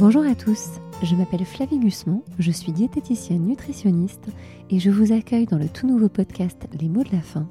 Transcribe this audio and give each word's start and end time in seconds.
Bonjour 0.00 0.24
à 0.24 0.36
tous, 0.36 0.68
je 1.02 1.16
m'appelle 1.16 1.44
Flavie 1.44 1.80
Gusman, 1.80 2.20
je 2.38 2.52
suis 2.52 2.70
diététicienne 2.70 3.44
nutritionniste 3.44 4.28
et 4.70 4.78
je 4.78 4.90
vous 4.90 5.12
accueille 5.12 5.46
dans 5.46 5.58
le 5.58 5.68
tout 5.68 5.88
nouveau 5.88 6.08
podcast 6.08 6.68
Les 6.80 6.88
mots 6.88 7.02
de 7.02 7.10
la 7.10 7.20
faim 7.20 7.48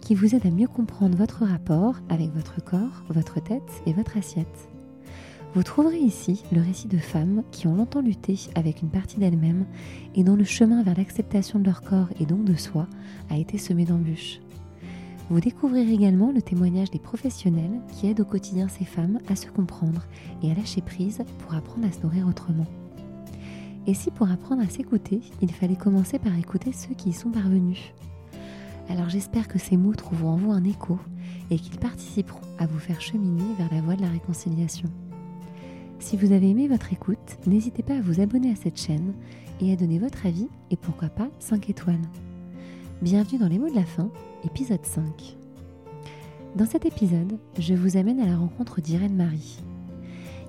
qui 0.00 0.14
vous 0.14 0.36
aide 0.36 0.46
à 0.46 0.50
mieux 0.50 0.68
comprendre 0.68 1.18
votre 1.18 1.44
rapport 1.44 1.96
avec 2.08 2.32
votre 2.32 2.62
corps, 2.62 3.02
votre 3.08 3.42
tête 3.42 3.82
et 3.84 3.92
votre 3.92 4.16
assiette. 4.16 4.68
Vous 5.56 5.64
trouverez 5.64 5.98
ici 5.98 6.44
le 6.52 6.60
récit 6.60 6.86
de 6.86 6.98
femmes 6.98 7.42
qui 7.50 7.66
ont 7.66 7.74
longtemps 7.74 8.00
lutté 8.00 8.36
avec 8.54 8.80
une 8.80 8.90
partie 8.90 9.18
d'elles-mêmes 9.18 9.66
et 10.14 10.22
dont 10.22 10.36
le 10.36 10.44
chemin 10.44 10.84
vers 10.84 10.96
l'acceptation 10.96 11.58
de 11.58 11.64
leur 11.64 11.82
corps 11.82 12.10
et 12.20 12.26
donc 12.26 12.44
de 12.44 12.54
soi 12.54 12.86
a 13.28 13.36
été 13.36 13.58
semé 13.58 13.84
d'embûches. 13.84 14.38
Vous 15.30 15.40
découvrirez 15.40 15.92
également 15.92 16.32
le 16.32 16.40
témoignage 16.40 16.90
des 16.90 16.98
professionnels 16.98 17.82
qui 17.92 18.06
aident 18.06 18.20
au 18.20 18.24
quotidien 18.24 18.66
ces 18.68 18.86
femmes 18.86 19.18
à 19.28 19.36
se 19.36 19.48
comprendre 19.48 20.06
et 20.42 20.50
à 20.50 20.54
lâcher 20.54 20.80
prise 20.80 21.22
pour 21.40 21.54
apprendre 21.54 21.86
à 21.86 21.92
se 21.92 22.00
nourrir 22.00 22.26
autrement. 22.26 22.66
Et 23.86 23.92
si 23.92 24.10
pour 24.10 24.30
apprendre 24.30 24.62
à 24.62 24.68
s'écouter, 24.68 25.20
il 25.42 25.52
fallait 25.52 25.76
commencer 25.76 26.18
par 26.18 26.36
écouter 26.38 26.72
ceux 26.72 26.94
qui 26.94 27.10
y 27.10 27.12
sont 27.12 27.30
parvenus? 27.30 27.92
Alors 28.88 29.10
j'espère 29.10 29.48
que 29.48 29.58
ces 29.58 29.76
mots 29.76 29.94
trouveront 29.94 30.30
en 30.30 30.36
vous 30.36 30.50
un 30.52 30.64
écho 30.64 30.98
et 31.50 31.58
qu'ils 31.58 31.78
participeront 31.78 32.40
à 32.58 32.66
vous 32.66 32.78
faire 32.78 33.02
cheminer 33.02 33.44
vers 33.58 33.72
la 33.72 33.82
voie 33.82 33.96
de 33.96 34.02
la 34.02 34.08
réconciliation. 34.08 34.88
Si 35.98 36.16
vous 36.16 36.32
avez 36.32 36.48
aimé 36.48 36.68
votre 36.68 36.90
écoute, 36.90 37.36
n'hésitez 37.46 37.82
pas 37.82 37.96
à 37.96 38.00
vous 38.00 38.20
abonner 38.20 38.50
à 38.50 38.56
cette 38.56 38.80
chaîne 38.80 39.12
et 39.60 39.72
à 39.72 39.76
donner 39.76 39.98
votre 39.98 40.24
avis 40.24 40.48
et 40.70 40.76
pourquoi 40.76 41.08
pas 41.10 41.28
5 41.38 41.68
étoiles. 41.68 42.00
Bienvenue 43.02 43.38
dans 43.38 43.48
les 43.48 43.58
mots 43.58 43.68
de 43.68 43.74
la 43.74 43.84
fin, 43.84 44.10
épisode 44.44 44.84
5. 44.84 45.36
Dans 46.54 46.66
cet 46.66 46.86
épisode, 46.86 47.38
je 47.58 47.74
vous 47.74 47.96
amène 47.96 48.20
à 48.20 48.26
la 48.26 48.36
rencontre 48.36 48.80
d'Irène 48.80 49.16
Marie. 49.16 49.58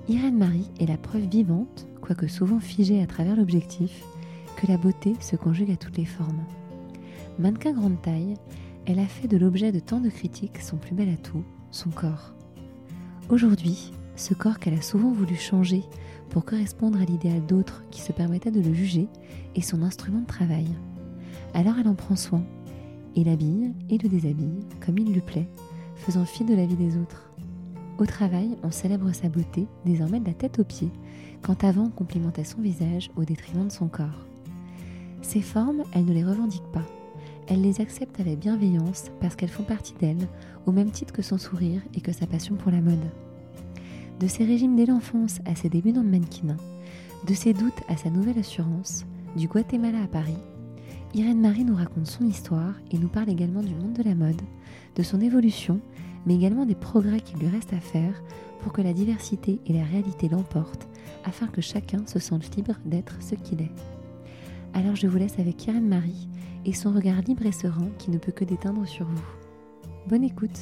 Irène 0.08 0.38
Marie 0.38 0.70
est 0.78 0.86
la 0.86 0.96
preuve 0.96 1.26
vivante, 1.26 1.86
quoique 2.00 2.28
souvent 2.28 2.60
figée 2.60 3.02
à 3.02 3.06
travers 3.06 3.36
l'objectif, 3.36 4.04
que 4.56 4.66
la 4.66 4.76
beauté 4.76 5.14
se 5.20 5.36
conjugue 5.36 5.72
à 5.72 5.76
toutes 5.76 5.98
les 5.98 6.04
formes. 6.04 6.44
Mannequin 7.38 7.72
grande 7.72 8.00
taille, 8.00 8.34
elle 8.86 8.98
a 8.98 9.06
fait 9.06 9.28
de 9.28 9.36
l'objet 9.36 9.72
de 9.72 9.80
tant 9.80 10.00
de 10.00 10.08
critiques 10.08 10.60
son 10.60 10.76
plus 10.76 10.94
bel 10.94 11.08
atout, 11.08 11.44
son 11.70 11.90
corps. 11.90 12.34
Aujourd'hui, 13.28 13.92
ce 14.16 14.34
corps 14.34 14.58
qu'elle 14.58 14.74
a 14.74 14.82
souvent 14.82 15.12
voulu 15.12 15.36
changer 15.36 15.82
pour 16.30 16.44
correspondre 16.44 17.00
à 17.00 17.04
l'idéal 17.04 17.44
d'autres 17.44 17.84
qui 17.90 18.00
se 18.00 18.12
permettaient 18.12 18.50
de 18.50 18.60
le 18.60 18.72
juger 18.72 19.08
est 19.56 19.62
son 19.62 19.82
instrument 19.82 20.20
de 20.20 20.26
travail. 20.26 20.66
Alors 21.54 21.74
elle 21.80 21.88
en 21.88 21.94
prend 21.94 22.16
soin 22.16 22.44
et 23.16 23.24
l'habille 23.24 23.72
et 23.88 23.98
le 23.98 24.08
déshabille 24.08 24.60
comme 24.84 24.98
il 24.98 25.12
lui 25.12 25.20
plaît, 25.20 25.48
faisant 25.96 26.24
fi 26.24 26.44
de 26.44 26.54
la 26.54 26.66
vie 26.66 26.76
des 26.76 26.96
autres. 26.96 27.30
Au 27.98 28.06
travail, 28.06 28.56
on 28.62 28.70
célèbre 28.70 29.12
sa 29.12 29.28
beauté, 29.28 29.66
désormais 29.84 30.20
de 30.20 30.26
la 30.26 30.34
tête 30.34 30.58
aux 30.58 30.64
pieds, 30.64 30.90
quand 31.42 31.64
avant 31.64 31.84
on 31.84 31.90
complimentait 31.90 32.44
son 32.44 32.62
visage 32.62 33.10
au 33.16 33.24
détriment 33.24 33.66
de 33.66 33.72
son 33.72 33.88
corps. 33.88 34.26
Ces 35.22 35.42
formes, 35.42 35.82
elle 35.92 36.06
ne 36.06 36.14
les 36.14 36.24
revendique 36.24 36.64
pas. 36.72 36.86
Elle 37.46 37.60
les 37.60 37.80
accepte 37.80 38.18
avec 38.20 38.38
bienveillance 38.38 39.10
parce 39.20 39.36
qu'elles 39.36 39.50
font 39.50 39.64
partie 39.64 39.94
d'elle, 40.00 40.28
au 40.66 40.72
même 40.72 40.90
titre 40.90 41.12
que 41.12 41.20
son 41.20 41.36
sourire 41.36 41.82
et 41.94 42.00
que 42.00 42.12
sa 42.12 42.26
passion 42.26 42.54
pour 42.54 42.70
la 42.70 42.80
mode. 42.80 43.10
De 44.18 44.26
ses 44.26 44.44
régimes 44.44 44.76
dès 44.76 44.86
l'enfance 44.86 45.40
à 45.44 45.54
ses 45.54 45.68
débuts 45.68 45.92
dans 45.92 46.02
le 46.02 46.08
mannequinat, 46.08 46.56
de 47.26 47.34
ses 47.34 47.52
doutes 47.52 47.82
à 47.88 47.96
sa 47.96 48.08
nouvelle 48.08 48.38
assurance, 48.38 49.04
du 49.36 49.46
Guatemala 49.46 50.02
à 50.02 50.06
Paris, 50.06 50.38
Irène 51.12 51.40
Marie 51.40 51.64
nous 51.64 51.74
raconte 51.74 52.06
son 52.06 52.24
histoire 52.24 52.74
et 52.92 52.98
nous 52.98 53.08
parle 53.08 53.30
également 53.30 53.62
du 53.62 53.74
monde 53.74 53.94
de 53.94 54.02
la 54.04 54.14
mode, 54.14 54.40
de 54.94 55.02
son 55.02 55.20
évolution, 55.20 55.80
mais 56.24 56.36
également 56.36 56.66
des 56.66 56.76
progrès 56.76 57.20
qu'il 57.20 57.38
lui 57.38 57.48
reste 57.48 57.72
à 57.72 57.80
faire 57.80 58.22
pour 58.60 58.72
que 58.72 58.82
la 58.82 58.92
diversité 58.92 59.60
et 59.66 59.72
la 59.72 59.82
réalité 59.82 60.28
l'emportent, 60.28 60.86
afin 61.24 61.48
que 61.48 61.60
chacun 61.60 62.06
se 62.06 62.20
sente 62.20 62.54
libre 62.54 62.74
d'être 62.84 63.16
ce 63.20 63.34
qu'il 63.34 63.60
est. 63.60 63.72
Alors 64.72 64.94
je 64.94 65.08
vous 65.08 65.18
laisse 65.18 65.38
avec 65.40 65.66
Irène 65.66 65.88
Marie 65.88 66.28
et 66.64 66.72
son 66.72 66.92
regard 66.92 67.22
libre 67.22 67.44
et 67.44 67.52
serein 67.52 67.88
qui 67.98 68.10
ne 68.12 68.18
peut 68.18 68.32
que 68.32 68.44
déteindre 68.44 68.86
sur 68.86 69.06
vous. 69.06 69.24
Bonne 70.06 70.24
écoute 70.24 70.60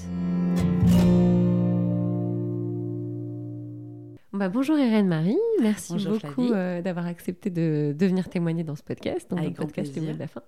bah, 4.33 4.49
bonjour 4.49 4.79
Irène 4.79 5.09
Marie, 5.09 5.39
merci 5.61 5.95
beaucoup 6.05 6.53
euh, 6.53 6.83
d'avoir 6.83 7.07
accepté 7.07 7.49
de, 7.49 7.95
venir 7.99 8.29
témoigner 8.29 8.63
dans 8.63 8.77
ce 8.77 8.83
podcast, 8.83 9.31
dans 9.31 9.41
le 9.41 9.53
podcast 9.53 9.95
Les 9.95 10.03
mots 10.03 10.13
de 10.13 10.19
la 10.19 10.29
fin. 10.29 10.43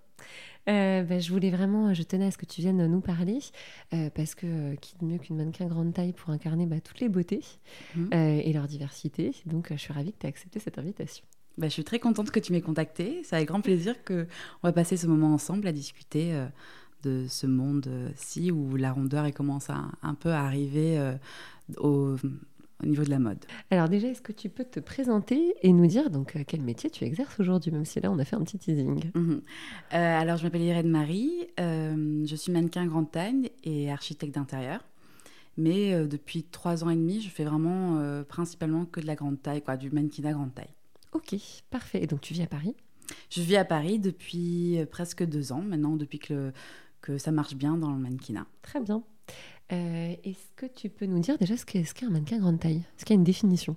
Euh, 0.69 1.03
bah, 1.03 1.19
je 1.19 1.33
voulais 1.33 1.51
vraiment, 1.51 1.95
je 1.95 2.03
tenais 2.03 2.27
à 2.27 2.31
ce 2.31 2.37
que 2.37 2.45
tu 2.45 2.61
viennes 2.61 2.87
nous 2.87 3.01
parler, 3.01 3.39
euh, 3.95 4.11
parce 4.15 4.35
que 4.35 4.75
qui 4.77 4.97
de 5.01 5.07
mieux 5.07 5.17
qu'une 5.17 5.37
mannequin 5.37 5.67
grande 5.67 5.95
taille 5.95 6.13
pour 6.13 6.29
incarner 6.29 6.67
bah, 6.67 6.81
toutes 6.81 7.01
les 7.01 7.09
beautés 7.09 7.43
mhm. 7.97 8.13
et 8.13 8.53
leur 8.53 8.67
diversité. 8.67 9.35
Donc 9.47 9.69
je 9.71 9.79
suis 9.79 9.95
ravie 9.95 10.13
que 10.13 10.19
tu 10.19 10.27
aies 10.27 10.31
accepté 10.31 10.59
cette 10.59 10.79
invitation. 10.79 11.25
Bah, 11.57 11.69
je 11.69 11.73
suis 11.73 11.85
très 11.85 11.99
contente 11.99 12.31
que 12.31 12.41
tu 12.41 12.53
m'aies 12.53 12.61
contactée. 12.61 13.23
C'est 13.25 13.37
avec 13.37 13.49
grand 13.49 13.63
plaisir 13.63 14.05
qu'on 14.05 14.27
va 14.63 14.73
passer 14.73 14.99
ce 14.99 15.07
moment 15.07 15.33
ensemble 15.33 15.67
à 15.67 15.73
discuter 15.73 16.39
de 17.03 17.25
ce 17.29 17.47
monde-ci 17.47 18.51
où 18.51 18.77
la 18.77 18.93
rondeur 18.93 19.33
commence 19.33 19.71
à, 19.71 19.87
un 20.03 20.15
peu 20.15 20.31
à 20.31 20.43
arriver 20.45 21.15
au 21.79 22.17
au 22.83 22.87
niveau 22.87 23.05
de 23.05 23.11
la 23.11 23.19
mode. 23.19 23.45
Alors 23.71 23.89
déjà, 23.89 24.09
est-ce 24.09 24.23
que 24.23 24.33
tu 24.33 24.49
peux 24.49 24.65
te 24.65 24.81
présenter 24.81 25.55
et 25.63 25.73
nous 25.73 25.87
dire 25.87 26.11
donc 26.11 26.37
euh, 26.37 26.45
quel 26.47 26.63
métier 26.63 26.91
tu 26.91 27.05
exerces 27.05 27.39
aujourd'hui, 27.41 27.71
même 27.71 27.85
si 27.85 28.01
là 28.01 28.11
on 28.11 28.19
a 28.19 28.25
fait 28.25 28.37
un 28.37 28.43
petit 28.43 28.59
teasing 28.59 29.11
mhm. 29.15 29.43
euh, 29.95 30.21
Alors 30.21 30.37
je 30.37 30.45
m'appelle 30.45 30.63
Irène 30.63 30.91
Marie, 30.91 31.49
euh, 31.59 32.25
je 32.27 32.37
suis 32.37 32.53
mannequin 32.53 32.87
grande 32.87 33.11
taille 33.11 33.51
et 33.65 33.91
architecte 33.91 34.35
d'intérieur. 34.35 34.85
Mais 35.57 36.07
depuis 36.07 36.45
trois 36.45 36.85
ans 36.85 36.91
et 36.91 36.97
demi, 36.97 37.21
je 37.21 37.29
fais 37.29 37.45
vraiment 37.45 38.01
principalement 38.29 38.87
que 38.87 39.01
de 39.01 39.07
la 39.07 39.15
grande 39.15 39.43
taille, 39.43 39.61
quoi, 39.61 39.77
du 39.77 39.91
mannequinat 39.91 40.33
grande 40.33 40.55
taille. 40.55 40.73
Ok, 41.13 41.35
parfait. 41.71 42.03
Et 42.03 42.07
donc 42.07 42.23
tu 42.23 42.33
vis 42.33 42.43
à 42.43 42.47
Paris? 42.47 42.75
Je 43.29 43.43
vis 43.43 43.57
à 43.57 43.65
Paris 43.65 43.99
depuis 43.99 44.79
presque 44.91 45.23
deux 45.23 45.53
ans 45.53 45.61
maintenant, 45.61 45.97
depuis 45.97 46.21
que, 46.21 46.53
que 47.03 47.19
ça 47.19 47.31
marche 47.31 47.57
bien 47.57 47.77
dans 47.77 47.91
le 47.91 47.99
mannequinat. 47.99 48.47
Très 48.63 48.81
bien. 48.81 49.03
Euh, 49.73 50.15
est-ce 50.25 50.49
que 50.57 50.67
tu 50.67 50.89
peux 50.89 51.07
nous 51.07 51.21
dire 51.21 51.39
déjà 51.39 51.57
ce 51.57 51.65
qu'est 51.65 51.85
un 52.03 52.11
mannequin 52.11 52.39
grande 52.39 52.61
taille? 52.61 52.83
Est-ce 52.97 53.05
qu'il 53.05 53.15
y 53.15 53.19
a 53.19 53.21
une 53.21 53.25
définition? 53.25 53.77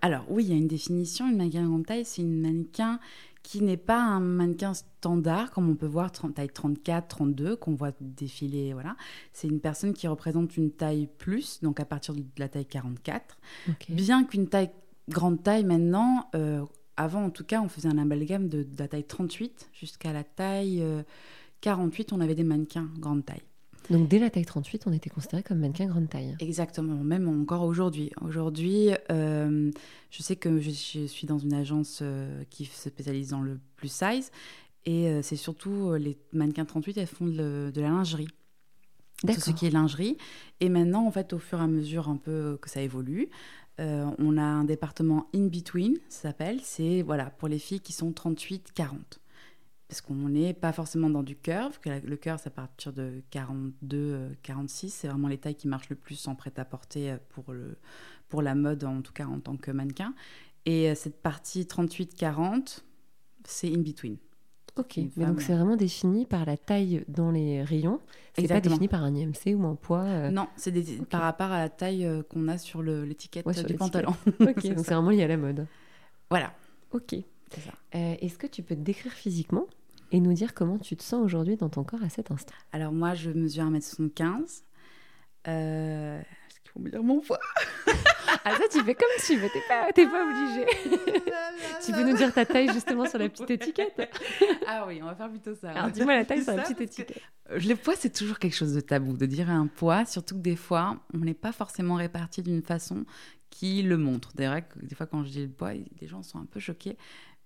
Alors 0.00 0.24
oui, 0.28 0.44
il 0.44 0.50
y 0.50 0.52
a 0.54 0.56
une 0.56 0.68
définition. 0.68 1.28
Une 1.28 1.36
mannequin 1.36 1.66
grande 1.66 1.86
taille, 1.86 2.04
c'est 2.04 2.22
une 2.22 2.40
mannequin 2.40 2.98
qui 3.42 3.62
n'est 3.62 3.76
pas 3.76 4.00
un 4.02 4.20
mannequin 4.20 4.72
standard, 4.72 5.50
comme 5.50 5.68
on 5.68 5.74
peut 5.74 5.86
voir 5.86 6.10
taille 6.10 6.48
34, 6.48 7.08
32, 7.08 7.56
qu'on 7.56 7.74
voit 7.74 7.92
défiler. 8.00 8.72
Voilà. 8.72 8.96
C'est 9.34 9.48
une 9.48 9.60
personne 9.60 9.92
qui 9.92 10.08
représente 10.08 10.56
une 10.56 10.70
taille 10.70 11.08
plus, 11.18 11.60
donc 11.60 11.78
à 11.78 11.84
partir 11.84 12.14
de 12.14 12.24
la 12.38 12.48
taille 12.48 12.64
44. 12.64 13.38
Bien 13.90 14.24
qu'une 14.24 14.48
taille 14.48 14.70
grande 15.10 15.42
taille 15.42 15.64
maintenant, 15.64 16.30
euh, 16.34 16.64
avant 16.96 17.24
en 17.24 17.30
tout 17.30 17.44
cas, 17.44 17.60
on 17.60 17.68
faisait 17.68 17.88
un 17.88 17.98
amalgame 17.98 18.48
de, 18.48 18.66
la 18.78 18.88
taille 18.88 19.04
38 19.04 19.68
jusqu'à 19.74 20.14
la 20.14 20.24
taille 20.24 20.82
48, 21.60 22.12
euh, 22.12 22.16
on 22.16 22.20
avait 22.20 22.34
des 22.34 22.44
mannequins 22.44 22.88
grande 22.98 23.26
taille. 23.26 23.42
Donc 23.90 24.08
dès 24.08 24.18
la 24.18 24.30
taille 24.30 24.44
38, 24.44 24.84
on 24.86 24.92
était 24.92 25.10
considéré 25.10 25.42
comme 25.42 25.58
mannequin 25.58 25.86
grande 25.86 26.08
taille. 26.08 26.36
Exactement, 26.40 26.96
même 26.96 27.28
encore 27.28 27.62
aujourd'hui. 27.62 28.10
Aujourd'hui, 28.22 28.90
euh, 29.10 29.70
je 30.10 30.22
sais 30.22 30.36
que 30.36 30.58
je, 30.58 30.70
suis 30.70 31.26
dans 31.26 31.38
une 31.38 31.52
agence 31.52 32.00
euh, 32.02 32.44
qui 32.50 32.64
se 32.64 32.88
spécialise 32.88 33.30
dans 33.30 33.42
le 33.42 33.60
plus 33.76 33.92
size, 33.92 34.30
et 34.86 35.08
euh, 35.08 35.22
c'est 35.22 35.36
surtout 35.36 35.94
les 35.94 36.16
mannequins 36.32 36.64
38, 36.64 36.98
elles 36.98 37.06
font 37.06 37.26
de, 37.26 37.72
la 37.74 37.88
lingerie. 37.88 38.28
Tout 39.26 39.40
ce 39.40 39.52
qui 39.52 39.66
est 39.66 39.70
lingerie. 39.70 40.18
Et 40.60 40.68
maintenant, 40.68 41.06
en 41.06 41.10
fait, 41.10 41.32
au 41.32 41.38
fur 41.38 41.58
et 41.58 41.62
à 41.62 41.66
mesure 41.66 42.08
un 42.08 42.16
peu 42.16 42.58
que 42.60 42.68
ça 42.68 42.82
évolue, 42.82 43.30
on 43.78 44.36
a 44.36 44.42
un 44.42 44.64
département 44.64 45.28
in 45.34 45.46
between, 45.46 45.96
ça 46.08 46.28
s'appelle. 46.28 46.60
C'est 46.62 47.02
voilà 47.02 47.30
pour 47.30 47.48
les 47.48 47.58
filles 47.58 47.80
qui 47.80 47.92
sont 47.92 48.10
38-40 48.10 48.60
parce 49.88 50.00
qu'on 50.00 50.14
n'est 50.14 50.54
pas 50.54 50.72
forcément 50.72 51.10
dans 51.10 51.22
du 51.22 51.36
curve, 51.36 51.78
que 51.80 51.90
le 51.90 52.16
curve, 52.16 52.40
c'est 52.42 52.48
à 52.48 52.50
partir 52.50 52.92
de 52.92 53.22
42, 53.30 54.32
46, 54.42 54.86
euh, 54.86 54.96
c'est 54.96 55.08
vraiment 55.08 55.28
les 55.28 55.38
tailles 55.38 55.54
qui 55.54 55.68
marchent 55.68 55.90
le 55.90 55.96
plus 55.96 56.26
en 56.26 56.34
prêt-à-porter 56.34 57.12
euh, 57.12 57.16
pour, 57.30 57.52
le, 57.52 57.76
pour 58.28 58.42
la 58.42 58.54
mode, 58.54 58.84
en 58.84 59.02
tout 59.02 59.12
cas 59.12 59.26
en 59.26 59.40
tant 59.40 59.56
que 59.56 59.70
mannequin. 59.70 60.14
Et 60.64 60.90
euh, 60.90 60.94
cette 60.94 61.20
partie 61.20 61.62
38-40, 61.62 62.80
c'est 63.44 63.68
in 63.72 63.82
between. 63.82 64.16
Ok, 64.76 64.98
mais 65.16 65.26
donc 65.26 65.40
c'est 65.40 65.54
vraiment 65.54 65.76
défini 65.76 66.26
par 66.26 66.44
la 66.46 66.56
taille 66.56 67.04
dans 67.06 67.30
les 67.30 67.62
rayons. 67.62 68.00
C'est 68.36 68.48
pas 68.48 68.60
défini 68.60 68.88
par 68.88 69.04
un 69.04 69.14
IMC 69.14 69.54
ou 69.54 69.64
un 69.66 69.76
poids. 69.76 70.30
Non, 70.30 70.48
c'est 70.56 70.72
par 71.08 71.20
rapport 71.20 71.52
à 71.52 71.60
la 71.60 71.68
taille 71.68 72.08
qu'on 72.28 72.48
a 72.48 72.58
sur 72.58 72.82
l'étiquette 72.82 73.46
du 73.66 73.74
pantalon. 73.74 74.16
ok, 74.40 74.40
donc 74.40 74.56
c'est 74.62 74.82
vraiment 74.82 75.10
lié 75.10 75.22
à 75.22 75.28
la 75.28 75.36
mode. 75.36 75.68
Voilà. 76.28 76.52
Ok. 76.90 77.14
Est-ce 77.92 78.36
que 78.36 78.48
tu 78.48 78.64
peux 78.64 78.74
te 78.74 78.80
décrire 78.80 79.12
physiquement? 79.12 79.68
Et 80.12 80.20
nous 80.20 80.32
dire 80.32 80.54
comment 80.54 80.78
tu 80.78 80.96
te 80.96 81.02
sens 81.02 81.22
aujourd'hui 81.24 81.56
dans 81.56 81.68
ton 81.68 81.84
corps 81.84 82.02
à 82.02 82.08
cet 82.08 82.30
instant. 82.30 82.54
Alors 82.72 82.92
moi, 82.92 83.14
je 83.14 83.30
mesure 83.30 83.64
1m75. 83.64 84.62
Euh... 85.46 86.20
Est-ce 86.20 86.60
qu'il 86.60 86.70
faut 86.72 86.80
me 86.80 86.90
dire 86.90 87.02
mon 87.02 87.20
poids? 87.20 87.40
Ah 88.44 88.56
ça, 88.56 88.64
tu 88.70 88.82
fais 88.82 88.94
comme 88.94 89.08
tu 89.24 89.36
veux, 89.36 89.48
t'es 89.48 89.62
pas, 89.68 89.90
pas 89.92 90.24
obligé. 90.26 90.66
tu 91.84 91.92
peux 91.92 92.04
nous 92.04 92.16
dire 92.16 92.32
ta 92.32 92.44
taille 92.44 92.70
justement 92.72 93.06
sur 93.06 93.18
la 93.18 93.28
petite 93.28 93.50
étiquette? 93.50 94.10
Ah 94.66 94.84
oui, 94.86 95.00
on 95.02 95.06
va 95.06 95.14
faire 95.14 95.30
plutôt 95.30 95.54
ça. 95.54 95.70
Alors 95.70 95.90
dis-moi 95.90 96.14
la 96.14 96.24
taille 96.24 96.42
sur 96.42 96.54
la 96.54 96.62
petite 96.62 96.80
étiquette. 96.80 97.22
Le 97.50 97.74
poids, 97.74 97.94
c'est 97.96 98.12
toujours 98.12 98.38
quelque 98.38 98.54
chose 98.54 98.74
de 98.74 98.80
tabou, 98.80 99.16
de 99.16 99.26
dire 99.26 99.48
un 99.48 99.66
poids, 99.66 100.04
surtout 100.04 100.34
que 100.34 100.40
des 100.40 100.56
fois, 100.56 100.98
on 101.14 101.18
n'est 101.18 101.34
pas 101.34 101.52
forcément 101.52 101.94
réparti 101.94 102.42
d'une 102.42 102.62
façon 102.62 103.04
qui 103.50 103.82
le 103.82 103.96
montrent. 103.96 104.32
D'ailleurs, 104.34 104.60
des 104.82 104.94
fois, 104.94 105.06
quand 105.06 105.24
je 105.24 105.30
dis 105.30 105.42
le 105.42 105.50
poids, 105.52 105.72
les 105.72 106.06
gens 106.06 106.22
sont 106.22 106.38
un 106.38 106.46
peu 106.46 106.60
choqués. 106.60 106.98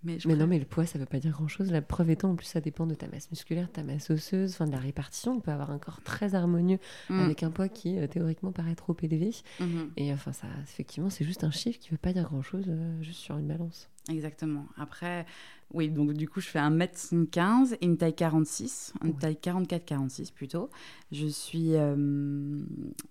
Mais, 0.05 0.19
mais 0.27 0.37
non, 0.37 0.47
mais 0.47 0.61
le 0.61 0.65
poids, 0.65 0.87
ça 0.87 0.99
ne 0.99 1.03
veut 1.03 1.09
pas 1.09 1.19
dire 1.19 1.33
grand-chose. 1.33 1.73
La 1.73 1.83
preuve 1.83 2.11
étant, 2.11 2.31
en 2.31 2.37
plus, 2.37 2.47
ça 2.47 2.61
dépend 2.61 2.87
de 2.87 2.95
ta 2.95 3.09
masse 3.09 3.31
musculaire, 3.31 3.67
de 3.67 3.73
ta 3.73 3.83
masse 3.83 4.11
osseuse, 4.11 4.53
enfin, 4.53 4.67
de 4.67 4.71
la 4.71 4.79
répartition. 4.79 5.33
On 5.33 5.41
peut 5.41 5.51
avoir 5.51 5.73
un 5.73 5.79
corps 5.79 6.01
très 6.03 6.37
harmonieux 6.37 6.79
mm. 7.11 7.19
avec 7.19 7.43
un 7.43 7.51
poids 7.51 7.69
qui, 7.69 7.99
euh, 7.99 8.07
théoriquement, 8.07 8.53
paraît 8.53 8.77
trop 8.77 8.97
élevé. 9.03 9.31
Mm-hmm. 9.61 9.89
Et 9.97 10.13
enfin, 10.13 10.33
ça, 10.33 10.47
effectivement, 10.63 11.11
c'est 11.11 11.25
juste 11.25 11.43
un 11.43 11.51
chiffre 11.51 11.81
qui 11.81 11.89
ne 11.89 11.93
veut 11.93 11.99
pas 12.01 12.13
dire 12.13 12.25
grand-chose 12.25 12.67
euh, 12.69 13.03
juste 13.03 13.19
sur 13.19 13.39
une 13.39 13.49
balance. 13.49 13.89
Exactement. 14.09 14.67
Après, 14.77 15.27
oui, 15.75 15.91
donc 15.91 16.13
du 16.15 16.29
coup, 16.29 16.41
je 16.41 16.49
fais 16.49 16.61
1m15 16.61 17.75
et 17.75 17.85
une 17.85 17.99
taille 17.99 18.15
46, 18.15 18.95
une 19.05 19.19
taille 19.19 19.39
44-46 19.43 20.33
plutôt. 20.33 20.71
Je 21.13 21.27
suis 21.27 21.75
euh, 21.75 22.63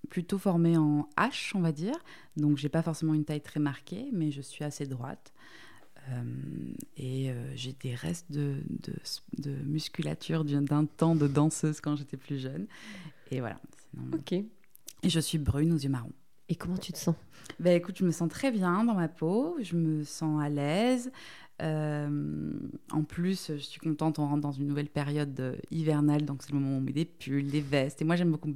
plutôt 0.10 0.38
formée 0.38 0.78
en 0.78 1.08
H, 1.18 1.52
on 1.54 1.60
va 1.60 1.72
dire. 1.72 1.96
Donc, 2.38 2.58
j'ai 2.58 2.70
pas 2.70 2.82
forcément 2.82 3.14
une 3.14 3.26
taille 3.26 3.42
très 3.42 3.60
marquée, 3.60 4.10
mais 4.14 4.32
je 4.32 4.42
suis 4.42 4.64
assez 4.64 4.88
droite. 4.88 5.34
Euh, 6.10 6.74
et 6.96 7.30
euh, 7.30 7.52
j'ai 7.56 7.74
des 7.74 7.96
restes 7.96 8.32
de, 8.32 8.56
de, 9.38 9.52
musculature 9.66 10.46
d'un 10.46 10.86
temps 10.86 11.16
de 11.16 11.28
danseuse 11.28 11.82
quand 11.82 11.96
j'étais 11.96 12.18
plus 12.18 12.40
jeune. 12.40 12.68
Et 13.32 13.40
voilà. 13.40 13.60
ok. 14.14 14.34
Et 14.34 15.10
je 15.10 15.20
suis 15.20 15.38
brune 15.38 15.74
aux 15.74 15.78
yeux 15.78 15.90
marrons. 15.90 16.14
Et 16.50 16.56
comment 16.56 16.78
tu 16.78 16.94
te 16.94 16.98
sens? 16.98 17.16
Ben, 17.60 17.76
Écoute, 17.76 17.98
je 17.98 18.06
me 18.06 18.12
sens 18.12 18.30
très 18.30 18.52
bien 18.52 18.84
dans 18.84 18.94
ma 18.94 19.10
peau, 19.10 19.58
je 19.62 19.76
me 19.76 20.04
sens 20.04 20.42
à 20.42 20.50
l'aise. 20.50 21.12
Euh, 21.62 22.54
en 22.92 23.04
plus, 23.04 23.52
je 23.56 23.62
suis 23.62 23.80
contente, 23.80 24.20
on 24.20 24.28
rentre 24.28 24.42
dans 24.42 24.52
une 24.52 24.68
nouvelle 24.68 24.90
période 24.90 25.58
hivernale, 25.72 26.24
donc 26.24 26.44
c'est 26.44 26.54
le 26.54 26.60
moment 26.60 26.76
où 26.76 26.78
on 26.78 26.82
met 26.82 26.94
des 26.94 27.06
pulls, 27.06 27.50
des 27.50 27.62
vestes. 27.62 28.02
Et 28.02 28.06
moi, 28.06 28.16
j'aime 28.16 28.32
beaucoup 28.32 28.54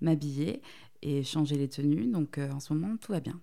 m'habiller 0.00 0.62
et 1.02 1.24
changer 1.24 1.56
les 1.56 1.68
tenues. 1.68 2.06
Donc 2.06 2.38
en 2.38 2.60
ce 2.60 2.72
moment, 2.72 2.96
tout 2.98 3.12
va 3.12 3.20
bien. 3.20 3.40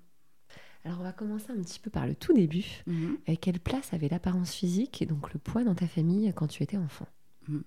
Alors 0.86 1.00
on 1.00 1.04
va 1.04 1.14
commencer 1.14 1.46
un 1.52 1.62
petit 1.62 1.80
peu 1.80 1.90
par 1.90 2.06
le 2.08 2.16
tout 2.16 2.34
début. 2.34 2.66
Mhm. 2.88 3.18
Euh, 3.30 3.36
quelle 3.40 3.60
place 3.60 3.94
avait 3.94 4.10
l'apparence 4.10 4.54
physique 4.54 5.02
et 5.02 5.06
donc 5.06 5.32
le 5.34 5.40
poids 5.40 5.64
dans 5.64 5.76
ta 5.76 5.88
famille 5.88 6.32
quand 6.36 6.48
tu 6.48 6.62
étais 6.64 6.78
enfant? 6.78 7.08
Mhm. 7.48 7.64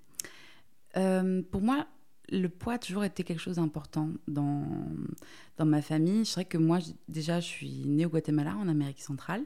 euh, 0.99 1.43
Pour 1.51 1.63
moi, 1.63 1.87
le 2.31 2.49
poids 2.49 2.75
a 2.75 2.79
toujours 2.79 3.05
été 3.05 3.23
quelque 3.23 3.39
chose 3.41 3.57
d'important 3.57 4.11
dans, 4.29 4.65
dans 5.57 5.65
ma 5.65 5.81
famille. 5.81 6.25
Je 6.25 6.31
dirais 6.33 6.45
que 6.45 6.59
moi, 6.59 6.79
déjà, 7.09 7.41
je 7.41 7.47
suis 7.47 7.85
née 7.87 8.05
au 8.05 8.09
Guatemala, 8.09 8.57
en 8.57 8.69
Amérique 8.69 9.01
centrale. 9.01 9.45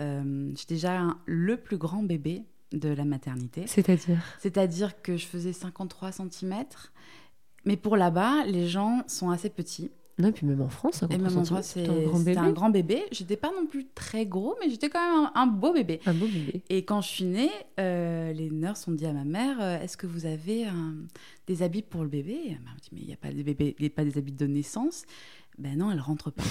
Euh, 0.00 0.52
J'étais 0.56 0.74
déjà 0.74 1.16
le 1.26 1.56
plus 1.56 1.76
grand 1.78 2.02
bébé 2.02 2.44
de 2.72 2.88
la 2.88 3.04
maternité. 3.04 3.66
C'est-à-dire? 3.66 4.22
C'est-à-dire 4.38 5.02
que 5.02 5.16
je 5.18 5.26
faisais 5.26 5.52
53 5.52 6.12
cm. 6.12 6.64
Mais 7.64 7.76
pour 7.76 7.96
là-bas, 7.96 8.44
les 8.46 8.68
gens 8.68 9.02
sont 9.06 9.30
assez 9.30 9.50
petits. 9.50 9.90
Non, 10.18 10.28
et 10.28 10.32
puis 10.32 10.46
même 10.46 10.60
en 10.60 10.68
France, 10.68 11.02
et 11.02 11.16
même 11.16 11.26
en 11.38 11.44
France, 11.44 11.72
c'est 11.74 11.88
un, 11.88 12.52
grand 12.52 12.70
bébé. 12.70 13.02
J'étais 13.12 13.36
pas 13.36 13.50
non 13.50 13.66
plus 13.66 13.86
très 13.94 14.26
gros, 14.26 14.54
mais 14.60 14.68
j'étais 14.68 14.90
quand 14.90 15.00
même 15.00 15.30
un, 15.34 15.46
beau 15.46 15.72
bébé. 15.72 16.00
Un 16.06 16.14
beau 16.14 16.26
bébé. 16.26 16.62
Et 16.68 16.84
quand 16.84 17.00
je 17.00 17.08
suis 17.08 17.24
née, 17.24 17.50
euh, 17.80 18.32
les 18.32 18.50
nurses 18.50 18.86
ont 18.88 18.92
dit 18.92 19.06
à 19.06 19.12
ma 19.12 19.24
mère 19.24 19.56
euh, 19.60 19.80
Est-ce 19.80 19.96
que 19.96 20.06
vous 20.06 20.26
avez 20.26 20.66
des 21.46 21.62
habits 21.62 21.82
pour 21.82 22.02
le 22.02 22.08
bébé? 22.08 22.38
Elle 22.46 22.60
m'a 22.60 22.70
dit 22.82 22.90
Mais 22.92 23.00
il 23.00 23.06
n'y 23.06 23.14
a 23.14 23.16
pas, 23.16 23.32
des 23.32 23.42
bébés, 23.42 23.74
y 23.78 23.86
a 23.86 23.90
pas 23.90 24.04
des 24.04 24.18
habits 24.18 24.32
de 24.32 24.46
naissance. 24.46 25.04
Ben 25.58 25.78
non, 25.78 25.90
elle 25.90 26.00
rentre 26.00 26.30
pas. 26.30 26.42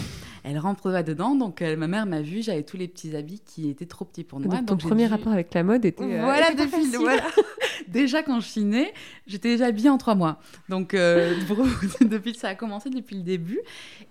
Elle 0.43 0.57
rentre 0.57 0.91
pas 0.91 1.03
dedans, 1.03 1.35
donc 1.35 1.61
euh, 1.61 1.75
ma 1.75 1.87
mère 1.87 2.05
m'a 2.05 2.21
vu, 2.21 2.41
j'avais 2.41 2.63
tous 2.63 2.77
les 2.77 2.87
petits 2.87 3.15
habits 3.15 3.41
qui 3.45 3.69
étaient 3.69 3.85
trop 3.85 4.05
petits 4.05 4.23
pour 4.23 4.39
moi. 4.39 4.55
Donc, 4.55 4.65
ton 4.67 4.77
premier 4.77 5.07
rapport 5.07 5.33
avec 5.33 5.53
la 5.53 5.63
mode 5.63 5.85
était. 5.85 6.05
voilà, 6.05 6.53
depuis, 6.53 6.95
voilà. 6.95 7.23
déjà 7.87 8.23
quand 8.23 8.39
je 8.39 8.47
suis 8.47 8.63
née, 8.63 8.93
j'étais 9.27 9.49
déjà 9.49 9.67
habillée 9.67 9.89
en 9.89 9.97
trois 9.97 10.15
mois. 10.15 10.39
Donc 10.69 10.93
euh, 10.93 11.35
depuis 12.01 12.33
ça 12.35 12.49
a 12.49 12.55
commencé 12.55 12.89
depuis 12.89 13.15
le 13.15 13.23
début. 13.23 13.59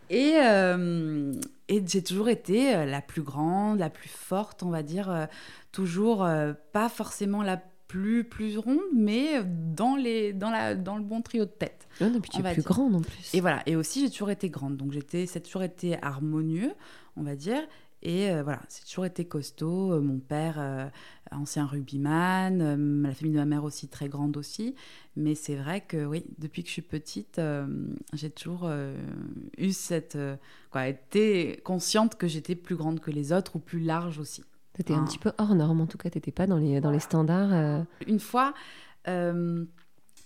Et, 0.08 0.34
euh, 0.36 1.32
et 1.68 1.82
j'ai 1.86 2.02
toujours 2.02 2.28
été 2.28 2.74
euh, 2.74 2.84
la 2.84 3.00
plus 3.00 3.22
grande, 3.22 3.78
la 3.78 3.90
plus 3.90 4.08
forte, 4.08 4.62
on 4.62 4.70
va 4.70 4.82
dire. 4.82 5.28
toujours 5.72 6.28
pas 6.72 6.88
forcément 6.88 7.42
la 7.42 7.62
plus, 7.90 8.22
plus 8.22 8.56
ronde, 8.56 8.78
mais 8.94 9.42
dans, 9.44 9.96
les, 9.96 10.32
dans, 10.32 10.50
la, 10.50 10.76
dans 10.76 10.96
le 10.96 11.02
bon 11.02 11.22
trio 11.22 11.44
de 11.44 11.50
tête. 11.50 11.88
Ouais, 12.00 12.06
et 12.06 12.20
puis 12.20 12.30
tu 12.30 12.40
es 12.40 12.52
plus 12.52 12.62
grande 12.62 12.94
en 12.94 13.00
plus. 13.00 13.34
Et 13.34 13.40
voilà, 13.40 13.64
et 13.66 13.74
aussi 13.74 14.00
j'ai 14.00 14.10
toujours 14.10 14.30
été 14.30 14.48
grande, 14.48 14.76
donc 14.76 14.92
j'étais, 14.92 15.26
ça 15.26 15.38
a 15.38 15.40
toujours 15.40 15.64
été 15.64 16.00
harmonieux, 16.00 16.72
on 17.16 17.24
va 17.24 17.34
dire. 17.34 17.62
Et 18.02 18.30
euh, 18.30 18.42
voilà, 18.44 18.62
c'est 18.68 18.84
toujours 18.86 19.04
été 19.04 19.24
costaud. 19.26 19.92
Euh, 19.92 20.00
mon 20.00 20.20
père, 20.20 20.56
euh, 20.58 20.88
ancien 21.32 21.66
rugbyman, 21.66 23.02
la 23.02 23.14
famille 23.14 23.32
de 23.32 23.38
ma 23.38 23.44
mère 23.44 23.64
aussi 23.64 23.88
très 23.88 24.08
grande 24.08 24.36
aussi. 24.36 24.76
Mais 25.16 25.34
c'est 25.34 25.56
vrai 25.56 25.80
que 25.80 26.06
oui, 26.06 26.24
depuis 26.38 26.62
que 26.62 26.68
je 26.68 26.74
suis 26.74 26.82
petite, 26.82 27.40
j'ai 28.12 28.30
toujours 28.30 28.70
eu 29.58 29.72
cette, 29.72 30.16
quoi, 30.70 30.88
été 30.88 31.60
consciente 31.64 32.16
que 32.16 32.26
j'étais 32.26 32.54
plus 32.54 32.76
grande 32.76 33.00
que 33.00 33.10
les 33.10 33.32
autres 33.32 33.56
ou 33.56 33.58
plus 33.58 33.80
large 33.80 34.18
aussi. 34.18 34.44
Tu 34.80 34.92
étais 34.92 34.94
un 34.94 35.04
petit 35.04 35.18
peu 35.18 35.32
hors 35.36 35.54
norme 35.54 35.82
en 35.82 35.86
tout 35.86 35.98
cas, 35.98 36.08
tu 36.08 36.16
n'étais 36.16 36.32
pas 36.32 36.46
dans 36.46 36.56
les, 36.56 36.80
dans 36.80 36.90
les 36.90 37.00
standards. 37.00 37.84
Une 38.06 38.18
fois, 38.20 38.54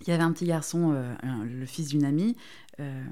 il 0.01 0.09
y 0.09 0.13
avait 0.13 0.23
un 0.23 0.33
petit 0.33 0.47
garçon, 0.47 0.93
euh, 0.93 1.15
le 1.45 1.67
fils 1.67 1.89
d'une 1.89 2.05
amie, 2.05 2.37
euh, 2.81 3.05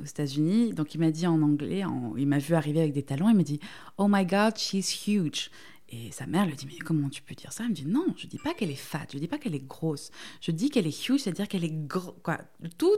aux 0.00 0.04
États-Unis. 0.04 0.72
Donc 0.72 0.94
il 0.94 0.98
m'a 0.98 1.10
dit 1.10 1.26
en 1.26 1.42
anglais, 1.42 1.82
il 2.16 2.26
m'a 2.26 2.38
vu 2.38 2.54
arriver 2.54 2.80
avec 2.80 2.92
des 2.92 3.02
talons, 3.02 3.28
il 3.28 3.36
m'a 3.36 3.42
dit 3.42 3.60
Oh 3.98 4.06
my 4.08 4.24
God, 4.24 4.56
she's 4.56 5.06
huge. 5.06 5.50
Et 5.88 6.10
sa 6.10 6.26
mère 6.26 6.46
lui 6.46 6.54
dit 6.54 6.66
Mais 6.66 6.78
comment 6.78 7.08
tu 7.08 7.22
peux 7.22 7.34
dire 7.34 7.52
ça? 7.52 7.64
Elle 7.64 7.70
me 7.70 7.74
dit 7.74 7.86
Non, 7.86 8.06
je 8.16 8.26
dis 8.26 8.38
pas 8.38 8.54
qu'elle 8.54 8.70
est 8.70 8.74
fat, 8.74 9.06
je 9.12 9.18
dis 9.18 9.28
pas 9.28 9.38
qu'elle 9.38 9.54
est 9.54 9.66
grosse. 9.66 10.10
Je 10.40 10.50
dis 10.50 10.70
qu'elle 10.70 10.86
est 10.86 11.08
huge, 11.08 11.20
c'est-à-dire 11.20 11.48
qu'elle 11.48 11.64
est 11.64 11.74
quoi. 12.22 12.38
Tout 12.78 12.88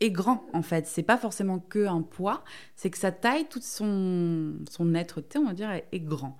est 0.00 0.10
grand 0.10 0.46
en 0.52 0.62
fait. 0.62 0.86
C'est 0.86 1.02
pas 1.02 1.18
forcément 1.18 1.58
que 1.58 1.86
un 1.86 2.02
poids, 2.02 2.44
c'est 2.74 2.90
que 2.90 2.98
sa 2.98 3.12
taille, 3.12 3.48
toute 3.48 3.64
son, 3.64 4.54
son 4.70 4.94
être, 4.94 5.22
on 5.36 5.44
va 5.44 5.54
dire, 5.54 5.70
est 5.70 6.00
grand. 6.00 6.38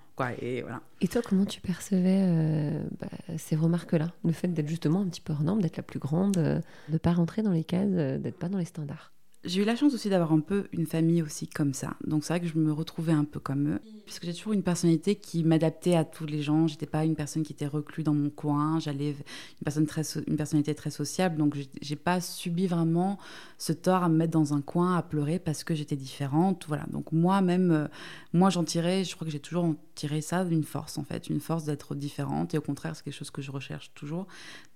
Et, 1.01 1.09
toi, 1.09 1.23
comment 1.23 1.45
tu 1.45 1.61
percevais 1.61 2.23
euh, 2.23 2.83
bah, 3.01 3.09
ces 3.37 3.57
remarques-là? 3.57 4.09
Le 4.25 4.33
fait 4.33 4.49
d'être 4.49 4.69
justement 4.69 5.01
un 5.01 5.07
petit 5.07 5.21
peu 5.21 5.33
hors 5.33 5.43
norme, 5.43 5.63
d'être 5.63 5.77
la 5.77 5.83
plus 5.83 5.99
grande, 5.99 6.39
euh, 6.39 6.61
de 6.89 6.95
ne 6.95 6.99
pas 6.99 7.13
rentrer 7.13 7.43
dans 7.43 7.53
les 7.53 7.65
cases, 7.65 7.89
euh, 7.93 8.19
d'être 8.19 8.39
pas 8.39 8.49
dans 8.49 8.59
les 8.59 8.65
standards? 8.65 9.13
J'ai 9.45 9.63
eu 9.63 9.65
la 9.65 9.77
chance 9.77 9.95
aussi 9.95 10.11
d'avoir 10.11 10.33
un 10.33 10.41
peu 10.41 10.67
une 10.73 10.87
famille 10.87 11.23
aussi 11.23 11.47
comme 11.47 11.73
ça. 11.73 11.95
Donc 12.05 12.25
c'est 12.25 12.33
vrai 12.33 12.41
que 12.41 12.47
je 12.47 12.59
me 12.59 12.73
retrouvais 12.73 13.13
un 13.13 13.25
peu 13.25 13.39
comme 13.39 13.69
eux. 13.75 13.81
Puisque 14.05 14.25
j'ai 14.25 14.35
toujours 14.35 14.53
une 14.53 14.63
personnalité 14.63 15.15
qui 15.15 15.45
m'adaptait 15.45 15.95
à 15.95 16.05
tous 16.05 16.27
les 16.27 16.43
gens. 16.43 16.67
J'étais 16.67 16.87
pas 16.87 17.05
une 17.05 17.15
personne 17.15 17.45
qui 17.45 17.53
était 17.53 17.67
reclue 17.67 18.03
dans 18.03 18.15
mon 18.15 18.31
coin. 18.31 18.81
J'allais 18.81 19.11
une 19.11 19.65
personne 19.65 19.87
une 20.27 20.37
personnalité 20.37 20.75
très 20.75 20.91
sociable. 20.91 21.37
Donc 21.37 21.57
j'ai 21.81 21.97
pas 21.97 22.21
subi 22.21 22.67
vraiment 22.67 23.19
ce 23.59 23.73
tort 23.73 24.03
à 24.03 24.09
me 24.09 24.17
mettre 24.17 24.33
dans 24.33 24.55
un 24.55 24.61
coin 24.61 24.97
à 24.97 25.03
pleurer 25.03 25.39
parce 25.39 25.63
que 25.63 25.75
j'étais 25.75 25.97
différente. 25.97 26.65
Voilà. 26.67 26.87
Donc 26.91 27.13
moi 27.13 27.41
même, 27.41 27.71
euh, 27.71 27.87
moi 28.33 28.51
j'en 28.51 28.65
tirais. 28.65 29.05
Je 29.05 29.15
crois 29.15 29.25
que 29.27 29.33
j'ai 29.33 29.41
toujours 29.41 29.75
tiré 29.95 30.21
ça 30.21 30.45
d'une 30.45 30.65
force 30.65 30.97
en 30.97 31.05
fait, 31.05 31.29
une 31.29 31.41
force 31.41 31.65
d'être 31.65 31.95
différente. 31.95 32.55
Et 32.55 32.59
au 32.59 32.63
contraire, 32.63 32.97
c'est 32.97 33.05
quelque 33.05 33.15
chose 33.15 33.31
que 33.31 33.43
je 33.43 33.51
recherche 33.51 33.93
toujours, 33.95 34.27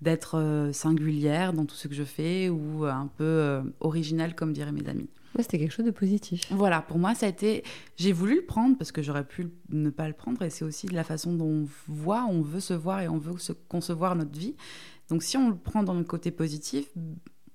d'être 0.01 0.37
euh, 0.39 0.73
singulière 0.73 1.53
dans 1.53 1.65
tout 1.65 1.77
ce 1.77 1.89
que 1.89 1.95
je 1.95 2.05
fais 2.05 2.49
ou 2.49 2.85
un 2.85 3.07
peu 3.07 3.25
euh, 3.25 3.63
originale 3.81 4.35
comme 4.35 4.52
diraient 4.53 4.73
mes 4.73 4.89
amis. 4.89 5.09
c'était 5.39 5.59
quelque 5.59 5.73
chose 5.73 5.87
de 5.87 5.91
positif. 5.91 6.43
Voilà, 6.51 6.83
pour 6.83 6.99
moi, 6.99 7.15
ça 7.15 7.27
a 7.27 7.29
été. 7.29 7.65
J'ai 7.97 8.13
voulu 8.13 8.37
le 8.37 8.45
prendre 8.45 8.77
parce 8.77 8.93
que 8.93 9.03
j'aurais 9.03 9.27
pu 9.27 9.49
ne 9.71 9.91
pas 9.91 10.09
le 10.09 10.15
prendre, 10.15 10.43
et 10.43 10.51
c'est 10.51 10.65
aussi 10.65 10.89
la 10.89 11.05
façon 11.05 11.33
dont 11.35 11.47
on 11.47 11.69
voit, 11.89 12.27
on 12.29 12.43
veut 12.43 12.61
se 12.61 12.75
voir 12.75 13.01
et 13.01 13.09
on 13.09 13.19
veut 13.19 13.39
se 13.39 13.53
concevoir 13.53 14.17
notre 14.17 14.39
vie. 14.39 14.55
Donc, 15.09 15.23
si 15.23 15.37
on 15.37 15.51
le 15.51 15.57
prend 15.57 15.83
dans 15.83 15.95
le 15.95 16.05
côté 16.05 16.31
positif, 16.31 16.87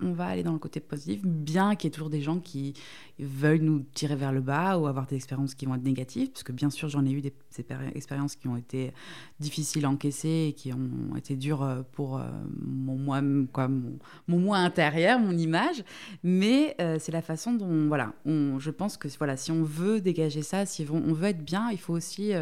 on 0.00 0.12
va 0.12 0.26
aller 0.26 0.42
dans 0.42 0.52
le 0.52 0.58
côté 0.58 0.80
positif, 0.80 1.22
bien 1.24 1.74
qu'il 1.74 1.88
y 1.88 1.88
ait 1.88 1.94
toujours 1.94 2.10
des 2.10 2.20
gens 2.20 2.38
qui 2.38 2.74
veulent 3.18 3.60
nous 3.60 3.84
tirer 3.94 4.16
vers 4.16 4.32
le 4.32 4.40
bas 4.40 4.78
ou 4.78 4.86
avoir 4.86 5.06
des 5.06 5.16
expériences 5.16 5.54
qui 5.54 5.66
vont 5.66 5.74
être 5.74 5.82
négatives, 5.82 6.30
parce 6.30 6.44
que 6.44 6.52
bien 6.52 6.70
sûr 6.70 6.88
j'en 6.88 7.04
ai 7.04 7.10
eu 7.10 7.20
des, 7.20 7.32
expériences 7.94 8.36
qui 8.36 8.46
ont 8.46 8.56
été 8.56 8.92
difficiles 9.40 9.84
à 9.84 9.90
encaisser 9.90 10.48
et 10.48 10.52
qui 10.52 10.72
ont 10.72 11.16
été 11.16 11.34
dures 11.34 11.62
euh, 11.62 11.82
pour 11.92 12.18
euh, 12.18 12.28
mon 12.60 12.96
moi, 12.96 13.20
quoi, 13.52 13.68
mon, 13.68 13.98
moi 14.38 14.58
intérieur, 14.58 15.18
mon 15.18 15.36
image, 15.36 15.82
mais 16.22 16.76
euh, 16.80 16.98
c'est 17.00 17.12
la 17.12 17.22
façon 17.22 17.54
dont, 17.54 17.88
voilà, 17.88 18.14
on, 18.24 18.58
je 18.58 18.70
pense 18.70 18.96
que 18.96 19.08
voilà, 19.18 19.36
si 19.36 19.50
on 19.50 19.64
veut 19.64 20.00
dégager 20.00 20.42
ça, 20.42 20.66
si 20.66 20.86
on, 20.90 21.12
veut 21.12 21.28
être 21.28 21.44
bien, 21.44 21.70
il 21.70 21.78
faut 21.78 21.94
aussi... 21.94 22.32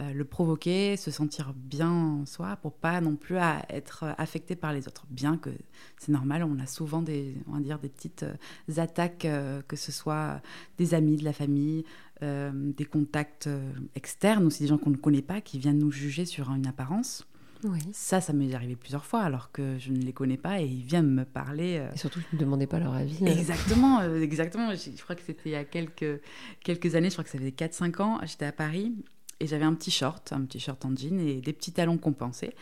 le 0.00 0.24
provoquer, 0.24 0.96
se 0.96 1.10
sentir 1.10 1.54
bien 1.54 1.90
en 1.90 2.26
soi 2.26 2.56
pour 2.56 2.72
pas 2.72 3.00
non 3.00 3.16
plus 3.16 3.38
à 3.38 3.64
être 3.70 4.04
affecté 4.18 4.56
par 4.56 4.72
les 4.72 4.88
autres. 4.88 5.06
Bien 5.10 5.38
que 5.38 5.50
c'est 5.98 6.12
normal, 6.12 6.44
on 6.44 6.58
a 6.58 6.66
souvent 6.66 7.02
des, 7.02 7.34
on 7.48 7.52
va 7.52 7.60
dire, 7.60 7.78
des 7.78 7.88
petites 7.88 8.24
euh, 8.24 8.80
attaques, 8.80 9.24
euh, 9.24 9.62
que 9.66 9.76
ce 9.76 9.92
soit 9.92 10.40
des 10.78 10.94
amis, 10.94 11.16
de 11.16 11.24
la 11.24 11.32
famille, 11.32 11.84
des 12.22 12.86
contacts 12.86 13.46
externes, 13.94 14.46
aussi 14.46 14.62
des 14.62 14.68
gens 14.68 14.78
qu'on 14.78 14.88
ne 14.88 14.96
connaît 14.96 15.20
pas 15.20 15.42
qui 15.42 15.58
viennent 15.58 15.78
nous 15.78 15.92
juger 15.92 16.24
sur 16.24 16.50
une 16.50 16.66
apparence. 16.66 17.26
Oui. 17.62 17.80
Ça, 17.92 18.22
ça 18.22 18.32
m'est 18.32 18.54
arrivé 18.54 18.74
plusieurs 18.74 19.04
fois 19.04 19.20
alors 19.20 19.52
que 19.52 19.76
je 19.78 19.92
ne 19.92 19.98
les 19.98 20.14
connais 20.14 20.38
pas 20.38 20.62
et 20.62 20.64
ils 20.64 20.82
viennent 20.82 21.10
me 21.10 21.26
parler. 21.26 21.86
Et 21.94 21.98
surtout, 21.98 22.20
je 22.20 22.36
ne 22.36 22.40
demandais 22.40 22.66
pas 22.66 22.78
leur 22.78 22.94
avis. 22.94 23.22
Exactement, 23.26 24.02
exactement. 24.02 24.74
Je, 24.74 25.02
crois 25.02 25.14
que 25.14 25.20
c'était 25.26 25.50
il 25.50 25.52
y 25.52 25.56
a 25.56 25.64
quelques, 25.66 26.22
quelques 26.64 26.94
années, 26.94 27.10
je 27.10 27.16
crois 27.16 27.24
que 27.24 27.30
ça 27.30 27.36
faisait 27.36 27.50
4-5 27.50 28.00
ans, 28.00 28.18
j'étais 28.24 28.46
à 28.46 28.52
Paris 28.52 28.94
et 29.40 29.46
j'avais 29.46 29.64
un 29.64 29.74
petit 29.74 29.90
short, 29.90 30.32
un 30.32 30.42
petit 30.42 30.60
short 30.60 30.84
en 30.84 30.94
jean 30.94 31.18
et 31.20 31.40
des 31.40 31.52
petits 31.52 31.72
talons 31.72 31.98
compensés. 31.98 32.54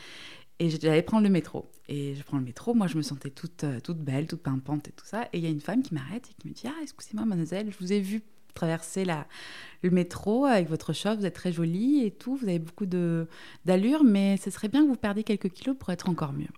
Et 0.60 0.70
j'allais 0.70 1.02
prendre 1.02 1.24
le 1.24 1.30
métro. 1.30 1.70
Et 1.88 2.14
je 2.14 2.22
prends 2.22 2.38
le 2.38 2.44
métro, 2.44 2.74
moi 2.74 2.86
je 2.86 2.96
me 2.96 3.02
sentais 3.02 3.30
toute, 3.30 3.64
euh, 3.64 3.80
toute 3.80 3.98
belle, 3.98 4.26
toute 4.26 4.42
pimpante 4.42 4.88
et 4.88 4.92
tout 4.92 5.04
ça. 5.04 5.28
Et 5.32 5.38
il 5.38 5.44
y 5.44 5.46
a 5.46 5.50
une 5.50 5.60
femme 5.60 5.82
qui 5.82 5.94
m'arrête 5.94 6.28
et 6.30 6.34
qui 6.40 6.48
me 6.48 6.54
dit 6.54 6.66
Ah, 6.66 6.80
excusez-moi, 6.82 7.24
mademoiselle, 7.24 7.72
je 7.72 7.78
vous 7.78 7.92
ai 7.92 8.00
vue 8.00 8.22
traverser 8.54 9.04
la, 9.04 9.26
le 9.82 9.90
métro 9.90 10.44
avec 10.44 10.68
votre 10.68 10.92
shop, 10.92 11.16
vous 11.16 11.26
êtes 11.26 11.34
très 11.34 11.52
jolie 11.52 12.04
et 12.04 12.12
tout, 12.12 12.36
vous 12.36 12.48
avez 12.48 12.60
beaucoup 12.60 12.86
d'allure, 12.86 14.04
mais 14.04 14.36
ce 14.36 14.50
serait 14.50 14.68
bien 14.68 14.84
que 14.84 14.88
vous 14.88 14.96
perdiez 14.96 15.24
quelques 15.24 15.50
kilos 15.50 15.76
pour 15.76 15.90
être 15.90 16.08
encore 16.08 16.32
mieux. 16.32 16.48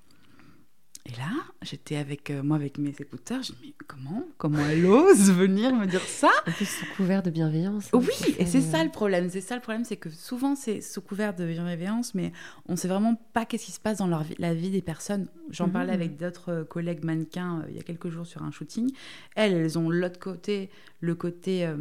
Et 1.09 1.13
là, 1.19 1.31
j'étais 1.63 1.95
avec 1.95 2.31
euh, 2.31 2.43
moi 2.43 2.57
avec 2.57 2.79
mes 2.79 2.91
écouteurs, 2.91 3.41
je 3.45 3.53
me 3.53 3.59
dis 3.59 3.75
mais 3.79 3.87
comment 3.87 4.27
Comment 4.39 4.67
elle 4.69 4.85
ose 4.87 5.31
venir 5.31 5.73
me 5.73 5.87
dire 5.87 6.01
ça? 6.01 6.31
En 6.49 6.51
plus 6.51 6.65
sous 6.65 6.87
couvert 6.97 7.23
de 7.23 7.31
bienveillance. 7.31 7.91
Hein, 7.93 8.01
oui, 8.01 8.35
et 8.39 8.45
c'est 8.45 8.61
ça 8.61 8.83
le 8.83 8.91
problème. 8.91 9.31
C'est 9.31 9.41
ça 9.41 9.55
le 9.55 9.61
problème, 9.61 9.85
c'est 9.85 9.97
que 9.97 10.11
souvent 10.11 10.57
c'est 10.57 10.81
sous 10.81 11.01
couvert 11.01 11.33
de 11.33 11.47
bienveillance, 11.47 12.13
mais 12.17 12.33
on 12.67 12.73
ne 12.73 12.77
sait 12.77 12.89
vraiment 12.89 13.15
pas 13.33 13.45
qu'est-ce 13.45 13.67
qui 13.67 13.73
se 13.73 13.79
passe 13.79 13.99
dans 13.99 14.09
leur 14.09 14.25
vie, 14.25 14.35
la 14.39 14.53
vie 14.53 14.71
des 14.71 14.83
personnes. 14.83 15.29
J'en 15.51 15.69
parlais 15.69 15.93
avec 15.93 16.17
d'autres 16.17 16.51
euh, 16.51 16.65
collègues 16.65 17.05
mannequins 17.05 17.61
euh, 17.61 17.71
il 17.71 17.77
y 17.77 17.79
a 17.79 17.85
quelques 17.85 18.09
jours 18.09 18.27
sur 18.27 18.43
un 18.43 18.51
shooting. 18.51 18.91
Elles, 19.37 19.53
elles 19.53 19.79
ont 19.79 19.91
l'autre 19.91 20.19
côté, 20.19 20.71
le 21.01 21.15
côté, 21.15 21.73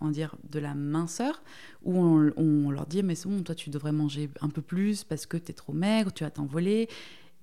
on 0.00 0.10
dire, 0.10 0.36
de 0.50 0.58
la 0.58 0.74
minceur, 0.74 1.42
où 1.84 1.98
on, 1.98 2.32
on 2.36 2.70
leur 2.70 2.86
dit 2.86 3.02
mais 3.02 3.14
c'est 3.14 3.28
bon, 3.28 3.42
toi 3.42 3.54
tu 3.54 3.70
devrais 3.70 3.92
manger 3.92 4.28
un 4.42 4.50
peu 4.50 4.60
plus 4.60 5.04
parce 5.04 5.24
que 5.24 5.38
tu 5.38 5.52
es 5.52 5.54
trop 5.54 5.72
maigre, 5.72 6.12
tu 6.12 6.24
vas 6.24 6.30
t'envoler 6.30 6.88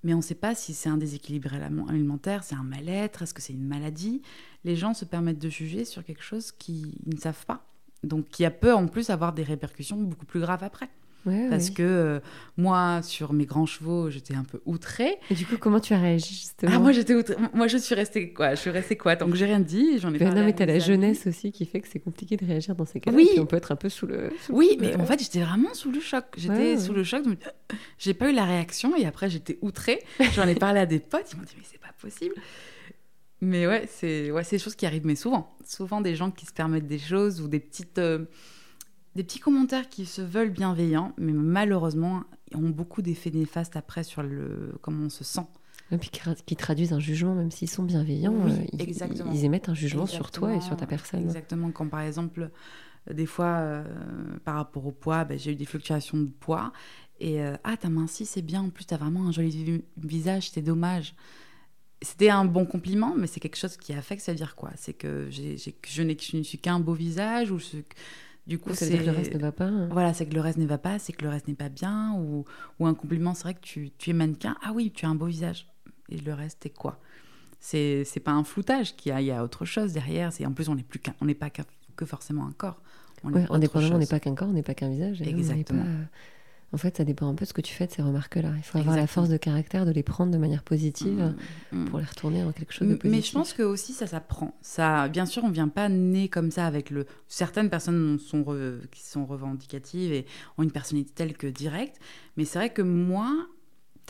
mais 0.03 0.13
on 0.13 0.17
ne 0.17 0.21
sait 0.21 0.35
pas 0.35 0.55
si 0.55 0.73
c'est 0.73 0.89
un 0.89 0.97
déséquilibre 0.97 1.53
alimentaire, 1.89 2.43
c'est 2.43 2.55
un 2.55 2.63
mal-être, 2.63 3.21
est-ce 3.21 3.33
que 3.33 3.41
c'est 3.41 3.53
une 3.53 3.67
maladie? 3.67 4.21
Les 4.63 4.75
gens 4.75 4.93
se 4.93 5.05
permettent 5.05 5.39
de 5.39 5.49
juger 5.49 5.85
sur 5.85 6.03
quelque 6.03 6.23
chose 6.23 6.51
qu'ils 6.51 6.95
ne 7.05 7.17
savent 7.17 7.45
pas. 7.45 7.65
Donc 8.03 8.29
qui 8.29 8.45
a 8.45 8.51
peut 8.51 8.73
en 8.73 8.87
plus 8.87 9.09
avoir 9.11 9.33
des 9.33 9.43
répercussions 9.43 9.97
beaucoup 9.97 10.25
plus 10.25 10.39
graves 10.39 10.63
après 10.63 10.89
parce 11.49 11.69
que 11.69 11.83
euh, 11.83 12.19
moi, 12.57 13.01
sur 13.03 13.33
mes 13.33 13.45
grands 13.45 13.65
chevaux, 13.65 14.09
j'étais 14.09 14.35
un 14.35 14.43
peu 14.43 14.61
outrée. 14.65 15.17
Et 15.29 15.35
du 15.35 15.45
coup, 15.45 15.57
comment 15.57 15.79
tu 15.79 15.93
as 15.93 15.99
réagi 15.99 16.33
justement? 16.33 16.71
Ah, 16.73 16.79
moi, 16.79 16.91
j'étais 16.91 17.13
outrée. 17.13 17.35
Moi, 17.53 17.67
je 17.67 17.77
suis 17.77 17.95
restée 17.95 18.33
quoi 18.33 18.55
Je 18.55 18.59
suis 18.59 18.69
restée 18.69 18.97
quoi? 18.97 19.15
Que 19.15 19.35
j'ai 19.35 19.45
rien 19.45 19.59
dit, 19.59 19.99
j'en 19.99 20.13
ai 20.13 20.17
pas. 20.17 20.31
Non, 20.31 20.43
mais 20.43 20.53
t'as 20.53 20.65
la 20.65 20.79
jeunesse 20.79 21.27
aussi 21.27 21.51
qui 21.51 21.65
fait 21.65 21.81
que 21.81 21.87
c'est 21.87 21.99
compliqué 21.99 22.37
de 22.37 22.45
réagir 22.45 22.75
dans 22.75 22.85
ces 22.85 22.99
cas-là. 22.99 23.15
Oui. 23.15 23.29
on 23.37 23.45
peut 23.45 23.57
être 23.57 23.71
un 23.71 23.75
peu 23.75 23.89
sous 23.89 24.07
le. 24.07 24.31
oui, 24.49 24.77
mais 24.79 24.95
en 24.95 25.05
fait, 25.05 25.19
j'étais 25.19 25.41
vraiment 25.41 25.73
sous 25.73 25.91
le 25.91 25.99
choc. 25.99 26.25
J'étais 26.37 26.77
sous 26.77 26.93
le 26.93 27.03
choc. 27.03 27.23
J'ai 27.97 28.13
pas 28.13 28.29
eu 28.29 28.33
la 28.33 28.45
réaction 28.45 28.95
et 28.95 29.05
après, 29.05 29.29
j'étais 29.29 29.57
outrée. 29.61 29.99
J'en 30.35 30.47
ai 30.47 30.55
parlé 30.55 30.79
à 30.79 30.85
des 30.85 30.99
potes. 30.99 31.31
Ils 31.33 31.37
m'ont 31.37 31.43
dit, 31.43 31.53
mais 31.57 31.63
c'est 31.69 31.79
pas 31.79 31.93
possible. 31.99 32.35
Mais 33.41 33.65
ouais, 33.65 33.87
c'est 33.89 34.29
ouais, 34.29 34.43
des 34.49 34.59
choses 34.59 34.75
qui 34.75 34.85
arrivent, 34.85 35.05
mais 35.05 35.15
souvent. 35.15 35.57
Souvent, 35.65 35.99
des 36.01 36.15
gens 36.15 36.29
qui 36.29 36.45
se 36.45 36.53
permettent 36.53 36.87
des 36.87 36.99
choses 36.99 37.41
ou 37.41 37.47
des 37.47 37.59
petites. 37.59 37.97
Euh, 37.97 38.25
des 39.15 39.23
petits 39.23 39.39
commentaires 39.39 39.89
qui 39.89 40.05
se 40.05 40.21
veulent 40.21 40.51
bienveillants, 40.51 41.13
mais 41.17 41.33
malheureusement 41.33 42.23
ont 42.53 42.69
beaucoup 42.69 43.01
d'effets 43.01 43.31
néfastes 43.31 43.75
après 43.75 44.03
sur 44.03 44.23
le 44.23 44.73
comment 44.81 45.05
on 45.05 45.09
se 45.09 45.23
sent. 45.23 45.47
Et 45.91 45.97
puis 45.97 46.09
qui 46.45 46.55
traduisent 46.55 46.93
un 46.93 46.99
jugement, 46.99 47.35
même 47.35 47.51
s'ils 47.51 47.69
sont 47.69 47.83
bienveillants, 47.83 48.47
euh, 48.47 48.55
ils, 48.71 49.43
émettent 49.43 49.67
un 49.67 49.73
jugement 49.73 50.05
sur 50.05 50.31
toi 50.31 50.55
et 50.55 50.61
sur 50.61 50.77
ta 50.77 50.85
personne. 50.85 51.21
Exactement, 51.21 51.69
quand 51.71 51.87
par 51.87 51.99
exemple, 51.99 52.49
euh, 53.09 53.13
des 53.13 53.25
fois, 53.25 53.57
euh, 53.57 53.83
par 54.45 54.55
rapport 54.55 54.85
au 54.85 54.91
poids, 54.91 55.25
ben, 55.25 55.37
j'ai 55.37 55.51
eu 55.51 55.55
des 55.55 55.65
fluctuations 55.65 56.17
de 56.17 56.29
poids, 56.39 56.71
et 57.19 57.39
ah, 57.41 57.77
t'as 57.79 57.89
minci, 57.89 58.25
c'est 58.25 58.41
bien, 58.41 58.61
en 58.61 58.69
plus, 58.69 58.85
t'as 58.85 58.97
vraiment 58.97 59.27
un 59.27 59.31
joli 59.31 59.83
visage, 59.97 60.49
c'est 60.49 60.63
dommage. 60.63 61.13
C'était 62.01 62.31
un 62.31 62.45
bon 62.45 62.65
compliment, 62.65 63.13
mais 63.15 63.27
c'est 63.27 63.39
quelque 63.39 63.57
chose 63.57 63.77
qui 63.77 63.93
affecte, 63.93 64.23
ça 64.23 64.31
veut 64.31 64.37
dire 64.37 64.55
quoi 64.55 64.71
C'est 64.75 64.93
que, 64.93 65.27
je, 65.29 65.71
je 65.87 66.01
ne 66.01 66.43
suis 66.43 66.57
qu'un 66.57 66.79
beau 66.79 66.93
visage, 66.93 67.51
ou 67.51 67.59
du 68.47 68.57
coup, 68.57 68.73
c'est 68.73 68.97
que 68.97 69.03
le 69.03 69.11
reste 69.11 69.33
ne 69.33 69.39
va 69.39 69.51
pas. 69.51 69.65
Hein. 69.65 69.87
Voilà, 69.91 70.13
c'est 70.13 70.25
que 70.25 70.33
le 70.33 70.41
reste 70.41 70.57
ne 70.57 70.65
va 70.65 70.77
pas, 70.77 70.99
c'est 70.99 71.13
que 71.13 71.23
le 71.23 71.29
reste 71.29 71.47
n'est 71.47 71.53
pas 71.53 71.69
bien, 71.69 72.13
ou, 72.17 72.45
ou 72.79 72.87
un 72.87 72.93
compliment, 72.93 73.33
c'est 73.33 73.43
vrai 73.43 73.53
que 73.53 73.61
tu, 73.61 73.91
tu, 73.97 74.09
es 74.09 74.13
mannequin. 74.13 74.57
Ah 74.63 74.71
oui, 74.73 74.91
tu 74.91 75.05
as 75.05 75.09
un 75.09 75.15
beau 75.15 75.27
visage. 75.27 75.67
Et 76.09 76.17
le 76.17 76.33
reste, 76.33 76.65
est 76.65 76.71
quoi? 76.71 76.99
C'est 77.59 78.03
c'est 78.05 78.19
pas 78.19 78.31
un 78.31 78.43
floutage 78.43 78.95
qu'il 78.95 79.11
y 79.11 79.13
a, 79.13 79.21
il 79.21 79.27
y 79.27 79.31
a 79.31 79.43
autre 79.43 79.65
chose 79.65 79.93
derrière. 79.93 80.33
C'est 80.33 80.45
en 80.47 80.51
plus 80.51 80.67
on 80.67 80.75
n'est 80.75 80.83
plus 80.83 80.99
on 81.21 81.25
n'est 81.25 81.35
pas 81.35 81.51
que 81.51 82.05
forcément 82.05 82.47
un 82.47 82.51
corps. 82.51 82.81
On 83.23 83.31
ouais, 83.31 83.45
indépendamment, 83.51 83.95
on 83.95 83.99
n'est 83.99 84.07
pas 84.07 84.19
qu'un 84.19 84.33
corps, 84.33 84.49
on 84.49 84.53
n'est 84.53 84.63
pas 84.63 84.73
qu'un 84.73 84.89
visage. 84.89 85.21
Exactement. 85.21 85.85
En 86.73 86.77
fait, 86.77 86.97
ça 86.97 87.03
dépend 87.03 87.27
un 87.27 87.35
peu 87.35 87.43
de 87.43 87.49
ce 87.49 87.53
que 87.53 87.61
tu 87.61 87.73
fais 87.73 87.85
de 87.85 87.91
ces 87.91 88.01
remarques-là. 88.01 88.53
Il 88.57 88.63
faut 88.63 88.77
avoir 88.77 88.95
la 88.95 89.07
force 89.07 89.27
de 89.27 89.37
caractère 89.37 89.85
de 89.85 89.91
les 89.91 90.03
prendre 90.03 90.31
de 90.31 90.37
manière 90.37 90.63
positive 90.63 91.33
mmh, 91.71 91.77
mmh. 91.77 91.85
pour 91.85 91.99
les 91.99 92.05
retourner 92.05 92.43
en 92.43 92.51
quelque 92.53 92.73
chose 92.73 92.87
de 92.87 92.95
positif. 92.95 93.11
Mais 93.11 93.21
je 93.21 93.33
pense 93.33 93.53
que 93.53 93.63
aussi 93.63 93.91
ça 93.93 94.07
s'apprend. 94.07 94.57
Ça, 94.61 95.09
bien 95.09 95.25
sûr, 95.25 95.43
on 95.43 95.49
vient 95.49 95.67
pas 95.67 95.89
né 95.89 96.29
comme 96.29 96.49
ça 96.49 96.65
avec 96.65 96.89
le. 96.89 97.05
Certaines 97.27 97.69
personnes 97.69 98.19
sont 98.19 98.45
qui 98.91 99.03
sont 99.03 99.25
revendicatives 99.25 100.13
et 100.13 100.25
ont 100.57 100.63
une 100.63 100.71
personnalité 100.71 101.11
telle 101.13 101.35
que 101.35 101.47
directe. 101.47 101.99
Mais 102.37 102.45
c'est 102.45 102.59
vrai 102.59 102.69
que 102.69 102.81
moi, 102.81 103.47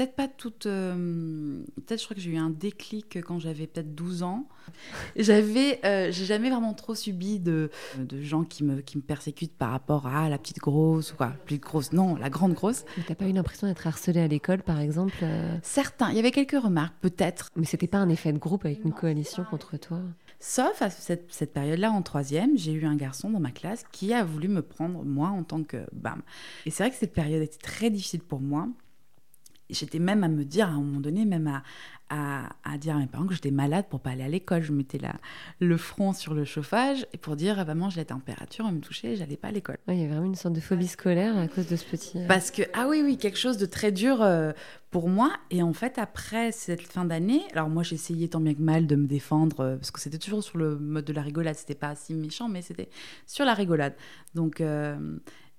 peut-être 0.02 0.16
pas 0.16 0.28
toute. 0.28 0.66
Euh, 0.66 1.64
peut-être 1.76 2.00
je 2.00 2.06
crois 2.06 2.16
que 2.16 2.22
j'ai 2.22 2.32
eu 2.32 2.38
un 2.38 2.50
déclic 2.50 3.20
quand 3.22 3.40
j'avais 3.40 3.68
peut-être 3.68 3.94
12 3.94 4.24
ans. 4.24 4.48
J'avais, 5.16 5.80
euh, 5.86 6.12
j'ai 6.12 6.26
jamais 6.26 6.50
vraiment 6.50 6.74
trop 6.74 6.96
subi 6.96 7.40
de, 7.40 7.70
de 7.98 8.22
gens 8.22 8.44
qui 8.44 8.64
me, 8.64 8.82
qui 8.82 8.98
me 8.98 9.04
persécutent 9.04 9.56
par 9.56 9.72
rapport 9.72 10.08
à 10.08 10.30
la 10.30 10.38
petite 10.38 10.60
grosse 10.60 11.14
ou 11.14 11.16
quoi. 11.16 11.34
Plus 11.46 11.60
grosse, 11.60 11.94
non, 11.94 12.16
la 12.16 12.30
grande 12.30 12.54
grosse. 12.54 12.84
Mais 12.98 13.04
t'as 13.08 13.16
pas 13.16 13.28
eu 13.28 13.32
l'impression 13.32 13.68
d'être 13.68 13.86
harcelée 13.86 14.22
à 14.22 14.28
l'école, 14.28 14.64
par 14.64 14.80
exemple 14.80 15.14
euh 15.24 15.58
Certains, 15.62 16.10
il 16.10 16.16
y 16.16 16.20
avait 16.20 16.32
quelques 16.32 16.60
remarques, 16.60 16.96
peut-être. 17.02 17.50
Mais 17.56 17.66
c'était 17.66 17.88
pas 17.88 18.00
un 18.00 18.10
effet 18.10 18.34
de 18.34 18.40
groupe 18.40 18.66
avec 18.66 18.84
une 18.84 18.94
coalition 18.94 19.44
contre 19.44 19.78
toi 19.78 20.00
Sauf 20.40 20.82
à 20.82 20.90
cette, 20.90 21.32
cette 21.32 21.54
période-là, 21.54 21.92
en 21.92 22.02
troisième, 22.02 22.58
j'ai 22.58 22.72
eu 22.72 22.86
un 22.86 22.96
garçon 22.96 23.30
dans 23.30 23.40
ma 23.40 23.52
classe 23.52 23.84
qui 23.92 24.14
a 24.14 24.24
voulu 24.24 24.48
me 24.48 24.64
prendre, 24.64 25.04
moi, 25.04 25.30
en 25.30 25.44
tant 25.44 25.64
que 25.64 25.86
bam. 25.94 26.22
Et 26.66 26.72
c'est 26.72 26.84
vrai 26.84 26.92
que 26.92 26.98
cette 26.98 27.14
période 27.14 27.44
était 27.44 27.60
très 27.60 27.92
difficile 27.92 28.22
pour 28.22 28.40
moi 28.40 28.68
j'étais 29.72 30.00
même 30.00 30.24
à 30.24 30.28
me 30.28 30.44
dire 30.44 30.68
à 30.68 30.72
un 30.72 30.82
moment 30.82 31.00
donné, 31.00 31.26
même 31.26 31.48
à, 31.48 31.64
à, 32.12 32.78
dire 32.78 32.96
à 32.96 33.00
mes 33.00 33.08
parents 33.08 33.26
que 33.26 33.34
j'étais 33.34 33.52
malade 33.52 33.86
pour 33.90 34.00
pas 34.00 34.12
aller 34.12 34.24
à 34.24 34.28
l'école. 34.28 34.62
Je 34.62 34.74
mettais 34.74 34.98
la, 34.98 35.16
le 35.60 35.78
front 35.78 36.14
sur 36.14 36.34
le 36.34 36.44
chauffage 36.44 37.06
et 37.14 37.18
pour 37.18 37.36
dire 37.36 37.64
vraiment 37.64 37.90
j'ai 37.90 38.02
la 38.02 38.06
température, 38.06 38.66
on 38.68 38.72
me 38.72 38.82
touchait, 38.82 39.16
j'allais 39.16 39.38
pas 39.38 39.50
à 39.50 39.52
l'école. 39.52 39.78
il 39.88 40.00
y 40.00 40.06
a 40.06 40.08
vraiment 40.08 40.26
une 40.26 40.36
sorte 40.36 40.54
de 40.54 40.60
phobie 40.60 40.88
scolaire 40.88 41.38
à 41.38 41.48
cause 41.48 41.68
de 41.68 41.76
ce 41.76 41.86
petit. 41.86 42.18
Euh, 42.18 42.28
Parce 42.28 42.52
que 42.52 42.64
ah 42.74 42.88
oui 42.90 43.02
oui 43.04 43.18
quelque 43.18 43.38
chose 43.38 43.58
de 43.58 43.66
très 43.66 43.92
dur 43.92 44.22
euh, 44.22 44.52
pour 44.90 45.08
moi 45.08 45.32
et 45.52 45.64
en 45.64 45.74
fait 45.74 45.98
après 45.98 46.52
cette 46.52 46.82
fin 46.82 47.06
d'année, 47.06 47.44
alors 47.54 47.70
moi 47.70 47.84
j'essayais 47.84 48.28
tant 48.28 48.42
bien 48.42 48.54
que 48.54 48.62
mal 48.62 48.88
de 48.88 48.96
me 48.96 49.08
défendre 49.08 49.62
euh, 49.62 49.76
parce 49.78 49.92
que 49.92 50.00
c'était 50.00 50.18
toujours 50.18 50.44
sur 50.44 50.58
le 50.58 50.78
mode 50.78 51.06
de 51.06 51.14
la 51.14 51.22
rigolade, 51.22 51.56
c'était 51.56 51.76
pas 51.76 51.96
si 51.96 52.14
méchant 52.14 52.50
mais 52.50 52.62
c'était 52.62 52.90
sur 53.26 53.46
la 53.46 53.54
rigolade. 53.54 53.94
Donc 54.36 54.62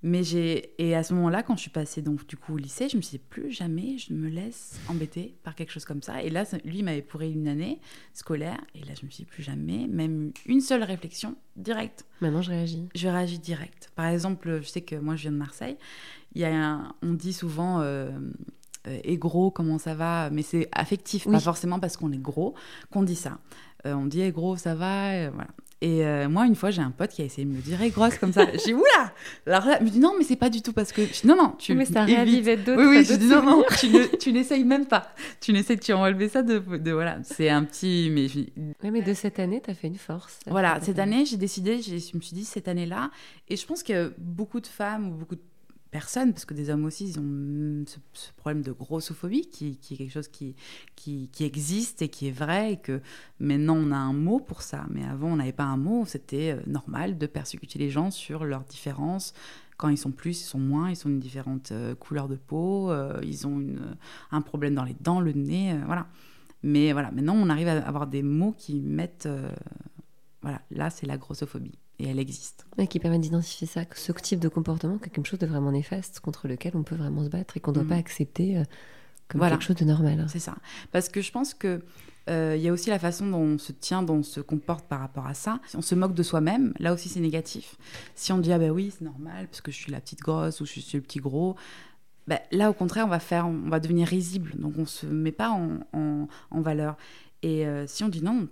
mais 0.03 0.25
j'ai 0.25 0.75
et 0.83 0.97
à 0.97 1.03
ce 1.03 1.15
moment-là, 1.15 1.43
quand 1.43 1.57
je 1.57 1.63
suis 1.63 1.71
passée 1.71 2.03
donc 2.03 2.27
du 2.27 2.37
coup 2.37 2.55
au 2.55 2.57
lycée, 2.57 2.89
je 2.89 2.97
me 2.97 3.03
suis 3.03 3.19
dit 3.19 3.25
plus 3.25 3.53
jamais 3.53 3.99
je 3.99 4.13
me 4.13 4.29
laisse 4.29 4.81
embêter 4.89 5.37
par 5.45 5.55
quelque 5.55 5.71
chose 5.71 5.85
comme 5.85 6.03
ça. 6.03 6.23
Et 6.23 6.31
là, 6.31 6.45
lui 6.65 6.83
m'avait 6.83 7.03
pourri 7.03 7.33
une 7.33 7.47
année 7.47 7.81
scolaire 8.13 8.61
et 8.75 8.81
là 8.81 8.95
je 8.99 9.07
me 9.07 9.11
suis 9.11 9.25
dit 9.25 9.31
plus 9.31 9.43
jamais, 9.43 9.87
même 9.87 10.33
une 10.47 10.61
seule 10.61 10.83
réflexion 10.83 11.37
directe. 11.57 12.05
Maintenant 12.21 12.43
je 12.43 12.51
réagis. 12.51 12.89
Je 12.95 13.09
réagis 13.09 13.39
direct. 13.39 13.93
Par 13.95 14.07
exemple, 14.07 14.61
je 14.63 14.69
sais 14.69 14.81
que 14.81 14.97
moi 14.97 15.15
je 15.15 15.23
viens 15.23 15.33
de 15.33 15.37
Marseille. 15.37 15.77
Il 16.35 16.41
y 16.41 16.45
a 16.45 16.81
on 17.03 17.13
dit 17.13 17.33
souvent 17.33 17.81
euh, 17.81 18.11
euh 18.89 19.17
gros, 19.17 19.53
comment 19.53 19.79
ça 19.79 19.95
va? 19.95 20.31
Mais 20.31 20.43
c'est 20.43 20.69
affectif, 20.73 21.25
pas 21.25 21.39
forcément 21.39 21.79
parce 21.79 21.97
qu'on 21.97 22.11
est 22.11 22.19
gros 22.19 22.55
qu'on 22.91 23.05
dit 23.05 23.17
ça. 23.17 23.39
Euh, 23.87 23.95
on 23.95 24.07
dit 24.07 24.21
eh, 24.21 24.33
gros, 24.33 24.57
ça 24.57 24.75
va, 24.75 25.31
voilà. 25.31 25.51
Et 25.83 26.07
euh, 26.07 26.29
moi, 26.29 26.47
une 26.47 26.55
fois, 26.55 26.71
j'ai 26.71 26.81
un 26.81 26.93
pote 26.93 27.11
qui 27.11 27.23
a 27.23 27.25
essayé 27.25 27.45
de 27.45 27.53
me 27.53 27.61
dire, 27.61 27.77
grosse 27.91 28.17
comme 28.17 28.33
ça. 28.33 28.47
J'ai 28.53 28.67
dit, 28.67 28.75
oula 28.75 29.12
Alors 29.49 29.67
là, 29.67 29.79
il 29.81 29.87
me 29.87 29.91
dit, 29.91 29.99
non, 29.99 30.15
mais 30.17 30.23
c'est 30.23 30.37
pas 30.37 30.49
du 30.49 30.62
tout 30.62 30.73
parce 30.73 30.93
que. 30.93 31.03
non, 31.27 31.35
non, 31.35 31.57
tu. 31.59 31.75
Mais 31.75 31.87
ça 31.87 32.05
réavivait 32.05 32.57
d'autres. 32.57 32.81
Oui, 32.81 32.99
oui, 32.99 33.05
je 33.05 33.15
dis, 33.15 33.27
non, 33.27 33.43
non, 33.43 33.65
tu, 34.21 34.33
n'essayes 34.33 34.62
même 34.62 34.87
pas. 34.87 35.12
Tu 35.41 35.53
n'essayes, 35.53 35.81
tu 35.81 35.93
enlever 35.93 36.29
ça 36.29 36.43
de, 36.43 36.61
de. 36.61 36.93
Voilà, 36.93 37.19
c'est 37.25 37.49
un 37.49 37.65
petit. 37.65 38.11
Mais 38.12 38.29
Oui, 38.85 38.91
mais 38.93 39.03
de 39.03 39.12
cette 39.12 39.41
année, 39.41 39.61
tu 39.61 39.73
as 39.73 39.75
fait 39.75 39.89
une 39.89 39.99
force. 39.99 40.39
Voilà, 40.47 40.79
cette 40.81 41.01
année, 41.01 41.27
j'ai 41.27 41.37
décidé, 41.37 41.83
je 41.83 41.95
me 42.17 42.21
suis 42.21 42.35
dit, 42.35 42.45
cette 42.45 42.69
année-là. 42.69 43.11
Et 43.49 43.57
je 43.57 43.67
pense 43.67 43.83
que 43.83 44.15
beaucoup 44.19 44.61
de 44.61 44.69
femmes 44.69 45.09
ou 45.09 45.15
beaucoup 45.17 45.35
de 45.35 45.43
personnes, 45.93 46.33
parce 46.33 46.47
que 46.47 46.55
des 46.55 46.71
hommes 46.71 46.87
aussi, 46.87 47.05
ils 47.05 47.21
ont 47.21 47.85
ce, 47.87 48.33
problème 48.37 48.63
de 48.63 48.73
grossophobie 48.73 49.49
qui, 49.49 49.79
est 49.91 49.97
quelque 49.97 50.11
chose 50.11 50.29
qui, 50.29 50.57
existe 51.39 52.03
et 52.03 52.09
qui 52.09 52.29
est 52.29 52.33
vrai, 52.33 52.73
et 52.73 52.77
que 52.79 53.01
maintenant 53.39 53.77
on 53.77 53.93
a 53.93 53.97
un 53.97 54.15
mot 54.15 54.41
pour 54.41 54.63
ça, 54.63 54.87
mais 54.91 55.05
avant 55.05 55.29
on 55.29 55.37
n'avait 55.37 55.53
pas 55.53 55.65
un 55.65 55.77
mot, 55.77 56.05
c'était 56.07 56.53
euh, 56.53 56.63
normal 56.67 57.19
de 57.19 57.27
persécuter 57.27 57.79
les 57.79 57.91
gens 57.91 58.11
sur 58.11 58.45
leurs 58.45 58.65
différences. 58.65 59.35
Quand 59.77 59.91
ils 59.91 59.99
sont 59.99 60.13
plus, 60.13 60.41
ils 60.41 60.45
sont 60.45 60.59
moins, 60.59 60.91
ils 60.91 61.07
ont 61.07 61.11
une 61.11 61.21
différente 61.21 61.73
euh, 61.73 61.95
couleur 61.95 62.27
de 62.27 62.37
peau, 62.37 62.91
euh, 62.91 63.21
ils 63.23 63.47
ont 63.47 63.63
un 64.31 64.41
problème 64.41 64.75
dans 64.75 64.85
les 64.85 64.97
dents, 64.99 65.21
le 65.21 65.33
nez, 65.33 65.79
voilà. 65.87 66.09
Mais 66.63 66.93
voilà, 66.93 67.11
maintenant 67.11 67.35
on 67.37 67.51
arrive 67.51 67.69
à 67.69 67.87
avoir 67.87 68.07
des 68.07 68.23
mots 68.23 68.55
qui 68.57 68.81
mettent... 68.81 69.29
voilà, 70.43 70.63
là 70.71 70.91
c'est 70.91 71.07
la 71.07 71.19
grossophobie 71.19 71.82
et 72.03 72.09
elle 72.09 72.19
existe. 72.19 72.67
Et 72.79 72.87
qui 72.87 72.99
permet 72.99 73.19
d'identifier 73.19 73.67
ça, 73.67 73.83
ce 73.95 74.13
type 74.13 74.41
de 74.41 74.49
comportement 74.49 74.99
comme 74.99 75.11
quelque 75.11 75.29
chose 75.29 75.39
de 75.39 75.47
vraiment 75.47 75.71
néfaste 75.71 76.21
contre 76.21 76.49
lequel 76.49 76.73
on 76.75 76.83
peut 76.83 76.97
vraiment 76.97 77.25
se 77.25 77.29
battre 77.29 77.57
et 77.57 77.61
qu'on 77.61 77.71
ne 77.71 77.77
doit 77.77 77.85
mm. 77.85 77.89
pas 77.89 77.97
accepter 77.97 78.59
euh, 78.59 78.65
comme 79.29 79.41
quelque 79.41 79.63
chose 79.63 79.77
de 79.77 79.85
normal. 79.85 80.27
C'est 80.29 80.41
ça. 80.41 80.57
Parce 80.91 81.09
que 81.09 81.21
je 81.21 81.31
pense 81.31 81.55
que 81.55 81.81
euh, 82.29 82.55
il 82.57 82.63
y 82.63 82.69
a 82.69 82.73
aussi 82.73 82.91
la 82.91 82.99
façon 82.99 83.27
dont 83.27 83.39
on 83.39 83.59
se 83.59 83.73
tient, 83.73 84.03
dont 84.03 84.17
on 84.17 84.23
se 84.23 84.41
comporte 84.41 84.87
par 84.87 85.01
rapport 85.01 85.27
à 85.27 85.35
ça. 85.35 85.61
Si 85.67 85.77
on 85.77 85.83
se 85.83 85.95
moque 85.95 86.15
de 86.15 86.23
soi-même, 86.23 86.75
là 86.79 86.93
aussi 86.93 87.09
c'est 87.09 87.21
négatif. 87.21 87.77
Si 88.15 88.33
on 88.33 88.39
dit 88.39 88.53
ah 88.53 88.59
ben 88.59 88.71
oui 88.71 88.93
c'est 88.97 89.05
normal 89.05 89.47
parce 89.49 89.61
que 89.61 89.71
je 89.71 89.77
suis 89.77 89.93
la 89.93 90.01
petite 90.01 90.21
grosse 90.21 90.61
ou 90.61 90.67
je 90.67 90.81
suis 90.81 90.99
le 90.99 91.03
petit 91.03 91.21
gros, 91.21 91.57
ben, 92.27 92.39
là 92.51 92.71
au 92.71 92.75
contraire 92.75 93.07
on 93.07 93.11
va 93.11 93.21
faire, 93.21 93.47
on 93.47 93.69
va 93.69 93.81
devenir 93.81 94.09
risible. 94.09 94.53
Donc 94.57 94.75
on 94.77 94.87
se 94.87 95.07
met 95.07 95.33
pas 95.33 95.51
en, 95.51 96.29
en, 96.51 96.61
valeur. 96.61 96.97
Et 97.43 97.67
euh, 97.67 97.87
si 97.87 98.05
on 98.05 98.09
dit 98.09 98.23
non, 98.23 98.49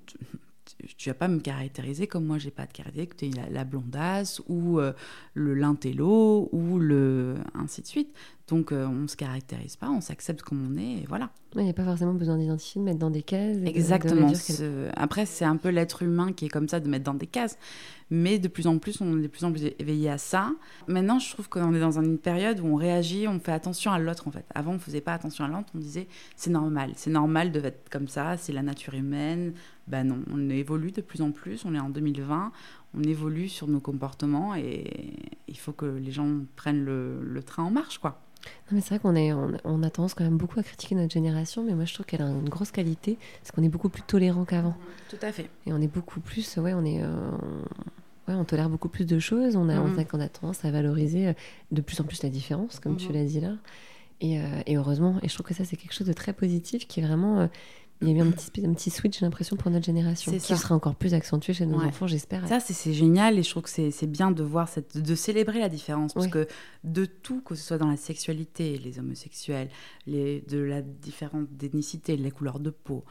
tu 0.96 1.08
vas 1.08 1.14
pas 1.14 1.28
me 1.28 1.40
caractériser 1.40 2.06
comme 2.06 2.24
moi 2.24 2.38
j'ai 2.38 2.50
pas 2.50 2.66
de 2.66 2.72
caractère, 2.72 3.08
que 3.08 3.14
tu 3.14 3.26
es 3.26 3.50
la, 3.50 3.64
blondasse 3.64 4.42
ou 4.48 4.78
euh, 4.78 4.92
le 5.34 5.54
lintello 5.54 6.48
ou 6.52 6.78
le 6.78 7.36
ainsi 7.54 7.82
de 7.82 7.86
suite. 7.86 8.14
Donc 8.50 8.72
euh, 8.72 8.84
on 8.86 9.06
se 9.06 9.16
caractérise 9.16 9.76
pas, 9.76 9.88
on 9.88 10.00
s'accepte 10.00 10.42
comme 10.42 10.72
on 10.72 10.76
est 10.76 11.02
et 11.02 11.06
voilà. 11.08 11.30
Il 11.54 11.62
n'y 11.62 11.70
a 11.70 11.72
pas 11.72 11.84
forcément 11.84 12.14
besoin 12.14 12.36
d'identifier, 12.36 12.80
de 12.80 12.84
mettre 12.84 12.98
dans 12.98 13.10
des 13.10 13.22
cases. 13.22 13.58
Exactement. 13.64 14.32
Après 14.96 15.24
c'est 15.24 15.44
un 15.44 15.56
peu 15.56 15.68
l'être 15.68 16.02
humain 16.02 16.32
qui 16.32 16.46
est 16.46 16.48
comme 16.48 16.68
ça 16.68 16.80
de 16.80 16.88
mettre 16.88 17.04
dans 17.04 17.14
des 17.14 17.28
cases, 17.28 17.58
mais 18.10 18.40
de 18.40 18.48
plus 18.48 18.66
en 18.66 18.78
plus 18.78 19.00
on 19.00 19.18
est 19.18 19.22
de 19.22 19.28
plus 19.28 19.44
en 19.44 19.52
plus 19.52 19.70
éveillé 19.78 20.10
à 20.10 20.18
ça. 20.18 20.50
Maintenant 20.88 21.20
je 21.20 21.30
trouve 21.30 21.48
qu'on 21.48 21.72
est 21.74 21.80
dans 21.80 22.00
une 22.00 22.18
période 22.18 22.58
où 22.58 22.66
on 22.66 22.74
réagit, 22.74 23.28
on 23.28 23.38
fait 23.38 23.52
attention 23.52 23.92
à 23.92 24.00
l'autre 24.00 24.26
en 24.26 24.32
fait. 24.32 24.44
Avant 24.52 24.72
on 24.72 24.78
faisait 24.80 25.00
pas 25.00 25.14
attention 25.14 25.44
à 25.44 25.48
l'autre, 25.48 25.68
on 25.76 25.78
disait 25.78 26.08
c'est 26.34 26.50
normal, 26.50 26.90
c'est 26.96 27.10
normal 27.10 27.52
de 27.52 27.60
être 27.60 27.88
comme 27.88 28.08
ça, 28.08 28.36
c'est 28.36 28.52
la 28.52 28.62
nature 28.62 28.94
humaine, 28.94 29.52
ben 29.86 30.02
non, 30.04 30.18
on 30.32 30.50
évolue 30.50 30.90
de 30.90 31.02
plus 31.02 31.22
en 31.22 31.30
plus, 31.30 31.64
on 31.64 31.74
est 31.76 31.80
en 31.80 31.88
2020, 31.88 32.50
on 32.94 33.02
évolue 33.04 33.48
sur 33.48 33.68
nos 33.68 33.80
comportements 33.80 34.56
et 34.56 35.14
il 35.46 35.56
faut 35.56 35.72
que 35.72 35.86
les 35.86 36.10
gens 36.10 36.28
prennent 36.56 36.84
le, 36.84 37.22
le 37.22 37.42
train 37.44 37.62
en 37.62 37.70
marche, 37.70 37.98
quoi. 37.98 38.20
Mais 38.72 38.80
c'est 38.80 38.90
vrai 38.90 38.98
qu'on 38.98 39.16
est, 39.16 39.32
on, 39.32 39.82
a 39.82 39.90
tendance 39.90 40.14
quand 40.14 40.24
même 40.24 40.36
beaucoup 40.36 40.60
à 40.60 40.62
critiquer 40.62 40.94
notre 40.94 41.12
génération, 41.12 41.64
mais 41.64 41.74
moi 41.74 41.84
je 41.84 41.94
trouve 41.94 42.06
qu'elle 42.06 42.22
a 42.22 42.28
une 42.28 42.48
grosse 42.48 42.70
qualité, 42.70 43.18
c'est 43.42 43.54
qu'on 43.54 43.62
est 43.62 43.68
beaucoup 43.68 43.88
plus 43.88 44.02
tolérant 44.02 44.44
qu'avant. 44.44 44.76
Tout 45.08 45.16
à 45.22 45.32
fait. 45.32 45.50
Et 45.66 45.72
on 45.72 45.80
est 45.80 45.92
beaucoup 45.92 46.20
plus, 46.20 46.56
ouais, 46.56 46.74
on 46.74 46.84
est, 46.84 47.02
euh, 47.02 47.08
ouais, 48.28 48.34
on 48.34 48.44
tolère 48.44 48.68
beaucoup 48.68 48.88
plus 48.88 49.06
de 49.06 49.18
choses. 49.18 49.56
On 49.56 49.68
a, 49.68 49.80
on 49.80 50.20
a 50.20 50.28
tendance 50.28 50.64
à 50.64 50.70
valoriser 50.70 51.28
euh, 51.28 51.32
de 51.72 51.80
plus 51.80 52.00
en 52.00 52.04
plus 52.04 52.22
la 52.22 52.28
différence, 52.28 52.78
comme 52.78 52.96
tu 52.96 53.12
l'as 53.12 53.24
dit 53.24 53.40
là. 53.40 53.54
Et, 54.20 54.38
euh, 54.38 54.44
et, 54.66 54.76
heureusement, 54.76 55.16
et 55.22 55.28
je 55.28 55.34
trouve 55.34 55.46
que 55.46 55.54
ça 55.54 55.64
c'est 55.64 55.76
quelque 55.76 55.94
chose 55.94 56.06
de 56.06 56.12
très 56.12 56.34
positif 56.34 56.86
qui 56.86 57.00
est 57.00 57.02
vraiment 57.02 57.48
il 58.02 58.08
y 58.08 58.12
a 58.12 58.14
eu 58.14 58.20
un 58.20 58.30
petit, 58.30 58.64
un 58.64 58.72
petit 58.72 58.90
switch, 58.90 59.18
j'ai 59.18 59.26
l'impression, 59.26 59.56
pour 59.56 59.70
notre 59.70 59.84
génération, 59.84 60.32
qui 60.32 60.40
ça. 60.40 60.56
sera 60.56 60.74
encore 60.74 60.94
plus 60.94 61.14
accentué 61.14 61.52
chez 61.52 61.66
nos 61.66 61.78
ouais. 61.78 61.86
enfants, 61.86 62.06
j'espère. 62.06 62.46
Ça, 62.48 62.60
c'est 62.60 62.92
génial 62.92 63.38
et 63.38 63.42
je 63.42 63.50
trouve 63.50 63.64
que 63.64 63.90
c'est 63.90 64.06
bien 64.06 64.30
de 64.30 64.42
voir, 64.42 64.68
cette, 64.68 64.96
de 64.96 65.14
célébrer 65.14 65.58
la 65.58 65.68
différence. 65.68 66.14
Parce 66.14 66.28
que 66.28 66.46
de 66.84 67.04
tout, 67.04 67.42
que 67.42 67.54
ce 67.54 67.62
soit 67.62 67.78
dans 67.78 67.90
la 67.90 67.96
sexualité, 67.96 68.78
les 68.78 68.98
homosexuels, 68.98 69.68
les, 70.06 70.40
de 70.42 70.58
la 70.58 70.82
différence 70.82 71.46
d'ethnicité, 71.50 72.16
les 72.16 72.30
couleurs 72.30 72.60
de 72.60 72.70
peau, 72.70 73.04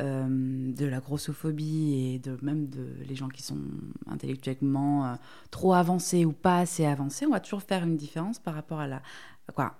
euh, 0.00 0.72
de 0.74 0.84
la 0.84 1.00
grossophobie 1.00 2.12
et 2.14 2.18
de 2.18 2.36
même 2.42 2.68
de 2.68 2.86
les 3.08 3.14
gens 3.14 3.28
qui 3.28 3.42
sont 3.42 3.58
intellectuellement 4.06 5.06
euh, 5.06 5.14
trop 5.50 5.72
avancés 5.72 6.26
ou 6.26 6.32
pas 6.32 6.58
assez 6.58 6.84
avancés, 6.84 7.24
on 7.24 7.30
va 7.30 7.40
toujours 7.40 7.62
faire 7.62 7.82
une 7.82 7.96
différence 7.96 8.38
par 8.38 8.54
rapport 8.54 8.78
à 8.78 8.86
la. 8.86 9.02
Quoi, 9.54 9.74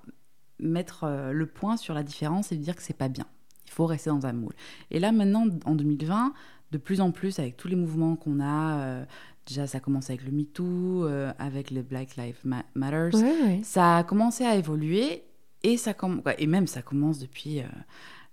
mettre 0.58 1.04
euh, 1.04 1.32
le 1.32 1.46
point 1.46 1.76
sur 1.76 1.92
la 1.92 2.02
différence 2.02 2.50
et 2.52 2.56
dire 2.56 2.74
que 2.74 2.82
c'est 2.82 2.96
pas 2.96 3.08
bien. 3.08 3.26
Il 3.66 3.72
faut 3.72 3.86
rester 3.86 4.10
dans 4.10 4.26
un 4.26 4.32
moule. 4.32 4.54
Et 4.90 4.98
là, 4.98 5.12
maintenant, 5.12 5.46
en 5.64 5.74
2020, 5.74 6.32
de 6.72 6.78
plus 6.78 7.00
en 7.00 7.10
plus, 7.10 7.38
avec 7.38 7.56
tous 7.56 7.68
les 7.68 7.76
mouvements 7.76 8.16
qu'on 8.16 8.40
a, 8.40 8.80
euh, 8.80 9.04
déjà, 9.46 9.66
ça 9.66 9.80
commence 9.80 10.10
avec 10.10 10.24
le 10.24 10.32
MeToo, 10.32 11.04
euh, 11.04 11.32
avec 11.38 11.70
le 11.70 11.82
Black 11.82 12.16
Lives 12.16 12.40
Matter, 12.44 13.16
ouais, 13.16 13.22
ouais. 13.22 13.60
ça 13.62 13.98
a 13.98 14.04
commencé 14.04 14.44
à 14.44 14.56
évoluer. 14.56 15.22
Et, 15.62 15.76
ça 15.76 15.94
com 15.94 16.22
et 16.38 16.46
même, 16.46 16.66
ça 16.66 16.82
commence 16.82 17.18
depuis 17.18 17.60
euh, 17.60 17.64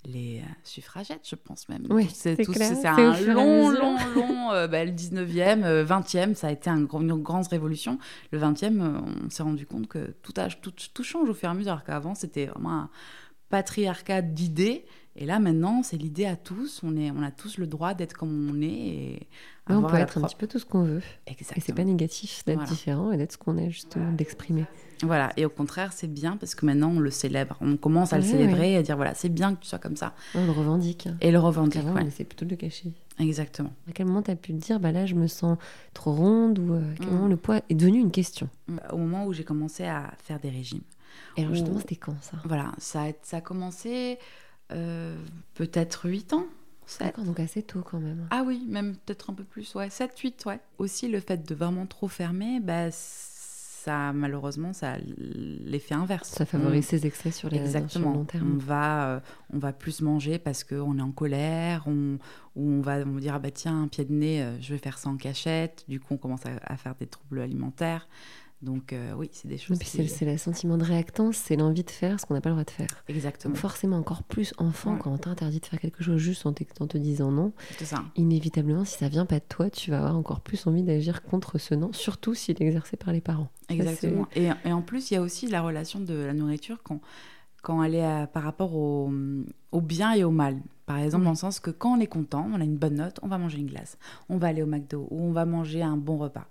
les 0.06 0.42
suffragettes, 0.64 1.28
je 1.28 1.36
pense 1.36 1.70
même. 1.70 1.86
Oui, 1.90 2.08
c'est 2.14 2.38
un 2.86 3.18
long, 3.22 3.70
long, 3.70 3.98
long, 4.16 4.68
bah, 4.68 4.84
le 4.84 4.92
19e, 4.92 5.86
20e, 5.86 6.36
ça 6.36 6.48
a 6.48 6.52
été 6.52 6.70
un, 6.70 6.86
une 6.86 7.22
grande 7.22 7.48
révolution. 7.48 7.98
Le 8.32 8.40
20e, 8.40 9.02
on 9.26 9.30
s'est 9.30 9.44
rendu 9.44 9.66
compte 9.66 9.88
que 9.88 10.14
tout, 10.22 10.34
a, 10.38 10.50
tout, 10.50 10.74
tout, 10.94 11.04
change 11.04 11.30
au 11.30 11.34
fur 11.34 11.48
et 11.48 11.52
à 11.52 11.56
mesure, 11.56 11.84
qu'avant, 11.86 12.14
c'était 12.14 12.48
vraiment 12.48 12.74
un 12.74 12.90
patriarcat 13.50 14.22
d'idées. 14.22 14.86
Et 15.16 15.26
là, 15.26 15.40
maintenant, 15.40 15.84
c'est 15.84 15.98
l'idée 15.98 16.26
à 16.26 16.36
tous. 16.36 16.82
On, 16.84 16.98
est, 16.98 17.12
on 17.12 17.22
a 17.22 17.32
tous 17.32 17.58
le 17.58 17.68
droit 17.68 17.94
d'être 17.94 18.14
comme 18.14 18.50
on 18.50 18.62
est. 18.62 18.68
Et 18.68 19.28
ouais, 19.70 19.76
on 19.76 19.84
peut 19.84 19.96
être 19.96 20.12
propre... 20.12 20.26
un 20.26 20.28
petit 20.28 20.36
peu 20.36 20.48
tout 20.48 20.60
ce 20.60 20.66
qu'on 20.66 20.84
veut. 20.84 21.02
Exactement. 21.28 21.58
Et 21.58 21.62
c'est 21.62 21.74
pas 21.74 21.84
négatif 21.84 22.44
d'être 22.46 22.58
voilà. 22.58 22.70
différent 22.70 23.12
et 23.12 23.18
d'être 23.18 23.34
ce 23.34 23.38
qu'on 23.38 23.58
est, 23.58 23.70
justement, 23.70 24.06
voilà. 24.06 24.18
d'exprimer. 24.18 24.66
Voilà. 25.04 25.32
Et 25.38 25.46
au 25.46 25.50
contraire, 25.50 25.94
c'est 25.94 26.12
bien 26.12 26.38
parce 26.38 26.56
que 26.56 26.66
maintenant, 26.66 26.92
on 26.96 27.00
le 27.00 27.12
célèbre. 27.12 27.58
On 27.62 27.78
commence 27.78 28.14
à 28.14 28.16
ouais, 28.16 28.24
le 28.24 28.28
célébrer 28.28 28.74
et 28.74 28.78
à 28.78 28.84
dire 28.84 28.96
voilà, 28.96 29.14
c'est 29.14 29.30
bien 29.30 29.54
que 29.54 29.62
tu 29.62 29.68
sois 29.68 29.80
comme 29.80 29.96
ça. 29.96 30.14
on 30.34 30.46
le 30.46 30.52
revendique. 30.52 31.08
Et 31.22 31.32
le 31.32 31.40
revendique. 31.40 31.82
Avant, 31.82 31.94
ouais. 31.94 32.10
c'est 32.10 32.24
plutôt 32.24 32.46
de 32.46 32.52
le 32.52 32.56
cacher. 32.56 32.92
Exactement. 33.20 33.72
À 33.88 33.92
quel 33.92 34.08
moment 34.08 34.24
tu 34.24 34.32
as 34.32 34.36
pu 34.36 34.54
te 34.54 34.58
dire 34.58 34.80
bah 34.80 34.92
là, 34.92 35.06
je 35.06 35.14
me 35.14 35.28
sens 35.28 35.58
trop 35.94 36.14
ronde 36.14 36.58
ou 36.58 36.74
euh, 36.74 36.92
à 36.92 36.96
quel 36.98 37.08
mmh. 37.08 37.12
moment 37.12 37.28
le 37.28 37.38
poids 37.38 37.62
est 37.70 37.76
devenu 37.76 38.00
une 38.00 38.12
question 38.12 38.50
Au 38.92 38.98
moment 38.98 39.26
où 39.26 39.34
j'ai 39.34 39.44
commencé 39.44 39.84
à 39.86 40.12
faire 40.18 40.40
des 40.40 40.50
régimes. 40.50 40.82
Et 41.38 41.42
alors, 41.42 41.54
justement, 41.54 41.80
c'était 41.80 41.96
quand 41.96 42.16
ça? 42.22 42.38
Voilà, 42.46 42.72
ça 42.80 43.04
a, 43.04 43.12
ça 43.22 43.38
a 43.38 43.42
commencé. 43.42 44.18
Euh, 44.74 45.16
peut-être 45.54 46.08
8 46.10 46.34
ans. 46.34 46.46
D'accord, 47.00 47.24
donc 47.24 47.40
assez 47.40 47.64
tôt 47.64 47.82
quand 47.82 48.00
même. 48.00 48.28
Ah 48.30 48.44
oui, 48.46 48.66
même 48.68 48.98
peut-être 48.98 49.30
un 49.30 49.34
peu 49.34 49.44
plus, 49.44 49.74
ouais, 49.76 49.90
7, 49.90 50.18
8, 50.18 50.46
ouais. 50.46 50.60
Aussi, 50.78 51.08
le 51.08 51.20
fait 51.20 51.48
de 51.48 51.56
vraiment 51.56 51.86
trop 51.86 52.08
fermer, 52.08 52.60
bah, 52.60 52.92
ça, 52.92 54.14
malheureusement, 54.14 54.74
ça 54.74 54.94
a 54.94 54.98
l'effet 55.18 55.96
inverse. 55.96 56.30
Ça 56.30 56.46
favorise 56.46 56.86
ces 56.86 57.06
excès 57.06 57.32
sur 57.32 57.50
les 57.50 57.58
Exactement. 57.58 58.12
Sur 58.12 58.20
long 58.20 58.26
terme. 58.26 58.52
On 58.56 58.58
va, 58.58 59.08
euh, 59.08 59.20
on 59.52 59.60
va 59.60 59.74
plus 59.74 60.02
manger 60.02 60.40
parce 60.40 60.64
qu'on 60.64 60.98
est 60.98 61.02
en 61.02 61.12
colère, 61.12 61.84
on, 61.88 62.18
ou 62.56 62.70
on 62.70 62.82
va 62.82 63.00
on 63.00 63.16
dire, 63.18 63.36
ah 63.36 63.40
bah 63.40 63.52
tiens, 63.52 63.84
un 63.84 63.88
pied 63.88 64.06
de 64.06 64.14
nez, 64.14 64.42
euh, 64.42 64.60
je 64.62 64.74
vais 64.74 64.80
faire 64.80 64.98
ça 64.98 65.10
en 65.10 65.18
cachette. 65.18 65.86
Du 65.88 66.00
coup, 66.00 66.14
on 66.14 66.18
commence 66.18 66.46
à, 66.46 66.52
à 66.64 66.78
faire 66.78 66.96
des 66.96 67.08
troubles 67.08 67.42
alimentaires. 67.42 68.08
Donc 68.64 68.94
euh, 68.94 69.14
oui, 69.18 69.30
c'est 69.34 69.48
des 69.48 69.58
choses. 69.58 69.78
Qui... 69.78 70.08
C'est 70.08 70.26
le 70.26 70.38
sentiment 70.38 70.78
de 70.78 70.84
réactance, 70.84 71.36
c'est 71.36 71.58
l'envie 71.58 71.84
de 71.84 71.90
faire 71.90 72.20
ce 72.20 72.26
qu'on 72.26 72.34
n'a 72.34 72.42
pas 72.42 72.50
le 72.50 72.56
droit 72.56 72.64
de 72.64 72.72
faire. 72.72 72.88
Exactement. 73.10 73.54
Donc 73.54 73.62
forcément 73.62 73.98
encore 73.98 74.24
plus 74.24 74.54
enfant 74.58 74.94
ouais. 74.94 75.00
quand 75.00 75.12
on 75.12 75.18
t'interdit 75.18 75.60
de 75.60 75.66
faire 75.66 75.80
quelque 75.80 76.02
chose 76.02 76.18
juste 76.18 76.46
en, 76.46 76.54
en 76.80 76.88
te 76.88 76.98
disant 76.98 77.32
non. 77.32 77.52
Ça. 77.82 78.04
Inévitablement, 78.16 78.86
si 78.86 78.98
ça 78.98 79.10
vient 79.10 79.26
pas 79.26 79.40
de 79.40 79.46
toi, 79.48 79.70
tu 79.70 79.92
vas 79.92 79.98
avoir 79.98 80.16
encore 80.16 80.40
plus 80.40 80.66
envie 80.66 80.84
d'agir 80.84 81.24
contre 81.24 81.58
ce 81.58 81.76
non, 81.76 81.92
surtout 81.92 82.34
s'il 82.34 82.56
est 82.56 82.66
exercé 82.66 82.96
par 82.96 83.12
les 83.12 83.22
parents. 83.22 83.50
Exactement. 83.68 84.28
Ça, 84.34 84.40
et, 84.40 84.50
et, 84.66 84.72
en 84.72 84.82
plus, 84.82 85.12
il 85.12 85.16
y 85.16 85.18
a 85.18 85.22
aussi 85.22 85.48
la 85.48 85.62
relation 85.62 86.00
de 86.00 86.14
la 86.14 86.34
nourriture 86.34 86.82
quand, 86.84 87.02
quand 87.62 87.84
elle 87.84 87.96
est 87.96 88.06
à, 88.06 88.28
par 88.28 88.44
rapport 88.44 88.76
au, 88.76 89.12
au, 89.72 89.82
bien 89.82 90.14
et 90.14 90.24
au 90.24 90.32
mal. 90.32 90.58
Par 90.86 91.00
exemple, 91.00 91.24
mmh. 91.24 91.26
dans 91.26 91.32
le 91.32 91.38
sens 91.38 91.60
que 91.60 91.72
quand 91.72 91.98
on 91.98 92.00
est 92.00 92.08
content, 92.08 92.50
on 92.54 92.62
a 92.62 92.64
une 92.64 92.78
bonne 92.78 92.96
note, 92.96 93.20
on 93.24 93.28
va 93.28 93.38
manger 93.38 93.58
une 93.60 93.68
glace, 93.68 93.98
on 94.30 94.38
va 94.38 94.48
aller 94.48 94.62
au 94.62 94.68
McDo 94.68 95.08
ou 95.12 95.22
on 95.22 95.32
va 95.32 95.46
manger 95.46 95.82
un 95.82 95.98
bon 95.98 96.18
repas 96.18 96.48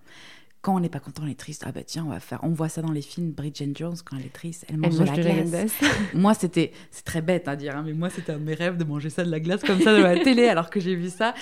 quand 0.63 0.77
on 0.77 0.81
n'est 0.81 0.89
pas 0.89 1.01
content, 1.01 1.25
on 1.25 1.29
est 1.29 1.39
triste. 1.39 1.65
Ah 1.67 1.73
bah 1.73 1.83
tiens, 1.85 2.05
on 2.07 2.11
va 2.11 2.21
faire. 2.21 2.39
On 2.45 2.51
voit 2.51 2.69
ça 2.69 2.83
dans 2.83 2.93
les 2.93 3.03
films. 3.03 3.33
Bridget 3.33 3.73
Jones, 3.75 3.97
quand 4.05 4.17
elle 4.17 4.27
est 4.27 4.33
triste, 4.33 4.65
elle 4.69 4.79
mange, 4.79 4.95
elle 5.01 5.17
de 5.17 5.29
la 5.29 5.43
glace. 5.43 5.73
moi, 6.15 6.35
c'était, 6.35 6.71
c'est 6.93 7.05
très 7.05 7.21
bête 7.21 7.49
à 7.49 7.57
dire, 7.57 7.77
hein, 7.77 7.83
mais 7.85 7.93
moi, 7.93 8.11
c'était 8.11 8.33
un 8.33 8.39
de 8.39 8.45
mes 8.45 8.55
rêves 8.55 8.77
de 8.77 8.85
manger 8.85 9.11
ça 9.11 9.25
de 9.25 9.31
la 9.31 9.41
glace 9.41 9.63
comme 9.63 9.81
ça 9.81 9.93
de 9.99 10.03
la 10.03 10.21
télé, 10.21 10.47
alors 10.47 10.71
que 10.71 10.79
j'ai 10.79 10.95
vu 10.95 11.11
ça. 11.11 11.35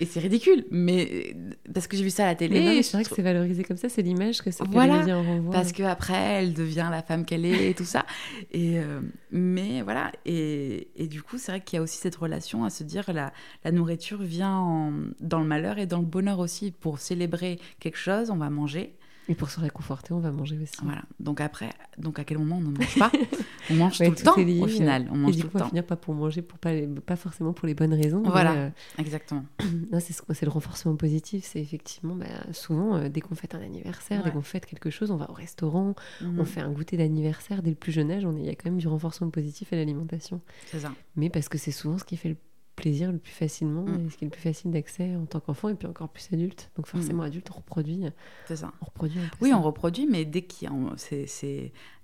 Et 0.00 0.06
c'est 0.06 0.20
ridicule, 0.20 0.64
mais 0.70 1.34
parce 1.72 1.86
que 1.86 1.96
j'ai 1.96 2.04
vu 2.04 2.10
ça 2.10 2.24
à 2.24 2.26
la 2.28 2.34
télé. 2.34 2.82
C'est 2.82 2.96
vrai 2.96 3.04
que 3.04 3.14
c'est 3.14 3.22
valorisé 3.22 3.64
comme 3.64 3.76
ça, 3.76 3.88
c'est 3.88 4.02
l'image 4.02 4.42
que, 4.42 4.50
que 4.50 4.70
voilà, 4.70 4.94
les 4.94 4.98
médias 5.00 5.16
renvoient. 5.16 5.52
Parce 5.52 5.72
qu'après, 5.72 6.14
elle 6.42 6.54
devient 6.54 6.88
la 6.90 7.02
femme 7.02 7.24
qu'elle 7.24 7.44
est 7.44 7.70
et 7.70 7.74
tout 7.74 7.84
ça. 7.84 8.06
Et 8.52 8.78
euh, 8.78 9.00
mais 9.30 9.82
voilà, 9.82 10.12
et, 10.24 10.88
et 10.96 11.06
du 11.08 11.22
coup, 11.22 11.38
c'est 11.38 11.52
vrai 11.52 11.60
qu'il 11.60 11.76
y 11.76 11.80
a 11.80 11.82
aussi 11.82 11.98
cette 11.98 12.16
relation 12.16 12.64
à 12.64 12.70
se 12.70 12.84
dire 12.84 13.12
la, 13.12 13.32
la 13.64 13.72
nourriture 13.72 14.22
vient 14.22 14.56
en, 14.56 14.92
dans 15.20 15.40
le 15.40 15.46
malheur 15.46 15.78
et 15.78 15.86
dans 15.86 15.98
le 15.98 16.06
bonheur 16.06 16.38
aussi. 16.38 16.70
Pour 16.70 16.98
célébrer 16.98 17.58
quelque 17.80 17.98
chose, 17.98 18.30
on 18.30 18.36
va 18.36 18.50
manger. 18.50 18.94
Et 19.28 19.34
pour 19.34 19.50
se 19.50 19.60
réconforter, 19.60 20.14
on 20.14 20.20
va 20.20 20.32
manger 20.32 20.58
aussi. 20.62 20.78
Voilà. 20.82 21.02
Donc 21.20 21.40
après, 21.40 21.68
donc 21.98 22.18
à 22.18 22.24
quel 22.24 22.38
moment 22.38 22.56
on 22.56 22.60
ne 22.60 22.76
mange 22.78 22.98
pas 22.98 23.12
On 23.70 23.74
mange 23.74 24.00
ouais, 24.00 24.08
tout 24.08 24.14
le 24.18 24.22
temps 24.22 24.36
lié, 24.36 24.60
au 24.62 24.66
final. 24.66 25.08
On 25.12 25.16
mange 25.16 25.36
et 25.36 25.40
tout 25.40 25.48
coup, 25.48 25.54
le 25.54 25.60
temps. 25.60 25.66
On 25.66 25.68
finir 25.68 25.84
pas 25.84 25.96
pour 25.96 26.14
manger, 26.14 26.40
pour 26.40 26.58
pas, 26.58 26.70
pas 27.04 27.16
forcément 27.16 27.52
pour 27.52 27.66
les 27.66 27.74
bonnes 27.74 27.92
raisons. 27.92 28.22
Voilà, 28.22 28.52
mais, 28.54 28.58
euh, 28.58 28.70
exactement. 28.98 29.44
c'est 30.00 30.42
le 30.46 30.50
renforcement 30.50 30.96
positif. 30.96 31.44
C'est 31.44 31.60
effectivement, 31.60 32.14
bah, 32.14 32.26
souvent, 32.52 32.96
euh, 32.96 33.08
dès 33.10 33.20
qu'on 33.20 33.34
fête 33.34 33.54
un 33.54 33.60
anniversaire, 33.60 34.18
ouais. 34.18 34.24
dès 34.24 34.30
qu'on 34.30 34.42
fête 34.42 34.64
quelque 34.64 34.88
chose, 34.88 35.10
on 35.10 35.16
va 35.16 35.30
au 35.30 35.34
restaurant, 35.34 35.94
-hmm. 36.22 36.40
on 36.40 36.44
fait 36.44 36.60
un 36.60 36.70
goûter 36.70 36.96
d'anniversaire. 36.96 37.62
Dès 37.62 37.70
le 37.70 37.76
plus 37.76 37.92
jeune 37.92 38.10
âge, 38.10 38.26
il 38.38 38.46
y 38.46 38.48
a 38.48 38.54
quand 38.54 38.70
même 38.70 38.78
du 38.78 38.88
renforcement 38.88 39.30
positif 39.30 39.72
à 39.72 39.76
l'alimentation. 39.76 40.40
C'est 40.66 40.80
ça. 40.80 40.92
Mais 41.16 41.28
parce 41.28 41.48
que 41.48 41.58
c'est 41.58 41.72
souvent 41.72 41.98
ce 41.98 42.04
qui 42.04 42.16
fait 42.16 42.30
le 42.30 42.36
plaisir 42.78 43.10
le 43.10 43.18
plus 43.18 43.32
facilement 43.32 43.82
mmh. 43.82 44.06
et 44.06 44.10
ce 44.10 44.16
qui 44.16 44.24
est 44.24 44.28
le 44.28 44.30
plus 44.30 44.40
facile 44.40 44.70
d'accès 44.70 45.16
en 45.16 45.26
tant 45.26 45.40
qu'enfant 45.40 45.68
et 45.68 45.74
puis 45.74 45.88
encore 45.88 46.08
plus 46.08 46.28
adulte. 46.32 46.70
Donc 46.76 46.86
forcément, 46.86 47.22
mmh. 47.22 47.26
adulte, 47.26 47.50
on 47.52 47.56
reproduit. 47.56 48.04
C'est 48.46 48.56
ça. 48.56 48.72
On 48.80 48.86
reproduit 48.86 49.20
oui, 49.40 49.52
on 49.52 49.62
reproduit, 49.62 50.06
mais 50.06 50.24
dès 50.24 50.42
qu'il 50.42 50.70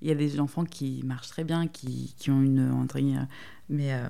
y 0.03 0.11
a 0.11 0.15
des 0.15 0.41
enfants 0.41 0.65
qui 0.65 1.03
marchent 1.05 1.29
très 1.29 1.45
bien, 1.45 1.69
qui, 1.69 2.15
qui 2.19 2.31
ont 2.31 2.43
une, 2.43 2.71
entre 2.73 2.99
mais, 3.69 3.95
euh, 3.95 4.09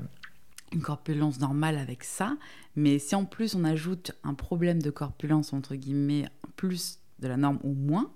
une 0.73 0.81
corpulence 0.81 1.39
normale 1.39 1.77
avec 1.77 2.03
ça. 2.03 2.37
Mais 2.77 2.99
si 2.99 3.15
en 3.15 3.25
plus 3.25 3.55
on 3.55 3.65
ajoute 3.65 4.13
un 4.25 4.35
problème 4.35 4.81
de 4.81 4.91
corpulence, 4.91 5.53
entre 5.53 5.75
guillemets, 5.75 6.27
plus 6.57 6.99
de 7.21 7.29
la 7.29 7.37
norme 7.37 7.59
ou 7.63 7.75
moins, 7.75 8.11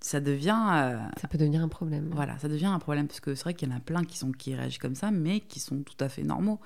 ça 0.00 0.20
devient. 0.20 0.60
Euh... 0.72 0.98
Ça 1.20 1.28
peut 1.28 1.38
devenir 1.38 1.62
un 1.62 1.68
problème. 1.68 2.10
Voilà, 2.12 2.38
ça 2.38 2.48
devient 2.48 2.66
un 2.66 2.78
problème 2.78 3.06
parce 3.06 3.20
que 3.20 3.34
c'est 3.34 3.44
vrai 3.44 3.54
qu'il 3.54 3.68
y 3.68 3.72
en 3.72 3.76
a 3.76 3.80
plein 3.80 4.04
qui, 4.04 4.18
sont, 4.18 4.32
qui 4.32 4.54
réagissent 4.54 4.78
comme 4.78 4.94
ça, 4.94 5.10
mais 5.10 5.40
qui 5.40 5.60
sont 5.60 5.82
tout 5.82 5.96
à 6.00 6.08
fait 6.08 6.22
normaux 6.22 6.60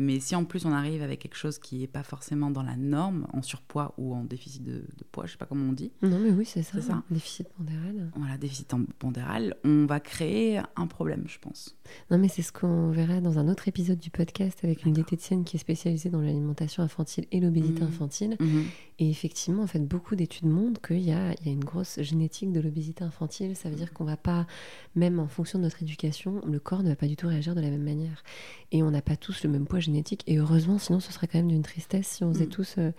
Mais 0.00 0.18
si 0.18 0.34
en 0.34 0.44
plus 0.44 0.64
on 0.64 0.72
arrive 0.72 1.02
avec 1.02 1.20
quelque 1.20 1.36
chose 1.36 1.58
qui 1.58 1.78
n'est 1.80 1.86
pas 1.86 2.02
forcément 2.02 2.50
dans 2.50 2.62
la 2.62 2.74
norme, 2.74 3.26
en 3.34 3.42
surpoids 3.42 3.94
ou 3.98 4.14
en 4.14 4.24
déficit 4.24 4.64
de, 4.64 4.82
poids, 5.12 5.26
je 5.26 5.32
sais 5.32 5.38
pas 5.38 5.44
comment 5.44 5.68
on 5.68 5.72
dit. 5.72 5.92
Non, 6.00 6.18
mais 6.18 6.30
oui, 6.30 6.46
c'est 6.46 6.62
ça. 6.62 6.80
ça. 6.80 7.02
Déficit 7.10 7.48
pondéral. 7.50 8.10
Voilà, 8.16 8.38
déficit 8.38 8.74
pondéral, 8.98 9.56
on 9.62 9.84
va 9.84 10.00
créer 10.00 10.58
un 10.76 10.86
problème, 10.86 11.24
je 11.26 11.38
pense. 11.38 11.76
Non, 12.10 12.16
mais 12.16 12.28
c'est 12.28 12.40
ce 12.40 12.50
qu'on 12.50 12.90
verra 12.90 13.20
dans 13.20 13.38
un 13.38 13.46
autre 13.48 13.68
épisode 13.68 13.98
du 13.98 14.10
podcast 14.10 14.60
avec 14.62 14.86
une 14.86 14.94
diététicienne 14.94 15.44
qui 15.44 15.56
est 15.56 15.60
spécialisée 15.60 16.08
dans 16.08 16.22
l'alimentation 16.22 16.82
infantile 16.82 17.26
et 17.30 17.40
l'obésité 17.40 17.82
mmh. 17.82 17.88
infantile. 17.88 18.36
Mmh. 18.40 18.60
Et 19.00 19.08
effectivement, 19.08 19.62
en 19.62 19.66
fait, 19.66 19.78
beaucoup 19.78 20.14
d'études 20.14 20.46
montrent 20.46 20.80
qu'il 20.82 21.00
y 21.00 21.10
a, 21.10 21.32
il 21.40 21.46
y 21.46 21.48
a 21.48 21.52
une 21.52 21.64
grosse 21.64 22.02
génétique 22.02 22.52
de 22.52 22.60
l'obésité 22.60 23.02
infantile. 23.02 23.56
Ça 23.56 23.70
veut 23.70 23.74
dire 23.74 23.94
qu'on 23.94 24.04
va 24.04 24.18
pas, 24.18 24.46
même 24.94 25.18
en 25.18 25.26
fonction 25.26 25.58
de 25.58 25.64
notre 25.64 25.82
éducation, 25.82 26.42
le 26.46 26.60
corps 26.60 26.82
ne 26.82 26.90
va 26.90 26.96
pas 26.96 27.06
du 27.06 27.16
tout 27.16 27.26
réagir 27.26 27.54
de 27.54 27.62
la 27.62 27.70
même 27.70 27.82
manière. 27.82 28.22
Et 28.72 28.82
on 28.82 28.90
n'a 28.90 29.00
pas 29.00 29.16
tous 29.16 29.42
le 29.42 29.48
même 29.48 29.64
poids 29.66 29.80
génétique. 29.80 30.22
Et 30.26 30.36
heureusement, 30.36 30.76
sinon, 30.78 31.00
ce 31.00 31.14
serait 31.14 31.28
quand 31.28 31.38
même 31.38 31.48
d'une 31.48 31.62
tristesse 31.62 32.08
si 32.08 32.24
on 32.24 32.32
faisait 32.34 32.44
mm. 32.44 32.50
tous 32.50 32.74
euh, 32.76 32.90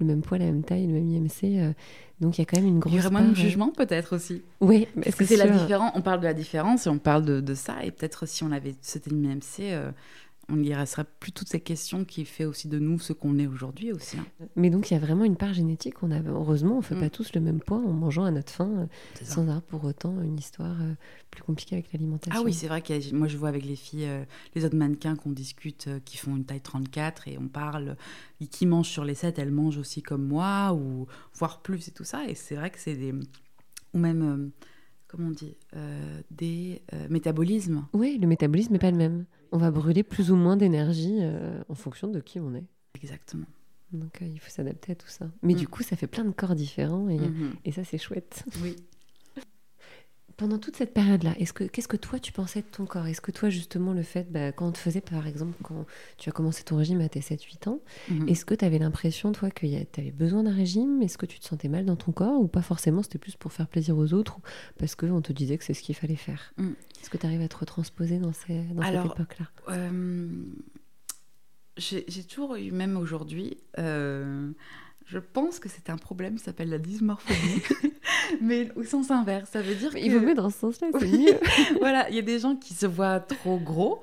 le 0.00 0.06
même 0.06 0.22
poids, 0.22 0.38
la 0.38 0.46
même 0.46 0.64
taille, 0.64 0.86
le 0.86 0.94
même 0.94 1.10
IMC. 1.10 1.44
Euh. 1.44 1.74
donc 2.22 2.38
il 2.38 2.40
y 2.40 2.44
a 2.44 2.46
quand 2.46 2.56
même 2.56 2.68
une 2.68 2.78
grosse. 2.78 2.94
Il 2.94 2.96
y 2.96 3.00
aurait 3.00 3.10
moins 3.10 3.22
de 3.22 3.32
euh, 3.32 3.34
jugement 3.34 3.72
peut-être 3.72 4.16
aussi. 4.16 4.40
Oui, 4.62 4.88
parce 5.04 5.16
que 5.16 5.26
c'est 5.26 5.36
la 5.36 5.48
différence. 5.48 5.92
On 5.94 6.00
parle 6.00 6.20
de 6.20 6.26
la 6.26 6.34
différence 6.34 6.86
et 6.86 6.88
on 6.88 6.98
parle 6.98 7.26
de, 7.26 7.42
de 7.42 7.54
ça. 7.54 7.84
Et 7.84 7.90
peut-être 7.90 8.24
si 8.24 8.42
on 8.42 8.52
avait 8.52 8.74
cet 8.80 9.06
IMC, 9.06 9.92
on 10.48 10.62
y 10.62 10.74
resterait 10.74 11.06
plus 11.20 11.32
toutes 11.32 11.48
ces 11.48 11.60
questions 11.60 12.04
qui 12.04 12.24
fait 12.24 12.44
aussi 12.44 12.68
de 12.68 12.78
nous 12.78 12.98
ce 12.98 13.12
qu'on 13.12 13.38
est 13.38 13.46
aujourd'hui 13.46 13.92
aussi. 13.92 14.18
Hein. 14.18 14.26
Mais 14.56 14.70
donc 14.70 14.90
il 14.90 14.94
y 14.94 14.96
a 14.96 15.00
vraiment 15.00 15.24
une 15.24 15.36
part 15.36 15.54
génétique. 15.54 16.02
On 16.02 16.10
a, 16.10 16.20
heureusement, 16.20 16.74
on 16.74 16.78
ne 16.78 16.82
fait 16.82 16.96
pas 16.96 17.06
mm. 17.06 17.10
tous 17.10 17.32
le 17.34 17.40
même 17.40 17.60
poids 17.60 17.78
en 17.78 17.92
mangeant 17.92 18.24
à 18.24 18.30
notre 18.30 18.52
faim, 18.52 18.70
euh, 18.76 18.86
sans 19.22 19.42
avoir 19.42 19.62
pour 19.62 19.84
autant 19.84 20.20
une 20.20 20.38
histoire 20.38 20.80
euh, 20.82 20.94
plus 21.30 21.42
compliquée 21.42 21.76
avec 21.76 21.92
l'alimentation. 21.92 22.38
Ah 22.40 22.44
oui, 22.44 22.52
c'est 22.52 22.66
vrai 22.66 22.82
que 22.82 23.14
moi 23.14 23.28
je 23.28 23.36
vois 23.36 23.48
avec 23.48 23.64
les 23.64 23.76
filles, 23.76 24.06
euh, 24.06 24.24
les 24.54 24.64
autres 24.64 24.76
mannequins 24.76 25.16
qu'on 25.16 25.30
discute, 25.30 25.88
qui 26.04 26.16
font 26.16 26.36
une 26.36 26.44
taille 26.44 26.60
34 26.60 27.28
et 27.28 27.38
on 27.38 27.48
parle, 27.48 27.96
qui 28.50 28.66
mangent 28.66 28.88
sur 28.88 29.04
les 29.04 29.14
7, 29.14 29.38
elles 29.38 29.52
mangent 29.52 29.78
aussi 29.78 30.02
comme 30.02 30.26
moi, 30.26 30.74
ou 30.74 31.06
voire 31.34 31.62
plus 31.62 31.88
et 31.88 31.92
tout 31.92 32.04
ça. 32.04 32.26
Et 32.26 32.34
c'est 32.34 32.56
vrai 32.56 32.70
que 32.70 32.78
c'est 32.78 32.96
des... 32.96 33.14
Ou 33.94 33.98
même... 33.98 34.50
comment 35.06 35.28
on 35.28 35.30
dit, 35.30 35.54
des 36.30 36.82
métabolismes. 37.08 37.86
Oui, 37.92 38.18
le 38.20 38.26
métabolisme 38.26 38.72
n'est 38.72 38.78
pas 38.78 38.90
le 38.90 38.96
même 38.96 39.24
on 39.52 39.58
va 39.58 39.70
brûler 39.70 40.02
plus 40.02 40.30
ou 40.30 40.36
moins 40.36 40.56
d'énergie 40.56 41.18
euh, 41.20 41.62
en 41.68 41.74
fonction 41.74 42.08
de 42.08 42.20
qui 42.20 42.40
on 42.40 42.54
est. 42.54 42.64
Exactement. 42.94 43.46
Donc 43.92 44.22
euh, 44.22 44.26
il 44.26 44.40
faut 44.40 44.50
s'adapter 44.50 44.92
à 44.92 44.94
tout 44.94 45.08
ça. 45.08 45.26
Mais 45.42 45.54
du 45.54 45.64
mm. 45.64 45.68
coup, 45.68 45.82
ça 45.82 45.96
fait 45.96 46.06
plein 46.06 46.24
de 46.24 46.32
corps 46.32 46.54
différents 46.54 47.08
et, 47.08 47.18
mm-hmm. 47.18 47.52
et 47.66 47.72
ça, 47.72 47.84
c'est 47.84 47.98
chouette. 47.98 48.44
Oui. 48.62 48.76
Pendant 50.36 50.58
toute 50.58 50.76
cette 50.76 50.94
période-là, 50.94 51.34
est-ce 51.38 51.52
que 51.52 51.64
qu'est-ce 51.64 51.88
que 51.88 51.96
toi 51.96 52.18
tu 52.18 52.32
pensais 52.32 52.62
de 52.62 52.66
ton 52.66 52.86
corps? 52.86 53.06
Est-ce 53.06 53.20
que 53.20 53.30
toi 53.30 53.50
justement 53.50 53.92
le 53.92 54.02
fait, 54.02 54.30
bah, 54.30 54.52
quand 54.52 54.66
on 54.66 54.72
te 54.72 54.78
faisait 54.78 55.00
par 55.00 55.26
exemple, 55.26 55.56
quand 55.62 55.86
tu 56.18 56.28
as 56.28 56.32
commencé 56.32 56.62
ton 56.62 56.76
régime 56.76 57.00
à 57.00 57.08
tes 57.08 57.20
7-8 57.20 57.68
ans, 57.68 57.80
mm-hmm. 58.10 58.28
est-ce 58.28 58.44
que 58.44 58.54
tu 58.54 58.64
avais 58.64 58.78
l'impression 58.78 59.32
toi 59.32 59.50
que 59.50 59.66
tu 59.66 60.00
avais 60.00 60.10
besoin 60.10 60.42
d'un 60.42 60.54
régime? 60.54 61.02
Est-ce 61.02 61.18
que 61.18 61.26
tu 61.26 61.38
te 61.38 61.46
sentais 61.46 61.68
mal 61.68 61.84
dans 61.84 61.96
ton 61.96 62.12
corps? 62.12 62.40
Ou 62.40 62.48
pas 62.48 62.62
forcément 62.62 63.02
C'était 63.02 63.18
plus 63.18 63.36
pour 63.36 63.52
faire 63.52 63.68
plaisir 63.68 63.96
aux 63.96 64.12
autres 64.14 64.38
parce 64.78 64.94
qu'on 64.94 65.20
te 65.20 65.32
disait 65.32 65.58
que 65.58 65.64
c'est 65.64 65.74
ce 65.74 65.82
qu'il 65.82 65.94
fallait 65.94 66.16
faire? 66.16 66.52
Mm. 66.56 66.70
Est-ce 67.00 67.10
que 67.10 67.16
tu 67.18 67.26
arrives 67.26 67.42
à 67.42 67.48
te 67.48 67.56
retransposer 67.56 68.18
dans, 68.18 68.32
ces, 68.32 68.62
dans 68.62 68.82
cette 68.82 69.12
époque-là? 69.12 69.46
euh, 69.70 70.28
J'ai 71.76 72.24
toujours 72.24 72.56
eu, 72.56 72.70
même 72.70 72.96
aujourd'hui, 72.96 73.58
euh, 73.78 74.52
je 75.06 75.18
pense 75.18 75.58
que 75.58 75.68
c'est 75.68 75.90
un 75.90 75.96
problème 75.96 76.36
qui 76.36 76.44
s'appelle 76.44 76.70
la 76.70 76.78
dysmorphie, 76.78 77.32
mais 78.40 78.68
au 78.76 78.84
sens 78.84 79.10
inverse. 79.10 79.50
Ça 79.50 79.62
veut 79.62 79.74
dire 79.74 79.92
que... 79.92 79.98
Il 79.98 80.12
vaut 80.12 80.24
mieux 80.24 80.34
dans 80.34 80.50
ce 80.50 80.58
sens-là, 80.58 80.88
c'est 80.98 81.06
mieux. 81.06 81.38
voilà, 81.80 82.08
il 82.10 82.16
y 82.16 82.18
a 82.18 82.22
des 82.22 82.38
gens 82.38 82.56
qui 82.56 82.74
se 82.74 82.86
voient 82.86 83.20
trop 83.20 83.58
gros. 83.58 84.00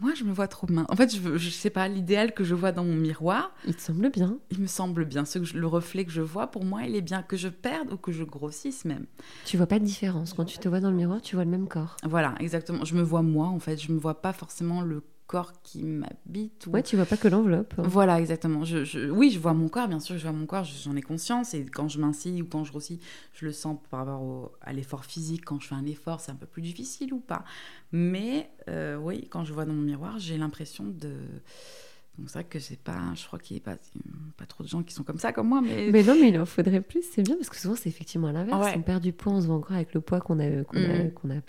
Moi, 0.00 0.14
je 0.14 0.24
me 0.24 0.32
vois 0.32 0.48
trop 0.48 0.66
mince. 0.68 0.86
En 0.88 0.96
fait, 0.96 1.14
je, 1.14 1.36
je 1.36 1.50
sais 1.50 1.70
pas, 1.70 1.86
l'idéal 1.86 2.34
que 2.34 2.42
je 2.42 2.56
vois 2.56 2.72
dans 2.72 2.82
mon 2.82 2.96
miroir. 2.96 3.54
Il 3.68 3.76
te 3.76 3.80
semble 3.80 4.10
bien. 4.10 4.36
Il 4.50 4.58
me 4.58 4.66
semble 4.66 5.04
bien. 5.04 5.24
Ce 5.24 5.38
que 5.38 5.56
le 5.56 5.66
reflet 5.68 6.04
que 6.04 6.10
je 6.10 6.22
vois, 6.22 6.48
pour 6.48 6.64
moi, 6.64 6.82
il 6.82 6.96
est 6.96 7.02
bien. 7.02 7.22
Que 7.22 7.36
je 7.36 7.48
perde 7.48 7.92
ou 7.92 7.96
que 7.96 8.10
je 8.10 8.24
grossisse 8.24 8.84
même. 8.84 9.06
Tu 9.44 9.56
vois 9.56 9.66
pas 9.66 9.78
de 9.78 9.84
différence. 9.84 10.34
Quand 10.34 10.44
tu 10.44 10.58
te 10.58 10.68
vois 10.68 10.80
dans 10.80 10.90
le 10.90 10.96
miroir, 10.96 11.22
tu 11.22 11.36
vois 11.36 11.44
le 11.44 11.50
même 11.52 11.68
corps. 11.68 11.96
Voilà, 12.02 12.34
exactement. 12.40 12.84
Je 12.84 12.96
me 12.96 13.02
vois 13.02 13.22
moi, 13.22 13.46
en 13.46 13.60
fait. 13.60 13.80
Je 13.80 13.92
me 13.92 13.98
vois 13.98 14.20
pas 14.20 14.32
forcément 14.32 14.80
le 14.80 15.04
corps 15.32 15.54
qui 15.62 15.82
m'habite. 15.82 16.66
Ouais, 16.66 16.82
tu 16.82 16.96
vois 16.96 17.06
pas 17.06 17.16
que 17.16 17.26
l'enveloppe. 17.26 17.72
Voilà, 17.78 18.20
exactement. 18.20 18.66
Je, 18.66 19.10
oui, 19.10 19.30
je 19.30 19.38
vois 19.38 19.54
mon 19.54 19.70
corps, 19.70 19.88
bien 19.88 19.98
sûr, 19.98 20.18
je 20.18 20.22
vois 20.22 20.32
mon 20.32 20.44
corps, 20.44 20.64
j'en 20.64 20.94
ai 20.94 21.00
conscience. 21.00 21.54
Et 21.54 21.64
quand 21.64 21.88
je 21.88 21.98
mincille 21.98 22.42
ou 22.42 22.46
quand 22.46 22.64
je 22.64 22.70
grossis, 22.70 23.00
je 23.32 23.46
le 23.46 23.52
sens 23.52 23.78
par 23.88 24.00
rapport 24.00 24.52
à 24.60 24.74
l'effort 24.74 25.06
physique. 25.06 25.46
Quand 25.46 25.58
je 25.58 25.68
fais 25.68 25.74
un 25.74 25.86
effort, 25.86 26.20
c'est 26.20 26.32
un 26.32 26.36
peu 26.36 26.44
plus 26.44 26.60
difficile 26.60 27.14
ou 27.14 27.18
pas. 27.18 27.44
Mais 27.92 28.50
euh, 28.68 28.96
oui, 28.96 29.26
quand 29.30 29.42
je 29.44 29.54
vois 29.54 29.64
dans 29.64 29.72
mon 29.72 29.80
miroir, 29.80 30.18
j'ai 30.18 30.36
l'impression 30.36 30.84
de. 30.84 31.14
Donc 32.18 32.28
c'est 32.28 32.40
vrai 32.40 32.44
que 32.44 32.58
c'est 32.58 32.78
pas, 32.78 33.00
je 33.14 33.26
crois 33.26 33.38
qu'il 33.38 33.56
n'y 33.56 33.62
a 33.62 33.64
pas, 33.64 33.76
pas 34.36 34.44
trop 34.44 34.62
de 34.62 34.68
gens 34.68 34.82
qui 34.82 34.92
sont 34.92 35.02
comme 35.02 35.18
ça 35.18 35.32
comme 35.32 35.48
moi, 35.48 35.62
mais. 35.62 35.90
Mais 35.90 36.02
non, 36.02 36.14
mais 36.14 36.28
il 36.28 36.38
en 36.38 36.44
faudrait 36.44 36.82
plus, 36.82 37.02
c'est 37.10 37.22
bien 37.22 37.36
parce 37.36 37.48
que 37.48 37.56
souvent 37.56 37.74
c'est 37.74 37.88
effectivement 37.88 38.28
à 38.28 38.32
l'inverse. 38.32 38.74
On 38.76 38.82
perd 38.82 39.02
du 39.02 39.14
poids, 39.14 39.32
on 39.32 39.40
se 39.40 39.46
voit 39.46 39.56
encore 39.56 39.76
avec 39.76 39.94
le 39.94 40.02
poids 40.02 40.20
qu'on 40.20 40.38
a, 40.40 40.62
qu'on 40.64 40.76
a, 40.76 41.04
mm. 41.04 41.12
qu'on 41.12 41.30
a, 41.30 41.40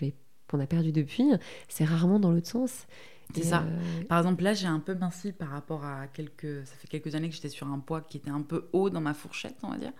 qu'on 0.47 0.59
a 0.61 0.67
perdu 0.67 0.93
depuis. 0.93 1.25
C'est 1.67 1.83
rarement 1.83 2.17
dans 2.17 2.31
l'autre 2.31 2.47
sens. 2.47 2.87
C'est 3.33 3.43
ça. 3.43 3.63
Euh, 3.63 4.03
par 4.03 4.19
exemple, 4.19 4.43
là, 4.43 4.53
j'ai 4.53 4.67
un 4.67 4.79
peu 4.79 4.93
minci 4.95 5.31
par 5.31 5.49
rapport 5.49 5.86
à 5.86 6.07
quelques. 6.07 6.65
Ça 6.65 6.75
fait 6.75 6.88
quelques 6.88 7.15
années 7.15 7.29
que 7.29 7.36
j'étais 7.36 7.49
sur 7.49 7.67
un 7.67 7.79
poids 7.79 8.01
qui 8.01 8.17
était 8.17 8.29
un 8.29 8.41
peu 8.41 8.69
haut 8.73 8.89
dans 8.89 9.01
ma 9.01 9.13
fourchette, 9.13 9.57
on 9.63 9.69
va 9.69 9.77
dire. 9.77 9.93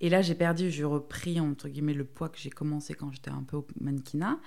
Et 0.00 0.10
là, 0.10 0.20
j'ai 0.20 0.34
perdu, 0.34 0.70
j'ai 0.70 0.84
repris, 0.84 1.38
entre 1.38 1.68
guillemets, 1.68 1.94
le 1.94 2.04
poids 2.04 2.28
que 2.28 2.38
j'ai 2.38 2.50
commencé 2.50 2.94
quand 2.94 3.12
j'étais 3.12 3.30
un 3.30 3.44
peu 3.44 3.56
au 3.56 3.66
mannequinat. 3.80 4.38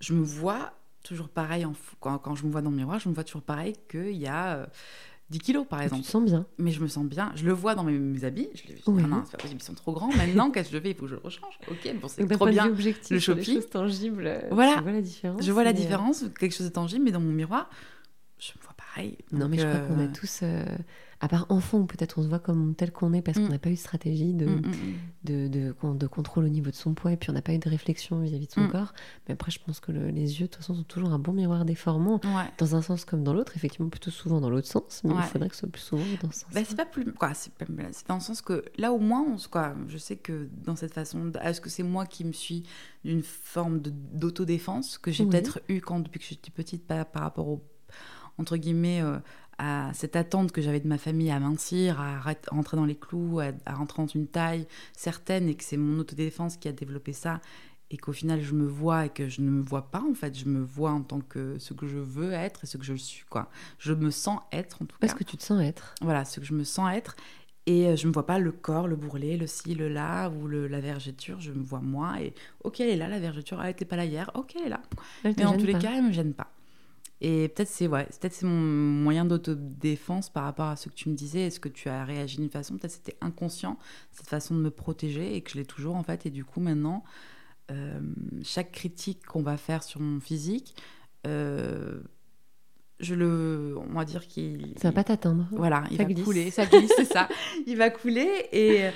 Je 0.00 0.14
me 0.14 0.22
vois 0.22 0.72
toujours 1.02 1.28
pareil, 1.28 1.64
en... 1.64 1.74
quand, 2.00 2.18
quand, 2.18 2.34
je 2.34 2.46
me 2.46 2.50
vois 2.50 2.62
dans 2.62 2.70
le 2.70 2.76
miroir, 2.76 2.98
je 2.98 3.08
me 3.08 3.14
vois 3.14 3.24
toujours 3.24 3.42
pareil 3.42 3.74
qu'il 3.90 4.16
y 4.16 4.26
a 4.26 4.56
euh, 4.56 4.66
10 5.30 5.38
kilos 5.40 5.66
par 5.68 5.82
exemple. 5.82 6.02
Tu 6.02 6.06
te 6.06 6.12
sens 6.12 6.24
bien. 6.24 6.46
Mais 6.56 6.70
je 6.70 6.80
me 6.80 6.88
sens 6.88 7.04
bien. 7.04 7.32
Je 7.34 7.44
le 7.44 7.52
vois 7.52 7.74
dans 7.74 7.84
mes, 7.84 8.24
habits. 8.24 8.48
Je 8.54 8.62
dis, 8.62 8.82
oui. 8.86 9.02
non, 9.02 9.22
c'est 9.24 9.32
pas 9.32 9.38
possible, 9.38 9.60
ils 9.60 9.64
sont 9.64 9.74
trop 9.74 9.92
grands. 9.92 10.12
Maintenant, 10.16 10.50
qu'est-ce 10.50 10.70
que 10.70 10.76
je 10.76 10.82
fais? 10.82 10.90
Il 10.90 10.96
faut 10.96 11.02
que 11.02 11.10
je 11.10 11.14
le 11.16 11.20
rechange. 11.22 11.58
Ok, 11.70 11.94
bon, 12.00 12.08
c'est 12.08 12.26
trop 12.26 12.46
bien. 12.46 12.68
le 13.10 13.18
shopping. 13.18 13.62
tangibles. 13.62 14.42
Voilà. 14.50 14.76
Tu 14.76 14.82
vois 14.82 14.92
la 14.92 15.02
différence. 15.02 15.44
Je 15.44 15.52
vois 15.52 15.64
la 15.64 15.72
différence, 15.72 16.24
quelque 16.38 16.54
chose 16.54 16.66
de 16.66 16.72
tangible, 16.72 17.04
mais 17.04 17.12
dans 17.12 17.20
mon 17.20 17.32
miroir, 17.32 17.68
je 18.38 18.52
me 18.56 18.62
vois 18.62 18.74
pareil. 18.76 19.18
Non, 19.32 19.48
mais 19.48 19.58
je 19.58 19.66
crois 19.66 19.80
qu'on 19.80 19.98
a 19.98 20.04
euh, 20.04 20.12
tous. 20.12 20.40
Euh, 20.42 20.64
à 21.20 21.28
part 21.28 21.46
enfant, 21.48 21.84
peut-être 21.84 22.18
on 22.18 22.22
se 22.22 22.28
voit 22.28 22.38
comme 22.38 22.74
tel 22.74 22.92
qu'on 22.92 23.12
est 23.12 23.22
parce 23.22 23.38
qu'on 23.38 23.46
mm. 23.46 23.50
n'a 23.50 23.58
pas 23.58 23.70
eu 23.70 23.74
de 23.74 23.78
stratégie 23.78 24.34
de, 24.34 24.46
mm, 24.46 24.56
mm, 24.56 24.72
de, 25.24 25.48
de, 25.48 25.74
de, 25.94 26.06
contrôle 26.06 26.44
au 26.44 26.48
niveau 26.48 26.70
de 26.70 26.76
son 26.76 26.94
poids 26.94 27.12
et 27.12 27.16
puis 27.16 27.30
on 27.30 27.32
n'a 27.32 27.42
pas 27.42 27.52
eu 27.52 27.58
de 27.58 27.68
réflexion 27.68 28.20
vis-à-vis 28.20 28.46
de 28.46 28.52
son 28.52 28.68
corps. 28.68 28.92
Mais 29.26 29.34
après, 29.34 29.50
je 29.50 29.58
pense 29.58 29.80
que 29.80 29.90
les 29.90 30.40
yeux, 30.40 30.46
de 30.46 30.52
toute 30.52 30.56
façon, 30.56 30.74
sont 30.74 30.84
toujours 30.84 31.10
un 31.10 31.18
bon 31.18 31.32
miroir 31.32 31.64
déformant, 31.64 32.20
dans 32.58 32.76
un 32.76 32.82
sens 32.82 33.04
comme 33.04 33.24
dans 33.24 33.32
l'autre, 33.32 33.52
effectivement, 33.56 33.88
plutôt 33.88 34.10
souvent 34.10 34.40
dans 34.40 34.50
l'autre 34.50 34.68
sens, 34.68 35.02
mais 35.04 35.14
il 35.14 35.22
faudrait 35.22 35.48
que 35.48 35.54
ce 35.54 35.60
soit 35.60 35.68
plus 35.68 35.82
souvent 35.82 36.04
dans 36.22 36.30
ce 36.30 36.40
sens. 36.40 36.50
Bah, 36.54 36.60
c'est 36.64 36.76
pas 36.76 36.86
plus. 36.86 37.12
Quoi, 37.12 37.34
c'est, 37.34 37.52
dans 38.06 38.14
le 38.14 38.20
sens 38.20 38.40
que 38.40 38.64
là, 38.76 38.92
au 38.92 38.98
moins, 38.98 39.22
on, 39.22 39.36
quoi, 39.50 39.74
je 39.88 39.98
sais 39.98 40.16
que 40.16 40.48
dans 40.64 40.76
cette 40.76 40.94
façon, 40.94 41.32
est-ce 41.42 41.60
que 41.60 41.70
c'est 41.70 41.82
moi 41.82 42.06
qui 42.06 42.24
me 42.24 42.32
suis 42.32 42.62
d'une 43.04 43.22
forme 43.22 43.80
d'autodéfense 43.80 44.98
que 44.98 45.10
j'ai 45.10 45.24
peut-être 45.24 45.60
eu 45.68 45.80
quand, 45.80 46.00
depuis 46.00 46.20
que 46.20 46.26
j'étais 46.26 46.50
petite 46.50 46.86
par, 46.86 47.04
par 47.06 47.22
rapport 47.22 47.48
au 47.48 47.64
entre 48.38 48.56
guillemets, 48.56 49.02
euh, 49.02 49.18
à 49.58 49.90
cette 49.94 50.16
attente 50.16 50.52
que 50.52 50.62
j'avais 50.62 50.80
de 50.80 50.88
ma 50.88 50.98
famille 50.98 51.30
à 51.30 51.40
mincir, 51.40 52.00
à 52.00 52.20
rentrer 52.50 52.76
dans 52.76 52.84
les 52.84 52.96
clous, 52.96 53.40
à, 53.40 53.74
rentrer 53.74 54.02
dans 54.02 54.08
une 54.08 54.26
taille 54.26 54.66
certaine, 54.96 55.48
et 55.48 55.54
que 55.54 55.64
c'est 55.64 55.76
mon 55.76 55.98
autodéfense 55.98 56.56
qui 56.56 56.68
a 56.68 56.72
développé 56.72 57.12
ça, 57.12 57.40
et 57.90 57.96
qu'au 57.96 58.12
final 58.12 58.42
je 58.42 58.52
me 58.52 58.66
vois 58.66 59.06
et 59.06 59.08
que 59.08 59.28
je 59.28 59.40
ne 59.40 59.50
me 59.50 59.62
vois 59.62 59.90
pas 59.90 60.02
en 60.02 60.14
fait, 60.14 60.38
je 60.38 60.44
me 60.44 60.60
vois 60.60 60.90
en 60.90 61.02
tant 61.02 61.20
que 61.20 61.58
ce 61.58 61.72
que 61.72 61.86
je 61.86 61.96
veux 61.96 62.32
être 62.32 62.64
et 62.64 62.66
ce 62.66 62.76
que 62.76 62.84
je 62.84 62.94
suis 62.94 63.24
quoi. 63.24 63.50
Je 63.78 63.94
me 63.94 64.10
sens 64.10 64.40
être 64.52 64.82
en 64.82 64.84
tout 64.84 64.96
cas. 64.98 65.08
ce 65.08 65.14
que 65.14 65.24
tu 65.24 65.36
te 65.36 65.42
sens 65.42 65.62
être. 65.62 65.94
Voilà, 66.02 66.24
ce 66.24 66.40
que 66.40 66.46
je 66.46 66.54
me 66.54 66.64
sens 66.64 66.90
être. 66.92 67.16
Et 67.66 67.86
euh, 67.86 67.96
je 67.96 68.04
ne 68.04 68.08
me 68.08 68.14
vois 68.14 68.24
pas 68.24 68.38
le 68.38 68.50
corps, 68.50 68.88
le 68.88 68.96
bourrelet, 68.96 69.36
le 69.36 69.46
ci, 69.46 69.74
le 69.74 69.88
là, 69.88 70.30
ou 70.30 70.46
le, 70.46 70.68
la 70.68 70.80
vergéture. 70.80 71.38
Je 71.38 71.52
me 71.52 71.62
vois 71.62 71.80
moi. 71.80 72.22
Et 72.22 72.32
ok, 72.64 72.80
elle 72.80 72.88
est 72.88 72.96
là, 72.96 73.08
la 73.08 73.18
vergéture. 73.18 73.60
Elle 73.60 73.68
n'était 73.68 73.84
pas 73.84 73.96
là 73.96 74.06
hier. 74.06 74.30
Ok, 74.34 74.54
elle 74.56 74.66
est 74.66 74.68
là. 74.70 74.80
Mais 75.22 75.44
en 75.44 75.54
tous 75.54 75.66
les 75.66 75.74
cas, 75.74 75.92
elle 75.94 76.04
ne 76.04 76.08
me 76.08 76.12
gêne 76.12 76.32
pas. 76.32 76.50
Et 77.20 77.48
peut-être 77.48 77.68
c'est 77.68 77.88
ouais, 77.88 78.06
c'est 78.10 78.42
mon 78.44 78.50
moyen 78.50 79.24
d'autodéfense 79.24 80.30
par 80.30 80.44
rapport 80.44 80.66
à 80.66 80.76
ce 80.76 80.88
que 80.88 80.94
tu 80.94 81.08
me 81.08 81.14
disais. 81.14 81.40
Est-ce 81.40 81.60
que 81.60 81.68
tu 81.68 81.88
as 81.88 82.04
réagi 82.04 82.36
d'une 82.36 82.50
façon? 82.50 82.76
Peut-être 82.76 82.92
c'était 82.92 83.16
inconscient 83.20 83.78
cette 84.12 84.28
façon 84.28 84.54
de 84.54 84.60
me 84.60 84.70
protéger 84.70 85.34
et 85.34 85.40
que 85.40 85.50
je 85.50 85.56
l'ai 85.56 85.64
toujours 85.64 85.96
en 85.96 86.02
fait. 86.02 86.26
Et 86.26 86.30
du 86.30 86.44
coup 86.44 86.60
maintenant, 86.60 87.02
euh, 87.70 88.00
chaque 88.42 88.70
critique 88.70 89.26
qu'on 89.26 89.42
va 89.42 89.56
faire 89.56 89.82
sur 89.82 90.00
mon 90.00 90.20
physique, 90.20 90.76
euh, 91.26 92.00
je 93.00 93.14
le, 93.14 93.76
on 93.90 93.94
va 93.94 94.04
dire 94.04 94.26
qu'il. 94.26 94.74
Ça 94.76 94.88
va 94.88 94.94
pas 94.94 95.04
t'atteindre. 95.04 95.48
Voilà, 95.50 95.84
il 95.90 95.98
va 95.98 96.04
couler, 96.04 96.52
ça 96.52 96.66
glisse, 96.66 96.92
c'est 96.96 97.04
ça. 97.04 97.28
Il 97.66 97.76
va 97.76 97.90
couler 97.90 98.46
et 98.52 98.90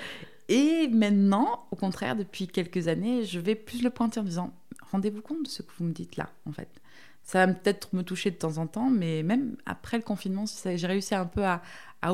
et 0.49 0.89
maintenant, 0.89 1.67
au 1.71 1.77
contraire, 1.77 2.17
depuis 2.17 2.47
quelques 2.47 2.89
années, 2.89 3.25
je 3.25 3.41
vais 3.41 3.55
plus 3.55 3.83
le 3.83 3.91
pointer 3.91 4.21
en 4.21 4.25
disant 4.25 4.53
rendez-vous 4.91 5.23
compte 5.23 5.45
de 5.45 5.49
ce 5.49 5.63
que 5.63 5.73
vous 5.79 5.85
me 5.85 5.93
dites 5.93 6.17
là, 6.17 6.29
en 6.47 6.53
fait. 6.53 6.82
Ça 7.25 7.47
va 7.47 7.53
peut-être 7.53 7.95
me 7.95 8.03
toucher 8.03 8.31
de 8.31 8.37
temps 8.37 8.59
en 8.59 8.67
temps, 8.67 8.91
mais 8.91 9.23
même 9.23 9.57
après 9.67 9.97
le 9.97 10.03
confinement, 10.03 10.45
j'ai 10.65 10.87
réussi 10.87 11.15
un 11.15 11.27
peu 11.27 11.45
à, 11.45 11.63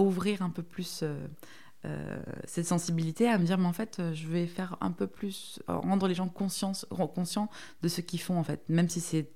ouvrir 0.01 0.43
un 0.43 0.51
peu 0.51 0.63
plus 0.63 1.01
euh, 1.03 1.17
euh, 1.87 2.19
cette 2.45 2.67
sensibilité, 2.67 3.29
à 3.29 3.39
me 3.39 3.45
dire, 3.45 3.57
mais 3.57 3.67
en 3.67 3.73
fait, 3.73 4.03
je 4.13 4.27
vais 4.29 4.47
faire 4.47 4.77
un 4.81 4.91
peu 4.91 5.07
plus, 5.07 5.61
rendre 5.67 6.09
les 6.09 6.15
gens 6.15 6.29
conscients 6.29 6.73
de 7.83 7.89
ce 7.89 8.01
qu'ils 8.01 8.21
font, 8.21 8.39
en 8.39 8.45
fait, 8.45 8.69
même 8.69 8.89
si 8.89 9.01
c'est 9.01 9.31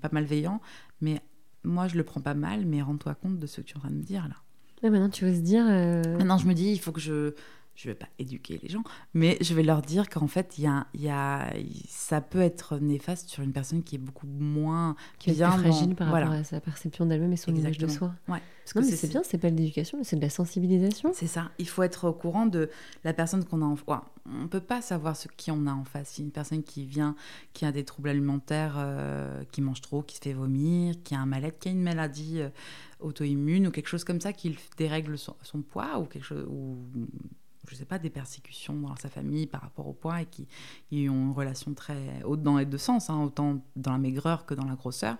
pas 0.00 0.08
malveillant, 0.12 0.60
mais 1.00 1.20
moi 1.64 1.88
je 1.88 1.96
le 1.96 2.04
prends 2.04 2.20
pas 2.20 2.34
mal, 2.34 2.64
mais 2.66 2.82
rends-toi 2.82 3.14
compte 3.14 3.38
de 3.38 3.46
ce 3.46 3.60
que 3.60 3.66
tu 3.66 3.74
es 3.74 3.76
en 3.76 3.80
train 3.80 3.90
de 3.90 3.96
me 3.96 4.02
dire 4.02 4.28
là. 4.28 4.36
Ouais, 4.82 4.90
maintenant 4.90 5.10
tu 5.10 5.24
oses 5.24 5.42
dire. 5.42 5.64
euh, 5.68 6.02
Maintenant, 6.16 6.38
je 6.38 6.46
me 6.46 6.54
dis, 6.54 6.72
il 6.72 6.78
faut 6.78 6.92
que 6.92 7.00
je. 7.00 7.34
Je 7.82 7.88
vais 7.88 7.94
pas 7.96 8.06
éduquer 8.20 8.60
les 8.62 8.68
gens, 8.68 8.84
mais 9.12 9.36
je 9.40 9.54
vais 9.54 9.64
leur 9.64 9.82
dire 9.82 10.08
qu'en 10.08 10.28
fait, 10.28 10.56
y 10.58 10.68
a, 10.68 10.86
y 10.94 11.08
a, 11.08 11.52
ça 11.88 12.20
peut 12.20 12.40
être 12.40 12.78
néfaste 12.78 13.28
sur 13.28 13.42
une 13.42 13.52
personne 13.52 13.82
qui 13.82 13.96
est 13.96 13.98
beaucoup 13.98 14.28
moins 14.28 14.94
qui 15.18 15.32
bien 15.32 15.50
plus 15.50 15.62
fragile 15.62 15.88
dans- 15.88 15.94
par 15.96 16.08
voilà. 16.10 16.26
rapport 16.26 16.40
à 16.40 16.44
sa 16.44 16.60
perception 16.60 17.06
d'elle-même 17.06 17.32
et 17.32 17.36
son 17.36 17.52
image 17.54 17.78
de 17.78 17.88
soi. 17.88 18.14
Ouais, 18.28 18.38
parce 18.64 18.74
Non, 18.76 18.82
que 18.82 18.86
mais 18.86 18.92
c'est 18.96 19.08
bien, 19.08 19.22
c'est 19.24 19.38
pas 19.38 19.50
de 19.50 19.56
l'éducation, 19.56 19.98
c'est 20.04 20.14
de 20.14 20.20
la 20.22 20.30
sensibilisation. 20.30 21.10
C'est 21.12 21.26
ça. 21.26 21.50
Il 21.58 21.66
faut 21.68 21.82
être 21.82 22.06
au 22.08 22.12
courant 22.12 22.46
de 22.46 22.70
la 23.02 23.12
personne 23.12 23.44
qu'on 23.44 23.62
a 23.62 23.64
en 23.64 23.74
face. 23.74 24.00
On 24.32 24.46
peut 24.46 24.60
pas 24.60 24.80
savoir 24.80 25.16
ce 25.16 25.26
qui 25.36 25.50
on 25.50 25.66
a 25.66 25.72
en 25.72 25.82
face. 25.84 26.10
Si 26.10 26.22
une 26.22 26.30
personne 26.30 26.62
qui 26.62 26.84
vient, 26.86 27.16
qui 27.52 27.64
a 27.64 27.72
des 27.72 27.84
troubles 27.84 28.10
alimentaires, 28.10 28.74
euh, 28.76 29.42
qui 29.50 29.60
mange 29.60 29.80
trop, 29.80 30.02
qui 30.02 30.14
se 30.14 30.20
fait 30.22 30.32
vomir, 30.34 30.94
qui 31.02 31.16
a 31.16 31.18
un 31.20 31.26
mal-être, 31.26 31.58
qui 31.58 31.68
a 31.68 31.72
une 31.72 31.82
maladie 31.82 32.40
euh, 32.40 32.48
auto-immune 33.00 33.66
ou 33.66 33.70
quelque 33.72 33.88
chose 33.88 34.04
comme 34.04 34.20
ça, 34.20 34.32
qui 34.32 34.50
le 34.50 34.56
dérègle 34.78 35.18
son, 35.18 35.34
son 35.42 35.62
poids 35.62 35.98
ou 35.98 36.04
quelque 36.04 36.24
chose 36.24 36.46
ou 36.48 36.76
pas 37.92 37.98
des 37.98 38.08
persécutions 38.08 38.72
dans 38.74 38.96
sa 38.96 39.10
famille 39.10 39.46
par 39.46 39.60
rapport 39.60 39.86
au 39.86 39.92
poids 39.92 40.22
et 40.22 40.24
qui, 40.26 40.46
qui 40.88 41.10
ont 41.10 41.24
une 41.26 41.32
relation 41.32 41.74
très 41.74 42.22
haute 42.24 42.42
dans 42.42 42.56
les 42.56 42.64
deux 42.64 42.78
sens, 42.78 43.10
hein, 43.10 43.20
autant 43.22 43.62
dans 43.76 43.92
la 43.92 43.98
maigreur 43.98 44.46
que 44.46 44.54
dans 44.54 44.64
la 44.64 44.76
grosseur. 44.76 45.16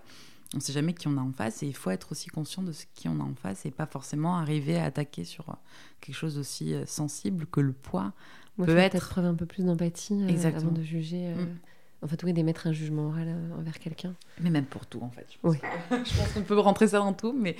On 0.55 0.57
ne 0.57 0.61
sait 0.61 0.73
jamais 0.73 0.93
qui 0.95 1.07
on 1.07 1.15
a 1.17 1.21
en 1.21 1.31
face 1.31 1.61
et 1.61 1.67
il 1.67 1.75
faut 1.75 1.91
être 1.91 2.11
aussi 2.13 2.29
conscient 2.29 2.63
de 2.63 2.71
ce 2.71 2.85
qui 2.95 3.07
on 3.07 3.19
a 3.19 3.23
en 3.23 3.35
face 3.35 3.67
et 3.67 3.71
pas 3.71 3.85
forcément 3.85 4.37
arriver 4.37 4.77
à 4.79 4.85
attaquer 4.85 5.23
sur 5.23 5.49
euh, 5.51 5.53
quelque 6.01 6.15
chose 6.15 6.39
aussi 6.39 6.73
euh, 6.73 6.83
sensible 6.87 7.45
que 7.45 7.59
le 7.61 7.73
poids. 7.73 8.11
Moi, 8.57 8.65
Peut 8.65 8.75
être. 8.77 8.93
peut-être 8.93 9.09
preuve 9.09 9.25
un 9.25 9.35
peu 9.35 9.45
plus 9.45 9.65
d'empathie 9.65 10.13
euh, 10.23 10.47
avant 10.47 10.71
de 10.71 10.81
juger. 10.81 11.27
euh, 11.27 11.45
Mm. 11.45 11.57
En 12.03 12.07
fait, 12.07 12.21
oui, 12.23 12.33
d'émettre 12.33 12.67
un 12.67 12.73
jugement 12.73 13.03
moral 13.03 13.27
euh, 13.29 13.59
envers 13.59 13.79
quelqu'un. 13.79 14.13
Mais 14.41 14.49
même 14.49 14.65
pour 14.65 14.85
tout 14.85 15.01
en 15.01 15.09
fait. 15.09 15.25
Je 15.31 15.37
pense, 15.39 15.53
Oui. 15.53 15.59
je 16.05 16.17
pense 16.17 16.31
qu'on 16.33 16.41
peut 16.41 16.59
rentrer 16.59 16.87
ça 16.89 16.99
dans 16.99 17.13
tout, 17.13 17.33
mais 17.33 17.55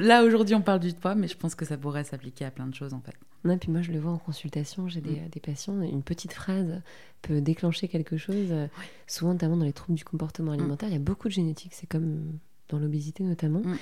là 0.00 0.22
aujourd'hui 0.24 0.54
on 0.54 0.60
parle 0.62 0.80
du 0.80 0.92
poids, 0.92 1.14
mais 1.14 1.28
je 1.28 1.36
pense 1.36 1.54
que 1.54 1.64
ça 1.64 1.76
pourrait 1.78 2.04
s'appliquer 2.04 2.44
à 2.44 2.50
plein 2.50 2.66
de 2.66 2.74
choses 2.74 2.92
en 2.94 3.00
fait. 3.00 3.14
Non, 3.44 3.54
et 3.54 3.58
puis 3.58 3.70
moi, 3.70 3.80
je 3.80 3.92
le 3.92 4.00
vois 4.00 4.10
en 4.10 4.18
consultation, 4.18 4.88
j'ai 4.88 5.00
des, 5.00 5.20
Mm. 5.20 5.28
des 5.30 5.40
patients, 5.40 5.80
une 5.80 6.02
petite 6.02 6.32
phrase 6.32 6.80
peut 7.22 7.40
déclencher 7.40 7.86
quelque 7.86 8.16
chose. 8.16 8.48
euh, 8.50 8.66
Souvent, 9.06 9.32
notamment 9.32 9.56
dans 9.56 9.64
les 9.64 9.72
troubles 9.72 9.96
du 9.96 10.04
comportement 10.04 10.50
alimentaire, 10.52 10.88
il 10.88 10.92
y 10.92 10.96
a 10.96 11.00
beaucoup 11.00 11.28
de 11.28 11.32
génétique, 11.32 11.72
c'est 11.72 11.86
comme 11.86 12.38
dans 12.68 12.78
l'obésité 12.80 13.22
notamment. 13.22 13.60
Mm. 13.60 13.72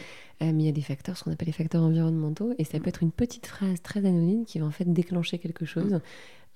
Euh, 0.42 0.52
mais 0.52 0.62
il 0.64 0.66
y 0.66 0.68
a 0.68 0.72
des 0.72 0.82
facteurs, 0.82 1.16
ce 1.16 1.24
qu'on 1.24 1.32
appelle 1.32 1.46
les 1.46 1.52
facteurs 1.52 1.82
environnementaux, 1.82 2.52
et 2.58 2.64
ça 2.64 2.78
peut 2.78 2.88
être 2.88 3.02
une 3.02 3.12
petite 3.12 3.46
phrase 3.46 3.80
très 3.82 4.00
anonyme 4.00 4.44
qui 4.44 4.58
va 4.58 4.66
en 4.66 4.70
fait 4.70 4.84
déclencher 4.92 5.38
quelque 5.38 5.64
chose. 5.64 5.98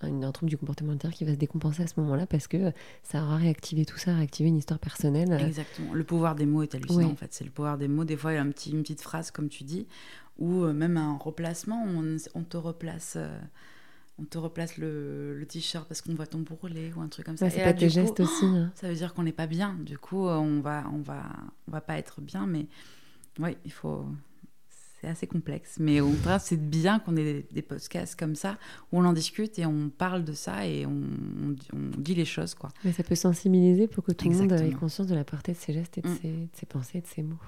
Un, 0.01 0.23
un 0.23 0.31
trouble 0.33 0.49
du 0.51 0.57
comportement 0.57 0.91
alimentaire 0.91 1.13
qui 1.13 1.25
va 1.25 1.33
se 1.33 1.39
décompenser 1.39 1.83
à 1.83 1.87
ce 1.89 1.99
moment-là 2.01 2.27
parce 2.27 2.47
que 2.47 2.73
ça 3.03 3.23
aura 3.23 3.37
réactivé 3.37 3.85
tout 3.85 3.99
ça, 3.99 4.15
réactivé 4.15 4.49
une 4.49 4.57
histoire 4.57 4.79
personnelle. 4.79 5.33
euh, 5.33 5.39
Exactement. 5.47 5.93
Le 5.93 6.05
pouvoir 6.05 6.37
des 6.37 6.47
mots 6.47 6.63
est 6.63 6.73
hallucinant 6.75 6.99
Ouais. 6.99 7.05
en 7.05 7.17
fait. 7.17 7.33
C'est 7.35 7.45
le 7.45 7.51
pouvoir 7.51 7.79
des 7.79 7.89
mots. 7.89 8.05
Des 8.05 8.17
fois 8.17 8.33
il 8.33 8.37
y 8.37 8.39
a 8.39 8.43
un 8.43 8.51
petit, 8.51 8.71
une 8.71 8.83
petite 8.83 9.01
phrase 9.03 9.31
comme 9.33 9.49
tu 9.49 9.65
dis, 9.65 9.87
ou 10.39 10.63
euh, 10.63 10.73
même 10.73 10.97
un 10.97 11.17
replacement, 11.17 11.85
on, 11.85 12.17
on 12.35 12.43
te 12.45 12.57
replace. 12.57 13.15
euh, 13.17 13.37
on 14.21 14.25
te 14.25 14.37
replace 14.39 14.79
le, 14.79 15.37
le 15.39 15.47
t-shirt 15.47 15.87
parce 15.87 16.01
qu'on 16.03 16.15
voit 16.15 16.27
ton 16.27 16.39
bourrelet 16.41 16.93
ou 16.97 17.01
un 17.01 17.07
truc 17.09 17.25
comme 17.27 17.37
ça. 17.37 17.45
ouais, 17.47 17.51
c'est 17.53 17.63
pas 17.63 17.73
tes 17.73 17.89
gestes 17.89 18.19
aussi. 18.21 18.45
hein. 18.47 18.73
Ça 18.77 18.89
veut 18.89 18.95
dire 18.95 19.15
qu'on 19.15 19.23
n'est 19.25 19.33
pas 19.33 19.47
bien. 19.47 19.75
Du 19.85 19.97
coup, 19.99 20.27
euh, 20.29 20.35
on 20.37 20.61
va, 20.61 20.85
on 20.93 20.99
va, 20.99 21.23
on 21.69 21.71
va 21.73 21.81
pas 21.81 21.99
être 21.99 22.21
bien. 22.21 22.47
Mais 22.47 22.67
oui, 23.39 23.57
il 23.65 23.71
faut. 23.73 24.07
C'est 25.01 25.07
assez 25.09 25.27
complexe. 25.29 25.77
Mais 25.79 26.01
au 26.01 26.09
contraire, 26.11 26.41
c'est 26.41 26.57
bien 26.57 26.99
qu'on 26.99 27.17
ait 27.17 27.25
des, 27.35 27.47
des 27.53 27.63
podcasts 27.63 28.19
comme 28.19 28.35
ça 28.35 28.59
où 28.91 28.99
on 28.99 29.05
en 29.05 29.13
discute 29.13 29.57
et 29.59 29.65
on 29.67 29.91
parle 29.91 30.25
de 30.25 30.33
ça 30.33 30.67
et 30.67 30.87
on, 30.87 30.91
on 30.91 31.49
dit- 31.51 31.69
on 31.73 32.01
dit 32.01 32.15
les 32.17 32.25
choses, 32.25 32.55
quoi. 32.55 32.71
Mais 32.85 32.93
ça 32.93 33.03
peut 33.05 33.15
sensibiliser 33.15 33.87
pour 33.87 34.03
que 34.05 34.11
tout 34.13 34.29
le 34.29 34.35
monde 34.37 34.53
ait 34.53 34.71
conscience 34.73 35.07
de 35.07 35.15
la 35.15 35.25
portée 35.25 35.53
de 35.53 35.57
ses 35.57 35.73
gestes 35.73 35.99
et 35.99 36.01
de, 36.01 36.09
Mm. 36.09 36.17
ses, 36.21 36.29
de 36.33 36.49
ses 36.53 36.67
pensées 36.67 36.99
et 36.99 37.01
de 37.01 37.07
ses 37.07 37.23
mots. 37.23 37.39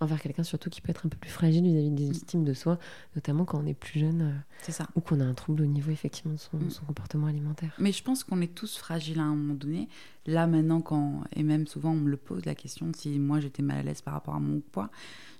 Envers 0.00 0.20
quelqu'un 0.20 0.42
surtout 0.42 0.70
qui 0.70 0.80
peut 0.80 0.90
être 0.90 1.06
un 1.06 1.08
peu 1.08 1.16
plus 1.16 1.30
fragile 1.30 1.64
vis-à-vis 1.64 1.90
des 1.90 2.08
Mm. 2.08 2.10
estimes 2.10 2.44
de 2.44 2.52
soi, 2.54 2.78
notamment 3.14 3.44
quand 3.44 3.60
on 3.62 3.66
est 3.66 3.74
plus 3.74 4.00
jeune 4.00 4.22
euh, 4.22 4.72
ça. 4.72 4.86
ou 4.96 5.00
qu'on 5.00 5.20
a 5.20 5.24
un 5.24 5.34
trouble 5.34 5.62
au 5.62 5.66
niveau 5.66 5.90
effectivement 5.90 6.34
de 6.34 6.38
son, 6.40 6.56
Mm. 6.58 6.70
son 6.70 6.84
comportement 6.84 7.26
alimentaire. 7.26 7.72
Mais 7.78 7.92
je 7.92 8.02
pense 8.02 8.24
qu'on 8.24 8.40
est 8.40 8.54
tous 8.54 8.76
fragiles 8.76 9.20
à 9.20 9.24
un 9.24 9.34
moment 9.34 9.54
donné. 9.54 9.88
Là, 10.26 10.46
maintenant, 10.46 10.80
quand. 10.80 11.22
Et 11.36 11.42
même 11.42 11.66
souvent, 11.66 11.92
on 11.92 11.96
me 11.96 12.10
le 12.10 12.16
pose 12.16 12.44
la 12.44 12.54
question 12.54 12.90
si 12.96 13.18
moi 13.18 13.40
j'étais 13.40 13.62
mal 13.62 13.78
à 13.78 13.82
l'aise 13.82 14.00
par 14.02 14.14
rapport 14.14 14.34
à 14.34 14.40
mon 14.40 14.60
poids. 14.60 14.90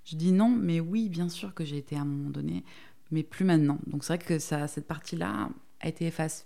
Je 0.04 0.16
dis 0.16 0.32
non, 0.32 0.48
mais 0.50 0.80
oui, 0.80 1.08
bien 1.08 1.28
sûr 1.28 1.54
que 1.54 1.64
j'ai 1.64 1.78
été 1.78 1.96
à 1.96 2.02
un 2.02 2.04
moment 2.04 2.30
donné, 2.30 2.62
mais 3.10 3.22
plus 3.22 3.44
maintenant. 3.44 3.78
Donc 3.86 4.04
c'est 4.04 4.16
vrai 4.16 4.24
que 4.24 4.38
ça, 4.38 4.68
cette 4.68 4.86
partie-là 4.86 5.48
a 5.80 5.88
été 5.88 6.06
effacée. 6.06 6.44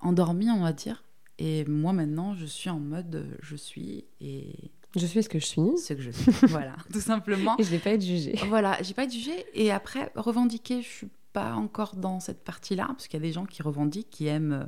Endormie, 0.00 0.50
on 0.50 0.60
va 0.62 0.72
dire. 0.72 1.04
Et 1.38 1.64
moi, 1.66 1.92
maintenant, 1.92 2.34
je 2.34 2.46
suis 2.46 2.70
en 2.70 2.78
mode 2.80 3.26
je 3.42 3.56
suis 3.56 4.04
et 4.20 4.70
Je 4.96 5.06
suis 5.06 5.22
ce 5.22 5.28
que 5.28 5.38
je 5.38 5.46
suis 5.46 5.60
ce 5.78 5.92
que 5.94 6.02
je 6.02 6.10
suis. 6.10 6.30
voilà, 6.48 6.74
tout 6.92 7.00
simplement. 7.00 7.56
et 7.58 7.62
je 7.62 7.70
vais 7.70 7.78
pas 7.78 7.90
être 7.90 8.02
jugée. 8.04 8.34
Voilà, 8.48 8.76
j'ai 8.82 8.94
pas 8.94 9.04
été 9.04 9.14
jugée. 9.14 9.44
Et 9.54 9.70
après, 9.70 10.10
revendiquer, 10.16 10.82
je 10.82 10.88
suis 10.88 11.08
pas 11.32 11.54
encore 11.54 11.94
dans 11.96 12.18
cette 12.18 12.42
partie-là, 12.42 12.86
parce 12.88 13.06
qu'il 13.06 13.20
y 13.20 13.22
a 13.22 13.26
des 13.26 13.32
gens 13.32 13.46
qui 13.46 13.62
revendiquent, 13.62 14.10
qui 14.10 14.26
aiment 14.26 14.52
euh, 14.52 14.64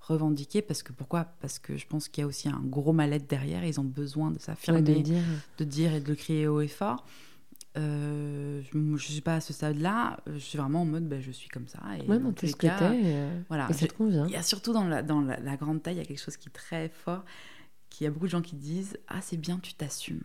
revendiquer, 0.00 0.62
parce 0.62 0.82
que 0.82 0.92
pourquoi? 0.92 1.26
Parce 1.40 1.58
que 1.58 1.76
je 1.76 1.86
pense 1.86 2.08
qu'il 2.08 2.22
y 2.22 2.24
a 2.24 2.26
aussi 2.26 2.48
un 2.48 2.60
gros 2.64 2.94
mal-être 2.94 3.26
derrière, 3.28 3.64
ils 3.66 3.78
ont 3.78 3.84
besoin 3.84 4.30
de 4.30 4.36
Ouais, 4.36 4.40
s'affirmer, 4.40 4.80
de 4.80 4.94
le 4.94 5.00
dire. 5.00 5.22
de 5.58 5.64
dire 5.64 5.92
et 5.94 6.00
de 6.00 6.08
le 6.08 6.14
crier 6.14 6.48
haut 6.48 6.62
et 6.62 6.68
fort. 6.68 7.04
Euh, 7.76 8.62
je 8.72 8.78
ne 8.78 8.96
suis 8.96 9.20
pas 9.20 9.34
à 9.34 9.40
ce 9.42 9.52
stade-là, 9.52 10.18
je 10.26 10.38
suis 10.38 10.56
vraiment 10.56 10.80
en 10.82 10.84
mode 10.86 11.06
bah, 11.08 11.20
je 11.20 11.30
suis 11.30 11.50
comme 11.50 11.68
ça. 11.68 11.80
Et 12.02 12.08
Ouais, 12.08 12.18
dans 12.18 12.32
tous 12.32 12.46
les 12.46 12.52
cas, 12.54 12.90
euh, 12.92 13.38
voilà, 13.50 13.66
et 13.68 13.74
ça 13.74 13.86
te 13.86 13.92
convient. 13.92 14.24
il 14.26 14.32
y 14.32 14.36
a 14.36 14.42
surtout 14.42 14.72
dans 14.72 14.84
la, 14.84 15.02
dans 15.02 15.20
la, 15.20 15.38
la 15.40 15.56
grande 15.58 15.82
taille, 15.82 15.96
il 15.96 15.98
y 15.98 16.00
a 16.00 16.04
quelque 16.06 16.22
chose 16.22 16.38
qui 16.38 16.48
est 16.48 16.52
très 16.52 16.88
fort, 16.88 17.22
qu'il 17.90 18.04
y 18.04 18.08
a 18.08 18.10
beaucoup 18.10 18.26
de 18.26 18.30
gens 18.30 18.42
qui 18.42 18.56
disent 18.56 18.98
Ah, 19.08 19.20
c'est 19.20 19.36
bien, 19.36 19.58
tu 19.62 19.74
t'assumes. 19.74 20.22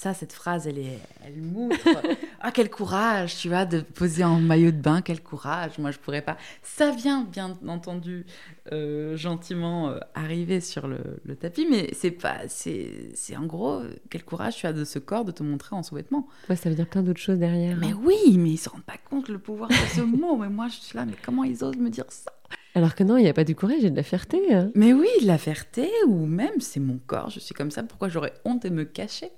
Ça, 0.00 0.14
cette 0.14 0.32
phrase, 0.32 0.66
elle, 0.66 0.78
est, 0.78 0.98
elle 1.26 1.42
montre 1.42 1.76
Ah, 2.40 2.52
quel 2.52 2.70
courage, 2.70 3.36
tu 3.36 3.48
vois, 3.48 3.66
de 3.66 3.80
poser 3.80 4.24
en 4.24 4.40
maillot 4.40 4.70
de 4.70 4.78
bain, 4.78 5.02
quel 5.02 5.22
courage. 5.22 5.78
Moi, 5.78 5.90
je 5.90 5.98
pourrais 5.98 6.22
pas. 6.22 6.38
Ça 6.62 6.90
vient, 6.90 7.24
bien 7.24 7.58
entendu, 7.68 8.24
euh, 8.72 9.14
gentiment 9.18 9.90
euh, 9.90 9.98
arriver 10.14 10.62
sur 10.62 10.88
le, 10.88 11.20
le 11.22 11.36
tapis, 11.36 11.66
mais 11.70 11.90
c'est 11.92 12.12
pas. 12.12 12.48
C'est 12.48 13.10
c'est 13.14 13.36
en 13.36 13.44
gros, 13.44 13.82
quel 14.08 14.24
courage 14.24 14.56
tu 14.56 14.66
as 14.66 14.72
de 14.72 14.84
ce 14.86 14.98
corps 14.98 15.26
de 15.26 15.32
te 15.32 15.42
montrer 15.42 15.76
en 15.76 15.82
sous-vêtements. 15.82 16.26
Ouais, 16.48 16.56
ça 16.56 16.70
veut 16.70 16.76
dire 16.76 16.88
plein 16.88 17.02
d'autres 17.02 17.20
choses 17.20 17.38
derrière. 17.38 17.76
Mais 17.76 17.88
hein. 17.88 18.00
oui, 18.02 18.38
mais 18.38 18.52
ils 18.52 18.56
se 18.56 18.70
rendent 18.70 18.84
pas 18.84 18.96
compte 19.10 19.28
le 19.28 19.38
pouvoir 19.38 19.68
de 19.68 19.74
ce 19.74 20.00
mot. 20.00 20.38
Mais 20.38 20.48
moi, 20.48 20.68
je 20.68 20.76
suis 20.76 20.96
là, 20.96 21.04
mais 21.04 21.16
comment 21.22 21.44
ils 21.44 21.62
osent 21.62 21.76
me 21.76 21.90
dire 21.90 22.06
ça? 22.08 22.32
Alors 22.74 22.94
que 22.94 23.02
non, 23.02 23.16
il 23.16 23.22
n'y 23.24 23.28
a 23.28 23.34
pas 23.34 23.44
du 23.44 23.54
courage, 23.56 23.84
a 23.84 23.90
de 23.90 23.96
la 23.96 24.02
fierté. 24.02 24.54
hein. 24.54 24.70
Mais 24.74 24.92
oui, 24.92 25.08
de 25.22 25.26
la 25.26 25.38
fierté, 25.38 25.88
ou 26.06 26.26
même 26.26 26.60
c'est 26.60 26.80
mon 26.80 26.98
corps, 26.98 27.30
je 27.30 27.40
suis 27.40 27.54
comme 27.54 27.70
ça, 27.70 27.82
pourquoi 27.82 28.08
j'aurais 28.08 28.34
honte 28.44 28.62
de 28.64 28.68
me 28.70 28.84
cacher? 28.84 29.30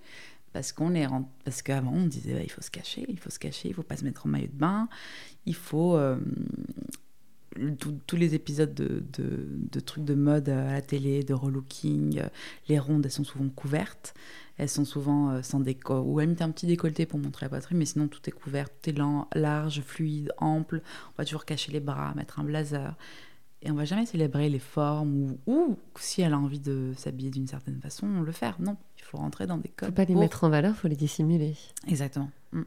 Parce 0.52 0.70
qu'on 0.72 0.94
est 0.94 1.06
parce 1.44 1.62
qu'avant 1.62 1.92
on 1.94 2.04
disait 2.06 2.34
bah, 2.34 2.40
il 2.42 2.50
faut 2.50 2.60
se 2.60 2.70
cacher, 2.70 3.06
il 3.08 3.18
faut 3.18 3.30
se 3.30 3.38
cacher, 3.38 3.68
il 3.68 3.74
faut 3.74 3.82
pas 3.82 3.96
se 3.96 4.04
mettre 4.04 4.26
en 4.26 4.28
maillot 4.28 4.48
de 4.48 4.58
bain, 4.58 4.86
il 5.46 5.54
faut 5.54 5.96
euh, 5.96 6.18
tous- 8.06 8.16
les 8.16 8.34
épisodes 8.34 8.74
de, 8.74 9.02
de- 9.18 9.46
de 9.70 9.80
trucs 9.80 10.04
de 10.04 10.14
mode 10.14 10.48
à 10.48 10.72
la 10.72 10.82
télé, 10.82 11.22
de 11.22 11.34
relooking, 11.34 12.18
euh, 12.20 12.28
les 12.68 12.78
rondes 12.78 13.04
elles 13.04 13.10
sont 13.12 13.24
souvent 13.24 13.48
couvertes, 13.48 14.14
elles 14.58 14.68
sont 14.68 14.84
souvent 14.84 15.30
euh, 15.30 15.42
sans 15.42 15.60
déco 15.60 16.00
ou 16.00 16.20
elles 16.20 16.28
mettent 16.28 16.42
un 16.42 16.50
petit 16.50 16.66
décolleté 16.66 17.06
pour 17.06 17.18
montrer 17.18 17.46
la 17.46 17.50
poitrine, 17.50 17.78
mais 17.78 17.84
sinon 17.86 18.08
tout 18.08 18.20
est 18.26 18.32
couvert, 18.32 18.68
tout 18.70 18.90
est 18.90 18.94
large, 19.34 19.80
fluide, 19.82 20.32
ample. 20.38 20.82
On 21.08 21.14
va 21.18 21.24
toujours 21.24 21.44
cacher 21.44 21.72
les 21.72 21.80
bras, 21.80 22.12
mettre 22.14 22.38
un 22.40 22.44
blazer. 22.44 22.94
Et 23.64 23.70
on 23.70 23.74
va 23.74 23.84
jamais 23.84 24.06
célébrer 24.06 24.48
les 24.48 24.58
formes 24.58 25.14
ou, 25.14 25.38
ou 25.46 25.76
si 25.96 26.20
elle 26.20 26.32
a 26.32 26.38
envie 26.38 26.58
de 26.58 26.92
s'habiller 26.96 27.30
d'une 27.30 27.46
certaine 27.46 27.80
façon, 27.80 28.20
le 28.22 28.32
faire. 28.32 28.56
Non, 28.60 28.76
il 28.98 29.04
faut 29.04 29.18
rentrer 29.18 29.46
dans 29.46 29.56
des 29.56 29.68
codes. 29.68 29.90
Faut 29.90 29.94
pas 29.94 30.04
les 30.04 30.14
pour- 30.14 30.20
mettre 30.22 30.42
en 30.42 30.48
valeur, 30.48 30.74
faut 30.74 30.88
les 30.88 30.96
dissimuler. 30.96 31.54
Exactement. 31.86 32.28
Mm, 32.52 32.62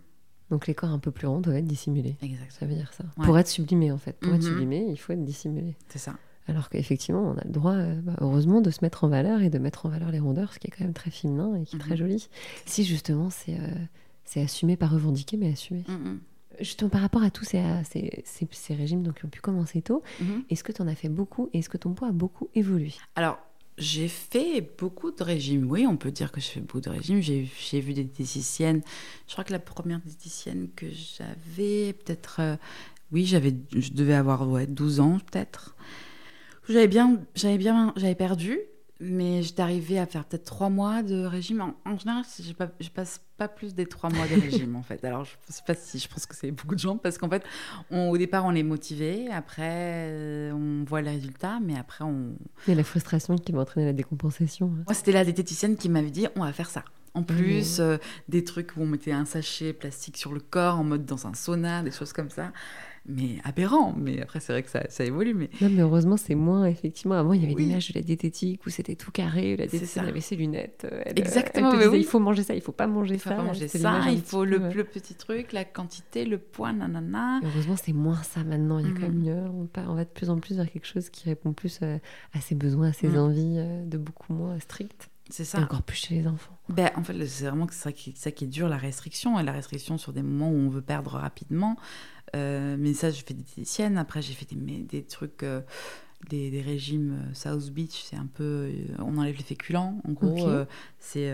Donc 0.51 0.67
les 0.67 0.75
corps 0.75 0.89
un 0.91 0.99
peu 0.99 1.11
plus 1.11 1.27
ronds 1.27 1.39
doivent 1.41 1.55
être 1.57 1.65
dissimulés. 1.67 2.15
Exactement. 2.21 2.59
Ça 2.59 2.65
veut 2.65 2.75
dire 2.75 2.93
ça. 2.93 3.03
Ouais. 3.17 3.25
Pour 3.25 3.37
être 3.39 3.47
sublimé 3.47 3.91
en 3.91 3.97
fait. 3.97 4.13
Pour 4.19 4.33
être 4.33 4.43
Mhm. 4.43 4.49
sublimé, 4.49 4.85
il 4.89 4.97
faut 4.97 5.13
être 5.13 5.23
dissimulé. 5.23 5.75
C'est 5.89 5.99
ça. 5.99 6.15
Alors 6.47 6.69
qu'effectivement, 6.69 7.23
on 7.23 7.37
a 7.37 7.43
le 7.43 7.49
droit, 7.51 7.71
euh, 7.73 7.99
bah, 8.01 8.13
heureusement, 8.21 8.61
de 8.61 8.69
se 8.69 8.79
mettre 8.83 9.03
en 9.03 9.07
valeur 9.07 9.41
et 9.41 9.49
de 9.49 9.57
mettre 9.57 9.87
en 9.87 9.89
valeur 9.89 10.11
les 10.11 10.19
rondeurs, 10.19 10.53
ce 10.53 10.59
qui 10.59 10.67
est 10.67 10.69
quand 10.69 10.83
même 10.83 10.93
très 10.93 11.09
féminin 11.09 11.55
et 11.55 11.63
qui 11.65 11.75
est 11.75 11.79
très 11.79 11.91
Mhm. 11.91 11.97
joli. 11.97 12.29
Si 12.65 12.83
justement 12.83 13.29
c'est 13.31 13.59
euh, 13.59 13.67
c'est 14.23 14.41
assumé, 14.41 14.75
pas 14.77 14.87
revendiqué, 14.87 15.37
mais 15.37 15.51
assumé. 15.51 15.83
Mm, 15.87 16.17
Justement, 16.61 16.89
par 16.89 17.01
rapport 17.01 17.21
à 17.21 17.29
tous 17.31 17.43
ces, 17.43 17.61
ces, 17.83 18.21
ces- 18.23 18.47
ces 18.51 18.73
régimes 18.75 19.03
donc, 19.03 19.19
qui 19.19 19.25
ont 19.25 19.29
pu 19.29 19.41
commencer 19.41 19.81
tôt, 19.81 20.03
mhm. 20.21 20.43
est-ce 20.49 20.63
que 20.63 20.71
tu 20.71 20.81
en 20.81 20.87
as 20.87 20.95
fait 20.95 21.09
beaucoup 21.09 21.49
et 21.53 21.59
est-ce 21.59 21.67
que 21.69 21.77
ton 21.77 21.93
poids 21.93 22.07
a 22.07 22.11
beaucoup 22.13 22.47
évolué? 22.55 22.93
Alors, 23.15 23.37
j'ai 23.77 24.07
fait 24.07 24.61
beaucoup 24.77 25.11
de 25.11 25.23
régimes. 25.23 25.69
Oui, 25.69 25.85
on 25.87 25.97
peut 25.97 26.11
dire 26.11 26.31
que 26.31 26.39
j'ai 26.39 26.51
fait 26.51 26.59
beaucoup 26.61 26.81
de 26.81 26.89
régimes. 26.89 27.21
J'ai 27.21 27.43
vu 27.81 27.93
des 27.93 28.03
diététiciennes. 28.03 28.81
Je 29.27 29.33
crois 29.33 29.43
que 29.43 29.51
la 29.51 29.59
première 29.59 29.99
diététicienne 29.99 30.69
que 30.75 30.85
j'avais, 30.89 31.93
peut-être. 31.93 32.37
euh, 32.39 32.55
oui, 33.11 33.25
j'avais, 33.25 33.53
je 33.75 33.91
devais 33.91 34.13
avoir 34.15 34.49
ouais, 34.49 34.65
12 34.67 34.99
ans, 34.99 35.19
peut-être. 35.31 35.75
J'avais 36.67 36.87
bien, 36.87 37.21
j'avais 37.35 37.57
bien, 37.57 37.93
j'avais 37.95 38.15
perdu, 38.15 38.59
mais 38.99 39.43
j'étais 39.43 39.61
arrivée 39.61 39.99
à 39.99 40.05
faire 40.05 40.23
peut-être 40.25 40.45
trois 40.45 40.69
mois 40.69 41.03
de 41.03 41.25
régime. 41.25 41.61
En, 41.61 41.75
en 41.85 41.97
général, 41.97 42.23
je 42.41 42.53
pas, 42.53 42.69
je 42.79 42.89
passe 42.89 43.21
pas 43.37 43.47
plus 43.47 43.75
des 43.75 43.85
trois 43.85 44.09
mois 44.09 44.25
de 44.27 44.39
régime, 44.39 44.75
en 44.77 44.83
fait. 44.83 45.03
Alors, 45.03 45.25
je 45.25 45.31
sais 45.49 45.61
pas 45.67 45.75
si 45.75 45.99
je 45.99 46.07
pense 46.07 46.25
que 46.25 46.35
c'est 46.35 46.51
beaucoup 46.51 46.75
de 46.75 46.79
gens, 46.79 46.97
parce 46.97 47.17
qu'en 47.17 47.29
fait, 47.29 47.43
on- 47.91 48.09
au 48.09 48.17
départ, 48.17 48.45
on 48.45 48.53
est 48.55 48.63
motivé, 48.63 49.29
après, 49.31 49.63
euh, 50.09 50.51
on 50.53 50.83
voit 50.85 51.01
les 51.01 51.11
résultats, 51.11 51.59
mais 51.61 51.77
après, 51.77 52.03
on, 52.05 52.35
Il 52.67 52.69
y 52.69 52.73
a 52.73 52.75
la 52.75 52.83
frustration 52.83 53.35
qui 53.37 53.51
va 53.51 53.59
entraîner 53.61 53.87
la 53.87 53.93
décompensation. 53.93 54.67
hein. 54.79 54.83
moi, 54.87 54.93
c'était 54.93 55.11
la 55.11 55.23
diététicienne 55.25 55.75
qui 55.77 55.89
m'avait 55.89 56.11
dit 56.11 56.27
on 56.35 56.43
va 56.43 56.53
faire 56.53 56.69
ça. 56.69 56.83
En 57.13 57.23
plus, 57.23 57.79
euh, 57.79 57.97
des 58.27 58.43
trucs 58.43 58.75
où 58.75 58.81
on 58.81 58.85
mettait 58.85 59.13
un 59.13 59.23
sachet 59.23 59.71
plastique 59.71 60.17
sur 60.17 60.33
le 60.33 60.41
corps 60.41 60.77
en 60.79 60.83
mode 60.83 61.05
dans 61.05 61.27
un 61.27 61.33
sauna, 61.33 61.81
des 61.81 61.91
choses 61.91 62.11
comme 62.11 62.29
ça 62.29 62.51
mais 63.07 63.37
aberrant. 63.43 63.93
Mais 63.97 64.21
après, 64.21 64.39
c'est 64.39 64.51
vrai 64.51 64.63
que 64.63 64.69
ça, 64.69 64.83
ça, 64.89 65.03
évolue. 65.03 65.33
Mais... 65.33 65.49
Non, 65.61 65.69
mais 65.69 65.81
heureusement, 65.81 66.17
c'est 66.17 66.35
moins, 66.35 66.65
effectivement. 66.65 67.15
Avant, 67.15 67.33
il 67.33 67.41
y 67.41 67.45
avait 67.45 67.53
l'image 67.53 67.89
de 67.89 67.99
la 67.99 68.01
diététique 68.01 68.65
où 68.65 68.69
c'était 68.69 68.95
tout 68.95 69.11
carré. 69.11 69.55
La 69.55 69.67
diététique, 69.67 69.97
elle 69.97 70.09
avait 70.09 70.21
ses 70.21 70.35
lunettes. 70.35 70.87
Euh, 70.91 71.03
Exactement. 71.05 71.71
Elle 71.73 71.79
disait, 71.79 71.99
Il 71.99 72.05
faut 72.05 72.19
manger 72.19 72.43
ça, 72.43 72.55
il 72.55 72.61
faut 72.61 72.71
pas 72.71 72.87
manger 72.87 73.15
il 73.15 73.19
faut 73.19 73.29
ça. 73.29 73.35
Pas 73.35 73.43
manger 73.43 73.67
ça, 73.67 74.01
il 74.09 74.21
faut 74.21 74.45
le, 74.45 74.57
le, 74.57 74.83
petit 74.83 75.13
truc, 75.13 75.53
la 75.53 75.65
quantité, 75.65 76.25
le 76.25 76.37
poids, 76.37 76.73
nanana. 76.73 77.39
heureusement, 77.43 77.75
c'est 77.75 77.93
moins 77.93 78.23
ça 78.23 78.43
maintenant. 78.43 78.79
Il 78.79 78.87
y 78.87 78.91
a 78.91 78.93
quand 78.93 79.01
même 79.01 79.19
mhm. 79.19 79.67
on, 79.75 79.91
on, 79.91 79.95
va 79.95 80.03
de 80.03 80.09
plus 80.09 80.29
en 80.29 80.39
plus 80.39 80.55
vers 80.55 80.69
quelque 80.69 80.87
chose 80.87 81.09
qui 81.09 81.25
répond 81.25 81.53
plus 81.53 81.79
à, 81.81 82.41
ses 82.41 82.55
besoins, 82.55 82.89
à 82.89 82.93
ses 82.93 83.09
mhm. 83.09 83.17
envies, 83.17 83.55
euh, 83.57 83.85
de 83.85 83.97
beaucoup 83.97 84.33
moins 84.33 84.59
strictes. 84.59 85.09
C'est 85.29 85.43
ça. 85.43 85.59
Et 85.59 85.63
encore 85.63 85.81
plus 85.81 85.97
chez 85.97 86.15
les 86.15 86.27
enfants. 86.27 86.55
Ben, 86.69 86.91
en 86.95 87.03
fait, 87.03 87.25
c'est 87.25 87.45
vraiment 87.45 87.67
ça 87.71 87.91
qui, 87.91 88.13
ça 88.15 88.31
qui 88.31 88.43
est 88.43 88.47
dur, 88.47 88.69
la 88.69 88.77
restriction. 88.77 89.39
Et 89.39 89.43
la 89.43 89.51
restriction 89.51 89.97
sur 89.97 90.13
des 90.13 90.21
moments 90.21 90.49
où 90.49 90.55
on 90.55 90.69
veut 90.69 90.81
perdre 90.81 91.11
rapidement. 91.11 91.77
Euh, 92.35 92.75
mais 92.77 92.93
ça, 92.93 93.11
je 93.11 93.23
fais 93.23 93.33
des 93.33 93.43
diététiciennes. 93.43 93.97
Après, 93.97 94.21
j'ai 94.21 94.33
fait 94.33 94.47
des, 94.53 94.55
des 94.55 95.03
trucs, 95.03 95.43
euh, 95.43 95.61
des, 96.29 96.49
des, 96.49 96.61
régimes 96.61 97.13
euh, 97.13 97.33
South 97.33 97.69
Beach. 97.71 98.03
C'est 98.03 98.15
un 98.15 98.27
peu. 98.27 98.71
on 98.99 99.17
enlève 99.17 99.35
les 99.35 99.43
féculents. 99.43 100.01
En 100.07 100.11
gros, 100.11 100.49
c'est 100.99 101.33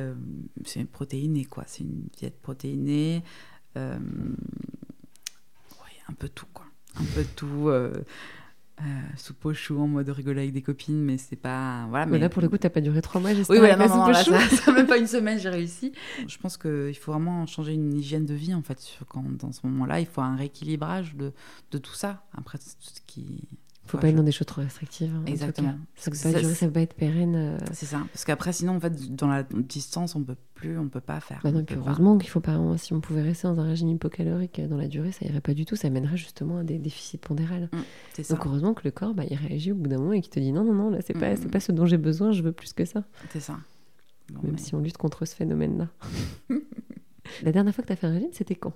c'est 0.66 0.86
protéiné, 0.86 1.46
quoi. 1.46 1.64
C'est 1.68 1.84
une 1.84 2.08
diète 2.18 2.42
protéinée. 2.42 3.24
ouais, 3.76 3.98
un 6.08 6.14
peu 6.14 6.30
tout, 6.30 6.48
quoi. 6.54 6.66
Un 6.96 7.06
peu 7.16 7.26
tout. 7.36 7.70
Euh, 8.82 9.00
soupe 9.16 9.46
au 9.46 9.54
chou 9.54 9.80
en 9.80 9.88
mode 9.88 10.10
rigoler 10.10 10.42
avec 10.42 10.54
des 10.54 10.64
copines, 10.64 11.00
mais 11.04 11.18
c'est 11.18 11.36
pas. 11.36 11.86
Voilà, 11.90 12.08
mais... 12.08 12.18
Là, 12.18 12.30
pour 12.30 12.42
le 12.42 12.50
coup, 12.50 12.58
t'as 12.58 12.70
pas 12.70 12.82
duré 12.82 13.02
trois 13.02 13.22
mois, 13.22 13.34
j'espère. 13.34 13.54
Oui, 13.54 13.60
voilà, 13.60 13.76
non, 13.88 13.96
non, 13.96 14.08
là, 14.08 14.24
ça, 14.24 14.40
ça 14.50 14.72
même 14.72 14.88
pas 14.88 14.98
une 14.98 15.08
semaine, 15.08 15.38
j'ai 15.38 15.50
réussi. 15.50 15.92
Je 16.28 16.38
pense 16.38 16.58
qu'il 16.58 16.96
faut 16.96 17.12
vraiment 17.12 17.46
changer 17.46 17.74
une 17.74 17.94
hygiène 17.94 18.26
de 18.26 18.34
vie, 18.34 18.56
en 18.56 18.64
fait. 18.64 18.80
Quand, 19.08 19.24
dans 19.38 19.52
ce 19.52 19.68
moment-là, 19.68 20.00
il 20.00 20.08
faut 20.08 20.22
un 20.22 20.36
rééquilibrage 20.36 21.16
de, 21.16 21.32
de 21.72 21.78
tout 21.78 21.94
ça. 21.94 22.24
Après, 22.36 22.58
tout 22.58 22.66
ce 22.80 23.02
qui 23.06 23.44
faut 23.92 23.98
pas 23.98 24.10
être 24.10 24.16
dans 24.16 24.24
des 24.24 24.32
choses 24.32 24.48
trop 24.48 24.62
restrictives. 24.62 25.14
Hein, 25.14 25.24
Exactement. 25.26 25.76
Ça 25.96 26.30
ne 26.30 26.40
durer, 26.40 26.54
ça 26.54 26.66
va 26.68 26.72
pas 26.72 26.82
être 26.82 26.94
pérenne. 26.94 27.36
Euh. 27.36 27.58
C'est 27.74 27.86
ça. 27.86 28.02
Parce 28.12 28.26
qu'après, 28.26 28.54
sinon, 28.54 28.76
en 28.76 28.80
fait, 28.80 29.16
dans 29.16 29.28
la 29.28 29.44
distance, 29.44 30.16
on 30.16 30.24
peut 30.24 30.36
plus, 30.56 30.78
on 30.78 30.88
peut 30.88 31.02
pas 31.02 31.20
faire. 31.20 31.42
Bah 31.44 31.52
non, 31.52 31.64
puis 31.64 31.76
heureusement 31.76 32.18
qu'il 32.18 32.30
faut 32.30 32.40
pas. 32.40 32.58
Si 32.78 32.94
on 32.94 33.02
pouvait 33.02 33.22
rester 33.22 33.48
dans 33.48 33.60
un 33.60 33.66
régime 33.66 33.90
hypocalorique 33.90 34.62
dans 34.68 34.78
la 34.78 34.88
durée, 34.88 35.12
ça 35.12 35.26
irait 35.26 35.42
pas 35.42 35.54
du 35.54 35.66
tout. 35.66 35.76
Ça 35.76 35.90
mènerait 35.90 36.18
justement 36.18 36.60
à 36.60 36.64
des 36.64 36.78
déficits 36.78 37.18
pondérales. 37.18 37.70
Mmh, 37.74 38.22
Donc 38.30 38.46
heureusement 38.46 38.74
que 38.74 38.82
le 38.86 38.92
corps, 38.92 39.14
bah, 39.14 39.24
il 39.30 39.36
réagit 39.36 39.72
au 39.72 39.76
bout 39.76 39.90
d'un 39.90 39.98
moment 39.98 40.14
et 40.14 40.22
qu'il 40.22 40.32
te 40.32 40.40
dit 40.40 40.52
non, 40.52 40.64
non, 40.64 40.74
non, 40.74 40.90
là, 40.90 41.00
c'est 41.02 41.14
pas, 41.14 41.36
c'est 41.36 41.46
mmh. 41.46 41.52
pas 41.52 41.60
ce 41.60 41.72
dont 41.72 41.86
j'ai 41.86 41.98
besoin. 41.98 42.32
Je 42.32 42.42
veux 42.42 42.54
plus 42.54 42.74
que 42.74 42.86
ça. 42.86 43.04
C'est 43.32 43.40
ça. 43.40 43.58
Même 44.44 44.58
si 44.58 44.74
on 44.76 44.80
lutte 44.80 44.98
contre 44.98 45.26
ce 45.26 45.36
phénomène-là. 45.36 45.90
la 47.44 47.52
dernière 47.52 47.76
fois 47.76 47.82
que 47.82 47.88
tu 47.88 47.94
as 47.94 47.98
fait 47.98 48.08
un 48.08 48.14
régime, 48.14 48.32
c'était 48.32 48.56
quand? 48.56 48.74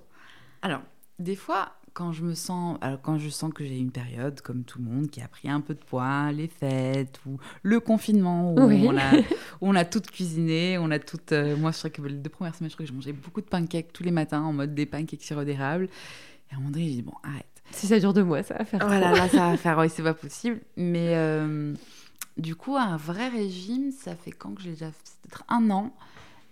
Alors, 0.60 0.82
des 1.18 1.36
fois, 1.36 1.72
quand 1.96 2.12
je 2.12 2.22
me 2.22 2.34
sens, 2.34 2.76
alors 2.82 3.00
quand 3.00 3.16
je 3.16 3.30
sens 3.30 3.50
que 3.54 3.64
j'ai 3.64 3.78
une 3.78 3.90
période 3.90 4.42
comme 4.42 4.64
tout 4.64 4.78
le 4.78 4.84
monde 4.84 5.08
qui 5.08 5.22
a 5.22 5.28
pris 5.28 5.48
un 5.48 5.62
peu 5.62 5.72
de 5.72 5.80
poids, 5.80 6.30
les 6.30 6.46
fêtes 6.46 7.18
ou 7.24 7.38
le 7.62 7.80
confinement 7.80 8.52
où, 8.52 8.60
on, 8.60 8.98
a, 8.98 9.12
on 9.62 9.74
a 9.74 9.86
tout 9.86 10.02
cuisiné, 10.02 10.76
on 10.76 10.90
a 10.90 10.98
tout. 10.98 11.18
Euh, 11.32 11.56
moi, 11.56 11.70
je 11.70 11.78
crois 11.78 11.88
que 11.88 12.02
les 12.02 12.12
deux 12.12 12.28
premières 12.28 12.54
semaines, 12.54 12.68
je 12.68 12.76
crois 12.76 12.84
que 12.84 12.92
je 12.92 12.94
mangeais 12.94 13.14
beaucoup 13.14 13.40
de 13.40 13.46
pancakes 13.46 13.94
tous 13.94 14.02
les 14.02 14.10
matins 14.10 14.42
en 14.42 14.52
mode 14.52 14.74
des 14.74 14.84
pancakes 14.84 15.22
sirop 15.22 15.44
d'érable. 15.44 15.88
Et 16.50 16.54
à 16.54 16.56
un 16.56 16.58
moment 16.58 16.70
donné, 16.70 16.84
j'ai 16.84 16.96
dit 16.96 17.02
bon, 17.02 17.14
arrête. 17.22 17.46
Si 17.70 17.86
ça 17.86 17.98
dure 17.98 18.12
deux 18.12 18.24
mois, 18.24 18.42
ça 18.42 18.58
va 18.58 18.66
faire. 18.66 18.86
Voilà, 18.86 19.12
là, 19.12 19.30
ça 19.30 19.48
va 19.48 19.56
faire. 19.56 19.78
Oui, 19.78 19.88
c'est 19.88 20.02
pas 20.02 20.12
possible. 20.12 20.60
Mais 20.76 21.14
euh, 21.14 21.72
du 22.36 22.56
coup, 22.56 22.76
un 22.76 22.98
vrai 22.98 23.28
régime, 23.28 23.90
ça 23.90 24.14
fait 24.14 24.32
quand 24.32 24.54
que 24.54 24.60
j'ai 24.60 24.72
déjà, 24.72 24.90
peut-être 25.22 25.44
un 25.48 25.70
an. 25.70 25.94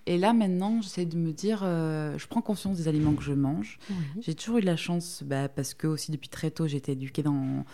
Et 0.07 0.19
là, 0.19 0.33
maintenant, 0.33 0.83
j'essaie 0.83 1.07
de 1.07 1.17
me 1.17 1.33
dire, 1.33 1.61
euh, 1.63 2.19
je 2.19 2.27
prends 2.27 2.43
conscience 2.43 2.77
des 2.77 2.89
aliments 2.89 3.15
que 3.15 3.23
je 3.23 3.33
mange. 3.33 3.79
J'ai 4.21 4.35
toujours 4.35 4.59
eu 4.59 4.61
de 4.61 4.67
la 4.67 4.77
chance, 4.77 5.23
bah, 5.25 5.49
parce 5.49 5.73
que 5.73 5.87
aussi 5.87 6.11
depuis 6.11 6.29
très 6.29 6.51
tôt, 6.51 6.67
j'ai 6.67 6.77
été 6.77 6.93
éduquée 6.93 7.23
dans 7.23 7.65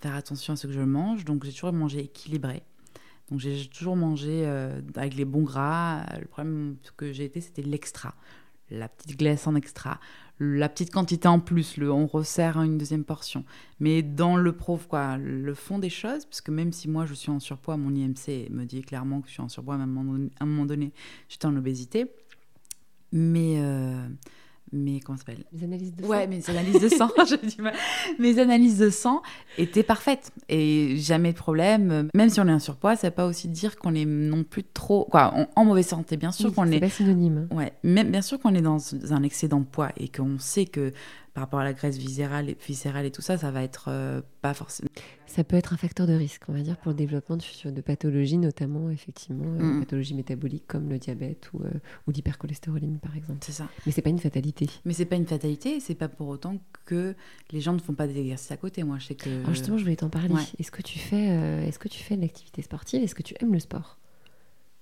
faire 0.00 0.14
attention 0.14 0.54
à 0.54 0.56
ce 0.56 0.66
que 0.66 0.72
je 0.72 0.80
mange. 0.80 1.24
Donc, 1.24 1.44
j'ai 1.44 1.52
toujours 1.52 1.72
mangé 1.72 2.00
équilibré. 2.00 2.62
Donc, 3.30 3.40
j'ai 3.40 3.66
toujours 3.66 3.96
mangé 3.96 4.44
euh, 4.46 4.80
avec 4.94 5.14
les 5.14 5.24
bons 5.24 5.42
gras. 5.42 6.04
Le 6.20 6.26
problème 6.26 6.76
que 6.96 7.12
j'ai 7.12 7.24
été, 7.24 7.40
c'était 7.40 7.62
l'extra. 7.62 8.14
La 8.70 8.88
petite 8.88 9.18
glace 9.18 9.48
en 9.48 9.56
extra, 9.56 9.98
la 10.40 10.70
petite 10.70 10.90
quantité 10.90 11.28
en 11.28 11.38
plus, 11.38 11.76
le, 11.76 11.92
on 11.92 12.06
resserre 12.06 12.60
une 12.62 12.78
deuxième 12.78 13.04
portion. 13.04 13.44
Mais 13.78 14.02
dans 14.02 14.36
le 14.36 14.52
prof, 14.52 14.86
quoi, 14.88 15.18
le 15.18 15.54
fond 15.54 15.78
des 15.78 15.90
choses, 15.90 16.24
parce 16.24 16.40
que 16.40 16.50
même 16.50 16.72
si 16.72 16.88
moi 16.88 17.04
je 17.04 17.12
suis 17.12 17.30
en 17.30 17.40
surpoids, 17.40 17.76
mon 17.76 17.94
IMC 17.94 18.48
me 18.50 18.64
dit 18.64 18.80
clairement 18.80 19.20
que 19.20 19.28
je 19.28 19.34
suis 19.34 19.42
en 19.42 19.50
surpoids 19.50 19.74
à 19.74 19.78
un 19.78 19.86
moment 19.86 20.64
donné, 20.64 20.92
j'étais 21.28 21.46
en 21.46 21.56
obésité. 21.56 22.10
Mais 23.12 23.56
euh, 23.58 24.08
mes 24.72 25.00
comment 25.00 25.18
s'appelle? 25.18 25.44
Mes 25.52 25.64
analyses 25.64 25.94
de 25.94 26.02
sang. 26.02 26.08
Ouais, 26.10 26.26
mes 26.26 26.50
analyses 26.50 26.80
de 26.80 26.88
sang. 26.88 27.10
mes 28.18 28.38
analyses 28.38 28.78
de 28.78 28.90
sang 28.90 29.22
étaient 29.58 29.82
parfaites 29.82 30.32
et 30.48 30.96
jamais 30.96 31.32
de 31.32 31.38
problème. 31.38 32.08
Même 32.14 32.30
si 32.30 32.40
on 32.40 32.48
est 32.48 32.52
en 32.52 32.58
surpoids, 32.58 32.96
ça 32.96 33.06
ne 33.06 33.10
veut 33.10 33.14
pas 33.16 33.26
aussi 33.26 33.48
dire 33.48 33.76
qu'on 33.76 33.94
est 33.94 34.04
non 34.04 34.44
plus 34.44 34.64
trop 34.64 35.04
quoi 35.10 35.34
en 35.56 35.64
mauvaise 35.64 35.86
santé. 35.86 36.16
Bien 36.16 36.32
sûr 36.32 36.54
qu'on 36.54 36.66
est. 36.66 36.74
C'est 36.74 36.80
pas 36.80 36.88
synonyme. 36.90 37.48
Ouais, 37.52 37.72
même 37.82 38.10
bien 38.10 38.22
sûr 38.22 38.38
qu'on 38.38 38.54
est 38.54 38.62
dans 38.62 38.78
un 39.12 39.22
excédent 39.22 39.60
de 39.60 39.64
poids 39.66 39.90
et 39.96 40.08
qu'on 40.08 40.38
sait 40.38 40.66
que 40.66 40.92
par 41.34 41.44
rapport 41.44 41.60
à 41.60 41.64
la 41.64 41.72
graisse 41.72 41.96
viscérale 41.96 42.50
et, 42.50 42.56
viscérale 42.66 43.06
et 43.06 43.10
tout 43.10 43.22
ça, 43.22 43.38
ça 43.38 43.50
va 43.50 43.62
être 43.62 43.86
euh, 43.88 44.20
pas 44.42 44.54
forcément. 44.54 44.88
Ça 45.26 45.44
peut 45.44 45.56
être 45.56 45.72
un 45.72 45.76
facteur 45.76 46.08
de 46.08 46.12
risque, 46.12 46.42
on 46.48 46.52
va 46.52 46.60
dire, 46.60 46.76
pour 46.76 46.90
le 46.90 46.96
développement 46.96 47.36
de, 47.36 47.70
de 47.70 47.80
pathologies, 47.80 48.38
notamment 48.38 48.90
effectivement 48.90 49.44
euh, 49.46 49.62
mm. 49.62 49.80
pathologies 49.80 50.14
métaboliques 50.14 50.66
comme 50.66 50.88
le 50.88 50.98
diabète 50.98 51.50
ou, 51.52 51.62
euh, 51.62 51.70
ou 52.06 52.10
l'hypercholestérolémie 52.10 52.98
par 52.98 53.16
exemple. 53.16 53.38
C'est 53.42 53.52
ça. 53.52 53.68
Mais 53.86 53.92
c'est 53.92 54.02
pas 54.02 54.10
une 54.10 54.18
fatalité. 54.18 54.68
Mais 54.84 54.92
c'est 54.92 55.04
pas 55.04 55.16
une 55.16 55.26
fatalité, 55.26 55.78
c'est 55.78 55.94
pas 55.94 56.08
pour 56.08 56.28
autant 56.28 56.56
que 56.84 57.14
les 57.52 57.60
gens 57.60 57.74
ne 57.74 57.78
font 57.78 57.94
pas 57.94 58.08
des 58.08 58.18
exercices 58.18 58.50
à 58.50 58.56
côté. 58.56 58.82
Moi, 58.82 58.98
je 58.98 59.06
sais 59.06 59.14
que. 59.14 59.30
Alors 59.30 59.54
justement, 59.54 59.78
je 59.78 59.84
voulais 59.84 59.96
t'en 59.96 60.10
parler. 60.10 60.34
Est-ce 60.58 60.72
que 60.72 60.82
tu 60.82 60.98
fais, 60.98 61.26
est-ce 61.66 61.78
que 61.78 61.88
tu 61.88 62.02
fais 62.02 62.16
de 62.16 62.22
l'activité 62.22 62.62
sportive? 62.62 63.02
Est-ce 63.02 63.14
que 63.14 63.22
tu 63.22 63.34
aimes 63.40 63.52
le 63.52 63.60
sport? 63.60 63.99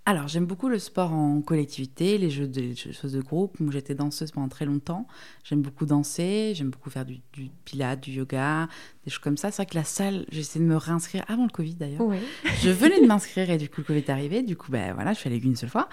Alors, 0.09 0.27
j'aime 0.27 0.47
beaucoup 0.47 0.71
le 0.71 0.79
sport 0.79 1.13
en 1.13 1.43
collectivité, 1.43 2.17
les 2.17 2.31
jeux 2.31 2.49
de, 2.49 2.73
choses 2.75 3.13
de 3.13 3.21
groupe. 3.21 3.61
Moi, 3.61 3.71
j'étais 3.71 3.95
danseuse 3.95 4.31
pendant 4.31 4.49
très 4.49 4.65
longtemps. 4.65 5.07
J'aime 5.45 5.61
beaucoup 5.61 5.85
danser, 5.85 6.55
j'aime 6.55 6.71
beaucoup 6.71 6.89
faire 6.89 7.05
du, 7.05 7.21
du 7.35 7.51
pilates, 7.67 8.01
du 8.01 8.13
yoga, 8.13 8.69
des 9.05 9.11
choses 9.11 9.19
comme 9.19 9.37
ça. 9.37 9.51
C'est 9.51 9.57
vrai 9.57 9.67
que 9.67 9.75
la 9.75 9.85
salle, 9.85 10.25
j'ai 10.31 10.41
essayé 10.41 10.65
de 10.65 10.71
me 10.71 10.79
réinscrire 10.79 11.27
avant 11.29 11.43
le 11.43 11.51
Covid 11.51 11.75
d'ailleurs. 11.75 12.01
Je 12.63 12.71
venais 12.71 13.03
de 13.03 13.07
m'inscrire 13.07 13.51
et 13.51 13.59
du 13.59 13.69
coup, 13.69 13.83
le 13.83 13.85
Covid 13.85 13.99
est 13.99 14.09
arrivé. 14.09 14.43
Du 14.43 14.57
coup, 14.57 14.73
ben 14.73 14.95
voilà, 14.95 15.13
je 15.13 15.19
suis 15.19 15.29
allée 15.29 15.45
une 15.45 15.57
seule 15.57 15.69
fois. 15.69 15.91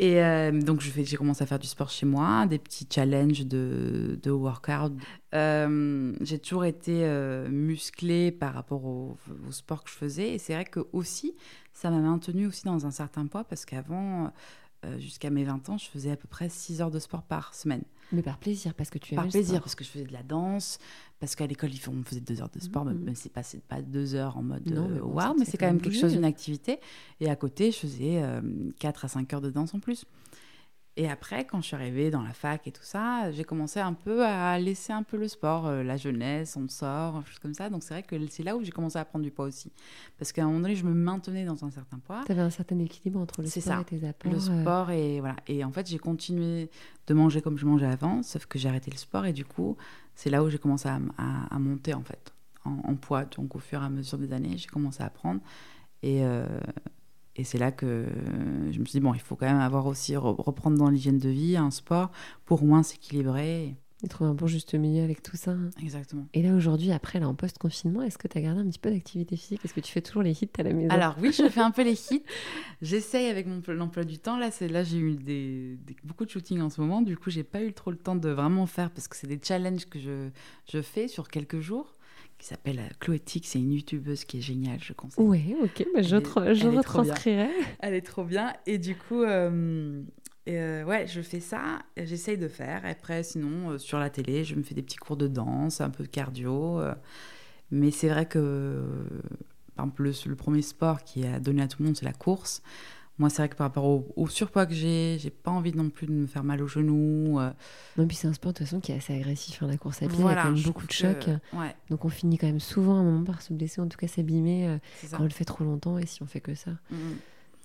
Et 0.00 0.22
euh, 0.22 0.52
donc, 0.52 0.80
j'ai 0.80 1.16
commencé 1.16 1.42
à 1.42 1.46
faire 1.46 1.58
du 1.58 1.66
sport 1.66 1.90
chez 1.90 2.06
moi, 2.06 2.46
des 2.46 2.60
petits 2.60 2.86
challenges 2.88 3.44
de, 3.44 4.30
workout. 4.30 4.92
Euh, 5.34 6.14
j'ai 6.20 6.38
toujours 6.38 6.64
été 6.64 7.04
euh, 7.04 7.48
musclée 7.48 8.30
par 8.30 8.54
rapport 8.54 8.84
au, 8.84 9.16
sport 9.50 9.82
que 9.82 9.90
je 9.90 9.96
faisais. 9.96 10.34
Et 10.34 10.38
c'est 10.38 10.54
vrai 10.54 10.64
que 10.64 10.86
aussi, 10.92 11.34
ça 11.72 11.90
m'a 11.90 11.98
maintenue 11.98 12.46
aussi 12.46 12.64
dans 12.64 12.86
un 12.86 12.92
certain 12.92 13.26
poids 13.26 13.42
parce 13.42 13.64
qu'avant, 13.64 14.32
jusqu'à 14.98 15.30
mes 15.30 15.42
20 15.42 15.68
ans, 15.68 15.78
je 15.78 15.88
faisais 15.88 16.12
à 16.12 16.16
peu 16.16 16.28
près 16.28 16.48
6 16.48 16.80
heures 16.80 16.92
de 16.92 17.00
sport 17.00 17.24
par 17.24 17.52
semaine. 17.52 17.82
Mais 18.12 18.22
par 18.22 18.38
plaisir, 18.38 18.74
parce 18.74 18.90
que 18.90 18.98
tu 18.98 19.14
Par 19.14 19.28
plaisir, 19.28 19.60
parce 19.60 19.74
que 19.74 19.84
je 19.84 19.90
faisais 19.90 20.04
de 20.04 20.12
la 20.12 20.22
danse, 20.22 20.78
parce 21.20 21.34
qu'à 21.34 21.46
l'école, 21.46 21.70
on 21.88 22.02
faisait 22.04 22.20
deux 22.20 22.40
heures 22.40 22.50
de 22.50 22.60
sport, 22.60 22.84
mais 22.84 22.94
mm-hmm. 22.94 23.14
c'est 23.14 23.32
pas, 23.32 23.42
pas 23.68 23.82
deux 23.82 24.14
heures 24.14 24.36
en 24.36 24.42
mode 24.42 24.70
waouh, 25.02 25.34
mais 25.38 25.44
c'est 25.44 25.58
quand 25.58 25.66
même 25.66 25.80
quelque 25.80 25.98
chose, 25.98 26.14
une 26.14 26.24
activité. 26.24 26.80
Et 27.20 27.28
à 27.28 27.36
côté, 27.36 27.70
je 27.70 27.78
faisais 27.78 28.22
4 28.78 29.04
à 29.04 29.08
5 29.08 29.32
heures 29.34 29.40
de 29.40 29.50
danse 29.50 29.74
en 29.74 29.80
plus. 29.80 30.04
Et 30.98 31.08
après, 31.08 31.44
quand 31.44 31.60
je 31.60 31.66
suis 31.68 31.76
arrivée 31.76 32.10
dans 32.10 32.22
la 32.22 32.32
fac 32.32 32.66
et 32.66 32.72
tout 32.72 32.82
ça, 32.82 33.30
j'ai 33.30 33.44
commencé 33.44 33.78
un 33.78 33.92
peu 33.92 34.26
à 34.26 34.58
laisser 34.58 34.92
un 34.92 35.04
peu 35.04 35.16
le 35.16 35.28
sport, 35.28 35.68
euh, 35.68 35.84
la 35.84 35.96
jeunesse, 35.96 36.56
on 36.56 36.66
sort, 36.66 37.24
choses 37.24 37.38
comme 37.38 37.54
ça. 37.54 37.70
Donc 37.70 37.84
c'est 37.84 37.94
vrai 37.94 38.02
que 38.02 38.16
c'est 38.26 38.42
là 38.42 38.56
où 38.56 38.64
j'ai 38.64 38.72
commencé 38.72 38.98
à 38.98 39.04
prendre 39.04 39.24
du 39.24 39.30
poids 39.30 39.44
aussi. 39.44 39.70
Parce 40.18 40.32
qu'à 40.32 40.42
un 40.42 40.46
moment 40.46 40.58
donné, 40.58 40.74
je 40.74 40.84
me 40.84 40.92
maintenais 40.92 41.44
dans 41.44 41.64
un 41.64 41.70
certain 41.70 42.00
poids. 42.00 42.24
Tu 42.26 42.32
avais 42.32 42.40
un 42.40 42.50
certain 42.50 42.80
équilibre 42.80 43.20
entre 43.20 43.42
le 43.42 43.46
sport 43.46 43.78
et 43.78 43.84
tes 43.84 44.08
apports. 44.08 44.32
Le 44.32 44.38
euh. 44.38 44.62
sport 44.62 44.90
et 44.90 45.20
voilà. 45.20 45.36
Et 45.46 45.62
en 45.62 45.70
fait, 45.70 45.88
j'ai 45.88 46.00
continué 46.00 46.68
de 47.06 47.14
manger 47.14 47.42
comme 47.42 47.58
je 47.58 47.64
mangeais 47.64 47.86
avant, 47.86 48.24
sauf 48.24 48.46
que 48.46 48.58
j'ai 48.58 48.68
arrêté 48.68 48.90
le 48.90 48.98
sport 48.98 49.24
et 49.24 49.32
du 49.32 49.44
coup, 49.44 49.76
c'est 50.16 50.30
là 50.30 50.42
où 50.42 50.50
j'ai 50.50 50.58
commencé 50.58 50.88
à, 50.88 50.98
à, 51.16 51.58
monter 51.60 51.94
en 51.94 52.02
fait, 52.02 52.34
en, 52.64 52.96
poids. 52.96 53.24
Donc 53.24 53.54
au 53.54 53.60
fur 53.60 53.80
et 53.80 53.84
à 53.84 53.88
mesure 53.88 54.18
des 54.18 54.32
années, 54.32 54.58
j'ai 54.58 54.66
commencé 54.66 55.00
à 55.04 55.10
prendre. 55.10 55.40
Et, 56.02 56.24
euh, 56.24 56.44
et 57.38 57.44
c'est 57.44 57.58
là 57.58 57.70
que 57.70 58.06
je 58.70 58.78
me 58.80 58.84
suis 58.84 58.98
dit, 58.98 59.00
bon, 59.00 59.14
il 59.14 59.20
faut 59.20 59.36
quand 59.36 59.46
même 59.46 59.60
avoir 59.60 59.86
aussi, 59.86 60.16
reprendre 60.16 60.76
dans 60.76 60.90
l'hygiène 60.90 61.18
de 61.18 61.28
vie, 61.28 61.56
un 61.56 61.70
sport, 61.70 62.10
pour 62.44 62.64
moins 62.64 62.82
s'équilibrer. 62.82 63.76
Et 64.04 64.08
trouver 64.08 64.30
un 64.30 64.34
bon 64.34 64.46
juste 64.46 64.74
milieu 64.74 65.02
avec 65.02 65.22
tout 65.22 65.36
ça. 65.36 65.56
Exactement. 65.82 66.26
Et 66.32 66.42
là, 66.42 66.54
aujourd'hui, 66.54 66.92
après, 66.92 67.18
là, 67.18 67.28
en 67.28 67.34
post-confinement, 67.34 68.02
est-ce 68.02 68.18
que 68.18 68.28
tu 68.28 68.38
as 68.38 68.40
gardé 68.40 68.60
un 68.60 68.66
petit 68.68 68.78
peu 68.78 68.90
d'activité 68.90 69.36
physique? 69.36 69.60
Est-ce 69.64 69.74
que 69.74 69.80
tu 69.80 69.90
fais 69.90 70.00
toujours 70.00 70.22
les 70.22 70.40
hits 70.40 70.50
à 70.58 70.62
la 70.62 70.72
maison? 70.72 70.90
Alors 70.90 71.16
oui, 71.20 71.32
je 71.32 71.48
fais 71.48 71.60
un 71.60 71.72
peu 71.72 71.82
les 71.82 71.92
hits. 72.12 72.22
J'essaye 72.80 73.26
avec 73.26 73.46
mon 73.46 73.60
emploi 73.80 74.04
du 74.04 74.18
temps. 74.18 74.36
Là, 74.36 74.50
là 74.70 74.84
j'ai 74.84 74.98
eu 74.98 75.14
des, 75.16 75.78
beaucoup 76.04 76.24
de 76.24 76.30
shooting 76.30 76.60
en 76.60 76.70
ce 76.70 76.80
moment. 76.80 77.02
Du 77.02 77.16
coup, 77.16 77.30
j'ai 77.30 77.42
pas 77.42 77.62
eu 77.62 77.72
trop 77.72 77.90
le 77.90 77.96
temps 77.96 78.14
de 78.14 78.28
vraiment 78.28 78.66
faire 78.66 78.90
parce 78.90 79.08
que 79.08 79.16
c'est 79.16 79.26
des 79.26 79.40
challenges 79.42 79.88
que 79.88 79.98
je, 79.98 80.28
je 80.70 80.80
fais 80.80 81.08
sur 81.08 81.28
quelques 81.28 81.58
jours 81.58 81.97
qui 82.38 82.46
s'appelle 82.46 82.78
euh, 82.78 82.88
Chloétique, 83.00 83.46
c'est 83.46 83.58
une 83.58 83.72
youtubeuse 83.72 84.24
qui 84.24 84.38
est 84.38 84.40
géniale, 84.40 84.78
je 84.80 84.92
conseille. 84.92 85.24
Oui, 85.24 85.56
ok, 85.62 85.86
bah, 85.94 86.02
je, 86.02 86.16
je 86.54 86.68
retranscrirai. 86.68 87.50
Elle 87.80 87.94
est 87.94 88.06
trop 88.06 88.24
bien. 88.24 88.52
Et 88.66 88.78
du 88.78 88.94
coup, 88.96 89.22
euh, 89.22 90.02
euh, 90.48 90.84
ouais, 90.84 91.06
je 91.06 91.20
fais 91.20 91.40
ça, 91.40 91.80
j'essaye 91.96 92.38
de 92.38 92.48
faire. 92.48 92.82
Après, 92.84 93.22
sinon, 93.22 93.70
euh, 93.70 93.78
sur 93.78 93.98
la 93.98 94.08
télé, 94.08 94.44
je 94.44 94.54
me 94.54 94.62
fais 94.62 94.74
des 94.74 94.82
petits 94.82 94.96
cours 94.96 95.16
de 95.16 95.26
danse, 95.26 95.80
un 95.80 95.90
peu 95.90 96.04
de 96.04 96.08
cardio. 96.08 96.80
mais 97.70 97.90
c'est 97.90 98.08
vrai 98.08 98.26
que, 98.26 98.84
par 99.74 99.86
exemple, 99.86 100.04
le, 100.04 100.12
le 100.26 100.36
premier 100.36 100.62
sport 100.62 101.02
qui 101.02 101.26
a 101.26 101.40
donné 101.40 101.62
à 101.62 101.68
tout 101.68 101.78
le 101.80 101.86
monde, 101.86 101.96
c'est 101.96 102.06
la 102.06 102.12
course. 102.12 102.62
Moi, 103.18 103.30
c'est 103.30 103.38
vrai 103.42 103.48
que 103.48 103.56
par 103.56 103.66
rapport 103.66 103.84
au, 103.84 104.06
au 104.16 104.28
surpoids 104.28 104.64
que 104.66 104.74
j'ai, 104.74 105.18
j'ai 105.18 105.30
pas 105.30 105.50
envie 105.50 105.74
non 105.74 105.90
plus 105.90 106.06
de 106.06 106.12
me 106.12 106.26
faire 106.26 106.44
mal 106.44 106.62
au 106.62 106.68
genou. 106.68 107.40
euh. 107.40 107.50
Non, 107.96 108.06
puis 108.06 108.16
c'est 108.16 108.28
un 108.28 108.32
sport 108.32 108.52
de 108.52 108.58
toute 108.58 108.66
façon 108.66 108.78
qui 108.80 108.92
est 108.92 108.96
assez 108.96 109.12
agressif. 109.12 109.60
hein, 109.62 109.66
la 109.66 109.76
course 109.76 110.02
à 110.02 110.06
pied, 110.06 110.10
il 110.10 110.18
y 110.18 110.20
a 110.20 110.22
Voilà, 110.22 110.42
quand 110.44 110.52
même 110.52 110.62
beaucoup 110.62 110.86
de 110.86 110.92
chocs. 110.92 111.18
que- 111.18 111.56
Ouais, 111.56 111.74
Donc 111.90 112.04
on 112.04 112.08
finit 112.08 112.38
quand 112.38 112.46
même 112.46 112.60
souvent 112.60 112.96
à 112.96 113.00
un 113.00 113.02
moment 113.04 113.24
par 113.24 113.42
se 113.42 113.52
blesser, 113.52 113.80
en 113.80 113.88
tout 113.88 113.98
cas 113.98 114.06
s'abîmer 114.06 114.68
euh, 114.68 114.78
quand 115.10 115.20
on 115.20 115.24
le 115.24 115.30
fait 115.30 115.44
trop 115.44 115.64
longtemps 115.64 115.98
et 115.98 116.06
si 116.06 116.22
on 116.22 116.26
fait 116.26 116.40
que 116.40 116.54
ça. 116.54 116.70
Mm, 116.90 116.94
mm. 116.96 117.16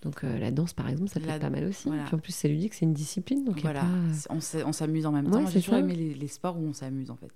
Donc 0.01 0.23
euh, 0.23 0.37
la 0.39 0.49
danse 0.51 0.73
par 0.73 0.89
exemple, 0.89 1.09
ça 1.11 1.19
peut 1.19 1.27
La- 1.27 1.35
être 1.35 1.41
pas 1.41 1.49
mal 1.51 1.65
aussi. 1.65 1.87
voilà. 1.87 2.03
Puis 2.05 2.15
en 2.15 2.19
plus 2.19 2.33
c'est 2.33 2.47
ludique, 2.49 2.73
c'est 2.73 2.85
une 2.85 2.93
discipline. 2.93 3.45
Donc 3.45 3.61
Voilà, 3.61 3.81
pas, 3.81 3.87
euh, 3.87 4.63
on 4.65 4.71
s'amuse 4.73 5.05
en 5.05 5.11
même 5.11 5.25
Ouais, 5.27 5.31
temps. 5.31 5.41
Moi, 5.41 5.49
c'est 5.51 5.59
J'ai 5.59 5.65
toujours 5.65 5.79
aimé 5.79 5.95
les, 5.95 6.13
les 6.15 6.27
sports 6.27 6.57
où 6.59 6.65
on 6.65 6.73
s'amuse 6.73 7.09
en 7.11 7.15
fait. 7.15 7.27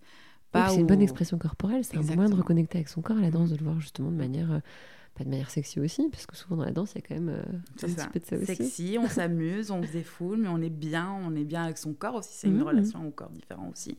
Oui, 0.56 0.62
puis 0.62 0.62
c'est 0.70 0.76
une 0.78 0.84
où- 0.84 0.88
bonne 0.88 1.02
expression 1.02 1.38
corporelle, 1.38 1.84
c'est 1.86 1.98
un 1.98 2.02
moyen 2.02 2.30
de 2.30 2.36
reconnecter 2.36 2.80
avec 2.80 2.90
son 2.90 3.02
corps, 3.02 3.18
la 3.18 3.30
danse, 3.32 3.50
Mhm. 3.52 3.54
de 3.56 3.60
le 3.60 3.64
voir 3.66 3.80
justement 3.80 4.10
de 4.12 4.16
manière, 4.18 4.52
euh, 4.52 4.60
pas 5.18 5.24
de 5.24 5.30
manière 5.30 5.50
sexy 5.50 5.80
aussi, 5.80 6.08
parce 6.10 6.26
que 6.28 6.36
souvent 6.36 6.58
dans 6.58 6.66
la 6.66 6.72
danse 6.72 6.92
il 6.94 7.02
y 7.02 7.04
a 7.04 7.08
quand 7.08 7.16
même 7.16 7.30
euh, 7.30 7.42
un 7.42 7.62
C'est 7.78 7.88
petit 7.88 7.96
ça. 8.00 8.08
peu 8.08 8.20
de 8.20 8.26
ça 8.26 8.36
aussi. 8.38 8.46
Sexy, 8.46 8.98
on 9.00 9.08
s'amuse, 9.10 9.72
on 9.72 9.82
se 9.84 9.92
défoule, 9.92 10.38
mais 10.38 10.48
on 10.48 10.62
est 10.62 10.70
bien, 10.70 11.12
on 11.12 11.36
est 11.36 11.44
bien 11.44 11.64
avec 11.64 11.78
son 11.78 11.94
corps 11.94 12.16
aussi. 12.16 12.30
C'est 12.34 12.48
une 12.48 12.58
Mhm. 12.58 12.64
relation 12.64 13.08
au 13.08 13.12
corps 13.12 13.32
différent 13.32 13.70
aussi. 13.74 13.98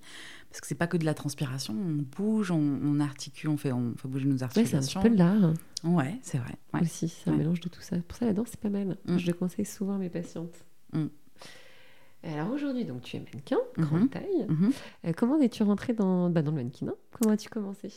Parce 0.51 0.61
que 0.61 0.67
c'est 0.67 0.75
pas 0.77 0.87
que 0.87 0.97
de 0.97 1.05
la 1.05 1.15
transpiration, 1.15 1.75
on 1.75 2.03
bouge, 2.17 2.51
on, 2.51 2.57
on 2.83 3.01
articule, 3.01 3.51
on 3.51 3.57
fait, 3.57 3.73
on 3.73 3.95
fait 3.97 4.09
bouger 4.09 4.27
nos 4.27 4.33
Ouais, 4.35 4.39
c'est 4.39 4.45
un 4.45 4.49
petit 4.49 4.61
articulations. 4.61 5.03
peu 5.03 5.11
de 5.11 5.17
l'art 5.19 5.45
hein, 5.45 5.55
Ouais, 5.85 6.19
c'est 6.23 6.39
vrai. 6.39 6.55
ouais. 6.75 6.81
aussi, 6.83 7.09
c'est 7.09 7.29
un 7.29 7.33
Ouais. 7.33 7.39
mélange 7.41 7.61
de 7.61 7.69
tout 7.69 7.81
ça. 7.83 7.97
Pour 7.99 8.17
ça 8.17 8.25
la 8.27 8.33
danse 8.33 8.49
c'est 8.51 8.61
pas 8.61 8.71
mal. 8.71 8.97
Mm. 9.07 9.19
Je 9.19 9.27
le 9.27 9.33
conseille 9.35 9.65
souvent 9.67 9.95
à 9.95 9.99
mes 9.99 10.09
patientes. 10.11 10.65
Mm. 10.93 11.07
Alors 12.25 12.51
aujourd'hui 12.51 12.85
donc 12.85 13.03
tu 13.03 13.17
es 13.17 13.21
mannequin, 13.21 13.59
Mhm. 13.77 13.85
grande 13.85 14.11
taille. 14.11 14.47
Mhm. 14.49 14.73
Euh, 15.07 15.13
comment 15.17 15.39
es-tu 15.41 15.63
rentrée 15.63 15.93
dans, 15.93 16.31
bah, 16.31 16.43
dans 16.43 16.51
le 16.51 16.57
mannequinat? 16.57 16.95
Comment 17.13 17.33
as-tu 17.35 17.49
commencé? 17.49 17.91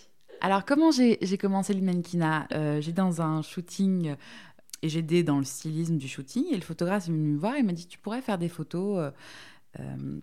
Alors, 0.43 0.65
comment 0.65 0.89
j'ai 0.89 1.37
commencé 1.37 1.71
le 1.75 1.81
mannequinat? 1.81 2.47
Euh, 2.51 2.81
J'ai 2.81 2.93
dans 2.93 3.21
un 3.21 3.43
shooting 3.43 4.15
et 4.81 4.89
j'ai 4.89 4.99
aidé 4.99 5.21
dans 5.21 5.37
le 5.37 5.43
stylisme 5.45 5.97
du 5.97 6.07
shooting. 6.07 6.45
Et 6.49 6.55
le 6.55 6.61
photographe 6.61 7.07
est 7.07 7.11
venu 7.11 7.33
me 7.33 7.37
voir 7.37 7.55
et 7.55 7.61
m'a 7.61 7.73
dit 7.73 7.85
Tu 7.85 7.99
pourrais 7.99 8.23
faire 8.23 8.39
des 8.39 8.49
photos 8.49 8.97
euh, 8.97 9.11
euh, 9.79 10.19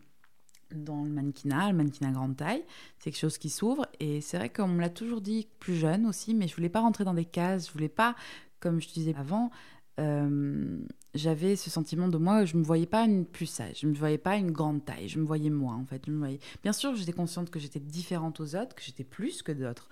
dans 0.75 1.05
le 1.05 1.11
mannequinat, 1.11 1.71
le 1.71 1.77
mannequinat 1.77 2.11
grande 2.11 2.37
taille. 2.37 2.65
C'est 2.99 3.13
quelque 3.13 3.21
chose 3.21 3.39
qui 3.39 3.49
s'ouvre. 3.49 3.87
Et 4.01 4.21
c'est 4.21 4.39
vrai 4.39 4.49
qu'on 4.49 4.67
me 4.67 4.81
l'a 4.81 4.91
toujours 4.91 5.21
dit 5.21 5.47
plus 5.61 5.77
jeune 5.77 6.05
aussi, 6.05 6.35
mais 6.35 6.49
je 6.49 6.57
voulais 6.57 6.69
pas 6.69 6.81
rentrer 6.81 7.05
dans 7.05 7.15
des 7.15 7.25
cases. 7.25 7.69
Je 7.69 7.73
voulais 7.73 7.89
pas, 7.89 8.17
comme 8.59 8.81
je 8.81 8.89
disais 8.89 9.15
avant, 9.17 9.53
euh, 9.99 10.79
j'avais 11.15 11.57
ce 11.57 11.71
sentiment 11.71 12.09
de 12.09 12.19
moi, 12.19 12.45
je 12.45 12.57
me 12.57 12.63
voyais 12.63 12.87
pas 12.87 13.05
une 13.05 13.25
plus 13.25 13.47
sage, 13.47 13.81
je 13.81 13.87
me 13.89 13.95
voyais 13.95 14.19
pas 14.19 14.37
une 14.37 14.51
grande 14.53 14.85
taille, 14.85 15.09
je 15.09 15.19
me 15.19 15.25
voyais 15.27 15.51
moi 15.51 15.75
en 15.75 15.85
fait. 15.85 16.03
Je 16.07 16.13
me 16.13 16.19
voyais... 16.19 16.39
Bien 16.63 16.73
sûr, 16.73 16.95
j'étais 16.95 17.13
consciente 17.13 17.51
que 17.51 17.59
j'étais 17.59 17.81
différente 17.81 18.41
aux 18.41 18.55
autres, 18.55 18.75
que 18.75 18.83
j'étais 18.83 19.05
plus 19.05 19.43
que 19.43 19.51
d'autres, 19.53 19.89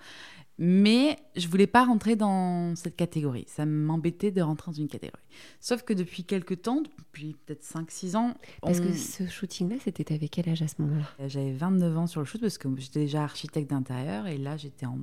mais 0.57 1.17
je 1.35 1.47
voulais 1.47 1.67
pas 1.67 1.83
rentrer 1.85 2.15
dans 2.15 2.75
cette 2.75 2.95
catégorie. 2.95 3.45
Ça 3.47 3.65
m'embêtait 3.65 4.31
de 4.31 4.41
rentrer 4.41 4.71
dans 4.71 4.77
une 4.77 4.87
catégorie. 4.87 5.21
Sauf 5.59 5.83
que 5.83 5.93
depuis 5.93 6.23
quelques 6.23 6.61
temps, 6.61 6.81
depuis 6.97 7.35
peut-être 7.45 7.63
5-6 7.63 8.15
ans, 8.15 8.33
Parce 8.61 8.79
on- 8.79 8.83
que 8.83 8.93
ce 8.93 9.27
shooting-là, 9.27 9.75
c'était 9.83 10.13
avec 10.13 10.31
quel 10.31 10.49
âge 10.49 10.61
à 10.61 10.67
ce 10.67 10.81
moment-là? 10.81 11.27
J'avais 11.27 11.53
29 11.53 11.97
ans 11.97 12.07
sur 12.07 12.21
le 12.21 12.25
shoot 12.25 12.39
parce 12.41 12.57
que 12.57 12.69
j'étais 12.77 13.01
déjà 13.01 13.23
architecte 13.23 13.69
d'intérieur 13.69 14.27
et 14.27 14.37
là 14.37 14.55
j'étais 14.57 14.85
en 14.85 14.99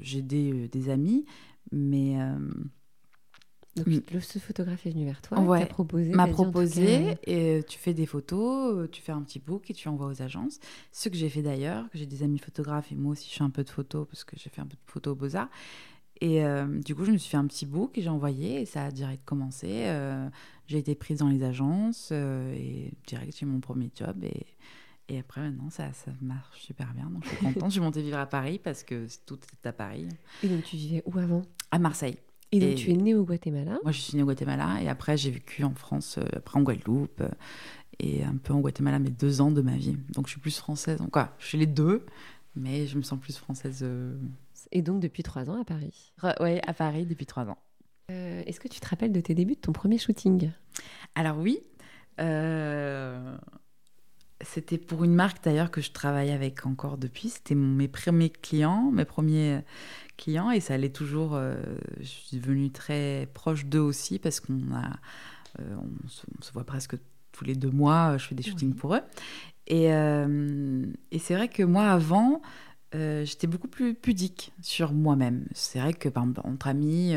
j'aidais 0.00 0.52
euh, 0.52 0.68
des 0.68 0.88
amis 0.90 1.24
mais 1.72 2.20
euh, 2.20 2.38
Donc 3.76 3.86
Mm. 3.88 4.00
le, 4.12 4.20
ce 4.20 4.38
photographe 4.38 4.86
est 4.86 4.90
venu 4.90 5.04
vers 5.04 5.20
toi, 5.20 5.38
Ouais. 5.40 5.60
t'a 5.60 5.66
proposé, 5.66 6.10
m'a 6.14 6.26
proposé 6.26 6.86
cas, 7.04 7.14
et 7.26 7.58
euh, 7.58 7.62
tu 7.62 7.78
fais 7.78 7.92
des 7.94 8.06
photos, 8.06 8.74
euh, 8.74 8.88
tu 8.90 9.02
fais 9.02 9.12
un 9.12 9.20
petit 9.22 9.38
book 9.38 9.70
et 9.70 9.74
tu 9.74 9.88
envoies 9.88 10.06
aux 10.06 10.22
agences. 10.22 10.58
Ce 10.92 11.08
que 11.08 11.16
j'ai 11.16 11.28
fait 11.28 11.42
d'ailleurs, 11.42 11.88
que 11.90 11.98
j'ai 11.98 12.06
des 12.06 12.22
amis 12.22 12.38
photographes 12.38 12.90
et 12.90 12.94
moi 12.94 13.12
aussi 13.12 13.28
je 13.30 13.36
fais 13.36 13.44
un 13.44 13.50
peu 13.50 13.64
de 13.64 13.68
photos 13.70 14.06
parce 14.08 14.24
que 14.24 14.34
j'ai 14.38 14.48
fait 14.50 14.60
un 14.62 14.66
peu 14.66 14.76
de 14.76 14.90
photos 14.90 15.12
aux 15.12 15.16
Beaux-Arts. 15.16 15.48
Et 16.22 16.42
euh, 16.42 16.80
du 16.80 16.94
coup, 16.94 17.04
je 17.04 17.10
me 17.12 17.18
suis 17.18 17.28
fait 17.30 17.36
un 17.36 17.46
petit 17.46 17.66
book 17.66 17.98
et 17.98 18.00
j'ai 18.02 18.08
envoyé 18.08 18.62
et 18.62 18.64
ça 18.64 18.86
a 18.86 18.90
direct 18.90 19.22
commencé. 19.26 19.66
Euh, 19.84 20.26
j'ai 20.66 20.78
été 20.78 20.94
prise 20.94 21.18
dans 21.18 21.28
les 21.28 21.42
agences 21.42 22.08
euh, 22.12 22.54
et 22.54 22.94
direct 23.06 23.36
j'ai 23.38 23.44
mon 23.44 23.60
premier 23.60 23.90
job 23.94 24.24
et, 24.24 24.46
et 25.10 25.18
après 25.18 25.42
maintenant 25.42 25.68
ça, 25.68 25.92
ça 25.92 26.10
marche 26.22 26.62
super 26.62 26.94
bien. 26.94 27.10
Donc 27.10 27.22
je 27.24 27.28
suis 27.28 27.36
contente. 27.36 27.66
je 27.66 27.72
suis 27.72 27.80
montée 27.80 28.00
vivre 28.00 28.16
à 28.16 28.24
Paris 28.24 28.58
parce 28.58 28.82
que 28.82 29.06
tout 29.26 29.38
est 29.62 29.66
à 29.68 29.74
Paris. 29.74 30.08
Et 30.42 30.48
donc 30.48 30.62
tu 30.64 30.76
vivais 30.76 31.02
où 31.04 31.18
avant? 31.18 31.42
À 31.70 31.78
Marseille. 31.78 32.16
Et 32.52 32.60
donc 32.60 32.70
Et- 32.70 32.74
tu 32.74 32.90
es 32.90 32.94
née 32.94 33.14
au 33.14 33.24
Guatemala. 33.24 33.78
Moi, 33.82 33.92
je 33.92 34.00
suis 34.00 34.16
née 34.16 34.22
au 34.22 34.26
Guatemala 34.26 34.80
et 34.82 34.88
après, 34.88 35.16
j'ai 35.16 35.30
vécu 35.30 35.64
en 35.64 35.74
France, 35.74 36.18
euh, 36.18 36.24
après 36.36 36.58
en 36.58 36.62
Guadeloupe 36.62 37.20
euh, 37.20 37.28
et 37.98 38.22
un 38.24 38.36
peu 38.36 38.52
en 38.52 38.60
Guatemala, 38.60 38.98
mais 38.98 39.10
deux 39.10 39.40
ans 39.40 39.50
de 39.50 39.62
ma 39.62 39.76
vie. 39.76 39.96
Donc, 40.10 40.26
je 40.26 40.32
suis 40.32 40.40
plus 40.40 40.56
française. 40.58 40.98
Donc, 40.98 41.10
quoi, 41.10 41.34
je 41.38 41.46
suis 41.46 41.58
les 41.58 41.66
deux, 41.66 42.06
mais 42.54 42.86
je 42.86 42.96
me 42.98 43.02
sens 43.02 43.18
plus 43.18 43.36
française. 43.36 43.80
euh, 43.82 44.16
Et 44.72 44.82
donc 44.82 45.00
depuis 45.00 45.22
trois 45.22 45.50
ans 45.50 45.60
à 45.60 45.64
Paris. 45.64 46.12
Ouais, 46.40 46.60
à 46.66 46.72
Paris 46.72 47.04
depuis 47.06 47.26
trois 47.26 47.46
ans. 47.48 47.58
Est-ce 48.08 48.60
que 48.60 48.68
tu 48.68 48.78
te 48.78 48.88
rappelles 48.88 49.12
de 49.12 49.20
tes 49.20 49.34
débuts, 49.34 49.54
de 49.56 49.60
ton 49.60 49.72
premier 49.72 49.98
shooting? 49.98 50.50
Alors, 51.16 51.38
oui, 51.38 51.58
c'était 54.42 54.78
pour 54.78 55.02
une 55.04 55.14
marque 55.14 55.42
d'ailleurs 55.42 55.70
que 55.70 55.80
je 55.80 55.90
travaille 55.90 56.30
avec 56.30 56.66
encore 56.66 56.98
depuis. 56.98 57.30
C'était 57.30 57.54
mes 57.54 57.88
premiers 57.88 58.30
clients, 58.30 58.90
mes 58.92 59.04
premiers 59.04 59.60
clients 60.16 60.50
et 60.50 60.60
ça 60.60 60.74
allait 60.74 60.90
toujours. 60.90 61.34
euh, 61.34 61.56
je 62.00 62.04
suis 62.06 62.38
devenue 62.38 62.70
très 62.70 63.28
proche 63.34 63.66
d'eux 63.66 63.80
aussi 63.80 64.18
parce 64.18 64.40
qu'on 64.40 64.72
a, 64.74 64.90
euh, 65.60 65.76
on, 66.04 66.08
se, 66.08 66.22
on 66.38 66.42
se 66.42 66.52
voit 66.52 66.64
presque 66.64 66.96
tous 67.32 67.44
les 67.44 67.54
deux 67.54 67.70
mois. 67.70 68.12
euh, 68.14 68.18
Je 68.18 68.26
fais 68.26 68.34
des 68.34 68.42
shootings 68.42 68.70
Oui. 68.72 68.76
pour 68.78 68.94
eux. 68.94 69.00
Et, 69.66 69.92
euh, 69.92 70.86
et 71.10 71.18
c'est 71.18 71.34
vrai 71.34 71.48
que 71.48 71.62
moi, 71.62 71.86
avant, 71.88 72.40
j'étais 72.92 73.46
beaucoup 73.46 73.68
plus 73.68 73.92
pudique 73.94 74.52
sur 74.62 74.92
moi-même. 74.94 75.44
C'est 75.52 75.80
vrai 75.80 75.92
que, 75.92 76.08
par 76.08 76.22
exemple, 76.22 76.40
entre 76.44 76.68
amis, 76.68 77.14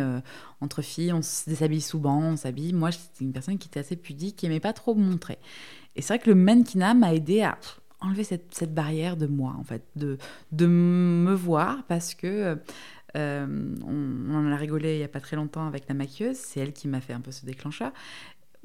entre 0.60 0.82
filles, 0.82 1.14
on 1.14 1.22
se 1.22 1.50
déshabille 1.50 1.80
souvent, 1.80 2.20
on 2.22 2.36
s'habille. 2.36 2.74
Moi, 2.74 2.90
j'étais 2.90 3.24
une 3.24 3.32
personne 3.32 3.58
qui 3.58 3.70
était 3.70 3.80
assez 3.80 3.96
pudique, 3.96 4.36
qui 4.36 4.46
n'aimait 4.48 4.60
pas 4.60 4.74
trop 4.74 4.94
me 4.94 5.04
montrer. 5.06 5.38
Et 5.96 6.02
c'est 6.02 6.16
vrai 6.16 6.20
que 6.20 6.30
le 6.30 6.36
mannequinat 6.36 6.96
m'a 6.96 7.14
aidé 7.14 7.44
à 7.44 7.58
enlever 8.02 8.24
cette, 8.24 8.54
cette 8.54 8.74
barrière 8.74 9.18
de 9.18 9.28
moi, 9.28 9.56
en 9.60 9.64
fait, 9.64 9.84
de, 9.96 10.18
de 10.52 10.66
me 10.68 11.34
voir, 11.34 11.84
parce 11.88 12.14
que 12.16 12.58
euh, 13.18 13.76
on, 13.86 14.34
en 14.36 14.52
a 14.52 14.56
rigolé 14.56 14.94
il 14.96 14.98
n'y 15.00 15.04
a 15.04 15.08
pas 15.10 15.20
très 15.20 15.36
longtemps 15.36 15.68
avec 15.68 15.88
la 15.90 15.96
maquilleuse, 15.96 16.38
c'est 16.38 16.60
elle 16.60 16.74
qui 16.74 16.88
m'a 16.88 17.02
fait 17.02 17.14
un 17.14 17.22
peu 17.22 17.32
ce 17.32 17.46
déclencheur. 17.46 17.92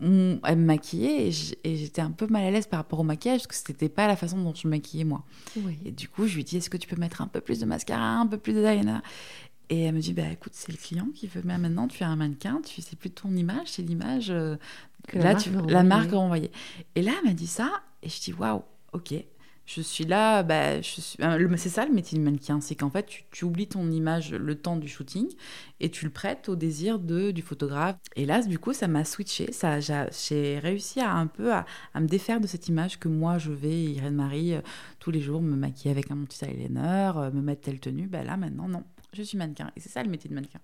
On- 0.03 0.39
elle 0.45 0.59
me 0.59 0.65
maquillait 0.67 1.29
et 1.65 1.77
j'étais 1.77 2.03
un 2.03 2.11
peu 2.11 2.27
mal 2.27 2.45
à 2.45 2.51
l'aise 2.51 2.67
par 2.67 2.81
rapport 2.81 2.99
au 3.01 3.05
maquillage, 3.05 3.41
parce 3.41 3.47
que 3.47 3.55
c'était 3.55 3.89
pas 3.89 4.07
la 4.07 4.17
façon 4.17 4.43
dont 4.43 4.55
je 4.55 4.67
me 4.67 4.73
maquillais 4.73 5.05
moi. 5.05 5.25
Oui. 5.57 5.79
Et 5.85 5.93
du 5.93 6.09
coup, 6.09 6.27
je 6.27 6.35
lui 6.37 6.45
dis 6.45 6.57
est-ce 6.57 6.69
que 6.71 6.77
tu 6.77 6.89
peux 6.89 6.97
mettre 6.97 7.21
un 7.23 7.29
peu 7.29 7.41
plus 7.41 7.61
de 7.61 7.65
mascara, 7.65 8.17
un 8.19 8.27
peu 8.27 8.37
plus 8.39 8.53
de 8.55 8.65
eyeliner? 8.65 8.99
Et 9.71 9.83
elle 9.83 9.95
me 9.95 10.01
dit 10.01 10.13
bah 10.13 10.29
écoute, 10.31 10.53
c'est 10.55 10.71
le 10.73 10.79
client 10.79 11.09
qui 11.15 11.27
veut. 11.27 11.43
Mais 11.45 11.57
maintenant, 11.57 11.89
tu 11.89 12.03
es 12.03 12.07
un 12.07 12.17
mannequin, 12.17 12.61
tu 12.61 12.83
c'est 12.83 12.97
plus 12.99 13.11
ton 13.11 13.35
image, 13.35 13.69
c'est 13.69 13.83
l'image 13.83 14.31
euh, 14.31 14.57
Que 15.09 15.17
la 15.19 15.25
là, 15.25 15.33
marque 15.33 15.45
tu, 15.45 15.51
la 15.73 15.83
marque. 15.85 16.13
Et 16.97 17.03
là, 17.03 17.13
elle 17.23 17.29
m'a 17.29 17.35
dit 17.35 17.47
ça, 17.47 17.71
et 18.03 18.09
je 18.09 18.21
dis 18.21 18.33
waouh, 18.35 18.63
ok. 18.95 19.15
Je 19.67 19.81
suis 19.81 20.05
là, 20.05 20.43
bah, 20.43 20.83
suis... 20.83 21.17
euh, 21.23 21.57
c'est 21.57 21.71
ça 21.71 21.87
le 21.87 21.93
métier 21.93 22.19
de 22.19 22.23
mannequin, 22.23 22.61
c'est 22.61 22.75
qu'en 22.75 22.91
fait 22.91 23.09
tu, 23.31 23.45
oublies 23.47 23.67
ton 23.67 23.91
image 23.91 24.33
le 24.33 24.55
temps 24.57 24.77
du 24.77 24.89
shooting 24.89 25.27
et 25.81 25.91
tu 25.91 26.05
le 26.05 26.11
prêtes 26.11 26.51
au 26.51 26.57
désir 26.57 26.99
de, 26.99 27.31
du 27.31 27.41
photographe. 27.41 27.97
Et 28.15 28.27
là, 28.27 28.43
du 28.43 28.59
coup, 28.59 28.75
ça 28.75 28.89
m'a 28.89 29.07
switché, 29.07 29.49
j'ai 30.29 30.59
réussi 30.59 31.01
à 31.01 31.15
un 31.15 31.27
peu 31.27 31.55
à, 31.55 31.65
me 31.95 32.07
défaire 32.07 32.41
de 32.43 32.47
cette 32.47 32.69
image 32.69 32.99
que 32.99 33.09
moi 33.09 33.39
je 33.39 33.53
vais, 33.53 33.85
Irène 33.85 34.17
Marie, 34.17 34.53
euh, 34.53 34.61
tous 34.99 35.11
les 35.11 35.21
jours 35.23 35.41
me 35.41 35.57
maquiller 35.57 35.93
avec 35.93 36.11
un 36.11 36.19
petit 36.25 36.45
eyeliner, 36.45 37.13
euh, 37.17 37.31
me 37.31 37.41
mettre 37.41 37.63
telle 37.63 37.81
tenue. 37.81 38.07
Bah 38.07 38.23
là 38.23 38.37
maintenant, 38.37 38.69
non, 38.69 38.85
je 39.15 39.23
suis 39.23 39.39
mannequin. 39.39 39.71
Et 39.77 39.81
c'est 39.81 39.89
ça 39.89 40.03
le 40.03 40.11
métier 40.11 40.29
de 40.29 40.35
mannequin. 40.35 40.61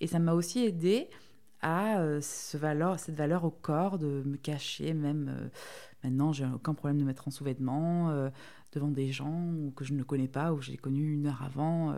Et 0.00 0.06
ça 0.06 0.18
m'a 0.20 0.32
aussi 0.32 0.64
aidé 0.64 1.08
à 1.60 2.00
euh, 2.00 2.20
ce 2.20 2.56
valeur, 2.56 2.98
cette 3.00 3.14
valeur 3.16 3.44
au 3.44 3.50
corps, 3.50 3.98
de 3.98 4.22
me 4.24 4.36
cacher 4.36 4.94
même. 4.94 5.28
euh, 5.28 5.48
maintenant, 6.04 6.32
j'ai 6.32 6.46
aucun 6.46 6.74
problème 6.74 6.98
de 6.98 7.02
me 7.02 7.08
mettre 7.08 7.26
en 7.28 7.30
sous-vêtements 7.30 8.10
euh, 8.10 8.30
devant 8.72 8.88
des 8.88 9.10
gens 9.12 9.52
que 9.76 9.84
je 9.84 9.94
ne 9.94 10.02
connais 10.02 10.28
pas 10.28 10.52
ou 10.52 10.56
que 10.58 10.64
j'ai 10.64 10.76
connu 10.76 11.14
une 11.14 11.26
heure 11.26 11.42
avant. 11.42 11.92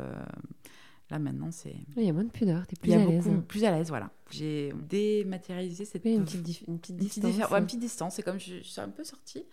là 1.11 1.19
maintenant, 1.19 1.51
c'est 1.51 1.75
Il 1.97 2.05
y 2.05 2.09
a 2.09 2.13
moins 2.13 2.25
de 2.25 2.31
pudeur, 2.31 2.67
t'es 2.67 2.77
il 2.77 2.81
plus 2.81 2.91
y 2.93 2.95
a 2.95 3.01
à 3.03 3.05
l'aise. 3.07 3.25
beaucoup 3.25 3.41
plus 3.43 3.65
à 3.65 3.71
l'aise. 3.73 3.89
Voilà, 3.89 4.11
j'ai 4.31 4.73
dématérialisé 4.89 5.85
cette 5.85 6.05
Oui, 6.05 6.15
une 6.15 6.25
petite, 6.25 6.47
dif- 6.47 6.65
une 6.69 6.79
petite 6.79 6.91
une 6.97 7.07
petite, 7.09 7.23
distance. 7.25 7.35
diffé- 7.35 7.53
ouais, 7.53 7.59
une 7.59 7.67
petite 7.67 7.81
distance. 7.81 8.15
C'est 8.15 8.23
comme 8.23 8.39
je, 8.39 8.59
je 8.59 8.69
suis 8.69 8.81
un 8.81 8.89
peu 8.89 9.03
sortie 9.05 9.45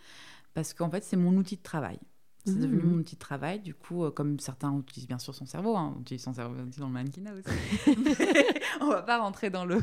parce 0.54 0.74
qu'en 0.74 0.90
fait, 0.90 1.04
c'est 1.04 1.18
mon 1.18 1.36
outil 1.36 1.58
de 1.58 1.62
travail. 1.64 2.00
C'est 2.48 2.56
Mhm. 2.56 2.62
devenu 2.62 2.82
mon 2.84 2.98
de 2.98 3.04
travail. 3.20 3.60
Du 3.60 3.74
coup, 3.74 4.06
euh, 4.06 4.12
comme 4.12 4.40
certains 4.40 4.74
utilisent 4.80 5.08
bien 5.08 5.20
sûr 5.20 5.36
son 5.36 5.46
cerveau, 5.46 5.76
hein, 5.76 5.94
on 5.98 6.02
utilise 6.02 6.24
son 6.24 6.34
cerveau 6.34 6.56
aussi 6.68 6.80
dans 6.80 6.88
le 6.88 6.94
mannequinat 6.94 7.32
aussi. 7.34 7.50
On 8.82 8.88
va 8.90 9.02
pas 9.02 9.18
rentrer 9.20 9.50
dans 9.50 9.66
le 9.66 9.76
Dans 9.76 9.82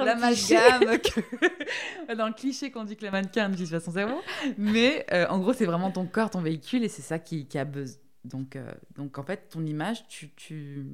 le 0.00 0.04
l'amalgame, 0.04 0.98
que- 0.98 2.14
dans 2.14 2.26
le 2.26 2.34
cliché 2.34 2.70
qu'on 2.70 2.84
dit 2.84 2.96
que 2.96 3.04
le 3.04 3.10
mannequin 3.10 3.48
n'utilise 3.48 3.70
pas 3.70 3.80
son 3.80 3.92
cerveau. 3.92 4.20
Mais 4.58 5.06
euh, 5.12 5.26
en 5.28 5.38
gros, 5.38 5.52
c'est 5.52 5.64
vraiment 5.66 5.90
ton 5.90 6.06
corps, 6.06 6.30
ton 6.30 6.42
véhicule, 6.42 6.82
et 6.84 6.88
c'est 6.88 7.02
ça 7.02 7.18
qui, 7.18 7.46
qui 7.46 7.58
a 7.58 7.64
besoin. 7.64 7.98
Donc, 8.24 8.56
euh, 8.56 8.70
donc, 8.96 9.18
en 9.18 9.22
fait, 9.22 9.48
ton 9.50 9.64
image, 9.64 10.06
tu, 10.08 10.30
tu, 10.36 10.86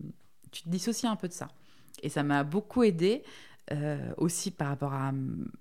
tu 0.51 0.63
te 0.63 0.69
dissocies 0.69 1.07
un 1.07 1.17
peu 1.17 1.29
de 1.29 1.33
ça. 1.35 1.49
Et 2.03 2.09
ça 2.09 2.23
m'a 2.23 2.45
beaucoup 2.45 2.83
aidé. 2.85 3.23
euh, 3.71 4.15
aussi 4.17 4.51
par 4.51 4.69
rapport 4.69 4.95
à 4.95 5.13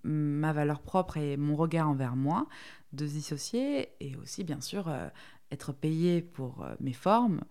ma 0.05 0.53
valeur 0.53 0.79
propre 0.79 1.17
et 1.17 1.35
mon 1.35 1.57
regard 1.57 1.89
envers 1.89 2.15
moi, 2.15 2.47
de 2.93 3.05
se 3.05 3.11
dissocier 3.11 3.89
et 3.99 4.15
aussi, 4.15 4.45
bien 4.45 4.61
sûr, 4.61 4.87
euh, 4.87 5.09
être 5.51 5.73
payé 5.73 6.21
pour 6.21 6.63
euh, 6.63 6.75
mes 6.79 6.93
formes. 6.93 7.41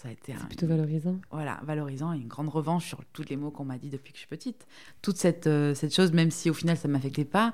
Ça 0.00 0.08
a 0.08 0.12
été 0.12 0.32
un, 0.32 0.44
plutôt 0.46 0.66
valorisant. 0.66 1.20
Voilà, 1.30 1.60
valorisant 1.62 2.12
et 2.12 2.18
une 2.18 2.28
grande 2.28 2.48
revanche 2.48 2.86
sur 2.86 3.04
tous 3.12 3.28
les 3.28 3.36
mots 3.36 3.50
qu'on 3.50 3.64
m'a 3.64 3.78
dit 3.78 3.90
depuis 3.90 4.12
que 4.12 4.18
je 4.18 4.20
suis 4.20 4.28
petite. 4.28 4.66
Toute 5.02 5.16
cette, 5.16 5.48
cette 5.74 5.94
chose, 5.94 6.12
même 6.12 6.32
si 6.32 6.50
au 6.50 6.54
final 6.54 6.76
ça 6.76 6.88
ne 6.88 6.92
m'affectait 6.92 7.24
pas, 7.24 7.52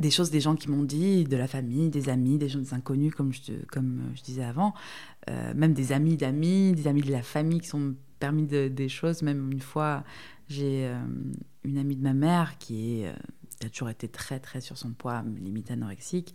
des 0.00 0.10
choses 0.10 0.32
des 0.32 0.40
gens 0.40 0.56
qui 0.56 0.68
m'ont 0.68 0.82
dit, 0.82 1.22
de 1.22 1.36
la 1.36 1.46
famille, 1.46 1.90
des 1.90 2.08
amis, 2.08 2.38
des 2.38 2.48
gens 2.48 2.58
des 2.58 2.74
inconnus, 2.74 3.14
comme 3.14 3.32
je, 3.32 3.52
comme 3.70 4.02
je 4.16 4.22
disais 4.22 4.42
avant, 4.42 4.74
même 5.28 5.74
des 5.74 5.92
amis 5.92 6.16
d'amis, 6.16 6.72
des 6.72 6.88
amis 6.88 7.02
de 7.02 7.12
la 7.12 7.22
famille 7.22 7.60
qui 7.60 7.68
sont 7.68 7.94
permis 8.18 8.46
de, 8.46 8.66
des 8.66 8.88
choses. 8.88 9.22
Même 9.22 9.52
une 9.52 9.60
fois, 9.60 10.02
j'ai 10.48 10.86
euh, 10.86 10.98
une 11.64 11.78
amie 11.78 11.96
de 11.96 12.02
ma 12.02 12.14
mère 12.14 12.58
qui 12.58 13.00
est, 13.00 13.14
euh, 13.62 13.66
a 13.66 13.70
toujours 13.70 13.90
été 13.90 14.08
très 14.08 14.40
très 14.40 14.60
sur 14.60 14.78
son 14.78 14.92
poids, 14.92 15.22
limite 15.40 15.70
anorexique, 15.70 16.34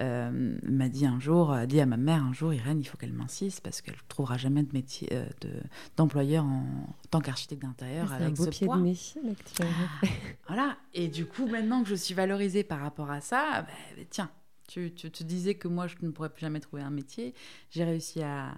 euh, 0.00 0.56
m'a 0.62 0.88
dit 0.88 1.06
un 1.06 1.20
jour, 1.20 1.52
a 1.52 1.66
dit 1.66 1.80
à 1.80 1.86
ma 1.86 1.96
mère 1.96 2.22
un 2.22 2.32
jour, 2.32 2.52
Irène, 2.54 2.80
il 2.80 2.84
faut 2.84 2.96
qu'elle 2.96 3.12
mincisse 3.12 3.60
parce 3.60 3.80
qu'elle 3.80 3.94
ne 3.94 4.08
trouvera 4.08 4.36
jamais 4.36 4.62
de 4.62 4.72
métier 4.72 5.08
de, 5.40 5.50
d'employeur 5.96 6.44
en, 6.44 6.64
tant 7.10 7.20
qu'architecte 7.20 7.62
d'intérieur 7.62 8.08
ah, 8.10 8.16
avec 8.16 8.28
un 8.28 8.30
beau 8.32 8.44
ce 8.44 8.50
pied 8.50 8.66
poids. 8.66 8.76
De 8.76 8.82
métier, 8.82 9.20
voilà. 10.46 10.76
Et 10.94 11.08
du 11.08 11.26
coup, 11.26 11.46
maintenant 11.46 11.82
que 11.82 11.88
je 11.88 11.94
suis 11.94 12.14
valorisée 12.14 12.64
par 12.64 12.80
rapport 12.80 13.10
à 13.10 13.20
ça, 13.20 13.62
bah, 13.62 14.02
tiens, 14.10 14.30
tu, 14.68 14.92
tu 14.94 15.10
te 15.10 15.22
disais 15.22 15.54
que 15.54 15.68
moi 15.68 15.86
je 15.86 15.96
ne 16.02 16.10
pourrais 16.10 16.30
plus 16.30 16.42
jamais 16.42 16.60
trouver 16.60 16.82
un 16.82 16.90
métier. 16.90 17.34
J'ai 17.70 17.84
réussi 17.84 18.22
à 18.22 18.54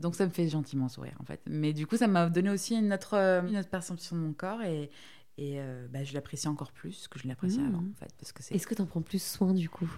donc 0.00 0.16
ça 0.16 0.26
me 0.26 0.30
fait 0.30 0.48
gentiment 0.48 0.88
sourire 0.88 1.16
en 1.20 1.24
fait. 1.24 1.40
Mais 1.46 1.72
du 1.72 1.86
coup, 1.86 1.96
ça 1.96 2.08
m'a 2.08 2.28
donné 2.28 2.50
aussi 2.50 2.74
une 2.76 2.92
autre, 2.92 3.14
euh, 3.14 3.46
une 3.46 3.56
autre 3.56 3.68
perception 3.68 4.16
de 4.16 4.20
mon 4.20 4.32
corps 4.32 4.62
et, 4.62 4.90
et 5.36 5.60
euh, 5.60 5.86
bah, 5.90 6.04
je 6.04 6.14
l'apprécie 6.14 6.48
encore 6.48 6.72
plus 6.72 7.08
que 7.08 7.18
je 7.18 7.26
l'appréciais 7.26 7.62
mmh. 7.62 7.68
avant 7.68 7.78
en 7.78 7.94
fait. 7.98 8.10
Parce 8.18 8.32
que 8.32 8.42
c'est... 8.42 8.54
Est-ce 8.54 8.66
que 8.66 8.74
tu 8.74 8.82
en 8.82 8.86
prends 8.86 9.02
plus 9.02 9.22
soin 9.22 9.52
du 9.52 9.68
coup? 9.68 9.90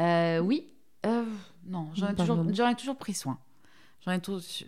Euh, 0.00 0.38
Oui. 0.40 0.68
non, 1.66 1.90
j'en 1.94 2.10
ai, 2.10 2.14
toujours, 2.14 2.52
j'en 2.52 2.68
ai 2.68 2.74
toujours 2.74 2.96
pris 2.96 3.14
soin. 3.14 3.38
J'en 4.04 4.12
ai, 4.12 4.20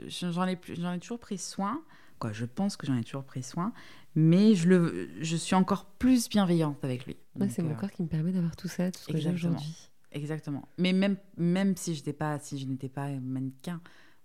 j'en, 0.09 0.47
ai, 0.47 0.59
j'en 0.74 0.93
ai 0.93 0.99
toujours 0.99 1.18
pris 1.18 1.39
soin. 1.39 1.83
Quoi, 2.18 2.33
je 2.33 2.47
pense 2.47 2.77
que 2.77 2.87
j'en 2.87 2.97
ai 2.97 3.05
toujours 3.05 3.24
pris 3.24 3.43
soin. 3.43 3.72
Mais 4.14 4.55
je, 4.55 4.68
le, 4.68 5.11
je 5.20 5.37
suis 5.37 5.55
encore 5.55 5.85
plus 5.85 6.29
bienveillante 6.29 6.83
avec 6.83 7.05
lui. 7.05 7.16
c'est 7.51 7.62
mon 7.62 7.74
corps 7.74 7.91
qui 7.91 8.03
me 8.03 8.09
permet 8.09 8.33
d'avoir 8.33 8.57
tout 8.57 8.68
ça, 8.68 8.91
tout 8.91 9.01
ce 9.01 9.09
que 9.09 9.18
j'ai 9.18 9.31
aujourd'hui. 9.31 9.91
Exactement. 10.12 10.66
Mais 10.79 10.95
même, 10.95 11.18
même 11.37 11.77
si, 11.77 11.95
j'étais 11.95 12.14
pas, 12.14 12.39
si 12.39 12.59
je 12.59 12.66
n'étais 12.66 12.89
pas 12.89 13.09
mannequin, 13.09 13.83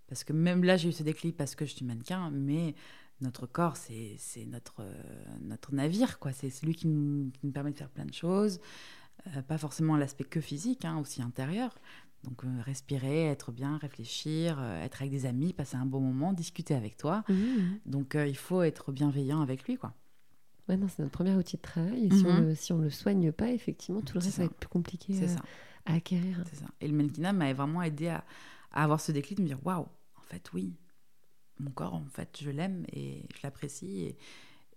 parce 0.08 0.24
que 0.24 0.32
même 0.32 0.64
là, 0.64 0.78
j'ai 0.78 0.89
eu 0.89 0.91
ce 0.93 1.04
déclic 1.04 1.36
parce 1.36 1.56
que 1.56 1.66
je 1.66 1.74
suis 1.74 1.86
mannequin, 1.86 2.30
mais 2.32 2.76
notre 3.22 3.47
corps, 3.47 3.78
c'est 3.78 4.45
notre, 4.47 4.82
euh, 4.82 4.93
notre 5.41 5.74
navire, 5.74 6.19
quoi. 6.19 6.32
C'est 6.32 6.49
celui 6.49 6.76
qui 6.76 6.88
nous, 6.88 7.32
qui 7.32 7.45
nous, 7.45 7.51
permet 7.51 7.72
de 7.72 7.78
faire 7.78 7.89
plein 7.89 8.05
de 8.05 8.13
choses. 8.13 8.59
Euh, 9.28 9.41
pas 9.41 9.57
forcément 9.57 9.97
l'aspect 9.97 10.24
que 10.24 10.41
physique, 10.41 10.86
hein, 10.86 10.97
aussi 10.97 11.22
intérieur. 11.22 11.76
Donc, 12.24 12.43
euh, 12.43 12.47
respirer, 12.63 13.26
être 13.26 13.51
bien, 13.51 13.78
réfléchir, 13.78 14.61
être 14.84 15.01
avec 15.01 15.11
des 15.11 15.26
amis, 15.26 15.53
passer 15.53 15.76
un 15.76 15.86
bon 15.86 15.99
moment, 15.99 16.34
discuter 16.34 16.76
avec 16.76 16.97
toi. 16.97 17.24
Mmh, 17.30 17.34
mmh. 17.34 17.80
Donc, 17.88 18.15
il 18.15 18.38
faut 18.38 18.61
être 18.61 18.91
bienveillant 18.91 19.41
avec 19.41 19.63
lui, 19.67 19.78
quoi. 19.78 19.93
Ouais, 20.69 20.78
non, 20.78 20.88
c'est 20.88 21.01
notre 21.01 21.11
premier 21.11 21.36
outil 21.36 21.57
de 21.57 21.61
travail. 21.61 22.05
Et 22.05 22.11
si, 22.11 22.26
on 22.26 22.41
mmh. 22.41 22.55
si 22.55 22.74
on 22.74 22.78
le 22.78 22.91
soigne 22.91 23.32
pas, 23.32 23.49
effectivement, 23.49 24.01
tout 24.01 24.15
le 24.15 24.24
reste 24.24 24.38
va 24.38 24.45
être 24.45 24.53
plus 24.53 24.69
compliqué 24.69 25.15
à, 25.86 25.93
acquérir. 25.93 26.43
C'est 26.49 26.57
ça. 26.57 26.67
Et 26.80 26.88
le 26.88 26.93
mannequinat 26.93 27.34
m'a 27.34 27.51
vraiment 27.53 27.82
aidé 27.82 28.09
à, 28.09 28.24
à, 28.72 28.84
avoir 28.84 29.01
ce 29.01 29.11
déclic 29.11 29.38
de 29.38 29.43
me 29.43 29.47
dire 29.47 29.59
waouh, 29.65 29.88
fait, 30.32 30.49
oui, 30.53 30.74
mon 31.62 31.72
corps, 31.72 31.93
en 31.93 32.05
fait, 32.05 32.38
je 32.41 32.49
l'aime 32.49 32.86
et 32.91 33.24
je 33.36 33.39
l'apprécie. 33.43 34.01
Et, 34.01 34.18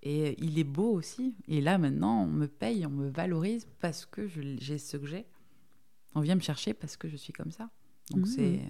et, 0.03 0.45
il 0.45 0.59
est 0.59 0.65
beau 0.65 0.93
aussi. 0.93 1.35
Et 1.49 1.61
là, 1.61 1.79
maintenant, 1.79 2.23
on 2.23 2.27
me 2.27 2.47
paye, 2.47 2.87
on 2.87 2.91
me 2.91 3.09
valorise 3.09 3.67
parce 3.81 4.07
que 4.07 4.29
j'ai 4.29 4.79
ce 4.79 4.97
que 4.97 5.07
j'ai. 5.07 5.27
On 6.15 6.21
vient 6.21 6.35
me 6.35 6.41
chercher 6.41 6.75
parce 6.75 6.97
que 6.97 7.09
je 7.09 7.17
suis 7.17 7.33
comme 7.33 7.51
ça. 7.51 7.71
Donc, 8.11 8.23
mmh. 8.23 8.27
c'est. 8.27 8.61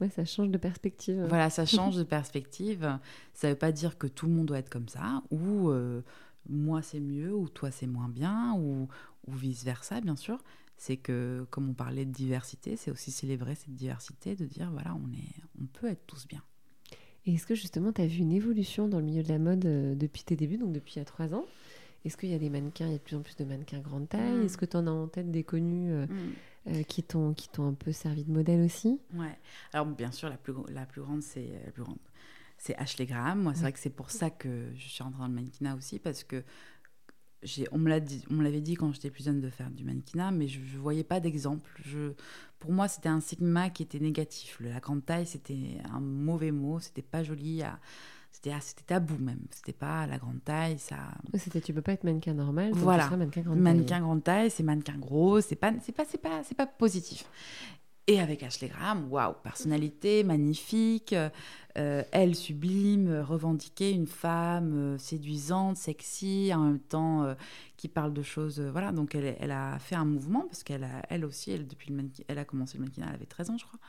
Ouais, 0.00 0.08
ça 0.08 0.24
change 0.24 0.50
de 0.50 0.58
perspective. 0.58 1.24
Voilà, 1.28 1.50
ça 1.50 1.66
change 1.66 1.96
de 1.96 2.02
perspective. 2.02 2.98
Ça 3.32 3.48
ne 3.48 3.52
veut 3.52 3.58
pas 3.58 3.72
dire 3.72 3.98
que 3.98 4.06
tout 4.06 4.26
le 4.26 4.32
monde 4.32 4.46
doit 4.46 4.58
être 4.58 4.70
comme 4.70 4.88
ça, 4.88 5.22
ou 5.30 5.70
euh, 5.70 6.02
moi 6.48 6.82
c'est 6.82 7.00
mieux, 7.00 7.34
ou 7.34 7.48
toi 7.48 7.70
c'est 7.70 7.86
moins 7.86 8.08
bien, 8.08 8.54
ou, 8.54 8.88
ou 9.26 9.32
vice-versa, 9.32 10.00
bien 10.00 10.16
sûr. 10.16 10.42
C'est 10.76 10.96
que, 10.96 11.46
comme 11.50 11.70
on 11.70 11.74
parlait 11.74 12.04
de 12.04 12.10
diversité, 12.10 12.76
c'est 12.76 12.90
aussi 12.90 13.12
célébrer 13.12 13.54
cette 13.54 13.74
diversité, 13.74 14.34
de 14.34 14.44
dire, 14.44 14.72
voilà, 14.72 14.96
on, 14.96 15.12
est, 15.12 15.42
on 15.62 15.66
peut 15.66 15.86
être 15.86 16.04
tous 16.06 16.26
bien. 16.26 16.42
Et 17.26 17.34
est-ce 17.34 17.46
que 17.46 17.54
justement, 17.54 17.92
tu 17.92 18.02
as 18.02 18.06
vu 18.06 18.18
une 18.18 18.32
évolution 18.32 18.88
dans 18.88 18.98
le 18.98 19.04
milieu 19.04 19.22
de 19.22 19.28
la 19.28 19.38
mode 19.38 19.64
euh, 19.64 19.94
depuis 19.94 20.24
tes 20.24 20.36
débuts, 20.36 20.58
donc 20.58 20.72
depuis 20.72 20.94
il 20.96 20.98
y 20.98 21.02
a 21.02 21.04
trois 21.04 21.34
ans? 21.34 21.46
Est-ce 22.04 22.18
qu'il 22.18 22.28
y 22.28 22.34
a 22.34 22.38
des 22.38 22.50
mannequins, 22.50 22.86
il 22.86 22.92
y 22.92 22.94
a 22.94 22.98
de 22.98 23.02
plus 23.02 23.16
en 23.16 23.22
plus 23.22 23.36
de 23.36 23.44
mannequins 23.44 23.78
grande 23.80 24.08
taille? 24.08 24.40
Mm. 24.40 24.44
Est-ce 24.44 24.58
que 24.58 24.66
tu 24.66 24.76
en 24.76 24.86
as 24.86 24.90
en 24.90 25.08
tête 25.08 25.30
des 25.30 25.42
connus 25.42 25.90
euh, 25.90 26.06
mm. 26.06 26.32
euh, 26.68 26.82
qui 26.82 27.02
t'ont 27.02 27.34
un 27.58 27.72
peu 27.72 27.92
servi 27.92 28.24
de 28.24 28.30
modèle 28.30 28.60
aussi? 28.60 29.00
Ouais. 29.14 29.38
Alors, 29.72 29.86
bien 29.86 30.12
sûr, 30.12 30.28
la 30.28 30.36
plus, 30.36 30.52
la 30.68 30.84
plus 30.84 31.00
grande, 31.00 31.22
c'est 31.22 31.48
la 31.64 31.72
plus 31.72 31.82
grande. 31.82 31.98
C'est 32.58 32.76
Ashley 32.76 33.06
Graham. 33.06 33.42
Moi, 33.42 33.54
c'est 33.54 33.62
vrai 33.62 33.72
que 33.72 33.78
c'est 33.78 33.90
pour 33.90 34.10
ça 34.10 34.30
que 34.30 34.68
je 34.76 34.86
suis 34.86 35.02
rentrée 35.02 35.20
dans 35.20 35.28
le 35.28 35.34
mannequinat 35.34 35.74
aussi, 35.76 35.98
parce 35.98 36.24
que 36.24 36.44
on 37.72 37.78
me 37.78 37.88
l'avait 38.42 38.60
dit 38.60 38.74
quand 38.74 38.92
j'étais 38.92 39.10
plus 39.10 39.24
jeune 39.24 39.40
de 39.40 39.50
faire 39.50 39.70
du 39.70 39.84
mannequinat, 39.84 40.30
mais 40.30 40.48
je 40.48 40.60
ne 40.60 40.78
voyais 40.80 41.04
pas 41.04 41.20
d'exemple. 41.20 41.82
Pour 42.58 42.72
moi, 42.72 42.88
c'était 42.88 43.08
un 43.08 43.20
stigma 43.20 43.70
qui 43.70 43.82
était 43.82 44.00
négatif. 44.00 44.58
La 44.60 44.80
grande 44.80 45.04
taille, 45.04 45.26
c'était 45.26 45.78
un 45.92 46.00
mauvais 46.00 46.50
mot, 46.50 46.80
c'était 46.80 47.02
pas 47.02 47.22
joli. 47.22 47.62
C'était 48.32 48.82
tabou 48.86 49.16
même. 49.18 49.40
C'était 49.50 49.72
pas 49.72 50.06
la 50.06 50.18
grande 50.18 50.42
taille, 50.44 50.78
ça. 50.78 50.96
C'était 51.34 51.60
tu 51.60 51.72
peux 51.72 51.82
pas 51.82 51.92
être 51.92 52.04
mannequin 52.04 52.34
normal. 52.34 52.72
Voilà. 52.72 53.08
mannequin 53.10 53.42
grande 53.42 53.54
taille. 53.54 53.62
Mannequin 53.62 54.00
grande 54.00 54.24
taille, 54.24 54.50
c'est 54.50 54.62
mannequin 54.62 54.98
gros. 54.98 55.40
C'est 55.40 55.56
pas, 55.56 55.72
c'est 55.82 55.92
pas, 55.92 56.04
c'est 56.04 56.20
pas, 56.20 56.42
c'est 56.42 56.56
pas 56.56 56.66
positif. 56.66 57.24
Et 58.06 58.20
avec 58.20 58.42
Ashley 58.42 58.68
Graham, 58.68 59.10
waouh, 59.10 59.34
personnalité 59.42 60.24
magnifique, 60.24 61.14
euh, 61.14 61.30
elle 61.74 62.34
sublime, 62.34 63.20
revendiquée, 63.20 63.90
une 63.90 64.06
femme 64.06 64.74
euh, 64.74 64.98
séduisante, 64.98 65.76
sexy, 65.76 66.52
en 66.54 66.60
même 66.60 66.78
temps 66.78 67.24
euh, 67.24 67.34
qui 67.76 67.88
parle 67.88 68.12
de 68.12 68.22
choses. 68.22 68.60
voilà, 68.60 68.92
donc 68.92 69.14
elle, 69.14 69.36
elle, 69.40 69.50
a 69.50 69.78
fait 69.78 69.96
un 69.96 70.04
mouvement 70.04 70.42
parce 70.42 70.62
qu'elle 70.62 70.84
a, 70.84 71.02
elle 71.08 71.24
aussi, 71.24 71.50
elle, 71.50 71.66
depuis 71.66 71.92
le 71.92 72.04
elle 72.28 72.38
a 72.38 72.44
commencé 72.44 72.78
le 72.78 72.84
mannequinat, 72.84 73.06
elle 73.08 73.14
avait 73.14 73.26
13 73.26 73.50
ans, 73.50 73.58
je 73.58 73.64
crois. 73.64 73.80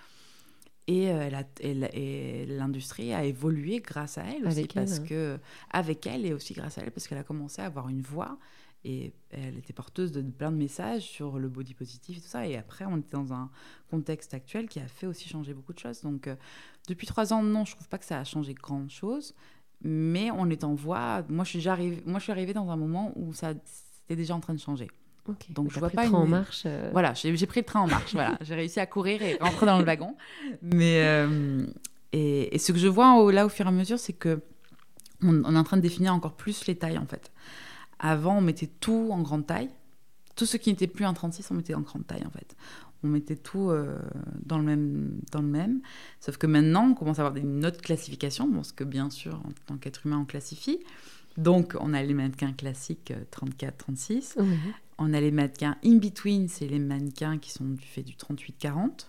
Et, 0.87 1.05
elle 1.05 2.47
l'industrie 2.57 3.11
a 3.11 3.25
évolué 3.25 3.79
grâce 3.79 4.19
à 4.19 4.23
elle 4.23 4.45
aussi, 4.45 4.67
parce 4.67 4.99
hein. 4.99 5.03
que 5.07 5.39
avec 5.71 6.05
elle 6.05 6.27
et 6.27 6.33
aussi 6.33 6.53
grâce 6.53 6.77
à 6.77 6.83
elle, 6.83 6.91
parce 6.91 7.07
qu'elle 7.07 7.17
a 7.17 7.23
commencé 7.23 7.61
à 7.61 7.65
avoir 7.65 7.89
une 7.89 8.01
voix 8.01 8.37
et 8.85 9.13
elle 9.31 9.57
était 9.57 9.73
porteuse 9.73 10.11
de, 10.11 10.21
plein 10.21 10.51
de 10.51 10.57
messages 10.57 11.01
sur 11.01 11.39
le 11.39 11.49
body 11.49 11.73
positif 11.73 12.19
et 12.19 12.21
tout 12.21 12.27
ça. 12.27 12.47
Et 12.47 12.55
après, 12.55 12.85
on 12.85 12.97
était 12.97 13.17
dans 13.17 13.33
un 13.33 13.49
contexte 13.89 14.35
actuel 14.35 14.69
qui 14.69 14.79
a 14.79 14.87
fait 14.87 15.07
aussi 15.07 15.27
changer 15.27 15.55
beaucoup 15.55 15.73
de 15.73 15.79
choses. 15.79 16.01
Donc, 16.01 16.27
euh, 16.27 16.35
depuis 16.87 17.07
trois 17.07 17.33
ans, 17.33 17.41
non, 17.43 17.65
je 17.65 17.75
trouve 17.75 17.87
pas 17.87 17.97
que 17.97 18.05
ça 18.05 18.19
a 18.19 18.23
changé 18.23 18.53
grand 18.53 18.89
chose. 18.89 19.33
Mais 19.81 20.31
on 20.31 20.49
est 20.49 20.63
en 20.63 20.73
voie. 20.73 21.23
Moi, 21.29 21.43
je 21.43 21.57
suis, 21.59 21.67
arrivée, 21.67 22.01
moi, 22.05 22.19
je 22.19 22.23
suis 22.23 22.31
arrivée 22.31 22.53
dans 22.53 22.69
un 22.69 22.75
moment 22.75 23.11
où 23.15 23.33
ça 23.33 23.53
c'était 23.91 24.15
déjà 24.15 24.35
en 24.35 24.39
train 24.39 24.53
de 24.53 24.59
changer. 24.59 24.89
Donc, 25.49 25.71
je 25.71 25.79
vois 25.79 25.89
pas 25.89 26.03
le 26.03 26.09
train 26.09 26.19
en 26.19 26.27
marche. 26.27 26.63
Euh. 26.65 26.89
Voilà, 26.91 27.13
j'ai 27.13 27.45
pris 27.47 27.61
le 27.61 27.65
train 27.65 27.81
en 27.81 27.87
marche. 27.87 28.13
voilà, 28.13 28.37
j'ai 28.41 28.55
réussi 28.55 28.79
à 28.79 28.85
courir 28.85 29.21
et 29.21 29.37
rentrer 29.41 29.65
dans 29.65 29.79
le 29.79 29.83
wagon. 29.83 30.15
Mais 30.61 31.03
euh, 31.03 31.65
et, 32.13 32.57
ce 32.59 32.71
que 32.71 32.77
je 32.77 32.87
vois 32.87 33.31
là 33.31 33.45
au 33.45 33.49
fur 33.49 33.65
et 33.65 33.69
à 33.69 33.71
mesure, 33.71 33.99
c'est 33.99 34.13
que 34.13 34.41
on, 35.21 35.43
on, 35.43 35.55
est 35.55 35.57
en 35.57 35.63
train 35.63 35.77
de 35.77 35.81
définir 35.81 36.13
encore 36.13 36.35
plus 36.35 36.67
les 36.67 36.75
tailles 36.75 36.99
en 36.99 37.05
fait. 37.05 37.31
Avant, 37.99 38.37
on 38.37 38.41
mettait 38.41 38.67
tout 38.67 39.09
en 39.11 39.21
grande 39.21 39.47
taille. 39.47 39.69
Tout 40.35 40.45
ce 40.45 40.57
qui 40.57 40.69
n'était 40.69 40.87
plus 40.87 41.05
un 41.05 41.13
36, 41.13 41.49
on 41.51 41.53
mettait 41.55 41.75
en 41.75 41.81
grande 41.81 42.05
taille, 42.05 42.25
en 42.25 42.29
fait. 42.29 42.55
On 43.03 43.07
mettait 43.07 43.35
tout 43.35 43.69
euh, 43.69 43.97
dans, 44.45 44.57
le 44.57 44.63
même, 44.63 45.19
dans 45.31 45.41
le 45.41 45.47
même. 45.47 45.81
Sauf 46.19 46.37
que 46.37 46.47
maintenant, 46.47 46.89
on 46.89 46.93
commence 46.93 47.19
à 47.19 47.25
avoir 47.25 47.43
une 47.43 47.65
autre 47.65 47.81
classification, 47.81 48.51
parce 48.51 48.71
que 48.71 48.83
bien 48.83 49.09
sûr, 49.09 49.35
en 49.35 49.51
tant 49.67 49.77
qu'être 49.77 50.05
humain, 50.05 50.19
on 50.21 50.25
classifie. 50.25 50.79
Donc, 51.37 51.75
on 51.79 51.93
a 51.93 52.01
les 52.01 52.13
mannequins 52.13 52.53
classiques 52.53 53.13
34-36. 53.31 54.39
Euh, 54.39 54.43
on 54.97 55.13
a 55.13 55.19
les 55.19 55.31
mannequins 55.31 55.77
in-between, 55.83 56.47
c'est 56.47 56.67
les 56.67 56.79
mannequins 56.79 57.37
qui 57.37 57.51
sont 57.51 57.65
du 57.65 57.85
fait 57.85 58.03
du 58.03 58.13
38-40. 58.13 59.07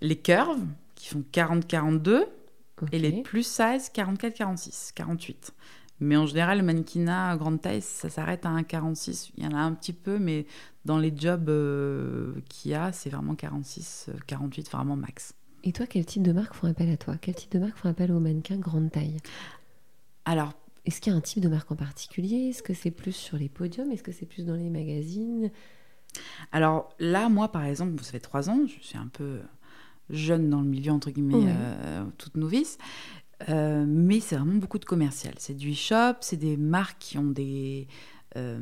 Les 0.00 0.16
curves, 0.16 0.64
qui 0.94 1.08
font 1.08 1.24
40-42. 1.32 2.24
Et 2.92 2.98
les 2.98 3.22
plus 3.22 3.46
size, 3.46 3.90
44-46, 3.94 4.92
48. 4.94 5.54
Mais 6.00 6.16
en 6.16 6.26
général, 6.26 6.58
le 6.58 6.64
mannequinat 6.64 7.36
grande 7.36 7.60
taille, 7.60 7.80
ça 7.80 8.10
s'arrête 8.10 8.44
à 8.44 8.50
un 8.50 8.62
46. 8.62 9.32
Il 9.36 9.44
y 9.44 9.46
en 9.46 9.52
a 9.52 9.60
un 9.60 9.72
petit 9.72 9.92
peu, 9.92 10.18
mais 10.18 10.46
dans 10.84 10.98
les 10.98 11.12
jobs 11.16 11.48
euh, 11.48 12.34
qu'il 12.48 12.72
y 12.72 12.74
a, 12.74 12.92
c'est 12.92 13.10
vraiment 13.10 13.34
46, 13.34 14.10
48, 14.26 14.66
euh, 14.66 14.76
vraiment 14.76 14.96
max. 14.96 15.34
Et 15.64 15.72
toi, 15.72 15.86
quel 15.86 16.04
type 16.04 16.22
de 16.22 16.32
marque 16.32 16.54
font 16.54 16.68
appel 16.68 16.90
à 16.90 16.96
toi? 16.96 17.16
Quel 17.20 17.34
type 17.34 17.52
de 17.52 17.58
marque 17.58 17.76
font 17.78 17.88
appel 17.88 18.12
aux 18.12 18.20
mannequins 18.20 18.56
grande 18.56 18.90
taille? 18.90 19.16
Alors, 20.24 20.52
est-ce 20.84 21.00
qu'il 21.00 21.12
y 21.12 21.14
a 21.14 21.18
un 21.18 21.22
type 21.22 21.42
de 21.42 21.48
marque 21.48 21.72
en 21.72 21.76
particulier? 21.76 22.50
Est-ce 22.50 22.62
que 22.62 22.74
c'est 22.74 22.90
plus 22.90 23.12
sur 23.12 23.36
les 23.36 23.48
podiums? 23.48 23.90
Est-ce 23.90 24.02
que 24.02 24.12
c'est 24.12 24.26
plus 24.26 24.44
dans 24.44 24.54
les 24.54 24.70
magazines? 24.70 25.50
Alors 26.52 26.90
là, 26.98 27.28
moi, 27.28 27.50
par 27.50 27.64
exemple, 27.64 28.02
ça 28.02 28.12
fait 28.12 28.20
trois 28.20 28.48
ans, 28.48 28.60
je 28.66 28.86
suis 28.86 28.98
un 28.98 29.08
peu 29.08 29.40
jeune 30.10 30.48
dans 30.48 30.60
le 30.60 30.68
milieu, 30.68 30.92
entre 30.92 31.10
guillemets, 31.10 31.46
euh, 31.48 32.04
toute 32.18 32.36
novice. 32.36 32.78
Euh, 33.48 33.84
mais 33.86 34.20
c'est 34.20 34.36
vraiment 34.36 34.54
beaucoup 34.54 34.78
de 34.78 34.84
commercial. 34.84 35.34
C'est 35.38 35.54
du 35.54 35.72
e-shop, 35.72 36.16
c'est 36.20 36.36
des 36.36 36.56
marques 36.56 36.98
qui 36.98 37.18
ont 37.18 37.30
des, 37.30 37.86
euh, 38.36 38.60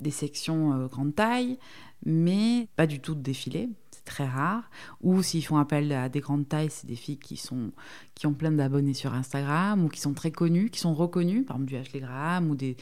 des 0.00 0.10
sections 0.10 0.72
euh, 0.72 0.86
grande 0.86 1.14
taille, 1.14 1.58
mais 2.04 2.68
pas 2.76 2.86
du 2.86 3.00
tout 3.00 3.14
de 3.14 3.20
défilé. 3.20 3.68
C'est 3.90 4.04
très 4.04 4.26
rare. 4.26 4.70
Ou 5.02 5.22
s'ils 5.22 5.44
font 5.44 5.58
appel 5.58 5.92
à 5.92 6.08
des 6.08 6.20
grandes 6.20 6.48
tailles, 6.48 6.70
c'est 6.70 6.86
des 6.86 6.96
filles 6.96 7.18
qui, 7.18 7.36
sont, 7.36 7.72
qui 8.14 8.26
ont 8.26 8.34
plein 8.34 8.52
d'abonnés 8.52 8.94
sur 8.94 9.12
Instagram 9.12 9.84
ou 9.84 9.88
qui 9.88 10.00
sont 10.00 10.14
très 10.14 10.30
connues, 10.30 10.70
qui 10.70 10.80
sont 10.80 10.94
reconnues, 10.94 11.44
par 11.44 11.56
exemple 11.56 11.68
du 11.68 11.76
Ashley 11.76 12.00
Graham 12.00 12.50
ou, 12.50 12.54
des, 12.54 12.76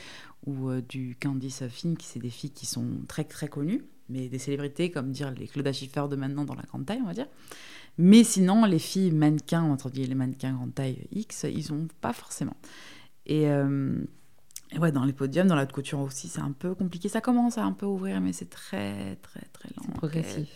ou 0.46 0.70
du 0.80 1.16
Candice 1.20 1.64
qui 1.98 2.06
c'est 2.06 2.20
des 2.20 2.30
filles 2.30 2.52
qui 2.52 2.66
sont 2.66 2.86
très 3.08 3.24
très 3.24 3.48
connues, 3.48 3.82
mais 4.08 4.28
des 4.28 4.38
célébrités 4.38 4.90
comme 4.90 5.10
dire 5.10 5.32
les 5.32 5.48
Claudia 5.48 5.72
Schiffer 5.72 6.04
de 6.08 6.16
maintenant 6.16 6.44
dans 6.44 6.54
la 6.54 6.62
grande 6.62 6.86
taille, 6.86 7.00
on 7.02 7.06
va 7.06 7.14
dire. 7.14 7.26
Mais 8.02 8.24
sinon, 8.24 8.64
les 8.64 8.78
filles 8.78 9.12
mannequins, 9.12 9.62
entre 9.62 9.90
les 9.94 10.14
mannequins 10.14 10.54
grande 10.54 10.74
taille 10.74 11.06
X, 11.12 11.44
ils 11.44 11.70
n'ont 11.70 11.86
pas 12.00 12.14
forcément. 12.14 12.56
Euh, 13.30 14.02
et, 14.72 14.78
ouais, 14.78 14.90
dans 14.90 15.04
les 15.04 15.12
podiums, 15.12 15.46
dans 15.46 15.54
la 15.54 15.64
haute 15.64 15.72
couture 15.72 16.00
aussi, 16.00 16.28
c'est 16.28 16.40
un 16.40 16.52
peu 16.52 16.74
compliqué. 16.74 17.10
Ça 17.10 17.20
commence 17.20 17.58
à 17.58 17.62
un 17.62 17.72
peu 17.72 17.84
ouvrir, 17.84 18.22
mais 18.22 18.32
c'est 18.32 18.48
très, 18.48 19.16
très, 19.16 19.42
très 19.52 19.68
lent. 19.76 19.92
Progressif. 19.92 20.48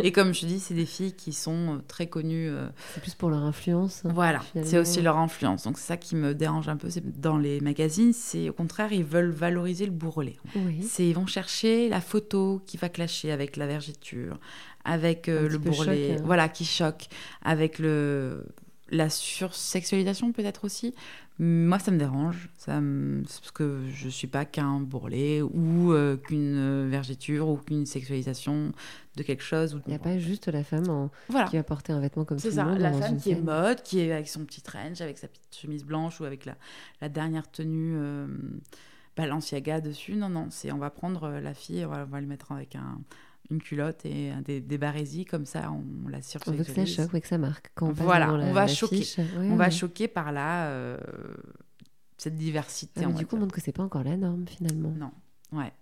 Et 0.00 0.12
comme 0.12 0.34
je 0.34 0.46
dis, 0.46 0.60
c'est 0.60 0.74
des 0.74 0.86
filles 0.86 1.14
qui 1.14 1.32
sont 1.32 1.80
très 1.88 2.06
connues. 2.06 2.48
Euh, 2.48 2.68
c'est 2.92 3.00
plus 3.00 3.14
pour 3.14 3.30
leur 3.30 3.42
influence. 3.42 4.02
Voilà, 4.04 4.42
c'est 4.64 4.78
aussi 4.78 5.00
leur 5.00 5.16
influence. 5.16 5.64
Donc 5.64 5.78
c'est 5.78 5.86
ça 5.86 5.96
qui 5.96 6.16
me 6.16 6.34
dérange 6.34 6.68
un 6.68 6.76
peu. 6.76 6.90
C'est 6.90 7.20
dans 7.20 7.38
les 7.38 7.60
magazines, 7.60 8.12
c'est 8.12 8.48
au 8.48 8.52
contraire, 8.52 8.92
ils 8.92 9.04
veulent 9.04 9.30
valoriser 9.30 9.86
le 9.86 9.92
bourrelet. 9.92 10.36
Oui. 10.56 10.82
C'est 10.82 11.08
ils 11.08 11.14
vont 11.14 11.26
chercher 11.26 11.88
la 11.88 12.00
photo 12.00 12.60
qui 12.66 12.76
va 12.76 12.88
clasher 12.88 13.32
avec 13.32 13.56
la 13.56 13.66
vergeture, 13.66 14.38
avec 14.84 15.28
euh, 15.28 15.48
le 15.48 15.58
bourrelet, 15.58 16.16
hein. 16.16 16.22
voilà, 16.24 16.48
qui 16.48 16.64
choque, 16.64 17.06
avec 17.42 17.78
le 17.78 18.44
la 18.90 19.08
sursexualisation 19.08 20.32
peut-être 20.32 20.64
aussi. 20.64 20.94
Moi, 21.38 21.78
ça 21.78 21.90
me 21.90 21.96
dérange, 21.96 22.50
ça 22.58 22.78
parce 23.22 23.50
que 23.50 23.80
je 23.90 24.08
suis 24.10 24.26
pas 24.26 24.44
qu'un 24.44 24.80
bourrelet 24.80 25.40
ou 25.40 25.92
euh, 25.92 26.18
qu'une 26.18 26.88
vergeture 26.90 27.48
ou 27.48 27.56
qu'une 27.56 27.86
sexualisation 27.86 28.72
de 29.16 29.22
quelque 29.22 29.42
chose. 29.42 29.80
Il 29.86 29.90
n'y 29.90 29.96
a 29.96 29.98
pas 29.98 30.18
juste 30.18 30.48
la 30.48 30.62
femme 30.62 30.90
en... 30.90 31.10
qui 31.48 31.56
va 31.56 31.62
porter 31.62 31.94
un 31.94 32.00
vêtement 32.00 32.26
comme 32.26 32.38
ça. 32.38 32.50
C'est 32.50 32.56
ça, 32.56 32.66
la 32.66 32.92
femme 32.92 33.16
qui 33.16 33.30
est 33.30 33.40
mode, 33.40 33.82
qui 33.82 34.00
est 34.00 34.12
avec 34.12 34.28
son 34.28 34.44
petit 34.44 34.60
trench, 34.60 35.00
avec 35.00 35.16
sa 35.16 35.26
petite 35.26 35.56
chemise 35.56 35.84
blanche 35.84 36.20
ou 36.20 36.24
avec 36.24 36.44
la, 36.44 36.54
la 37.00 37.08
dernière 37.08 37.50
tenue 37.50 37.94
euh, 37.96 38.26
Balenciaga 39.16 39.80
dessus. 39.80 40.16
Non, 40.16 40.28
non, 40.28 40.48
c'est 40.50 40.70
on 40.70 40.78
va 40.78 40.90
prendre 40.90 41.30
la 41.30 41.54
fille, 41.54 41.82
on 41.86 41.88
va, 41.88 42.04
on 42.06 42.10
va 42.10 42.20
lui 42.20 42.28
mettre 42.28 42.52
avec 42.52 42.76
un 42.76 43.00
une 43.52 43.62
culotte 43.62 44.04
et 44.04 44.32
des, 44.44 44.60
des 44.60 44.78
barésies 44.78 45.24
comme 45.24 45.44
ça, 45.44 45.70
on, 45.70 46.08
la 46.08 46.18
On 46.46 46.52
veut 46.52 46.64
que 46.64 46.72
ça 46.72 46.86
choque, 46.86 47.20
que 47.20 47.28
ça 47.28 47.38
marque. 47.38 47.70
Quand 47.74 47.88
on 47.88 47.92
voilà, 47.92 48.32
on 48.32 48.52
va 48.52 48.66
choquer. 48.66 49.04
on 49.36 49.56
va 49.56 49.70
choquer 49.70 50.08
par 50.08 50.32
là 50.32 50.68
euh, 50.68 50.98
cette 52.16 52.36
diversité. 52.36 53.02
Ah, 53.04 53.12
du 53.12 53.26
coup, 53.26 53.36
on 53.36 53.40
montre 53.40 53.54
que 53.54 53.60
c'est 53.60 53.72
pas 53.72 53.82
encore 53.82 54.04
la 54.04 54.16
norme 54.16 54.46
finalement. 54.48 54.90
Non, 54.90 55.12
ouais. 55.52 55.72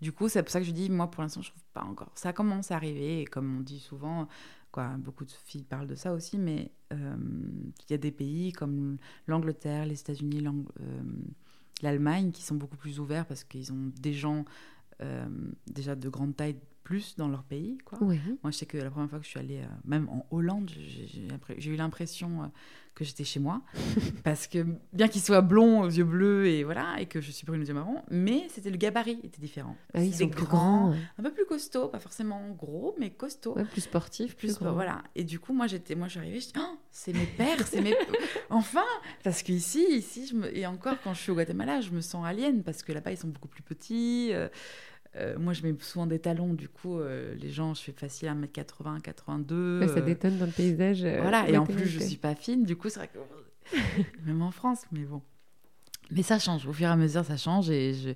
Du 0.00 0.12
coup, 0.12 0.28
c'est 0.28 0.42
pour 0.42 0.52
ça 0.52 0.60
que 0.60 0.66
je 0.66 0.72
dis, 0.72 0.90
moi, 0.90 1.10
pour 1.10 1.22
l'instant, 1.22 1.40
je 1.40 1.50
trouve 1.50 1.64
pas 1.72 1.82
encore. 1.82 2.12
Ça 2.14 2.34
commence 2.34 2.70
à 2.70 2.76
arriver, 2.76 3.22
et 3.22 3.24
comme 3.24 3.58
on 3.58 3.60
dit 3.60 3.80
souvent, 3.80 4.28
quoi, 4.70 4.88
beaucoup 4.98 5.24
de 5.24 5.30
filles 5.30 5.64
parlent 5.64 5.86
de 5.86 5.94
ça 5.94 6.12
aussi, 6.12 6.36
mais 6.36 6.70
euh, 6.92 7.16
il 7.88 7.92
y 7.92 7.94
a 7.94 7.98
des 7.98 8.12
pays 8.12 8.52
comme 8.52 8.98
l'Angleterre, 9.26 9.86
les 9.86 9.98
États-Unis, 9.98 10.44
euh, 10.46 11.02
l'Allemagne 11.82 12.30
qui 12.30 12.42
sont 12.42 12.56
beaucoup 12.56 12.76
plus 12.76 13.00
ouverts 13.00 13.24
parce 13.24 13.42
qu'ils 13.42 13.72
ont 13.72 13.90
des 14.00 14.12
gens 14.12 14.44
déjà 15.66 15.94
de 15.94 16.08
grande 16.08 16.34
taille 16.34 16.56
plus 16.86 17.16
dans 17.16 17.26
leur 17.26 17.42
pays. 17.42 17.78
Quoi. 17.84 17.98
Moi, 17.98 18.16
je 18.44 18.50
sais 18.52 18.64
que 18.64 18.78
la 18.78 18.90
première 18.90 19.10
fois 19.10 19.18
que 19.18 19.24
je 19.24 19.30
suis 19.30 19.40
allée, 19.40 19.58
euh, 19.58 19.66
même 19.84 20.08
en 20.08 20.24
Hollande, 20.30 20.70
j'ai 20.70 21.70
eu 21.72 21.74
l'impression 21.74 22.44
euh, 22.44 22.46
que 22.94 23.04
j'étais 23.04 23.24
chez 23.24 23.40
moi. 23.40 23.62
parce 24.22 24.46
que, 24.46 24.64
bien 24.92 25.08
qu'il 25.08 25.20
soit 25.20 25.40
blond, 25.40 25.80
aux 25.80 25.88
yeux 25.88 26.04
bleus, 26.04 26.46
et 26.46 26.62
voilà, 26.62 26.94
et 27.00 27.06
que 27.06 27.20
je 27.20 27.32
suis 27.32 27.44
brune 27.44 27.60
aux 27.60 27.64
yeux 27.64 27.74
marrons, 27.74 28.04
mais 28.08 28.46
c'était 28.50 28.70
le 28.70 28.76
gabarit 28.76 29.18
était 29.24 29.40
différent. 29.40 29.76
Ah, 29.94 30.04
ils 30.04 30.14
sont 30.14 30.28
plus 30.28 30.46
grands, 30.46 30.94
un 31.18 31.22
peu 31.24 31.32
plus 31.32 31.44
costaud, 31.44 31.88
pas 31.88 31.98
forcément 31.98 32.40
gros, 32.50 32.94
mais 33.00 33.10
costaud. 33.10 33.56
plus 33.72 33.80
sportif, 33.80 34.36
plus, 34.36 34.56
Voilà. 34.60 35.02
Et 35.16 35.24
du 35.24 35.40
coup, 35.40 35.54
moi, 35.54 35.66
j'étais, 35.66 35.96
moi, 35.96 36.06
je 36.06 36.12
suis 36.12 36.20
arrivée, 36.20 36.38
je 36.38 36.46
dis, 36.46 36.52
oh, 36.56 36.78
c'est 36.92 37.12
mes 37.12 37.26
pères, 37.26 37.66
c'est 37.66 37.80
mes. 37.80 37.96
enfin 38.48 38.86
Parce 39.24 39.42
qu'ici, 39.42 39.84
ici, 39.90 40.28
je 40.28 40.36
me... 40.36 40.56
et 40.56 40.66
encore, 40.66 40.94
quand 41.02 41.14
je 41.14 41.20
suis 41.20 41.32
au 41.32 41.34
Guatemala, 41.34 41.80
je 41.80 41.90
me 41.90 42.00
sens 42.00 42.24
alien, 42.24 42.62
parce 42.62 42.84
que 42.84 42.92
là-bas, 42.92 43.10
ils 43.10 43.18
sont 43.18 43.26
beaucoup 43.26 43.48
plus 43.48 43.64
petits. 43.64 44.28
Euh, 44.30 44.48
euh, 45.18 45.38
moi, 45.38 45.52
je 45.52 45.62
mets 45.62 45.74
souvent 45.80 46.06
des 46.06 46.18
talons, 46.18 46.52
du 46.52 46.68
coup, 46.68 46.98
euh, 46.98 47.34
les 47.36 47.50
gens, 47.50 47.74
je 47.74 47.82
fais 47.82 47.92
facile 47.92 48.28
1m80, 48.28 49.00
82. 49.00 49.86
ça 49.88 50.00
détonne 50.00 50.38
dans 50.38 50.46
le 50.46 50.52
paysage. 50.52 51.04
Euh, 51.04 51.20
voilà, 51.20 51.48
et 51.48 51.56
en 51.56 51.64
plus, 51.64 51.86
je 51.86 52.00
suis 52.00 52.16
pas 52.16 52.34
fine, 52.34 52.64
du 52.64 52.76
coup, 52.76 52.88
c'est 52.88 53.00
vrai 53.00 53.08
que. 53.08 53.18
même 54.26 54.42
en 54.42 54.50
France, 54.50 54.84
mais 54.92 55.04
bon. 55.04 55.22
Mais 56.10 56.22
ça 56.22 56.38
change, 56.38 56.66
au 56.66 56.72
fur 56.72 56.86
et 56.86 56.90
à 56.90 56.96
mesure, 56.96 57.24
ça 57.24 57.36
change. 57.36 57.70
Et 57.70 57.94
je... 57.94 58.10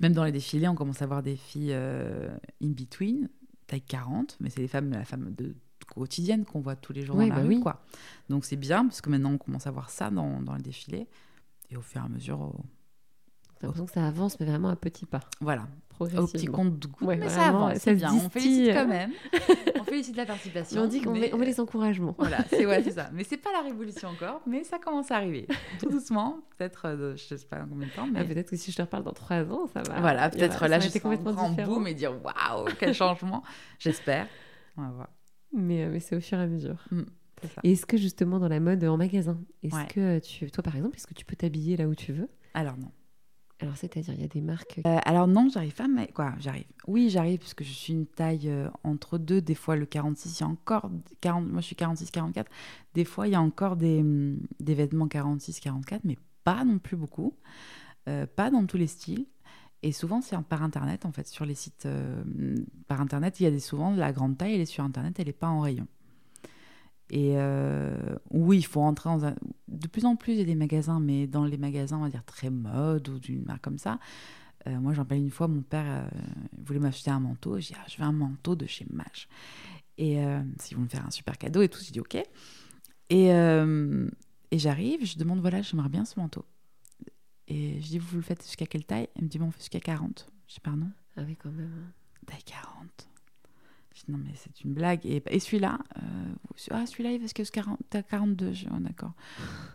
même 0.00 0.12
dans 0.12 0.24
les 0.24 0.32
défilés, 0.32 0.66
on 0.66 0.74
commence 0.74 1.02
à 1.02 1.06
voir 1.06 1.22
des 1.22 1.36
filles 1.36 1.74
in 1.74 2.70
between, 2.70 3.28
taille 3.66 3.82
40, 3.82 4.38
mais 4.40 4.50
c'est 4.50 4.60
les 4.60 4.68
femmes, 4.68 4.90
la 4.90 5.04
femme 5.04 5.32
de 5.36 5.54
quotidienne 5.94 6.44
qu'on 6.44 6.60
voit 6.60 6.74
tous 6.74 6.92
les 6.92 7.02
jours 7.02 7.14
dans 7.14 7.26
la 7.26 7.36
bah 7.36 7.42
rue, 7.42 7.60
quoi. 7.60 7.84
Donc 8.28 8.44
c'est 8.44 8.56
bien, 8.56 8.86
parce 8.86 9.00
que 9.00 9.10
maintenant, 9.10 9.32
on 9.32 9.38
commence 9.38 9.68
à 9.68 9.70
voir 9.70 9.90
ça 9.90 10.10
dans, 10.10 10.40
dans 10.40 10.54
les 10.54 10.62
défilés. 10.62 11.06
Et 11.70 11.76
au 11.76 11.82
fur 11.82 12.00
et 12.00 12.04
à 12.04 12.08
mesure, 12.08 12.52
J'ai 13.60 13.66
l'impression 13.66 13.86
que 13.86 13.92
ça 13.92 14.06
avance, 14.06 14.40
mais 14.40 14.46
vraiment 14.46 14.70
à 14.70 14.76
petits 14.76 15.06
pas. 15.06 15.20
Voilà, 15.40 15.68
au 16.00 16.26
petit 16.26 16.46
compte 16.46 16.78
de 16.78 16.86
goût. 16.86 17.06
mais 17.06 17.28
ça 17.28 17.46
avance, 17.48 17.78
c'est 17.78 17.94
bien. 17.94 18.12
On 18.12 18.28
félicite 18.28 18.74
quand 18.74 18.86
même. 18.86 19.10
on 19.80 19.84
félicite 19.84 20.16
la 20.16 20.26
participation. 20.26 20.82
on 20.82 20.86
dit 20.86 21.00
qu'on 21.00 21.12
met, 21.12 21.30
les 21.30 21.60
encouragements. 21.60 22.14
Voilà, 22.18 22.38
c'est 22.48 22.66
ouais, 22.66 22.82
ça. 22.90 23.10
Mais 23.12 23.24
c'est 23.24 23.36
pas 23.36 23.52
la 23.52 23.62
révolution 23.62 24.08
encore, 24.08 24.40
mais 24.46 24.64
ça 24.64 24.78
commence 24.78 25.10
à 25.10 25.16
arriver. 25.16 25.46
Tout 25.80 25.88
doucement, 25.88 26.40
peut-être, 26.56 26.86
euh, 26.86 27.16
je 27.16 27.36
sais 27.36 27.46
pas 27.46 27.58
combien 27.68 27.86
de 27.86 27.92
temps. 27.92 28.06
Mais... 28.06 28.20
Ah, 28.20 28.24
peut-être 28.24 28.50
que 28.50 28.56
si 28.56 28.70
je 28.70 28.76
te 28.76 28.82
reparle 28.82 29.04
dans 29.04 29.12
trois 29.12 29.42
ans, 29.50 29.66
ça 29.72 29.82
va. 29.82 30.00
Voilà, 30.00 30.28
peut-être 30.30 30.66
là, 30.66 30.80
je 30.80 30.88
vais 30.88 31.00
complètement 31.00 31.32
en 31.32 31.50
boum 31.50 31.86
et 31.86 31.94
dire 31.94 32.12
waouh, 32.22 32.66
quel 32.78 32.94
changement. 32.94 33.42
J'espère. 33.78 34.26
On 34.76 34.82
va 34.82 34.90
voir. 34.90 35.08
Mais, 35.52 35.84
euh, 35.84 35.90
mais 35.90 36.00
c'est 36.00 36.16
au 36.16 36.20
fur 36.20 36.38
et 36.38 36.42
à 36.42 36.46
mesure. 36.46 36.84
Mm, 36.90 37.02
et 37.62 37.72
est-ce 37.72 37.86
que 37.86 37.96
justement 37.96 38.38
dans 38.38 38.48
la 38.48 38.60
mode 38.60 38.82
en 38.84 38.96
magasin, 38.96 39.38
est-ce 39.62 39.92
que 39.92 40.18
tu, 40.18 40.50
toi 40.50 40.62
par 40.62 40.76
exemple, 40.76 40.96
est-ce 40.96 41.06
que 41.06 41.14
tu 41.14 41.24
peux 41.24 41.36
t'habiller 41.36 41.76
là 41.76 41.86
où 41.86 41.94
tu 41.94 42.12
veux? 42.12 42.28
Alors 42.54 42.76
non. 42.76 42.90
Alors, 43.58 43.76
c'est-à-dire, 43.76 44.12
il 44.14 44.20
y 44.20 44.24
a 44.24 44.28
des 44.28 44.42
marques. 44.42 44.80
Euh, 44.86 44.98
alors, 45.04 45.26
non, 45.26 45.48
j'arrive 45.48 45.74
pas, 45.74 45.88
mais 45.88 46.08
quoi, 46.08 46.34
j'arrive. 46.38 46.66
Oui, 46.86 47.08
j'arrive, 47.08 47.38
puisque 47.38 47.62
je 47.62 47.72
suis 47.72 47.94
une 47.94 48.06
taille 48.06 48.48
euh, 48.50 48.68
entre 48.84 49.16
deux. 49.16 49.40
Des 49.40 49.54
fois, 49.54 49.76
le 49.76 49.86
46, 49.86 50.38
il 50.38 50.42
y 50.42 50.44
a 50.44 50.48
encore. 50.48 50.90
40, 51.22 51.46
moi, 51.48 51.60
je 51.62 51.66
suis 51.66 51.76
46-44. 51.76 52.44
Des 52.94 53.04
fois, 53.04 53.28
il 53.28 53.32
y 53.32 53.34
a 53.34 53.40
encore 53.40 53.76
des, 53.76 54.00
hum, 54.00 54.38
des 54.60 54.74
vêtements 54.74 55.06
46-44, 55.06 56.00
mais 56.04 56.18
pas 56.44 56.64
non 56.64 56.78
plus 56.78 56.96
beaucoup. 56.96 57.34
Euh, 58.08 58.26
pas 58.26 58.50
dans 58.50 58.66
tous 58.66 58.76
les 58.76 58.86
styles. 58.86 59.26
Et 59.82 59.92
souvent, 59.92 60.20
c'est 60.20 60.36
par 60.42 60.62
Internet, 60.62 61.06
en 61.06 61.12
fait. 61.12 61.26
Sur 61.26 61.46
les 61.46 61.54
sites 61.54 61.88
par 62.88 63.00
Internet, 63.00 63.40
il 63.40 63.44
y 63.44 63.46
a 63.46 63.50
des, 63.50 63.60
souvent 63.60 63.94
la 63.94 64.12
grande 64.12 64.36
taille, 64.36 64.54
elle 64.54 64.60
est 64.60 64.66
sur 64.66 64.84
Internet, 64.84 65.18
elle 65.18 65.26
n'est 65.26 65.32
pas 65.32 65.48
en 65.48 65.60
rayon. 65.60 65.86
Et 67.10 67.34
euh, 67.36 68.16
oui, 68.30 68.58
il 68.58 68.66
faut 68.66 68.80
rentrer 68.80 69.08
dans 69.08 69.24
un... 69.24 69.34
De 69.68 69.86
plus 69.86 70.04
en 70.04 70.16
plus, 70.16 70.32
il 70.32 70.38
y 70.38 70.42
a 70.42 70.44
des 70.44 70.54
magasins, 70.54 71.00
mais 71.00 71.26
dans 71.26 71.44
les 71.44 71.56
magasins, 71.56 71.98
on 71.98 72.02
va 72.02 72.10
dire 72.10 72.24
très 72.24 72.50
mode 72.50 73.08
ou 73.08 73.18
d'une 73.18 73.44
marque 73.44 73.62
comme 73.62 73.78
ça. 73.78 73.98
Euh, 74.66 74.80
moi, 74.80 74.92
j'en 74.92 75.04
parlais 75.04 75.22
une 75.22 75.30
fois, 75.30 75.46
mon 75.46 75.62
père 75.62 75.84
euh, 75.86 76.08
voulait 76.58 76.80
m'acheter 76.80 77.10
un 77.10 77.20
manteau. 77.20 77.58
J'ai 77.60 77.74
dit, 77.74 77.80
ah, 77.80 77.86
je 77.88 77.96
veux 77.98 78.04
un 78.04 78.12
manteau 78.12 78.56
de 78.56 78.66
chez 78.66 78.86
Mage. 78.90 79.28
Et 79.98 80.18
s'ils 80.60 80.76
vont 80.76 80.82
me 80.82 80.88
faire 80.88 81.06
un 81.06 81.10
super 81.10 81.38
cadeau 81.38 81.62
et 81.62 81.70
tout, 81.70 81.80
j'ai 81.82 81.92
dit, 81.92 82.00
ok. 82.00 82.18
Et, 83.08 83.28
et 83.28 84.58
j'arrive, 84.58 85.06
je 85.06 85.16
demande, 85.16 85.40
voilà, 85.40 85.62
j'aimerais 85.62 85.88
bien 85.88 86.04
ce 86.04 86.20
manteau. 86.20 86.44
Et 87.48 87.80
je 87.80 87.86
dis, 87.86 87.98
vous 87.98 88.16
le 88.16 88.22
faites 88.22 88.42
jusqu'à 88.42 88.66
quelle 88.66 88.84
taille? 88.84 89.08
Il 89.16 89.24
me 89.24 89.28
dit, 89.28 89.38
bon, 89.38 89.46
on 89.46 89.50
fait 89.52 89.60
jusqu'à 89.60 89.80
40. 89.80 90.28
Je 90.48 90.54
dis, 90.54 90.60
pardon? 90.60 90.90
Ah 91.16 91.22
oui, 91.26 91.34
quand 91.36 91.50
même. 91.50 91.72
Hein. 91.72 91.92
Taille 92.26 92.42
40 92.42 93.08
non, 94.08 94.18
mais 94.18 94.32
c'est 94.34 94.62
une 94.62 94.72
blague. 94.72 95.04
Et, 95.04 95.22
et 95.30 95.40
celui-là, 95.40 95.78
euh, 95.98 96.00
ah, 96.70 96.86
celui-là, 96.86 97.12
il 97.12 97.20
va 97.20 97.26
jusqu'à 97.26 97.62
42. 97.90 98.52
d'accord. 98.80 99.12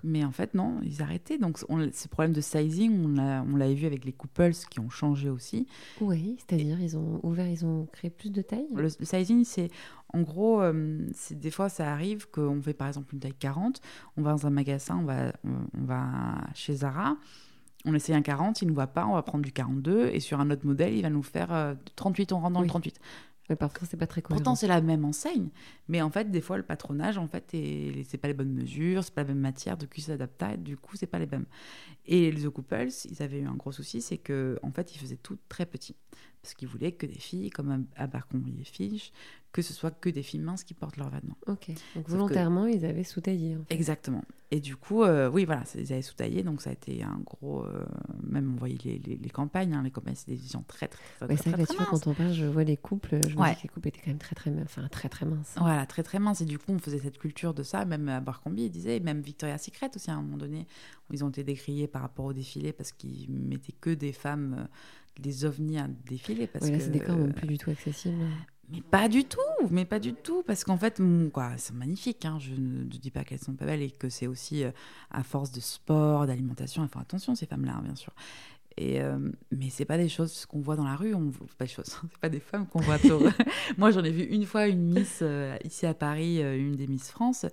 Mais 0.03 0.23
en 0.23 0.31
fait, 0.31 0.53
non, 0.53 0.79
ils 0.83 1.01
arrêtaient. 1.01 1.37
Donc, 1.37 1.59
on, 1.69 1.89
ce 1.91 2.07
problème 2.07 2.33
de 2.33 2.41
sizing, 2.41 3.17
on 3.19 3.55
l'avait 3.55 3.73
vu 3.73 3.85
avec 3.85 4.05
les 4.05 4.13
couples 4.13 4.51
qui 4.69 4.79
ont 4.79 4.89
changé 4.89 5.29
aussi. 5.29 5.67
Oui, 5.99 6.37
c'est-à-dire, 6.39 6.79
ils 6.79 6.97
ont 6.97 7.19
ouvert, 7.23 7.47
ils 7.47 7.65
ont 7.65 7.85
créé 7.91 8.09
plus 8.09 8.29
de 8.29 8.41
taille 8.41 8.67
Le, 8.73 8.89
sizing, 8.89 9.43
c'est. 9.43 9.69
En 10.13 10.21
gros, 10.21 10.61
euh, 10.61 11.07
c'est 11.13 11.39
des 11.39 11.51
fois, 11.51 11.69
ça 11.69 11.91
arrive 11.91 12.29
qu'on 12.29 12.61
fait 12.61 12.73
par 12.73 12.89
exemple 12.89 13.13
une 13.13 13.21
taille 13.21 13.33
40. 13.39 13.81
On 14.17 14.21
va 14.21 14.31
dans 14.31 14.45
un 14.45 14.49
magasin, 14.49 14.97
on 14.97 15.05
va, 15.05 15.31
on, 15.45 15.85
va 15.85 16.41
chez 16.53 16.75
Zara 16.75 17.17
on 17.85 17.95
essaye 17.95 18.13
un 18.13 18.21
40, 18.21 18.61
il 18.61 18.67
ne 18.67 18.73
voit 18.73 18.85
pas, 18.85 19.07
on 19.07 19.13
va 19.13 19.23
prendre 19.23 19.43
du 19.43 19.51
42, 19.51 20.09
et 20.13 20.19
sur 20.19 20.39
un 20.39 20.51
autre 20.51 20.67
modèle, 20.67 20.93
il 20.93 21.01
va 21.01 21.09
nous 21.09 21.23
faire 21.23 21.75
38, 21.95 22.31
euh, 22.31 22.35
on 22.35 22.39
rentre 22.39 22.53
dans 22.53 22.61
le 22.61 22.67
38. 22.67 22.99
Parfois, 23.59 23.87
c'est 23.89 23.97
pas 23.97 24.07
très 24.07 24.21
cohérent. 24.21 24.37
Pourtant, 24.37 24.55
c'est 24.55 24.67
la 24.67 24.79
même 24.79 25.03
enseigne. 25.03 25.49
Mais 25.89 26.01
en 26.01 26.09
fait, 26.09 26.31
des 26.31 26.39
fois, 26.41 26.57
le 26.57 26.63
patronage, 26.63 27.17
en 27.17 27.27
fait, 27.27 27.49
c'est 27.51 28.17
pas 28.17 28.29
les 28.29 28.33
bonnes 28.33 28.53
mesures, 28.53 29.03
c'est 29.03 29.13
pas 29.13 29.23
la 29.23 29.29
même 29.29 29.39
matière, 29.39 29.77
de 29.77 29.85
coup, 29.85 29.99
s'adapte 29.99 30.43
du 30.59 30.77
coup, 30.77 30.95
c'est 30.95 31.07
pas 31.07 31.19
les 31.19 31.27
mêmes. 31.27 31.45
Et 32.05 32.31
les 32.31 32.49
Couples, 32.49 32.87
ils 33.09 33.21
avaient 33.21 33.39
eu 33.39 33.47
un 33.47 33.55
gros 33.55 33.71
souci, 33.71 34.01
c'est 34.01 34.17
que 34.17 34.57
en 34.63 34.71
fait, 34.71 34.95
ils 34.95 34.97
faisaient 34.97 35.17
tout 35.17 35.37
très 35.49 35.65
petit. 35.65 35.95
Parce 36.41 36.55
qu'ils 36.55 36.67
voulaient 36.67 36.93
que 36.93 37.05
des 37.05 37.19
filles, 37.19 37.49
comme 37.51 37.85
Abercrombie 37.95 38.61
et 38.61 38.63
Fitch, 38.63 39.11
que 39.51 39.61
ce 39.61 39.73
soit 39.73 39.91
que 39.91 40.09
des 40.09 40.23
filles 40.23 40.39
minces 40.39 40.63
qui 40.63 40.73
portent 40.73 40.97
leurs 40.97 41.09
vêtements. 41.09 41.37
Ok, 41.47 41.71
donc 41.95 42.07
volontairement, 42.07 42.67
ils 42.67 42.85
avaient 42.85 43.03
sous-taillé. 43.03 43.57
Exactement. 43.69 44.23
Et 44.53 44.59
du 44.59 44.75
coup, 44.75 45.03
euh, 45.03 45.29
oui, 45.29 45.45
voilà, 45.45 45.63
ils 45.75 45.91
avaient 45.93 46.01
sous-taillé, 46.01 46.43
donc 46.43 46.61
ça 46.61 46.69
a 46.71 46.73
été 46.73 47.03
un 47.03 47.19
gros. 47.25 47.63
euh, 47.63 47.85
même 48.23 48.53
on 48.53 48.57
voyait 48.57 48.77
les, 48.83 48.99
les, 48.99 49.17
les 49.17 49.29
campagnes, 49.29 49.73
hein, 49.73 49.81
les 49.83 49.91
campagnes, 49.91 50.15
c'est 50.15 50.31
des 50.31 50.37
gens 50.37 50.63
très, 50.67 50.87
très, 50.89 50.99
très, 51.19 51.27
Ouais, 51.27 51.35
très, 51.35 51.43
c'est 51.43 51.49
vrai 51.55 51.65
très, 51.65 51.75
minces. 51.77 51.87
quand 51.89 52.07
on 52.07 52.13
parle, 52.13 52.33
je 52.33 52.45
vois 52.45 52.63
les 52.65 52.75
couples, 52.77 53.19
je 53.27 53.35
me 53.35 53.41
Ouais. 53.41 53.49
dis 53.51 53.55
que 53.57 53.61
les 53.63 53.69
couples 53.69 53.87
étaient 53.89 53.99
quand 54.01 54.07
même 54.11 54.17
très, 54.19 54.35
très, 54.35 54.51
enfin, 54.61 54.87
très, 54.89 55.07
très 55.09 55.25
minces. 55.25 55.53
Voilà, 55.57 55.85
très 55.85 56.03
très 56.03 56.19
mince. 56.19 56.41
Et 56.41 56.45
du 56.45 56.57
coup, 56.57 56.71
on 56.71 56.79
faisait 56.79 56.99
cette 56.99 57.17
culture 57.17 57.53
de 57.53 57.63
ça, 57.63 57.83
même 57.85 58.07
à 58.09 58.17
Abercrombie, 58.17 58.63
ils 58.65 58.69
disaient, 58.71 58.99
même 58.99 59.21
Victoria's 59.21 59.63
Secret 59.63 59.89
aussi, 59.95 60.09
à 60.11 60.15
un 60.15 60.21
moment 60.21 60.37
donné, 60.37 60.65
ils 61.11 61.23
ont 61.23 61.29
été 61.29 61.43
décriés 61.45 61.87
par 61.87 62.01
rapport 62.01 62.25
au 62.25 62.33
défilé 62.33 62.71
parce 62.73 62.91
qu'ils 62.93 63.29
mettaient 63.31 63.75
que 63.79 63.89
des 63.89 64.11
femmes, 64.13 64.55
euh, 64.59 64.65
des 65.21 65.45
ovnis 65.45 65.77
à 65.77 65.87
défiler. 65.87 66.47
Parce 66.47 66.65
Ouais, 66.65 66.71
là, 66.71 66.77
que... 66.77 66.83
c'est 66.83 66.89
des 66.89 66.99
corps 66.99 67.17
même 67.17 67.33
plus 67.33 67.47
du 67.47 67.57
tout 67.57 67.69
accessibles. 67.69 68.15
Mais 68.71 68.81
pas 68.81 69.09
du 69.09 69.25
tout, 69.25 69.39
mais 69.69 69.85
pas 69.85 69.99
du 69.99 70.13
tout, 70.13 70.43
parce 70.43 70.63
qu'en 70.63 70.77
fait, 70.77 71.01
quoi, 71.33 71.51
c'est 71.57 71.73
magnifique. 71.73 72.25
hein, 72.25 72.37
Je 72.39 72.51
ne 72.51 72.89
je 72.91 72.97
dis 72.97 73.11
pas 73.11 73.23
qu'elles 73.23 73.39
sont 73.39 73.53
pas 73.53 73.65
belles 73.65 73.81
et 73.81 73.91
que 73.91 74.09
c'est 74.09 74.27
aussi 74.27 74.63
euh, 74.63 74.71
à 75.09 75.23
force 75.23 75.51
de 75.51 75.59
sport, 75.59 76.25
d'alimentation. 76.27 76.83
Il 76.83 76.89
faut 76.89 76.99
attention 76.99 77.35
ces 77.35 77.45
femmes-là, 77.45 77.75
hein, 77.77 77.81
bien 77.83 77.95
sûr. 77.95 78.13
Et 78.77 79.01
euh, 79.01 79.17
mais 79.51 79.69
c'est 79.69 79.85
pas 79.85 79.97
des 79.97 80.07
choses 80.07 80.45
qu'on 80.45 80.61
voit 80.61 80.75
dans 80.75 80.85
la 80.85 80.95
rue. 80.95 81.13
On 81.13 81.31
pas 81.57 81.65
des 81.65 81.67
choses. 81.67 81.85
C'est 82.09 82.17
pas 82.19 82.29
des 82.29 82.39
femmes 82.39 82.65
qu'on 82.67 82.79
voit. 82.79 82.97
Moi, 83.77 83.91
j'en 83.91 84.03
ai 84.03 84.11
vu 84.11 84.23
une 84.23 84.45
fois 84.45 84.67
une 84.67 84.93
Miss 84.93 85.19
euh, 85.21 85.57
ici 85.63 85.85
à 85.85 85.93
Paris, 85.93 86.41
euh, 86.41 86.57
une 86.57 86.75
des 86.75 86.87
Miss 86.87 87.11
France. 87.11 87.45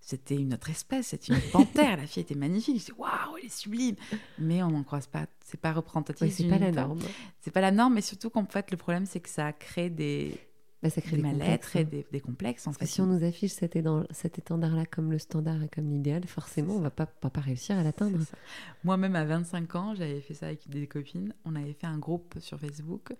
C'était 0.00 0.36
une 0.36 0.54
autre 0.54 0.70
espèce. 0.70 1.08
C'était 1.08 1.34
une 1.34 1.40
panthère. 1.52 1.96
la 1.98 2.06
fille 2.06 2.22
était 2.22 2.34
magnifique. 2.34 2.80
Je 2.80 2.86
dis 2.86 2.92
waouh, 2.98 3.36
elle 3.38 3.46
est 3.46 3.54
sublime. 3.54 3.96
Mais 4.38 4.62
on 4.62 4.70
n'en 4.70 4.82
croise 4.82 5.06
pas. 5.06 5.26
C'est 5.44 5.60
pas 5.60 5.72
représentatif. 5.72 6.22
Ouais, 6.22 6.30
c'est 6.30 6.48
pas 6.48 6.58
la 6.58 6.72
norme. 6.72 7.00
C'est 7.40 7.50
pas 7.50 7.60
la 7.60 7.70
norme, 7.70 7.94
mais 7.94 8.00
surtout 8.00 8.30
qu'en 8.30 8.46
fait, 8.46 8.70
le 8.70 8.76
problème, 8.76 9.04
c'est 9.04 9.20
que 9.20 9.28
ça 9.28 9.52
crée 9.52 9.90
des, 9.90 10.38
Bah, 10.82 10.90
ça 10.90 11.00
crée 11.00 11.16
des 11.16 11.22
des 11.22 11.28
mal-être 11.28 11.76
et 11.76 11.80
hein. 11.80 11.84
des, 11.84 12.06
des 12.10 12.20
complexes. 12.20 12.66
En 12.66 12.70
Parce 12.70 12.78
que 12.78 12.86
fait. 12.86 12.92
si 12.92 13.00
on 13.00 13.06
nous 13.06 13.22
affiche 13.24 13.52
cet, 13.52 13.76
étendard-là 13.76 14.84
comme 14.86 15.12
le 15.12 15.18
standard 15.18 15.62
et 15.62 15.68
comme 15.68 15.88
l'idéal, 15.88 16.26
forcément, 16.26 16.74
on 16.76 16.80
va 16.80 16.90
pas, 16.90 17.08
va 17.22 17.30
pas 17.30 17.40
réussir 17.40 17.78
à 17.78 17.82
l'atteindre. 17.84 18.18
C'est. 18.28 18.36
Moi-même, 18.84 19.14
à 19.14 19.24
25 19.24 19.74
ans, 19.76 19.94
j'avais 19.94 20.20
fait 20.20 20.34
ça 20.34 20.46
avec 20.46 20.68
des 20.68 20.86
copines. 20.88 21.32
On 21.44 21.54
avait 21.54 21.72
fait 21.74 21.86
un 21.86 21.98
groupe 21.98 22.34
sur 22.40 22.58
Facebook. 22.58 23.14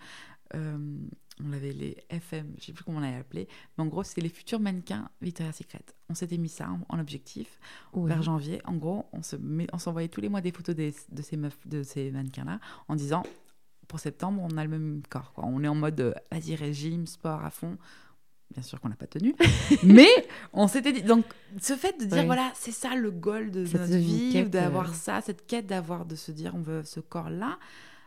Euh, 0.54 0.76
on 1.42 1.52
avait 1.54 1.72
les 1.72 1.96
FM, 2.10 2.52
je 2.58 2.66
sais 2.66 2.72
plus 2.72 2.84
comment 2.84 2.98
on 2.98 3.00
l'avait 3.00 3.16
appelé. 3.16 3.48
Mais 3.78 3.84
en 3.84 3.86
gros, 3.86 4.02
c'était 4.02 4.20
les 4.20 4.28
futurs 4.28 4.60
mannequins 4.60 5.08
Victoria's 5.22 5.56
Secret. 5.56 5.80
On 6.10 6.14
s'était 6.14 6.36
mis 6.36 6.50
ça 6.50 6.68
en, 6.70 6.80
en 6.88 6.98
objectif. 7.00 7.58
Vers 7.94 8.22
janvier, 8.22 8.60
en 8.66 8.74
gros, 8.74 9.06
on 9.12 9.22
se 9.22 9.36
met- 9.36 9.66
on 9.72 9.78
s'envoyait 9.78 10.08
tous 10.08 10.20
les 10.20 10.28
mois 10.28 10.40
des 10.42 10.52
photos 10.52 10.74
des- 10.76 10.94
de 11.10 11.22
ces 11.22 11.36
meufs, 11.38 11.66
de 11.66 11.82
ces 11.82 12.10
mannequins-là, 12.10 12.60
en 12.88 12.96
disant 12.96 13.22
pour 13.89 14.01
septembre, 14.01 14.47
on 14.51 14.57
a 14.57 14.64
le 14.64 14.70
même 14.70 15.03
corps. 15.09 15.33
Quoi. 15.33 15.45
On 15.47 15.62
est 15.62 15.68
en 15.68 15.74
mode 15.74 16.01
euh, 16.01 16.14
vas-y 16.30 16.55
régime, 16.55 17.07
sport 17.07 17.45
à 17.45 17.51
fond. 17.51 17.76
Bien 18.53 18.62
sûr 18.62 18.80
qu'on 18.83 18.91
n'a 18.91 18.97
pas 18.97 19.07
tenu, 19.07 19.35
mais 19.83 20.09
on 20.53 20.68
s'était 20.68 20.93
dit. 20.93 21.03
Donc, 21.03 21.24
ce 21.59 21.74
fait 21.74 21.99
de 21.99 22.05
dire 22.05 22.26
voilà, 22.26 22.51
c'est 22.55 22.70
ça 22.70 22.95
le 22.95 23.11
goal 23.11 23.51
de 23.51 23.64
Cette 23.64 23.80
notre 23.80 23.97
vie, 23.97 24.45
d'avoir 24.45 24.91
euh, 24.91 24.93
ça, 24.93 25.22
cette 25.22 25.47
quête 25.47 25.66
d'avoir 25.66 26.05
de 26.05 26.14
se 26.16 26.33
dire 26.33 26.55
on 26.55 26.61
veut 26.61 26.83
ce 26.85 27.01
corps-là, 27.01 27.59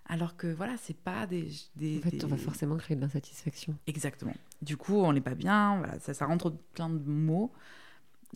alors 0.07 0.37
que 0.37 0.45
voilà, 0.45 0.75
c'est 0.79 0.95
pas 0.97 1.25
des. 1.25 1.49
des, 1.75 1.97
En 1.97 2.01
fait, 2.01 2.17
des- 2.17 2.25
on 2.25 2.27
va 2.27 2.37
forcément 2.37 2.77
créer 2.77 2.95
de 2.95 3.01
l'insatisfaction. 3.01 3.75
Exactement. 3.87 4.35
Du 4.61 4.77
coup, 4.77 4.97
on 4.97 5.13
n'est 5.13 5.21
pas 5.21 5.33
bien. 5.33 5.77
Voilà, 5.79 5.97
ça, 5.99 6.13
ça 6.13 6.27
rentre 6.27 6.51
plein 6.75 6.89
de 6.91 6.99
mots. 7.09 7.51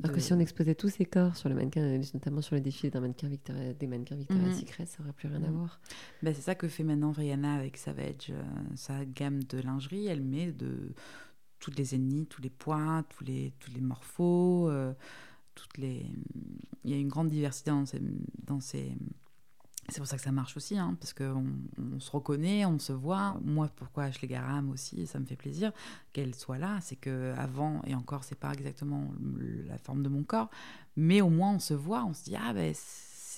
Alors 0.03 0.15
que 0.15 0.21
si 0.21 0.31
on 0.33 0.39
exposait 0.39 0.75
tous 0.75 0.89
ces 0.89 1.05
corps 1.05 1.35
sur 1.35 1.49
le 1.49 1.55
mannequin, 1.55 1.99
notamment 2.13 2.41
sur 2.41 2.55
les 2.55 2.61
défilés 2.61 2.89
d'un 2.89 3.01
mannequin 3.01 3.27
Victoria, 3.27 3.73
des 3.73 3.87
mannequins 3.87 4.15
Victoria's 4.15 4.47
Mhm. 4.55 4.61
Secret, 4.61 4.85
ça 4.85 5.01
aurait 5.03 5.13
plus 5.13 5.27
rien 5.27 5.43
à 5.43 5.47
Mhm. 5.49 5.55
voir. 5.57 5.81
Ben, 6.23 6.33
c'est 6.33 6.41
ça 6.41 6.55
que 6.55 6.67
fait 6.67 6.83
maintenant 6.83 7.11
Rihanna 7.11 7.55
avec 7.55 7.75
Savage, 7.77 8.29
euh, 8.29 8.41
sa 8.75 9.03
gamme 9.05 9.43
de 9.43 9.57
lingerie. 9.59 10.07
Elle 10.07 10.21
met 10.21 10.51
de 10.51 10.93
toutes 11.59 11.77
les 11.77 11.95
ethnies, 11.95 12.25
tous 12.27 12.41
les 12.41 12.49
poids, 12.49 13.03
tous 13.09 13.23
les, 13.25 13.53
tous 13.59 13.71
les 13.71 13.81
morphos, 13.81 14.69
euh, 14.69 14.93
toutes 15.55 15.77
les... 15.77 16.05
Il 16.85 16.91
y 16.91 16.93
a 16.93 16.97
une 16.97 17.09
grande 17.09 17.29
diversité 17.29 17.71
dans 17.71 17.85
ces... 17.85 18.01
Dans 18.45 18.59
ces... 18.61 18.93
C'est 19.89 19.99
pour 19.99 20.07
ça 20.07 20.17
que 20.17 20.23
ça 20.23 20.31
marche 20.31 20.55
aussi, 20.57 20.77
hein, 20.77 20.95
parce 20.99 21.13
qu'on 21.13 21.45
on 21.77 21.99
se 21.99 22.11
reconnaît, 22.11 22.65
on 22.65 22.79
se 22.79 22.93
voit. 22.93 23.37
Moi, 23.43 23.69
pourquoi 23.75 24.05
Ashley 24.05 24.27
Graham 24.27 24.69
aussi, 24.69 25.07
ça 25.07 25.19
me 25.19 25.25
fait 25.25 25.35
plaisir 25.35 25.71
qu'elle 26.13 26.35
soit 26.35 26.57
là. 26.57 26.79
C'est 26.81 26.95
que 26.95 27.33
avant 27.37 27.81
et 27.85 27.95
encore, 27.95 28.23
c'est 28.23 28.39
pas 28.39 28.51
exactement 28.53 29.11
la 29.67 29.77
forme 29.77 30.03
de 30.03 30.09
mon 30.09 30.23
corps, 30.23 30.49
mais 30.95 31.21
au 31.21 31.29
moins 31.29 31.53
on 31.55 31.59
se 31.59 31.73
voit, 31.73 32.03
on 32.05 32.13
se 32.13 32.23
dit 32.23 32.35
ah 32.35 32.53
ben 32.53 32.73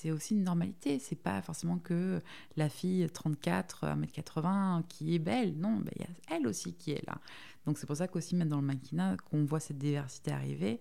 c'est 0.02 0.10
aussi 0.10 0.34
une 0.34 0.42
normalité. 0.42 0.98
C'est 0.98 1.16
pas 1.16 1.40
forcément 1.42 1.78
que 1.78 2.20
la 2.56 2.68
fille 2.68 3.08
34, 3.08 3.86
1m80 3.86 4.82
qui 4.88 5.14
est 5.14 5.20
belle. 5.20 5.56
Non, 5.56 5.76
ben, 5.76 5.92
il 5.96 6.02
y 6.02 6.04
a 6.04 6.36
elle 6.36 6.46
aussi 6.48 6.74
qui 6.74 6.90
est 6.90 7.06
là. 7.06 7.18
Donc 7.66 7.78
c'est 7.78 7.86
pour 7.86 7.96
ça 7.96 8.08
qu'aussi, 8.08 8.34
même 8.34 8.48
dans 8.48 8.60
le 8.60 8.66
mannequinat, 8.66 9.16
qu'on 9.30 9.44
voit 9.44 9.60
cette 9.60 9.78
diversité 9.78 10.32
arriver, 10.32 10.80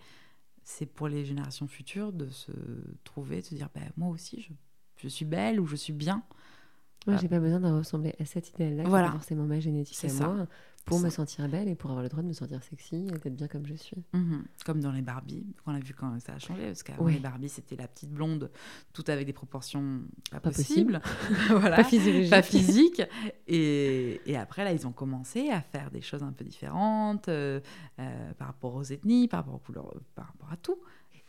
c'est 0.64 0.88
pour 0.88 1.08
les 1.08 1.26
générations 1.26 1.68
futures 1.68 2.14
de 2.14 2.30
se 2.30 2.52
trouver, 3.04 3.42
de 3.42 3.46
se 3.46 3.56
dire, 3.56 3.70
ben, 3.74 3.92
moi 3.98 4.10
aussi, 4.10 4.42
je, 4.42 4.54
je 5.02 5.08
suis 5.08 5.26
belle 5.26 5.60
ou 5.60 5.66
je 5.68 5.76
suis 5.76 5.94
bien. 5.94 6.24
Moi, 7.08 7.16
Ah. 7.18 7.20
j'ai 7.22 7.28
pas 7.30 7.40
besoin 7.40 7.60
de 7.60 7.68
ressembler 7.68 8.14
à 8.20 8.26
cet 8.26 8.50
idéal-là, 8.52 8.84
Voilà. 8.86 9.08
qui 9.08 9.14
est 9.14 9.18
forcément 9.18 9.46
ma 9.46 9.60
génétique 9.60 9.98
C'est 9.98 10.08
à 10.08 10.10
ça. 10.12 10.28
moi, 10.28 10.46
pour 10.86 11.00
me 11.00 11.10
ça. 11.10 11.16
sentir 11.18 11.48
belle 11.50 11.68
et 11.68 11.74
pour 11.74 11.90
avoir 11.90 12.04
le 12.04 12.10
droit 12.10 12.22
de 12.22 12.28
me 12.28 12.34
sentir 12.34 12.62
sexy 12.64 12.96
et 13.08 13.12
d'être 13.12 13.36
bien 13.36 13.48
comme 13.48 13.66
je 13.66 13.74
suis. 13.74 14.04
Mhm. 14.14 14.44
Comme 14.66 14.82
dans 14.82 14.92
les 14.92 15.02
Barbie, 15.02 15.44
qu'on 15.66 15.74
a 15.74 15.80
vu 15.80 15.96
quand 15.96 16.20
ça 16.20 16.34
a 16.34 16.40
changé, 16.40 16.68
parce 16.68 16.84
qu'avant 16.84 17.06
Ouais. 17.06 17.14
les 17.14 17.20
Barbie, 17.20 17.50
c'était 17.50 17.76
la 17.76 17.88
petite 17.88 18.12
blonde, 18.12 18.52
tout 18.94 19.04
avec 19.08 19.26
des 19.26 19.34
proportions 19.34 20.02
pas, 20.30 20.40
Pas 20.40 20.52
possibles. 20.52 21.02
voilà. 21.50 21.78
Pas 22.30 22.42
physique. 22.44 23.02
Et, 23.48 24.22
et 24.28 24.38
après, 24.38 24.64
là, 24.64 24.72
ils 24.72 24.86
ont 24.86 24.92
commencé 24.92 25.50
à 25.50 25.62
faire 25.62 25.90
des 25.90 26.02
choses 26.02 26.22
un 26.24 26.32
peu 26.34 26.44
différentes 26.46 27.30
euh, 27.30 27.60
euh, 28.00 28.34
par 28.34 28.48
rapport 28.48 28.76
aux 28.76 28.84
ethnies, 28.84 29.28
par 29.28 29.40
rapport 29.40 29.56
aux 29.56 29.60
couleurs, 29.60 29.92
par 30.16 30.28
rapport 30.28 30.52
à 30.52 30.58
tout. 30.58 30.78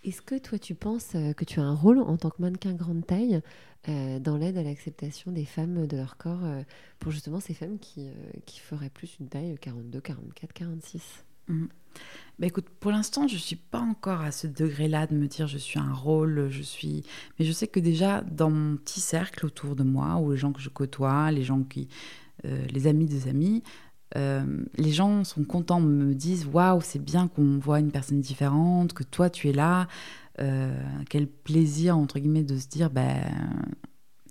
Est-ce 0.05 0.21
que 0.21 0.37
toi, 0.37 0.59
tu 0.59 0.75
penses 0.75 1.15
euh, 1.15 1.33
que 1.33 1.45
tu 1.45 1.61
as 1.61 1.63
un 1.63 1.75
rôle 1.75 1.99
en 1.99 2.17
tant 2.17 2.31
que 2.31 2.43
mannequin 2.43 2.73
grande 2.73 3.07
taille 3.07 3.41
euh, 3.89 4.19
dans 4.19 4.37
l'aide 4.37 4.57
à 4.57 4.63
l'acceptation 4.65 5.31
des 5.31 5.45
femmes 5.45 5.87
de 5.87 5.97
leur 5.97 6.17
corps 6.17 6.45
euh, 6.45 6.63
pour 6.99 7.13
justement 7.13 7.39
ces 7.39 7.55
femmes 7.55 7.79
qui, 7.79 8.09
qui 8.45 8.59
feraient 8.59 8.91
plus 8.91 9.17
une 9.21 9.29
taille 9.29 9.57
42, 9.61 10.01
44, 10.01 10.53
46 10.53 11.25
Bah 11.49 12.47
écoute, 12.47 12.67
pour 12.81 12.91
l'instant, 12.91 13.29
je 13.29 13.37
suis 13.37 13.57
pas 13.57 13.79
encore 13.79 14.23
à 14.23 14.33
ce 14.33 14.49
degré-là 14.49 15.07
de 15.07 15.15
me 15.15 15.29
dire 15.29 15.47
je 15.47 15.59
suis 15.59 15.79
un 15.79 15.93
rôle, 15.93 16.49
je 16.51 16.63
suis. 16.63 17.05
Mais 17.39 17.45
je 17.45 17.53
sais 17.53 17.69
que 17.69 17.79
déjà 17.79 18.23
dans 18.23 18.51
mon 18.51 18.77
petit 18.77 19.01
cercle 19.01 19.47
autour 19.47 19.77
de 19.77 19.85
moi, 19.85 20.17
ou 20.17 20.33
les 20.33 20.37
gens 20.37 20.53
que 20.53 20.61
je 20.61 20.69
côtoie, 20.69 21.31
les 21.31 21.45
gens 21.45 21.63
qui, 21.63 21.89
les 22.45 22.87
amis 22.89 23.07
des 23.07 23.29
amis, 23.29 23.63
euh, 24.17 24.45
les 24.77 24.93
gens 24.93 25.25
sont 25.25 25.45
contents, 25.45 25.81
me 25.81 26.15
disent 26.15 26.47
waouh, 26.47 26.81
c'est 26.83 27.03
bien 27.03 27.29
qu'on 27.29 27.59
voit 27.59 27.81
une 27.81 27.91
personne 27.91 28.21
différente, 28.21 28.93
que 28.93 29.05
toi 29.05 29.31
tu 29.31 29.49
es 29.49 29.53
là. 29.53 29.89
Euh, 30.41 30.75
quel 31.11 31.27
plaisir 31.27 31.97
entre 31.97 32.19
guillemets 32.19 32.43
de 32.43 32.57
se 32.57 32.67
dire 32.67 32.89
ben 32.89 33.21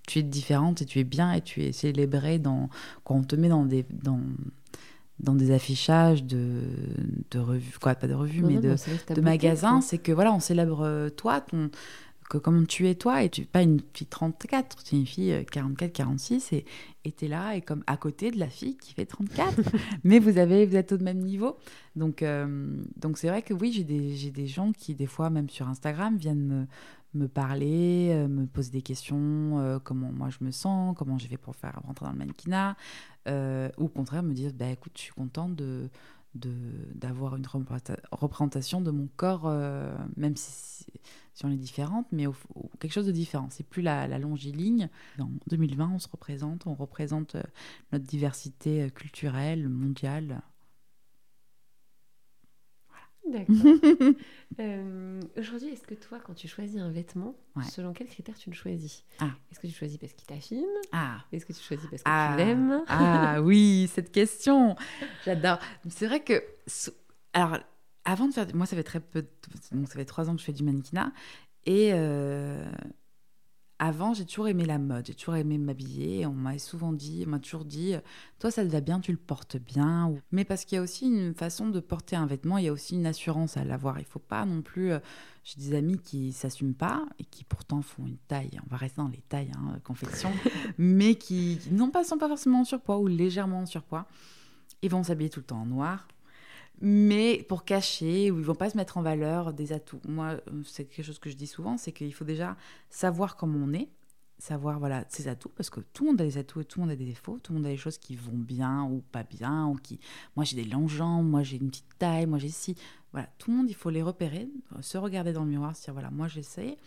tu 0.07 0.19
es 0.19 0.23
différente 0.23 0.81
et 0.81 0.85
tu 0.85 0.99
es 0.99 1.03
bien 1.03 1.31
et 1.31 1.41
tu 1.41 1.63
es 1.63 1.71
célébrée 1.71 2.39
dans 2.39 2.69
quand 3.03 3.15
on 3.15 3.23
te 3.23 3.35
met 3.35 3.49
dans 3.49 3.65
des 3.65 3.85
dans 3.91 4.19
dans 5.19 5.35
des 5.35 5.51
affichages 5.51 6.23
de, 6.23 6.63
de 7.29 7.39
revues, 7.39 7.77
quoi, 7.79 7.93
pas 7.93 8.07
de 8.07 8.13
revues, 8.13 8.41
Non, 8.41 8.47
mais 8.47 8.55
non, 8.55 8.61
de, 8.61 9.13
de 9.13 9.21
magasins, 9.21 9.81
c'est 9.81 9.99
que 9.99 10.11
voilà, 10.11 10.33
on 10.33 10.39
célèbre 10.39 10.81
euh, 10.83 11.09
toi, 11.09 11.41
ton, 11.41 11.69
que 12.31 12.37
comment 12.37 12.63
tu 12.65 12.87
es 12.87 12.95
toi, 12.95 13.23
et 13.23 13.29
tu 13.29 13.41
n'es 13.41 13.47
pas 13.47 13.61
une 13.61 13.81
fille 13.93 14.07
34, 14.07 14.83
tu 14.83 14.95
es 14.95 14.99
une 14.99 15.05
fille 15.05 15.31
euh, 15.33 15.43
44, 15.43 15.91
46, 15.91 16.53
et 16.53 16.65
tu 17.11 17.25
es 17.25 17.27
là, 17.27 17.55
et 17.55 17.61
comme 17.61 17.83
à 17.87 17.97
côté 17.97 18.31
de 18.31 18.39
la 18.39 18.47
fille 18.47 18.77
qui 18.77 18.93
fait 18.93 19.05
34, 19.05 19.59
mais 20.03 20.19
vous, 20.19 20.37
avez, 20.37 20.65
vous 20.65 20.75
êtes 20.75 20.93
au 20.93 20.97
même 20.99 21.19
niveau. 21.19 21.57
Donc 21.95 22.21
euh, 22.23 22.77
donc 22.95 23.17
c'est 23.17 23.27
vrai 23.27 23.41
que 23.41 23.53
oui, 23.53 23.71
j'ai 23.73 23.83
des, 23.83 24.15
j'ai 24.15 24.31
des 24.31 24.47
gens 24.47 24.71
qui, 24.71 24.95
des 24.95 25.07
fois, 25.07 25.29
même 25.29 25.49
sur 25.49 25.67
Instagram, 25.67 26.15
viennent 26.17 26.45
me, 26.45 26.65
me 27.13 27.27
parler, 27.27 28.09
euh, 28.13 28.27
me 28.29 28.45
poser 28.45 28.71
des 28.71 28.81
questions, 28.81 29.59
euh, 29.59 29.79
comment 29.83 30.11
moi 30.11 30.29
je 30.29 30.43
me 30.45 30.51
sens, 30.51 30.95
comment 30.97 31.17
j'ai 31.17 31.27
fait 31.27 31.37
pour 31.37 31.55
faire 31.55 31.79
rentrer 31.85 32.05
dans 32.05 32.13
le 32.13 32.17
mannequinat, 32.17 32.77
euh, 33.27 33.69
ou 33.77 33.85
au 33.85 33.89
contraire 33.89 34.23
me 34.23 34.33
dire, 34.33 34.51
bah, 34.53 34.69
écoute, 34.69 34.93
je 34.95 35.01
suis 35.01 35.13
contente 35.13 35.55
de 35.55 35.89
de- 36.33 36.49
d'avoir 36.95 37.35
une 37.35 37.45
représenta- 37.45 37.99
représentation 38.13 38.79
de 38.79 38.89
mon 38.89 39.09
corps, 39.17 39.41
euh, 39.47 39.93
même 40.15 40.37
si, 40.37 40.85
si 41.33 41.45
on 41.45 41.51
est 41.51 41.55
différente, 41.57 42.07
mais 42.11 42.27
au- 42.27 42.35
au- 42.55 42.69
quelque 42.79 42.91
chose 42.93 43.05
de 43.07 43.11
différent. 43.11 43.47
C'est 43.51 43.63
plus 43.67 43.81
la, 43.81 44.07
la 44.07 44.19
longiligne. 44.19 44.89
En 45.19 45.29
2020, 45.47 45.91
on 45.95 45.99
se 45.99 46.07
représente, 46.09 46.67
on 46.67 46.73
représente 46.75 47.35
euh, 47.35 47.43
notre 47.91 48.05
diversité 48.05 48.83
euh, 48.83 48.89
culturelle, 48.89 49.67
mondiale. 49.69 50.41
D'accord. 53.27 53.55
Euh, 54.59 55.21
Aujourd'hui, 55.37 55.69
est-ce 55.69 55.87
que 55.87 55.93
toi, 55.95 56.19
quand 56.19 56.33
tu 56.33 56.47
choisis 56.49 56.77
un 56.79 56.91
vêtement, 56.91 57.35
Ouais. 57.55 57.63
selon 57.63 57.93
quels 57.93 58.09
critères 58.09 58.37
tu 58.37 58.49
le 58.49 58.55
choisis? 58.55 59.05
Ah. 59.19 59.29
Est-ce 59.49 59.61
que 59.61 59.67
tu 59.67 59.73
choisis 59.73 59.97
parce 59.97 60.11
qu'il 60.11 60.27
t'affine? 60.27 60.65
Ah, 60.91 61.23
Est-ce 61.31 61.45
que 61.45 61.53
tu 61.53 61.63
choisis 61.63 61.87
parce 61.89 62.03
que 62.03 62.09
Ah, 62.09 62.31
tu 62.33 62.37
l'aimes? 62.43 62.83
Ah 62.87 63.41
oui, 63.41 63.89
cette 63.91 64.11
question. 64.11 64.75
J'adore. 65.23 65.57
C'est 65.89 66.05
vrai 66.05 66.21
que. 66.21 66.43
Alors, 67.31 67.59
avant 68.05 68.27
de 68.27 68.33
faire. 68.33 68.47
Moi, 68.55 68.65
ça 68.65 68.75
fait 68.75 68.83
très 68.83 68.99
peu. 68.99 69.21
de- 69.21 69.77
Donc, 69.77 69.87
ça 69.87 69.95
fait 69.95 70.05
trois 70.05 70.29
ans 70.29 70.33
que 70.33 70.39
je 70.39 70.45
fais 70.45 70.53
du 70.53 70.63
mannequinat. 70.63 71.11
Et. 71.65 71.91
euh, 71.93 72.69
avant, 73.83 74.13
j'ai 74.13 74.25
toujours 74.25 74.47
aimé 74.47 74.63
la 74.65 74.77
mode, 74.77 75.07
j'ai 75.07 75.15
toujours 75.15 75.37
aimé 75.37 75.57
m'habiller. 75.57 76.27
On 76.27 76.33
m'a 76.33 76.59
souvent 76.59 76.93
dit, 76.93 77.23
on 77.25 77.31
m'a 77.31 77.39
toujours 77.39 77.65
dit, 77.65 77.95
toi 78.37 78.51
ça 78.51 78.63
te 78.63 78.69
va 78.69 78.79
bien, 78.79 78.99
tu 78.99 79.11
le 79.11 79.17
portes 79.17 79.57
bien. 79.57 80.13
Mais 80.31 80.45
parce 80.45 80.65
qu'il 80.65 80.75
y 80.75 80.79
a 80.79 80.83
aussi 80.83 81.07
une 81.07 81.33
façon 81.33 81.67
de 81.67 81.79
porter 81.79 82.15
un 82.15 82.27
vêtement, 82.27 82.59
il 82.59 82.65
y 82.65 82.67
a 82.67 82.71
aussi 82.73 82.93
une 82.93 83.07
assurance 83.07 83.57
à 83.57 83.63
l'avoir. 83.63 83.97
Il 83.99 84.05
faut 84.05 84.19
pas 84.19 84.45
non 84.45 84.61
plus. 84.61 84.91
Euh, 84.91 84.99
j'ai 85.43 85.59
des 85.59 85.73
amis 85.75 85.97
qui 85.97 86.31
s'assument 86.31 86.75
pas 86.75 87.03
et 87.17 87.23
qui 87.23 87.43
pourtant 87.43 87.81
font 87.81 88.05
une 88.05 88.19
taille. 88.27 88.51
On 88.63 88.69
va 88.69 88.77
rester 88.77 89.01
dans 89.01 89.07
les 89.07 89.23
tailles, 89.27 89.51
hein, 89.57 89.79
confection, 89.83 90.29
mais 90.77 91.15
qui, 91.15 91.57
non 91.71 91.89
pas 91.89 92.03
sont 92.03 92.19
pas 92.19 92.27
forcément 92.27 92.59
en 92.61 92.65
surpoids 92.65 92.99
ou 92.99 93.07
légèrement 93.07 93.61
en 93.61 93.65
surpoids. 93.65 94.05
Ils 94.83 94.91
vont 94.91 95.01
s'habiller 95.01 95.31
tout 95.31 95.39
le 95.39 95.45
temps 95.47 95.61
en 95.61 95.65
noir, 95.65 96.07
mais 96.79 97.43
pour 97.47 97.65
cacher, 97.65 98.31
ou 98.31 98.39
ils 98.39 98.45
vont 98.45 98.55
pas 98.55 98.69
se 98.69 98.77
mettre 98.77 98.97
en 98.97 99.01
valeur 99.01 99.53
des 99.53 99.73
atouts. 99.73 100.01
Moi, 100.07 100.37
c'est 100.65 100.85
quelque 100.85 101.05
chose 101.05 101.19
que 101.19 101.29
je 101.29 101.35
dis 101.35 101.47
souvent, 101.47 101.77
c'est 101.77 101.91
qu'il 101.91 102.13
faut 102.13 102.25
déjà 102.25 102.55
savoir 102.89 103.35
comment 103.35 103.59
on 103.59 103.73
est, 103.73 103.89
savoir 104.39 104.79
voilà 104.79 105.05
ses 105.07 105.27
atouts, 105.27 105.51
parce 105.55 105.69
que 105.69 105.79
tout 105.79 106.03
le 106.03 106.11
monde 106.11 106.21
a 106.21 106.23
des 106.23 106.37
atouts 106.37 106.61
et 106.61 106.65
tout 106.65 106.79
le 106.79 106.85
monde 106.85 106.93
a 106.93 106.95
des 106.95 107.05
défauts, 107.05 107.37
tout 107.37 107.53
le 107.53 107.59
monde 107.59 107.67
a 107.67 107.69
des 107.69 107.77
choses 107.77 107.99
qui 107.99 108.15
vont 108.15 108.37
bien 108.37 108.83
ou 108.83 109.03
pas 109.11 109.23
bien, 109.23 109.67
ou 109.67 109.75
qui, 109.75 109.99
moi 110.35 110.43
j'ai 110.43 110.55
des 110.55 110.65
longues 110.65 110.89
jambes, 110.89 111.29
moi 111.29 111.43
j'ai 111.43 111.57
une 111.57 111.69
petite 111.69 111.97
taille, 111.99 112.25
moi 112.25 112.39
j'ai 112.39 112.49
ci, 112.49 112.75
voilà, 113.11 113.29
tout 113.37 113.51
le 113.51 113.57
monde 113.57 113.69
il 113.69 113.75
faut 113.75 113.91
les 113.91 114.01
repérer, 114.01 114.49
se 114.81 114.97
regarder 114.97 115.33
dans 115.33 115.43
le 115.43 115.49
miroir, 115.49 115.75
se 115.75 115.83
dire 115.83 115.93
voilà 115.93 116.09
moi 116.09 116.27
j'essaie. 116.27 116.77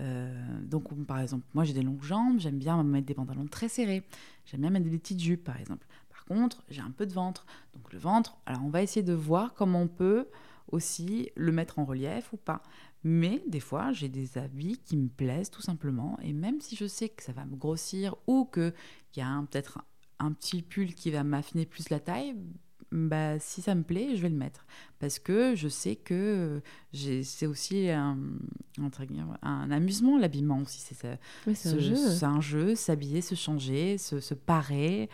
Euh, 0.00 0.60
donc, 0.62 0.94
par 1.04 1.20
exemple, 1.20 1.44
moi 1.52 1.64
j'ai 1.64 1.74
des 1.74 1.82
longues 1.82 2.02
jambes, 2.02 2.40
j'aime 2.40 2.58
bien 2.58 2.82
mettre 2.82 3.06
des 3.06 3.14
pantalons 3.14 3.46
très 3.46 3.68
serrés, 3.68 4.02
j'aime 4.46 4.62
bien 4.62 4.70
mettre 4.70 4.88
des 4.88 4.98
petites 4.98 5.20
jupes 5.20 5.44
par 5.44 5.60
exemple 5.60 5.86
contre, 6.36 6.62
j'ai 6.68 6.82
un 6.82 6.90
peu 6.90 7.06
de 7.06 7.12
ventre. 7.12 7.46
Donc 7.74 7.92
le 7.92 7.98
ventre, 7.98 8.36
alors 8.46 8.62
on 8.64 8.70
va 8.70 8.82
essayer 8.82 9.02
de 9.02 9.12
voir 9.12 9.54
comment 9.54 9.82
on 9.82 9.88
peut 9.88 10.28
aussi 10.72 11.30
le 11.34 11.52
mettre 11.52 11.78
en 11.78 11.84
relief 11.84 12.32
ou 12.32 12.36
pas. 12.36 12.62
Mais 13.02 13.42
des 13.46 13.60
fois, 13.60 13.92
j'ai 13.92 14.08
des 14.08 14.36
habits 14.38 14.78
qui 14.84 14.96
me 14.96 15.08
plaisent 15.08 15.50
tout 15.50 15.62
simplement. 15.62 16.18
Et 16.22 16.32
même 16.32 16.60
si 16.60 16.76
je 16.76 16.86
sais 16.86 17.08
que 17.08 17.22
ça 17.22 17.32
va 17.32 17.44
me 17.44 17.56
grossir 17.56 18.14
ou 18.26 18.44
qu'il 18.44 18.74
y 19.16 19.20
a 19.22 19.44
peut-être 19.50 19.82
un, 20.18 20.32
petit 20.32 20.62
pull 20.62 20.94
qui 20.94 21.10
va 21.10 21.24
m'affiner 21.24 21.64
plus 21.64 21.88
la 21.88 21.98
taille, 21.98 22.36
bah, 22.92 23.38
si 23.38 23.62
ça 23.62 23.74
me 23.74 23.82
plaît, 23.82 24.16
je 24.16 24.22
vais 24.22 24.28
le 24.28 24.36
mettre. 24.36 24.66
Parce 24.98 25.18
que 25.18 25.54
je 25.54 25.68
sais 25.68 25.96
que 25.96 26.60
c'est 26.92 27.46
aussi 27.46 27.88
un, 27.88 28.18
un, 29.42 29.70
amusement, 29.70 30.18
l'habillement 30.18 30.58
aussi. 30.60 30.80
C'est 30.80 32.24
un, 32.24 32.40
jeu, 32.40 32.74
s'habiller, 32.74 33.22
se 33.22 33.34
changer, 33.34 33.96
se, 33.96 34.20
se 34.20 34.34
parer. 34.34 35.08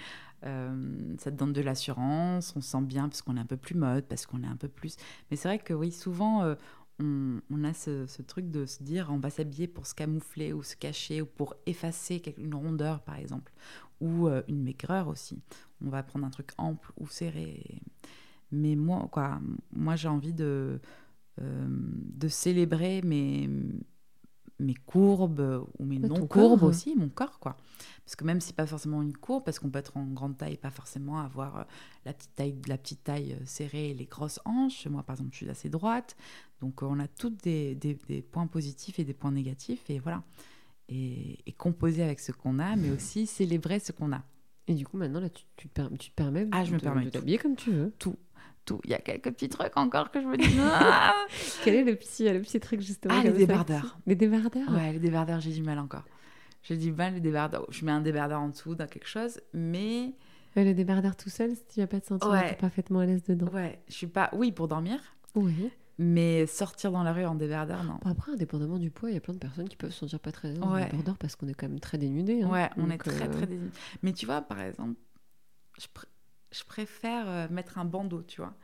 Euh, 0.46 1.14
ça 1.18 1.30
te 1.30 1.36
donne 1.36 1.52
de 1.52 1.60
l'assurance, 1.60 2.54
on 2.56 2.60
se 2.60 2.70
sent 2.70 2.82
bien 2.82 3.08
parce 3.08 3.22
qu'on 3.22 3.36
est 3.36 3.40
un 3.40 3.46
peu 3.46 3.56
plus 3.56 3.74
mode, 3.74 4.04
parce 4.04 4.26
qu'on 4.26 4.42
est 4.42 4.48
un 4.48 4.56
peu 4.56 4.68
plus. 4.68 4.96
Mais 5.30 5.36
c'est 5.36 5.48
vrai 5.48 5.58
que 5.58 5.74
oui, 5.74 5.90
souvent, 5.90 6.42
euh, 6.42 6.54
on, 7.00 7.64
a 7.64 7.74
ce, 7.74 8.22
truc 8.22 8.50
de 8.50 8.64
se 8.64 8.82
dire 8.82 9.08
on 9.10 9.18
va 9.18 9.30
s'habiller 9.30 9.66
pour 9.66 9.86
se 9.86 9.94
camoufler 9.94 10.52
ou 10.52 10.62
se 10.62 10.76
cacher 10.76 11.20
ou 11.20 11.26
pour 11.26 11.54
effacer 11.66 12.22
une 12.38 12.54
rondeur, 12.54 13.00
par 13.00 13.16
exemple, 13.16 13.52
ou 14.00 14.28
euh, 14.28 14.42
une 14.48 14.62
maigreur 14.62 15.08
aussi. 15.08 15.42
On 15.84 15.90
va 15.90 16.02
prendre 16.02 16.26
un 16.26 16.30
truc 16.30 16.50
ample 16.58 16.92
ou 16.96 17.08
serré. 17.08 17.80
Mais 18.52 18.76
moi, 18.76 19.08
quoi, 19.10 19.40
moi 19.72 19.96
j'ai 19.96 20.08
envie 20.08 20.32
de, 20.32 20.80
de 21.38 22.28
célébrer 22.28 23.02
mes 23.02 23.50
mes 24.58 24.74
courbes 24.74 25.66
ou 25.78 25.84
mes 25.84 25.98
non-courbes 25.98 26.62
aussi, 26.62 26.94
mon 26.96 27.08
corps, 27.08 27.38
quoi. 27.38 27.56
Parce 28.06 28.14
que 28.14 28.24
même 28.24 28.40
si 28.40 28.52
pas 28.52 28.66
forcément 28.66 29.02
une 29.02 29.16
courbe, 29.16 29.42
parce 29.44 29.58
qu'on 29.58 29.68
peut 29.68 29.80
être 29.80 29.96
en 29.96 30.04
grande 30.04 30.36
taille, 30.36 30.56
pas 30.56 30.70
forcément 30.70 31.18
avoir 31.18 31.56
euh, 31.56 31.64
la 32.04 32.12
petite 32.12 32.34
taille, 32.36 32.54
la 32.68 32.78
petite 32.78 33.02
taille 33.02 33.32
euh, 33.32 33.44
serrée 33.44 33.90
et 33.90 33.94
les 33.94 34.04
grosses 34.04 34.38
hanches. 34.44 34.86
Moi, 34.86 35.02
par 35.02 35.14
exemple, 35.14 35.30
je 35.32 35.38
suis 35.38 35.50
assez 35.50 35.68
droite. 35.68 36.16
Donc, 36.60 36.82
euh, 36.82 36.86
on 36.88 37.00
a 37.00 37.08
tous 37.08 37.30
des, 37.30 37.74
des, 37.74 38.22
points 38.22 38.46
positifs 38.46 39.00
et 39.00 39.04
des 39.04 39.12
points 39.12 39.32
négatifs. 39.32 39.90
Et 39.90 39.98
voilà. 39.98 40.22
Et, 40.88 41.52
composer 41.58 42.04
avec 42.04 42.20
ce 42.20 42.30
qu'on 42.30 42.60
a, 42.60 42.76
mais 42.76 42.90
aussi 42.90 43.26
célébrer 43.26 43.80
ce 43.80 43.90
qu'on 43.90 44.12
a. 44.12 44.22
Et 44.68 44.74
du 44.74 44.86
coup, 44.86 44.96
maintenant, 44.96 45.20
là, 45.20 45.28
tu, 45.28 45.44
tu, 45.56 45.68
te, 45.68 45.82
tu 45.96 46.10
te 46.10 46.14
permets 46.14 46.46
ah, 46.52 46.64
je 46.64 46.72
me 46.72 46.78
permets 46.78 47.06
de 47.06 47.10
t'habiller 47.10 47.38
comme 47.38 47.56
tu 47.56 47.72
veux. 47.72 47.92
Tout. 47.98 48.14
Tout. 48.66 48.80
Il 48.84 48.90
y 48.90 48.94
a 48.94 48.98
quelques 48.98 49.30
petits 49.30 49.48
trucs 49.48 49.76
encore 49.76 50.10
que 50.10 50.20
je 50.20 50.26
me 50.26 50.36
dis. 50.36 50.58
Ah 50.60 51.14
Quel 51.64 51.76
est 51.76 51.84
le 51.84 51.94
petit, 51.94 52.28
le 52.28 52.40
petit 52.40 52.60
truc 52.60 52.80
justement 52.80 53.14
Ah, 53.16 53.22
les 53.22 53.30
débardeurs. 53.30 53.96
Les 54.06 54.16
débardeurs? 54.16 54.68
Ouais, 54.70 54.92
les 54.92 54.98
débardeurs, 54.98 55.40
j'ai 55.40 55.52
du 55.52 55.62
mal 55.62 55.78
encore. 55.78 56.04
J'ai 56.64 56.76
du 56.76 56.92
mal, 56.92 57.14
les 57.14 57.20
débardeurs. 57.20 57.64
Je 57.70 57.84
mets 57.84 57.92
un 57.92 58.00
débardeur 58.00 58.40
en 58.40 58.48
dessous 58.48 58.74
dans 58.74 58.88
quelque 58.88 59.06
chose, 59.06 59.40
mais. 59.54 60.14
le 60.56 60.72
débardeur 60.72 61.14
tout 61.14 61.30
seul, 61.30 61.54
si 61.54 61.64
tu 61.72 61.80
vas 61.80 61.86
pas 61.86 62.00
te 62.00 62.06
sentir 62.06 62.56
parfaitement 62.58 62.98
à 62.98 63.06
l'aise 63.06 63.22
dedans. 63.22 63.46
Ouais, 63.52 63.80
je 63.88 63.94
suis 63.94 64.08
pas. 64.08 64.30
Oui, 64.32 64.50
pour 64.50 64.66
dormir. 64.66 64.98
Oui. 65.36 65.70
Mais 65.98 66.46
sortir 66.46 66.92
dans 66.92 67.02
la 67.02 67.12
rue 67.12 67.24
en 67.24 67.36
débardeur, 67.36 67.82
non. 67.84 67.98
après, 68.04 68.32
indépendamment 68.32 68.78
du 68.78 68.90
poids, 68.90 69.10
il 69.10 69.14
y 69.14 69.16
a 69.16 69.20
plein 69.20 69.32
de 69.32 69.38
personnes 69.38 69.68
qui 69.68 69.76
peuvent 69.76 69.92
se 69.92 70.00
sentir 70.00 70.20
pas 70.20 70.30
très 70.30 70.48
à 70.48 70.52
l'aise 70.52 70.62
en 70.62 70.76
débardeur 70.76 71.16
parce 71.16 71.36
qu'on 71.36 71.48
est 71.48 71.54
quand 71.54 71.68
même 71.68 71.80
très 71.80 71.96
dénudé. 71.96 72.42
Hein. 72.42 72.50
Ouais, 72.50 72.68
on 72.76 72.90
est 72.90 72.98
très, 72.98 73.22
euh, 73.22 73.30
très 73.30 73.46
dénudé. 73.46 73.70
Mais 74.02 74.12
tu 74.12 74.26
vois, 74.26 74.42
par 74.42 74.60
exemple, 74.60 74.98
je, 75.78 75.86
je 76.52 76.64
préfère 76.64 77.28
euh, 77.28 77.48
mettre 77.50 77.78
un 77.78 77.84
bandeau, 77.84 78.22
tu 78.22 78.40
vois 78.40 78.54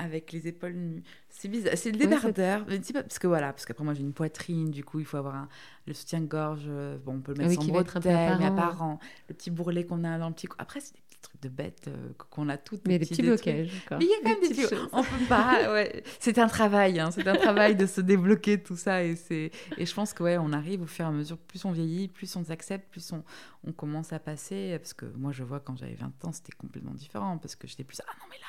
avec 0.00 0.32
les 0.32 0.48
épaules 0.48 0.72
nues. 0.72 1.02
C'est 1.28 1.48
bizarre, 1.48 1.74
c'est 1.76 1.90
le 1.90 1.98
débardeur. 1.98 2.64
parce 2.64 3.18
que 3.18 3.26
voilà, 3.26 3.52
parce 3.52 3.66
qu'après 3.66 3.84
moi 3.84 3.94
j'ai 3.94 4.02
une 4.02 4.12
poitrine, 4.12 4.70
du 4.70 4.82
coup 4.82 4.98
il 4.98 5.04
faut 5.04 5.18
avoir 5.18 5.34
un, 5.34 5.48
le 5.86 5.92
soutien-gorge. 5.92 6.64
Euh, 6.68 6.96
bon, 7.04 7.16
on 7.16 7.20
peut 7.20 7.32
le 7.32 7.44
mettre 7.44 7.60
oui, 7.60 7.66
sans 7.66 7.72
bretelles, 7.72 8.36
mais 8.38 8.46
apparent. 8.46 8.98
Le 9.28 9.34
petit 9.34 9.50
bourrelet 9.50 9.84
qu'on 9.84 10.04
a 10.04 10.18
dans 10.18 10.28
le 10.28 10.34
petit. 10.34 10.48
Après 10.58 10.80
c'est 10.80 10.94
des 10.94 11.02
trucs 11.20 11.40
de 11.42 11.48
bête 11.48 11.86
euh, 11.88 12.12
qu'on 12.30 12.48
a 12.48 12.56
toutes. 12.56 12.86
Mais 12.86 12.98
des 12.98 13.06
petits, 13.06 13.22
blocages. 13.22 13.70
Mais 13.92 14.04
il 14.04 14.08
y 14.08 14.12
a 14.12 14.16
quand 14.22 14.40
même 14.40 14.48
des 14.48 14.54
petits. 14.54 14.74
On 14.92 15.02
peut 15.02 15.24
pas. 15.28 15.58
Ouais. 15.70 16.02
C'est 16.18 16.38
un 16.38 16.48
travail, 16.48 16.98
hein, 16.98 17.10
c'est 17.10 17.26
un 17.28 17.36
travail 17.36 17.76
de 17.76 17.86
se 17.86 18.00
débloquer 18.00 18.60
tout 18.62 18.76
ça 18.76 19.04
et 19.04 19.14
c'est 19.14 19.50
et 19.76 19.86
je 19.86 19.94
pense 19.94 20.12
que 20.12 20.22
ouais, 20.22 20.38
on 20.38 20.52
arrive 20.52 20.82
au 20.82 20.86
fur 20.86 21.04
et 21.04 21.08
à 21.08 21.10
mesure, 21.10 21.38
plus 21.38 21.64
on 21.64 21.70
vieillit, 21.70 22.08
plus 22.08 22.34
on 22.36 22.44
s'accepte, 22.44 22.90
plus 22.90 23.12
on, 23.12 23.22
on 23.64 23.72
commence 23.72 24.12
à 24.12 24.18
passer. 24.18 24.76
Parce 24.78 24.94
que 24.94 25.06
moi 25.16 25.32
je 25.32 25.44
vois 25.44 25.60
quand 25.60 25.76
j'avais 25.76 25.94
20 25.94 26.24
ans, 26.24 26.32
c'était 26.32 26.52
complètement 26.52 26.94
différent 26.94 27.38
parce 27.38 27.56
que 27.56 27.66
j'étais 27.68 27.84
plus 27.84 28.00
ah 28.00 28.12
non 28.18 28.26
mais 28.30 28.38
là 28.38 28.46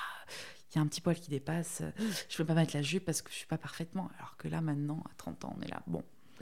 il 0.72 0.78
y 0.78 0.80
a 0.80 0.82
un 0.82 0.88
petit 0.88 1.02
poil 1.02 1.20
qui 1.20 1.30
dépasse, 1.30 1.84
je 2.30 2.38
peux 2.38 2.46
pas 2.46 2.54
mettre 2.54 2.76
la 2.76 2.82
jupe 2.82 3.04
parce 3.06 3.22
que 3.22 3.30
je 3.30 3.36
suis 3.36 3.48
pas 3.48 3.58
parfaitement. 3.58 4.10
Alors 4.18 4.38
que 4.38 4.48
là, 4.48 4.62
maintenant, 4.62 5.04
à 5.06 5.14
30 5.18 5.46
ans, 5.46 5.56
on 5.58 5.62
est 5.62 5.70
là. 5.70 5.82
Bon, 5.86 6.02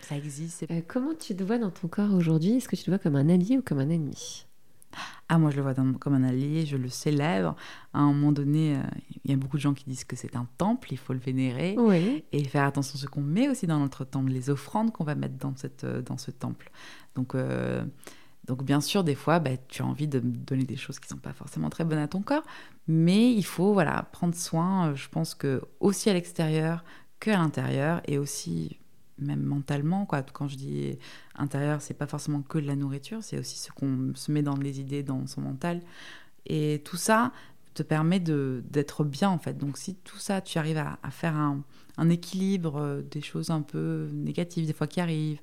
ça 0.00 0.16
existe. 0.16 0.64
Euh, 0.70 0.80
comment 0.86 1.14
tu 1.14 1.36
te 1.36 1.42
vois 1.42 1.58
dans 1.58 1.70
ton 1.70 1.88
corps 1.88 2.14
aujourd'hui? 2.14 2.56
Est-ce 2.56 2.68
que 2.68 2.76
tu 2.76 2.84
te 2.84 2.90
vois 2.90 2.98
comme 2.98 3.16
un 3.16 3.28
allié 3.28 3.58
ou 3.58 3.62
comme 3.62 3.78
un 3.78 3.90
ennemi? 3.90 4.46
Ah, 5.28 5.38
moi, 5.38 5.50
je 5.50 5.56
le 5.56 5.62
vois 5.62 5.74
comme 5.74 6.14
un 6.14 6.24
allié, 6.24 6.66
je 6.66 6.76
le 6.76 6.88
célèbre. 6.88 7.56
À 7.92 8.00
un 8.00 8.12
moment 8.12 8.32
donné, 8.32 8.76
euh, 8.76 8.82
il 9.24 9.30
y 9.30 9.34
a 9.34 9.36
beaucoup 9.36 9.56
de 9.56 9.62
gens 9.62 9.74
qui 9.74 9.84
disent 9.84 10.04
que 10.04 10.16
c'est 10.16 10.36
un 10.36 10.46
temple, 10.58 10.92
il 10.92 10.98
faut 10.98 11.12
le 11.12 11.18
vénérer. 11.18 11.76
Et 12.32 12.44
faire 12.44 12.64
attention 12.64 12.96
à 12.96 12.98
ce 12.98 13.06
qu'on 13.06 13.22
met 13.22 13.48
aussi 13.48 13.66
dans 13.66 13.78
notre 13.78 14.04
temple, 14.04 14.30
les 14.30 14.50
offrandes 14.50 14.92
qu'on 14.92 15.04
va 15.04 15.14
mettre 15.14 15.36
dans, 15.36 15.54
cette, 15.56 15.84
euh, 15.84 16.02
dans 16.02 16.18
ce 16.18 16.30
temple. 16.30 16.70
Donc, 17.14 17.34
donc 18.46 18.64
bien 18.64 18.80
sûr, 18.80 19.04
des 19.04 19.14
fois, 19.14 19.38
bah, 19.38 19.56
tu 19.68 19.82
as 19.82 19.86
envie 19.86 20.08
de 20.08 20.18
donner 20.18 20.64
des 20.64 20.76
choses 20.76 20.98
qui 20.98 21.08
sont 21.08 21.16
pas 21.16 21.32
forcément 21.32 21.70
très 21.70 21.84
bonnes 21.84 21.98
à 21.98 22.08
ton 22.08 22.22
corps, 22.22 22.42
mais 22.88 23.32
il 23.32 23.44
faut 23.44 23.72
voilà 23.72 24.08
prendre 24.12 24.34
soin. 24.34 24.88
Euh, 24.88 24.94
je 24.96 25.08
pense 25.08 25.34
que 25.34 25.62
aussi 25.80 26.10
à 26.10 26.14
l'extérieur 26.14 26.84
qu'à 27.20 27.36
l'intérieur 27.36 28.00
et 28.06 28.18
aussi 28.18 28.78
même 29.18 29.42
mentalement 29.42 30.06
quoi. 30.06 30.22
Quand 30.22 30.48
je 30.48 30.56
dis 30.56 30.98
intérieur, 31.34 31.80
c'est 31.82 31.94
pas 31.94 32.06
forcément 32.06 32.42
que 32.42 32.58
de 32.58 32.66
la 32.66 32.76
nourriture, 32.76 33.22
c'est 33.22 33.38
aussi 33.38 33.58
ce 33.58 33.70
qu'on 33.72 34.12
se 34.14 34.32
met 34.32 34.42
dans 34.42 34.56
les 34.56 34.80
idées, 34.80 35.02
dans 35.02 35.26
son 35.26 35.40
mental, 35.40 35.80
et 36.46 36.82
tout 36.84 36.96
ça 36.96 37.32
te 37.74 37.82
permet 37.82 38.20
d'être 38.20 39.04
bien 39.04 39.30
en 39.30 39.38
fait. 39.38 39.56
Donc 39.56 39.78
si 39.78 39.94
tout 39.96 40.18
ça, 40.18 40.40
tu 40.40 40.58
arrives 40.58 40.78
à, 40.78 41.10
faire 41.10 41.36
un, 41.36 41.62
un, 41.96 42.10
équilibre 42.10 42.76
euh, 42.76 43.02
des 43.02 43.22
choses 43.22 43.50
un 43.50 43.62
peu 43.62 44.08
négatives 44.12 44.66
des 44.66 44.74
fois 44.74 44.86
qui 44.86 45.00
arrivent, 45.00 45.40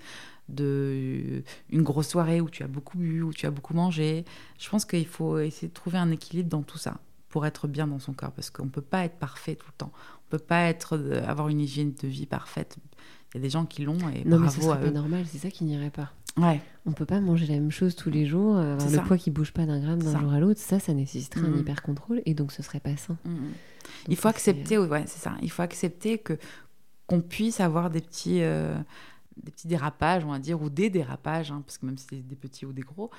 de 0.50 1.44
une 1.70 1.84
grosse 1.84 2.10
soirée 2.10 2.42
où 2.42 2.50
tu 2.50 2.64
as 2.64 2.68
beaucoup 2.68 2.98
bu, 2.98 3.22
où 3.22 3.34
tu 3.34 3.46
as 3.46 3.52
beaucoup 3.52 3.74
mangé. 3.74 4.26
Je 4.58 4.70
pense 4.70 4.86
qu'il 4.86 5.08
faut 5.08 5.40
essayer 5.40 5.68
de 5.68 5.74
trouver 5.74 5.98
un 5.98 6.12
équilibre 6.12 6.50
dans 6.50 6.64
tout 6.64 6.78
ça 6.78 6.98
pour 7.30 7.46
être 7.46 7.68
bien 7.68 7.88
dans 7.88 8.00
son 8.00 8.14
corps 8.14 8.32
parce 8.32 8.50
qu'on 8.50 8.66
ne 8.66 8.70
peut 8.70 8.82
pas 8.82 9.06
être 9.06 9.18
parfait 9.18 9.56
tout 9.56 9.68
le 9.68 9.78
temps. 9.78 9.92
On 9.94 10.30
peut 10.30 10.40
pas 10.40 10.64
être 10.64 10.98
euh, 10.98 11.24
avoir 11.26 11.50
une 11.50 11.62
hygiène 11.62 11.94
de 11.94 12.08
vie 12.08 12.26
parfaite. 12.26 12.78
Il 13.34 13.38
y 13.38 13.40
a 13.40 13.42
des 13.42 13.50
gens 13.50 13.66
qui 13.66 13.84
l'ont 13.84 13.98
et 14.10 14.24
non, 14.26 14.40
bravo 14.40 14.68
mais 14.68 14.74
à 14.74 14.76
pas 14.78 14.92
normal, 14.92 15.26
c'est 15.28 15.38
ça 15.38 15.52
qui 15.52 15.64
n'irait 15.64 15.92
pas. 15.92 16.12
Ouais. 16.38 16.62
On 16.86 16.92
peut 16.92 17.06
pas 17.06 17.20
manger 17.20 17.46
la 17.46 17.56
même 17.56 17.72
chose 17.72 17.96
tous 17.96 18.10
les 18.10 18.26
jours, 18.26 18.58
avoir 18.58 18.90
le 18.90 19.02
poids 19.02 19.18
qui 19.18 19.30
bouge 19.30 19.52
pas 19.52 19.66
d'un 19.66 19.80
gramme 19.80 20.02
d'un 20.02 20.20
jour 20.20 20.32
à 20.32 20.40
l'autre. 20.40 20.60
Ça, 20.60 20.80
ça 20.80 20.94
nécessiterait 20.94 21.48
un 21.48 21.58
hyper 21.58 21.82
contrôle 21.82 22.22
et 22.26 22.34
donc 22.34 22.52
ce 22.52 22.64
serait 22.64 22.80
pas 22.80 22.96
sain. 22.98 23.18
Il 24.08 24.16
faut 24.16 24.28
accepter, 24.28 24.78
ouais, 24.78 25.04
c'est 25.06 25.20
ça. 25.20 25.36
Il 25.42 25.52
faut 25.52 25.62
accepter 25.62 26.18
que 26.18 26.38
qu'on 27.08 27.22
puisse 27.22 27.60
avoir 27.60 27.90
des 27.90 28.02
petits. 28.02 28.42
Euh, 28.42 28.76
des 29.44 29.52
petits 29.52 29.68
dérapages, 29.68 30.26
on 30.26 30.32
va 30.32 30.40
dire, 30.40 30.62
ou 30.62 30.70
des 30.70 30.90
dérapages, 30.90 31.52
hein, 31.52 31.64
parce 31.66 31.78
que 31.78 31.86
même 31.86 31.98
si 31.98 32.06
c'est 32.10 32.28
des 32.28 32.36
petits 32.36 32.66
ou 32.66 32.74
des 32.74 32.82
gros, 32.82 33.10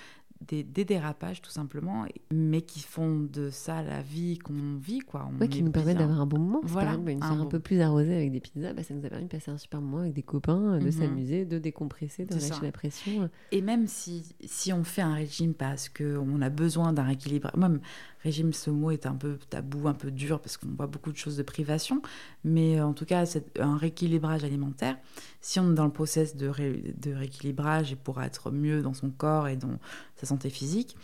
des, 0.47 0.65
dérapages 0.85 1.43
tout 1.43 1.51
simplement, 1.51 2.07
mais 2.33 2.63
qui 2.63 2.81
font 2.81 3.21
de 3.21 3.51
ça 3.51 3.83
la 3.83 4.01
vie 4.01 4.39
qu'on 4.39 4.77
vit. 4.79 5.01
quoi. 5.01 5.29
On 5.41 5.47
qui 5.47 5.63
nous 5.63 5.71
permettent 5.71 5.99
d'avoir 5.99 6.21
un 6.21 6.27
bon 6.27 6.39
moment. 6.39 6.61
Voilà, 6.65 6.95
une 6.95 7.19
soirée 7.19 7.41
un, 7.41 7.47
peu 7.47 7.61
plus 7.61 7.81
arrosée 7.81 8.15
avec 8.15 8.33
des 8.33 8.41
pizzas, 8.41 8.73
bah, 8.73 8.83
ça 8.83 8.95
nous 8.95 9.05
a 9.05 9.09
permis 9.09 9.27
de 9.27 9.31
passer 9.31 9.51
un 9.51 9.59
super 9.59 9.81
moment 9.81 9.99
avec 9.99 10.15
des 10.15 10.23
copains, 10.23 10.79
de 10.79 10.85
mhm. 10.85 10.91
s'amuser, 10.91 11.45
de 11.45 11.59
décompresser, 11.59 12.25
de 12.25 12.35
lâcher 12.35 12.63
la 12.63 12.73
pression. 12.73 13.29
Et 13.53 13.61
même 13.61 13.87
si, 13.87 14.35
si 14.45 14.73
on 14.73 14.85
fait 14.85 15.03
un 15.03 15.15
régime 15.15 15.55
parce 15.55 15.89
qu'on 15.89 16.41
a 16.41 16.49
besoin 16.49 16.93
d'un 16.93 17.09
équilibre, 17.09 17.51
même 17.57 17.81
régime, 18.23 18.53
ce 18.53 18.71
mot 18.71 18.91
est 18.91 19.07
un 19.07 19.15
peu 19.15 19.39
tabou, 19.49 19.89
un 19.89 19.95
peu 19.95 20.11
dur, 20.11 20.41
parce 20.41 20.57
qu'on 20.57 20.69
voit 20.77 20.87
beaucoup 20.87 21.13
de 21.13 21.17
choses 21.17 21.37
de 21.37 21.43
privation. 21.43 22.03
Mais 22.45 22.81
en 22.81 22.93
tout 22.93 23.05
cas, 23.05 23.27
c'est 23.27 23.59
un 23.59 23.77
rééquilibrage 23.77 24.45
alimentaire. 24.45 24.97
Si 25.41 25.59
on 25.59 25.73
est 25.73 25.75
dans 25.75 25.87
le 25.87 25.93
process 25.93 26.37
de, 26.37 26.49
rééquilibrage 26.49 27.93
et 27.93 27.97
pour 27.97 28.23
être 28.23 28.51
mieux 28.51 28.83
dans 28.83 28.95
son 28.95 29.11
corps 29.11 29.49
et 29.49 29.57
dans 29.57 29.79
sa 30.17 30.27
santé 30.27 30.51
physique, 30.51 30.97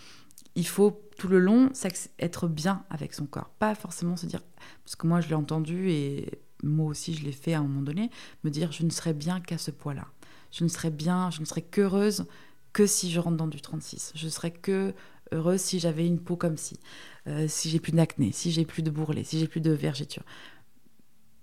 il 0.55 0.67
faut 0.67 1.03
tout 1.19 1.29
le 1.29 1.39
long 1.39 1.71
être 2.19 2.49
bien 2.49 2.85
avec 2.91 3.15
son 3.15 3.27
corps. 3.27 3.51
Pas 3.59 3.75
forcément 3.75 4.17
se 4.17 4.27
dire, 4.27 4.41
parce 4.85 4.97
que 4.97 5.07
moi 5.07 5.21
je 5.21 5.29
l'ai 5.29 5.35
entendu 5.35 5.91
et 5.91 6.39
moi 6.63 6.87
aussi 6.87 7.15
je 7.15 7.25
l'ai 7.25 7.33
fait 7.33 7.53
à 7.53 7.59
un 7.59 7.63
moment 7.63 7.83
donné, 7.83 8.11
me 8.43 8.51
dire 8.51 8.73
je 8.73 8.83
ne 8.83 8.91
serai 8.91 9.13
bien 9.13 9.41
qu'à 9.41 9.59
ce 9.59 9.71
poids-là. 9.71 10.07
Je 10.51 10.65
ne 10.65 10.69
serai 10.69 10.91
bien, 10.91 11.31
je 11.31 11.41
ne 11.41 11.45
serai 11.45 11.61
qu'heureuse 11.61 12.25
que 12.73 12.87
si 12.87 13.11
je 13.11 13.21
rentre 13.21 13.37
dans 13.37 13.47
du 13.47 13.61
36. 13.61 14.13
Je 14.15 14.29
serais 14.29 14.51
que 14.51 14.95
heureuse 15.33 15.61
si 15.61 15.79
j'avais 15.79 16.07
une 16.07 16.21
peau 16.21 16.37
comme 16.37 16.57
ci, 16.57 16.79
euh, 17.27 17.47
si 17.49 17.71
j'ai 17.71 17.81
plus 17.81 17.93
d'acné, 17.93 18.33
si 18.33 18.51
j'ai 18.51 18.65
plus 18.65 18.83
de 18.83 18.91
bourrelets, 18.91 19.25
si 19.25 19.39
j'ai 19.39 19.49
plus 19.49 19.61
de 19.61 19.73
vergetures. 19.73 20.25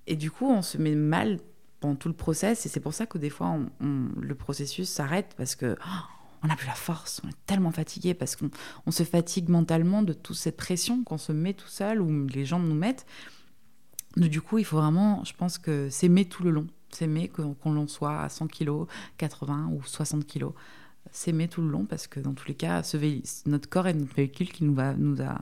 Et 0.07 0.15
du 0.15 0.31
coup, 0.31 0.49
on 0.49 0.61
se 0.61 0.77
met 0.77 0.95
mal 0.95 1.39
pendant 1.79 1.95
tout 1.95 2.07
le 2.07 2.13
process, 2.13 2.65
et 2.65 2.69
c'est 2.69 2.79
pour 2.79 2.93
ça 2.93 3.05
que 3.05 3.17
des 3.17 3.29
fois, 3.29 3.57
le 3.79 4.35
processus 4.35 4.89
s'arrête 4.89 5.33
parce 5.37 5.55
que 5.55 5.75
oh, 5.79 6.23
on 6.43 6.47
n'a 6.47 6.55
plus 6.55 6.67
la 6.67 6.75
force, 6.75 7.21
on 7.25 7.29
est 7.29 7.45
tellement 7.45 7.71
fatigué 7.71 8.13
parce 8.13 8.35
qu'on 8.35 8.91
se 8.91 9.03
fatigue 9.03 9.49
mentalement 9.49 10.01
de 10.03 10.13
toute 10.13 10.35
cette 10.35 10.57
pression 10.57 11.03
qu'on 11.03 11.17
se 11.17 11.31
met 11.31 11.53
tout 11.53 11.67
seul 11.67 12.01
ou 12.01 12.27
les 12.27 12.45
gens 12.45 12.59
nous 12.59 12.75
mettent. 12.75 13.05
Du 14.17 14.41
coup, 14.41 14.59
il 14.59 14.65
faut 14.65 14.77
vraiment, 14.77 15.23
je 15.23 15.33
pense 15.33 15.57
que 15.57 15.89
s'aimer 15.89 16.25
tout 16.25 16.43
le 16.43 16.51
long, 16.51 16.67
s'aimer 16.91 17.29
qu'on 17.29 17.71
l'on 17.71 17.87
soit 17.87 18.19
à 18.19 18.29
100 18.29 18.47
kg, 18.47 18.85
80 19.17 19.71
ou 19.73 19.81
60 19.83 20.27
kg 20.27 20.49
s'aimer 21.11 21.47
tout 21.47 21.61
le 21.61 21.69
long 21.69 21.85
parce 21.85 22.07
que 22.07 22.19
dans 22.19 22.33
tous 22.33 22.47
les 22.47 22.55
cas, 22.55 22.81
notre 23.45 23.69
corps 23.69 23.87
est 23.87 23.93
notre 23.93 24.15
véhicule 24.15 24.51
qui 24.51 24.63
nous 24.63 24.73
va 24.73 24.93
nous 24.93 25.21
a 25.21 25.39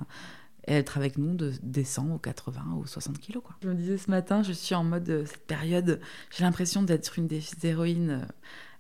être 0.68 0.98
avec 0.98 1.18
nous 1.18 1.34
de, 1.36 1.54
des 1.64 1.84
100 1.84 2.08
ou 2.10 2.18
80 2.18 2.62
ou 2.78 2.86
60 2.86 3.20
kilos. 3.20 3.44
Quoi. 3.44 3.56
Je 3.64 3.70
me 3.70 3.76
disais 3.76 3.98
ce 3.98 4.10
matin, 4.10 4.44
je 4.44 4.52
suis 4.52 4.76
en 4.76 4.84
mode 4.84 5.10
euh, 5.10 5.26
cette 5.26 5.46
période, 5.46 6.00
j'ai 6.36 6.44
l'impression 6.44 6.84
d'être 6.84 7.18
une 7.18 7.28
des 7.28 7.42
héroïnes 7.64 8.22
euh, 8.22 8.26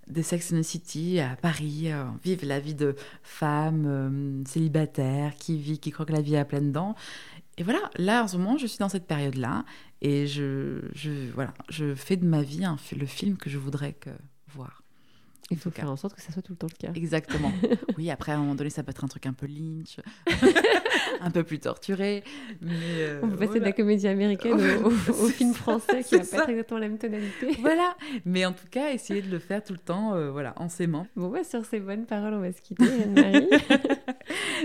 des 0.07 0.23
Sex 0.23 0.51
and 0.51 0.59
the 0.59 0.63
City 0.63 1.19
à 1.19 1.35
Paris, 1.35 1.91
euh, 1.91 2.05
vive 2.23 2.45
la 2.45 2.59
vie 2.59 2.75
de 2.75 2.95
femme 3.23 4.43
célibataire 4.45 5.35
qui 5.35 5.57
vit, 5.57 5.79
qui 5.79 5.91
croit 5.91 6.05
que 6.05 6.11
la 6.11 6.21
vie 6.21 6.37
à 6.37 6.45
pleines 6.45 6.71
dents. 6.71 6.95
Et 7.57 7.63
voilà, 7.63 7.89
là 7.97 8.23
en 8.23 8.27
ce 8.27 8.37
moment, 8.37 8.57
je 8.57 8.67
suis 8.67 8.79
dans 8.79 8.89
cette 8.89 9.07
période-là 9.07 9.65
et 10.01 10.27
je, 10.27 10.81
je, 10.93 11.31
voilà, 11.33 11.53
je 11.69 11.95
fais 11.95 12.17
de 12.17 12.25
ma 12.25 12.41
vie 12.41 12.63
le 12.97 13.05
film 13.05 13.37
que 13.37 13.49
je 13.49 13.57
voudrais 13.57 13.95
voir. 14.53 14.80
Il 15.51 15.57
faut 15.57 15.69
faire 15.69 15.91
en 15.91 15.97
sorte 15.97 16.15
que 16.15 16.21
ça 16.21 16.31
soit 16.31 16.41
tout 16.41 16.53
le 16.53 16.57
temps 16.57 16.67
le 16.71 16.87
cas. 16.87 16.93
Exactement. 16.93 17.51
oui, 17.97 18.09
après, 18.09 18.31
à 18.31 18.35
un 18.35 18.39
moment 18.39 18.55
donné, 18.55 18.69
ça 18.69 18.83
peut 18.83 18.91
être 18.91 19.03
un 19.03 19.07
truc 19.07 19.25
un 19.25 19.33
peu 19.33 19.45
lynch, 19.45 19.97
un 21.21 21.31
peu 21.31 21.43
plus 21.43 21.59
torturé. 21.59 22.23
Mais 22.61 22.71
euh, 22.99 23.19
On 23.23 23.29
peut 23.29 23.37
passer 23.37 23.59
de 23.59 23.65
la 23.65 23.71
comédie 23.71 24.07
américaine 24.07 24.59
au, 24.83 24.89
film 25.29 25.53
français 25.53 26.03
qui 26.03 26.15
n'a 26.15 26.23
pas 26.25 26.47
exactement 26.49 26.79
la 26.79 26.87
même 26.87 26.97
tonalité. 26.97 27.57
voilà. 27.59 27.95
Mais 28.25 28.45
en 28.45 28.53
tout 28.53 28.67
cas, 28.69 28.91
essayer 28.91 29.21
de 29.21 29.29
le 29.29 29.39
faire 29.39 29.63
tout 29.63 29.73
le 29.73 29.79
temps, 29.79 30.13
euh, 30.13 30.31
voilà, 30.31 30.53
en 30.57 30.69
s'aimant. 30.69 31.07
Bon, 31.15 31.29
bah, 31.29 31.43
sur 31.43 31.65
ces 31.65 31.79
bonnes 31.79 32.05
paroles, 32.05 32.33
on 32.33 32.41
va 32.41 32.51
se 32.51 32.61
quitter, 32.61 32.85
Anne-Marie. 32.85 33.49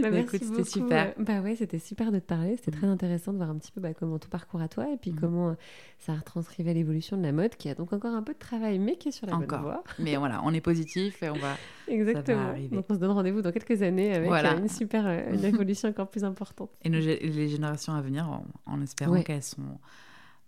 bah, 0.02 0.10
bah 0.10 0.18
écoute, 0.18 0.42
c'était 0.42 0.64
super. 0.64 1.14
Bah 1.18 1.40
ouais, 1.40 1.56
c'était 1.56 1.78
super 1.78 2.12
de 2.12 2.18
te 2.18 2.26
parler. 2.26 2.56
C'était 2.56 2.76
très 2.76 2.86
intéressant 2.86 3.32
de 3.32 3.38
voir 3.38 3.50
un 3.50 3.56
petit 3.56 3.72
peu 3.72 3.80
bah, 3.80 3.94
comment 3.94 4.18
ton 4.18 4.28
parcours 4.28 4.60
à 4.60 4.68
toi 4.68 4.86
et 4.92 4.96
puis 4.96 5.12
mm. 5.12 5.20
comment 5.20 5.50
euh, 5.50 5.54
ça 5.98 6.14
retranscrivait 6.14 6.74
l'évolution 6.74 7.16
de 7.16 7.22
la 7.22 7.32
mode 7.32 7.56
qui 7.56 7.68
a 7.68 7.74
donc 7.74 7.92
encore 7.92 8.14
un 8.14 8.22
peu 8.22 8.32
de 8.32 8.38
travail, 8.38 8.78
mais 8.78 8.96
qui 8.96 9.08
est 9.08 9.12
sur 9.12 9.26
la 9.26 9.36
bonne 9.36 9.60
voie. 9.60 9.82
Mais 9.98 10.16
voilà, 10.16 10.40
on 10.44 10.52
est 10.52 10.60
positif 10.60 11.22
et 11.22 11.30
on 11.30 11.34
va. 11.34 11.56
Exactement. 11.88 12.54
Donc 12.72 12.86
on 12.88 12.94
se 12.94 12.98
donne 12.98 13.10
rendez-vous 13.10 13.42
dans 13.42 13.52
quelques 13.52 13.82
années 13.82 14.14
avec 14.14 14.30
une 14.30 14.68
super 14.68 15.06
une 15.06 15.44
évolution 15.44 15.88
encore 15.88 16.08
plus 16.08 16.24
importante. 16.24 16.35
Et 16.82 16.88
les 16.88 17.48
générations 17.48 17.92
à 17.94 18.00
venir, 18.00 18.28
en, 18.66 18.80
espérant 18.80 19.20
qu'elles 19.22 19.42
sont 19.42 19.78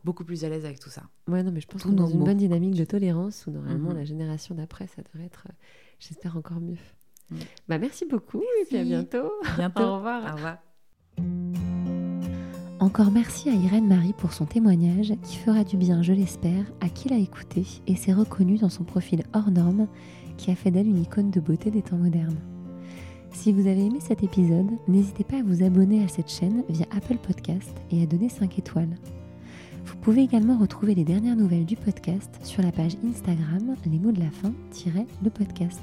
beaucoup 0.04 0.24
plus 0.24 0.44
à 0.44 0.48
l'aise 0.48 0.64
avec 0.64 0.80
tout 0.80 0.90
ça. 0.90 1.02
Ouais, 1.26 1.42
non, 1.42 1.50
mais 1.52 1.60
je 1.60 1.66
pense 1.66 1.82
qu'on 1.82 1.92
est 1.92 1.96
dans 1.96 2.06
une 2.06 2.24
bonne 2.24 2.36
dynamique 2.36 2.74
de 2.74 2.84
tolérance 2.84 3.46
où 3.46 3.50
normalement 3.50 3.90
mhm. 3.90 3.96
la 3.96 4.04
génération 4.04 4.54
d'après, 4.54 4.86
ça 4.86 5.02
devrait 5.02 5.26
être, 5.26 5.44
euh, 5.48 5.52
j'espère, 5.98 6.36
encore 6.36 6.60
mieux. 6.60 6.78
Mm. 7.30 7.36
Bah, 7.68 7.78
merci 7.78 8.06
beaucoup 8.06 8.42
et 8.62 8.64
puis 8.66 8.76
à 8.76 8.84
bientôt. 8.84 9.32
bientôt. 9.56 9.82
Au 9.82 9.96
revoir. 9.96 10.32
Au 10.32 10.36
revoir. 10.36 10.58
Encore 12.80 13.10
merci 13.10 13.50
à 13.50 13.52
Irène 13.52 13.88
Marie 13.88 14.12
pour 14.12 14.32
son 14.32 14.46
témoignage 14.46 15.12
qui 15.24 15.36
fera 15.36 15.64
du 15.64 15.76
bien, 15.76 16.00
je 16.02 16.12
l'espère, 16.12 16.64
à 16.80 16.88
qui 16.88 17.08
l'a 17.08 17.18
écouté 17.18 17.66
et 17.88 17.96
s'est 17.96 18.12
reconnu 18.12 18.56
dans 18.56 18.68
son 18.68 18.84
profil 18.84 19.24
hors 19.34 19.50
norme 19.50 19.88
qui 20.36 20.52
a 20.52 20.54
fait 20.54 20.70
d'elle 20.70 20.86
une 20.86 21.02
icône 21.02 21.30
de 21.30 21.40
beauté 21.40 21.72
des 21.72 21.82
temps 21.82 21.96
modernes. 21.96 22.38
Si 23.32 23.52
vous 23.52 23.66
avez 23.66 23.86
aimé 23.86 23.98
cet 24.00 24.22
épisode, 24.22 24.70
n'hésitez 24.88 25.24
pas 25.24 25.38
à 25.38 25.42
vous 25.42 25.62
abonner 25.62 26.02
à 26.04 26.08
cette 26.08 26.30
chaîne 26.30 26.64
via 26.68 26.86
Apple 26.90 27.18
Podcast 27.18 27.74
et 27.90 28.02
à 28.02 28.06
donner 28.06 28.28
5 28.28 28.58
étoiles. 28.58 28.96
Vous 29.84 29.96
pouvez 29.96 30.22
également 30.22 30.58
retrouver 30.58 30.94
les 30.94 31.04
dernières 31.04 31.36
nouvelles 31.36 31.64
du 31.64 31.76
podcast 31.76 32.30
sur 32.42 32.62
la 32.62 32.72
page 32.72 32.96
Instagram 33.04 33.74
Les 33.86 33.98
mots 33.98 34.12
de 34.12 34.20
la 34.20 34.30
fin-le 34.30 35.30
podcast. 35.30 35.80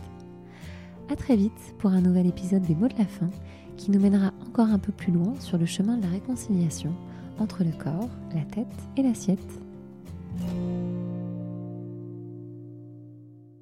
A 1.12 1.16
très 1.16 1.36
vite 1.36 1.76
pour 1.80 1.92
un 1.92 2.02
nouvel 2.02 2.28
épisode 2.28 2.64
des 2.64 2.76
mots 2.76 2.88
de 2.88 2.98
la 2.98 3.06
fin 3.06 3.30
qui 3.78 3.92
nous 3.92 4.00
mènera 4.00 4.32
encore 4.48 4.70
un 4.70 4.80
peu 4.80 4.92
plus 4.92 5.12
loin 5.12 5.34
sur 5.40 5.58
le 5.58 5.66
chemin 5.66 5.98
de 5.98 6.04
la 6.04 6.10
réconciliation 6.10 6.94
entre 7.40 7.64
le 7.64 7.72
corps, 7.72 8.10
la 8.34 8.44
tête 8.44 8.68
et 8.98 9.04
l'assiette. 9.04 9.40